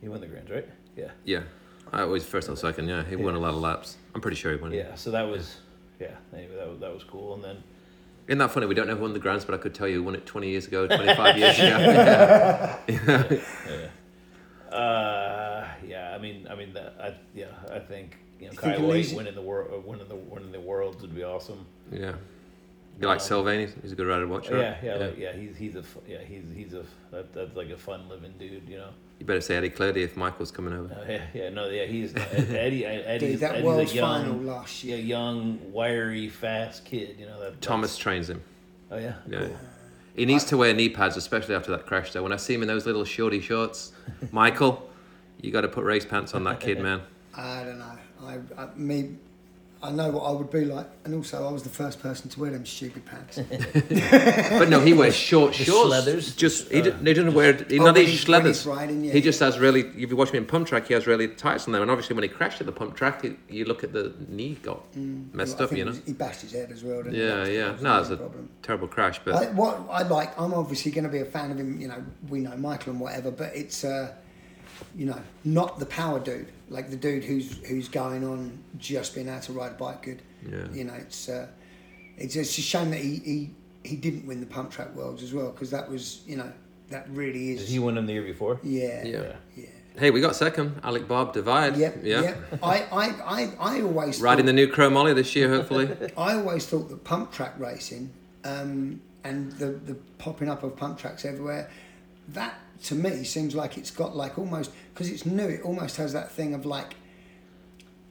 He 0.00 0.08
won 0.08 0.20
the 0.20 0.26
Grands, 0.26 0.50
right? 0.50 0.66
Yeah. 0.96 1.10
Yeah, 1.24 1.42
I 1.92 2.04
was 2.04 2.24
first 2.24 2.48
or 2.48 2.56
second. 2.56 2.88
Yeah, 2.88 3.04
he 3.04 3.16
won 3.16 3.34
a 3.34 3.38
lot 3.38 3.50
of 3.52 3.60
laps. 3.60 3.98
I'm 4.14 4.22
pretty 4.22 4.36
sure 4.38 4.52
he 4.52 4.58
won. 4.58 4.72
It. 4.72 4.76
Yeah. 4.78 4.94
So 4.94 5.10
that 5.10 5.28
was 5.28 5.58
yeah. 6.00 6.14
Anyway, 6.34 6.56
that 6.56 6.68
was 6.68 6.80
that 6.80 6.92
was 6.92 7.04
cool, 7.04 7.34
and 7.34 7.44
then. 7.44 7.62
Isn't 8.26 8.38
that 8.38 8.52
funny? 8.52 8.66
We 8.66 8.74
don't 8.74 8.86
know 8.86 8.94
who 8.94 9.02
won 9.02 9.12
the 9.12 9.18
Grands, 9.18 9.44
but 9.44 9.54
I 9.54 9.58
could 9.58 9.74
tell 9.74 9.88
you 9.88 9.96
who 9.96 10.02
won 10.04 10.14
it 10.14 10.24
20 10.24 10.48
years 10.48 10.68
ago, 10.68 10.86
25 10.86 11.36
years 11.38 11.58
ago. 11.58 12.78
Yeah. 14.70 14.76
Uh, 14.76 15.66
yeah. 15.84 16.14
I 16.14 16.18
mean, 16.18 16.46
I 16.48 16.54
mean 16.54 16.72
that. 16.74 16.94
I 17.00 17.14
yeah. 17.34 17.46
I 17.72 17.80
think 17.80 18.16
you 18.38 18.46
know 18.46 18.52
You 18.52 18.58
Kye 18.58 18.78
Whyte 18.78 19.12
winning 19.14 19.34
the 19.34 19.42
world, 19.42 19.84
winning 19.84 20.06
the 20.08 20.14
winning 20.14 20.52
the 20.52 20.60
worlds 20.60 21.02
would 21.02 21.14
be 21.14 21.24
awesome. 21.24 21.66
Yeah. 21.90 22.14
You 23.00 23.06
like 23.08 23.20
Sylvain? 23.20 23.60
He's- 23.60 23.72
He's 23.82 23.92
a 23.92 23.94
good 23.94 24.06
rider 24.06 24.26
to 24.26 24.28
watch, 24.28 24.50
right? 24.50 24.60
Yeah, 24.60 24.76
yeah, 24.82 24.94
Like, 25.06 25.18
yeah. 25.18 25.32
He's 25.32 25.56
he's 25.56 25.74
a 25.76 25.82
yeah. 26.06 26.18
He's 26.18 26.44
he's 26.54 26.74
a 26.74 26.84
that, 27.10 27.32
that's 27.32 27.56
like 27.56 27.70
a 27.70 27.76
fun 27.76 28.08
living 28.08 28.34
dude. 28.38 28.68
You 28.68 28.78
know. 28.78 28.90
You 29.18 29.26
better 29.26 29.40
say 29.40 29.56
Eddy 29.56 29.70
Clerté 29.70 29.98
if 29.98 30.16
Michael's 30.16 30.50
coming 30.50 30.72
over. 30.72 30.92
Uh, 30.94 31.04
yeah, 31.10 31.22
yeah. 31.34 31.48
No, 31.50 31.68
yeah. 31.68 31.84
He's 31.84 32.14
Eddy. 32.16 32.86
Eddy's, 32.86 33.32
Dude, 33.32 33.40
that 33.40 33.52
Eddy's 33.52 33.64
world's 33.64 33.92
a 33.92 33.94
young, 33.94 34.22
final 34.24 34.36
last 34.40 34.84
yeah, 34.84 34.96
young, 34.96 35.72
wiry, 35.72 36.28
fast 36.28 36.84
kid. 36.84 37.16
You 37.18 37.26
know 37.26 37.40
that. 37.40 37.60
Thomas 37.60 37.96
trains 37.96 38.28
him. 38.30 38.42
Oh 38.90 38.98
yeah. 38.98 39.14
Yeah. 39.28 39.38
Cool. 39.40 39.56
He 40.14 40.26
needs 40.26 40.44
to 40.46 40.56
wear 40.56 40.74
knee 40.74 40.88
pads, 40.90 41.16
especially 41.16 41.54
after 41.54 41.70
that 41.70 41.86
crash. 41.86 42.12
Though, 42.12 42.22
when 42.22 42.32
I 42.32 42.36
see 42.36 42.54
him 42.54 42.62
in 42.62 42.68
those 42.68 42.84
little 42.84 43.04
shorty 43.04 43.40
shorts, 43.40 43.92
Michael, 44.32 44.90
you 45.40 45.50
got 45.52 45.62
to 45.62 45.68
put 45.68 45.84
race 45.84 46.04
pants 46.04 46.34
on 46.34 46.44
that 46.44 46.60
kid, 46.60 46.80
man. 46.82 47.00
I 47.34 47.62
don't 47.64 47.78
know. 47.78 47.98
I, 48.22 48.38
I 48.58 48.68
me, 48.74 49.16
I 49.82 49.90
know 49.90 50.10
what 50.10 50.24
I 50.24 50.32
would 50.32 50.50
be 50.50 50.66
like, 50.66 50.86
and 51.06 51.14
also 51.14 51.48
I 51.48 51.50
was 51.50 51.62
the 51.62 51.70
first 51.70 52.00
person 52.02 52.28
to 52.28 52.40
wear 52.40 52.50
them 52.50 52.66
stupid 52.66 53.02
pants. 53.06 53.38
But 54.58 54.68
no, 54.68 54.80
he 54.80 54.92
wears 54.92 55.14
short 55.16 55.54
The 55.54 55.64
shorts. 55.64 55.90
schleathers? 55.94 56.36
Just 56.36 56.70
he, 56.70 56.82
d- 56.82 56.92
he 57.02 57.14
doesn't 57.14 57.32
wear. 57.32 57.54
He, 57.54 57.78
Oh, 57.78 57.84
not 57.84 57.94
when 57.94 57.94
these 57.94 58.08
he's- 58.10 58.28
when 58.28 58.44
he's 58.46 58.62
schleathers. 58.64 58.76
riding, 58.76 59.04
yeah, 59.04 59.12
he 59.12 59.20
just 59.22 59.40
has 59.40 59.58
really. 59.58 59.80
If 59.80 60.10
you 60.10 60.16
watch 60.16 60.30
him 60.30 60.36
in 60.36 60.44
pump 60.46 60.66
track, 60.68 60.86
he 60.88 60.92
has 60.94 61.06
really 61.06 61.28
tights 61.28 61.66
on 61.66 61.72
them. 61.72 61.80
And 61.82 61.90
obviously, 61.90 62.14
when 62.14 62.24
he 62.24 62.28
crashed 62.28 62.60
at 62.60 62.66
the 62.66 62.72
pump 62.72 62.94
track, 62.94 63.22
he, 63.22 63.36
you 63.48 63.64
look 63.64 63.82
at 63.82 63.92
the 63.94 64.12
knee 64.28 64.58
got 64.62 64.82
messed 64.96 65.60
I 65.60 65.64
up. 65.64 65.72
You 65.72 65.86
know. 65.86 65.92
he 66.04 66.12
bashed 66.12 66.42
his 66.42 66.52
head 66.52 66.70
as 66.70 66.84
well. 66.84 67.02
Didn't? 67.02 67.14
Yeah, 67.18 67.26
That 67.28 67.38
was- 67.40 67.48
yeah. 67.48 67.72
was 67.72 67.82
No, 67.82 68.00
it's 68.00 68.10
a 68.10 68.16
problem. 68.18 68.48
terrible 68.62 68.88
crash, 68.88 69.20
but 69.24 69.34
I, 69.34 69.46
what 69.52 69.80
I 69.90 70.02
like, 70.02 70.38
I'm 70.38 70.52
obviously 70.52 70.90
going 70.92 71.04
to 71.04 71.10
be 71.10 71.20
a 71.20 71.24
fan 71.24 71.50
of 71.52 71.58
him. 71.58 71.80
You 71.80 71.88
know, 71.88 72.04
we 72.28 72.40
know 72.40 72.56
Michael 72.56 72.92
and 72.92 73.00
whatever, 73.00 73.30
but 73.30 73.56
it's, 73.56 73.82
uh, 73.84 74.12
you 74.96 75.06
know, 75.06 75.20
not 75.44 75.78
the 75.78 75.86
power 75.86 76.20
dude, 76.20 76.48
like 76.68 76.90
the 76.90 76.96
dude 76.96 77.24
who's 77.24 77.58
who's 77.66 77.88
going 77.88 78.24
on 78.24 78.58
just 78.78 79.14
being 79.14 79.28
able 79.28 79.40
to 79.40 79.52
ride 79.52 79.72
a 79.72 79.74
bike 79.74 80.02
good. 80.02 80.22
Yeah. 80.48 80.68
You 80.72 80.84
know, 80.84 80.94
it's 80.94 81.28
uh, 81.28 81.48
it's 82.16 82.36
it's 82.36 82.56
a 82.58 82.62
shame 82.62 82.90
that 82.90 83.00
he 83.00 83.16
he, 83.16 83.50
he 83.84 83.96
didn't 83.96 84.26
win 84.26 84.40
the 84.40 84.46
pump 84.46 84.70
track 84.70 84.94
worlds 84.94 85.22
as 85.22 85.32
well 85.32 85.50
because 85.50 85.70
that 85.70 85.90
was 85.90 86.22
you 86.26 86.36
know 86.36 86.52
that 86.90 87.08
really 87.10 87.52
is. 87.52 87.58
Did 87.58 87.64
is 87.64 87.70
he 87.70 87.78
win 87.78 87.94
them 87.94 88.06
the 88.06 88.12
year 88.12 88.22
before? 88.22 88.60
yeah 88.62 89.04
Yeah. 89.04 89.36
yeah. 89.56 89.66
hey, 89.96 90.10
we 90.10 90.20
got 90.20 90.36
second. 90.36 90.80
Alec 90.82 91.08
Bob 91.08 91.32
divide. 91.32 91.76
Yep, 91.76 92.00
yeah. 92.02 92.22
yep. 92.22 92.58
I, 92.62 92.82
I, 92.92 93.06
I, 93.24 93.52
I 93.58 93.82
always 93.82 94.20
Riding 94.20 94.44
thought, 94.44 94.46
the 94.46 94.52
new 94.52 94.68
Chrome 94.68 94.96
Ollie 94.96 95.14
this 95.14 95.34
year, 95.34 95.48
hopefully. 95.48 95.88
I 96.16 96.34
always 96.34 96.66
thought 96.66 96.88
that 96.88 97.04
pump 97.04 97.32
track 97.32 97.54
racing 97.58 98.12
um, 98.44 99.00
and 99.24 99.52
the, 99.52 99.66
the 99.66 99.94
popping 100.18 100.48
up 100.48 100.62
of 100.62 100.76
pump 100.76 100.98
tracks 100.98 101.24
everywhere, 101.24 101.70
that 102.28 102.54
to 102.84 102.94
me 102.94 103.24
seems 103.24 103.54
like 103.54 103.76
it's 103.78 103.90
got 103.90 104.16
like 104.16 104.38
almost 104.38 104.70
because 104.94 105.10
it's 105.10 105.26
new. 105.26 105.46
It 105.46 105.62
almost 105.62 105.96
has 105.96 106.12
that 106.12 106.30
thing 106.32 106.54
of 106.54 106.64
like 106.66 106.96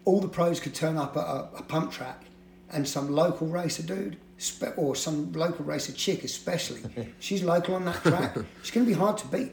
all 0.05 0.19
the 0.21 0.27
pros 0.27 0.59
could 0.59 0.73
turn 0.75 0.97
up 0.97 1.15
at 1.17 1.23
a, 1.25 1.49
a 1.57 1.63
pump 1.63 1.91
track, 1.91 2.23
and 2.71 2.87
some 2.87 3.11
local 3.11 3.47
racer 3.47 3.83
dude. 3.83 4.17
spe- 4.37 4.77
Or 4.77 4.95
some 4.95 5.31
local 5.33 5.65
racer 5.65 5.91
chick, 5.91 6.23
especially. 6.23 6.81
She's 7.19 7.43
local 7.43 7.75
on 7.75 7.85
that 7.85 8.01
track. 8.03 8.37
She's 8.61 8.71
going 8.71 8.85
to 8.85 8.91
be 8.91 8.97
hard 8.97 9.17
to 9.19 9.27
beat, 9.27 9.51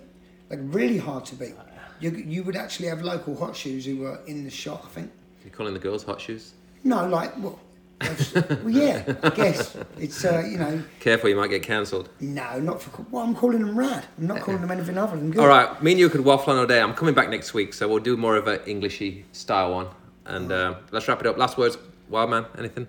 like 0.51 0.61
really 0.63 0.99
hard 0.99 1.25
to 1.27 1.35
beat. 1.35 1.55
You, 1.99 2.11
you 2.11 2.43
would 2.45 2.57
actually 2.57 2.89
have 2.89 3.01
local 3.03 3.35
hot 3.37 3.57
shoes 3.57 3.87
who 3.87 3.97
were 3.99 4.21
in 4.27 4.45
the 4.45 4.51
shot, 4.51 4.83
I 4.85 4.89
think. 4.89 5.11
You're 5.45 5.53
calling 5.55 5.73
the 5.75 5.81
girls 5.81 6.05
hot 6.05 6.21
shoes? 6.21 6.53
No, 6.85 7.07
like 7.09 7.37
well, 7.39 7.53
that's- 7.53 7.66
well, 8.01 8.71
yeah, 8.71 9.15
I 9.23 9.31
guess 9.31 9.77
it's 9.99 10.25
uh, 10.25 10.45
you 10.47 10.59
know, 10.59 10.83
Careful, 11.01 11.31
you 11.31 11.37
might 11.37 11.49
get 11.49 11.63
cancelled. 11.63 12.11
no, 12.21 12.59
not 12.61 12.83
for. 12.83 13.05
Well, 13.11 13.23
I'm 13.25 13.35
calling 13.35 13.61
them 13.61 13.79
rad. 13.79 14.05
I'm 14.19 14.27
not 14.27 14.41
calling 14.41 14.61
them 14.61 14.71
anything 14.71 14.99
other 14.99 15.17
than 15.17 15.31
good. 15.31 15.41
All 15.41 15.49
right, 15.49 15.83
me 15.83 15.93
and 15.93 16.01
you 16.01 16.11
could 16.11 16.23
waffle 16.23 16.53
on 16.53 16.59
all 16.59 16.67
day. 16.67 16.81
I'm 16.81 16.95
coming 16.95 17.15
back 17.15 17.31
next 17.31 17.55
week, 17.55 17.73
so 17.73 17.89
we'll 17.89 18.01
do 18.01 18.17
more 18.17 18.37
of 18.37 18.47
an 18.49 18.61
Englishy 18.67 19.25
style 19.33 19.73
one. 19.73 19.87
And 20.27 20.53
uh, 20.53 20.75
let's 20.91 21.09
wrap 21.09 21.21
it 21.21 21.27
up. 21.27 21.39
Last 21.39 21.57
words, 21.57 21.79
wild 22.09 22.31
man. 22.31 22.47
anything? 22.59 22.87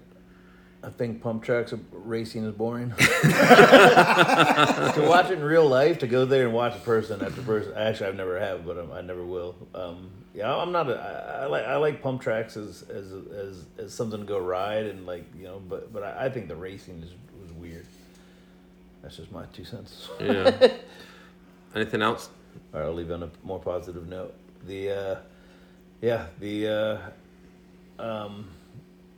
I 0.83 0.89
think 0.89 1.21
pump 1.21 1.43
tracks 1.43 1.73
racing 1.91 2.45
is 2.45 2.53
boring. 2.53 2.89
to 2.97 3.05
watch 5.07 5.29
it 5.29 5.33
in 5.33 5.43
real 5.43 5.67
life, 5.67 5.99
to 5.99 6.07
go 6.07 6.25
there 6.25 6.45
and 6.45 6.53
watch 6.53 6.75
a 6.75 6.79
person 6.79 7.21
after 7.21 7.41
person. 7.41 7.73
Actually, 7.75 8.07
I've 8.07 8.15
never 8.15 8.39
have, 8.39 8.65
but 8.65 8.77
um, 8.77 8.91
I 8.91 9.01
never 9.01 9.25
will. 9.25 9.55
Um, 9.73 10.11
yeah, 10.37 10.55
I'm 10.55 10.71
not. 10.71 10.87
A, 10.87 10.95
I, 10.95 11.43
I 11.43 11.45
like 11.47 11.65
I 11.65 11.75
like 11.77 12.03
pump 12.03 12.21
tracks 12.21 12.55
as 12.57 12.83
as 12.83 13.11
as 13.11 13.65
as 13.79 13.93
something 13.93 14.19
to 14.19 14.25
go 14.25 14.37
ride 14.37 14.85
and 14.85 15.07
like 15.07 15.25
you 15.35 15.45
know. 15.45 15.59
But 15.67 15.91
but 15.91 16.03
I, 16.03 16.25
I 16.25 16.29
think 16.29 16.47
the 16.47 16.55
racing 16.55 17.01
is 17.01 17.09
was 17.41 17.51
weird. 17.53 17.87
That's 19.01 19.17
just 19.17 19.31
my 19.31 19.45
two 19.45 19.65
cents. 19.65 20.07
Yeah. 20.19 20.73
anything 21.75 22.03
else? 22.03 22.29
All 22.71 22.79
right, 22.79 22.85
I'll 22.85 22.93
leave 22.93 23.09
on 23.09 23.23
a 23.23 23.31
more 23.43 23.59
positive 23.59 24.07
note. 24.07 24.35
The, 24.65 24.91
uh, 24.91 25.15
yeah, 26.01 26.27
the, 26.39 26.67
uh, 26.67 28.03
um, 28.03 28.49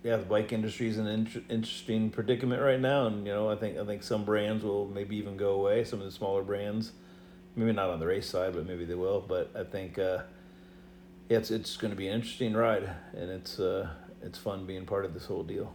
yeah, 0.03 0.17
the 0.17 0.25
bike 0.25 0.53
industry 0.53 0.87
is 0.87 0.97
an 0.97 1.07
inter- 1.07 1.41
interesting 1.49 2.09
predicament 2.09 2.61
right 2.61 2.79
now, 2.79 3.07
and 3.07 3.25
you 3.25 3.33
know, 3.33 3.49
I 3.49 3.55
think 3.55 3.77
I 3.77 3.85
think 3.85 4.03
some 4.03 4.23
brands 4.23 4.63
will 4.63 4.87
maybe 4.87 5.17
even 5.17 5.35
go 5.35 5.51
away. 5.51 5.83
Some 5.83 5.99
of 5.99 6.05
the 6.05 6.11
smaller 6.11 6.43
brands, 6.43 6.91
Maybe 7.55 7.73
not 7.73 7.89
on 7.89 7.99
the 7.99 8.07
race 8.07 8.29
side, 8.29 8.53
but 8.53 8.65
maybe 8.65 8.85
they 8.85 8.95
will. 8.95 9.19
But 9.19 9.51
I 9.53 9.63
think 9.63 9.99
uh, 9.99 10.19
yeah, 11.29 11.37
it's 11.37 11.51
it's 11.51 11.77
going 11.77 11.91
to 11.91 11.97
be 11.97 12.07
an 12.07 12.15
interesting 12.15 12.53
ride, 12.53 12.89
and 13.13 13.29
it's 13.29 13.59
uh, 13.59 13.87
it's 14.21 14.37
fun 14.37 14.65
being 14.65 14.85
part 14.85 15.05
of 15.05 15.13
this 15.13 15.25
whole 15.25 15.43
deal. 15.43 15.73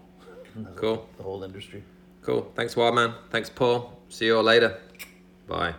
Cool. 0.76 1.08
The 1.16 1.22
whole 1.22 1.42
industry. 1.42 1.82
Cool. 2.22 2.50
Thanks, 2.54 2.76
Wildman. 2.76 3.14
Thanks, 3.30 3.50
Paul. 3.50 3.98
See 4.08 4.26
you 4.26 4.36
all 4.36 4.42
later. 4.42 4.78
Bye. 5.46 5.74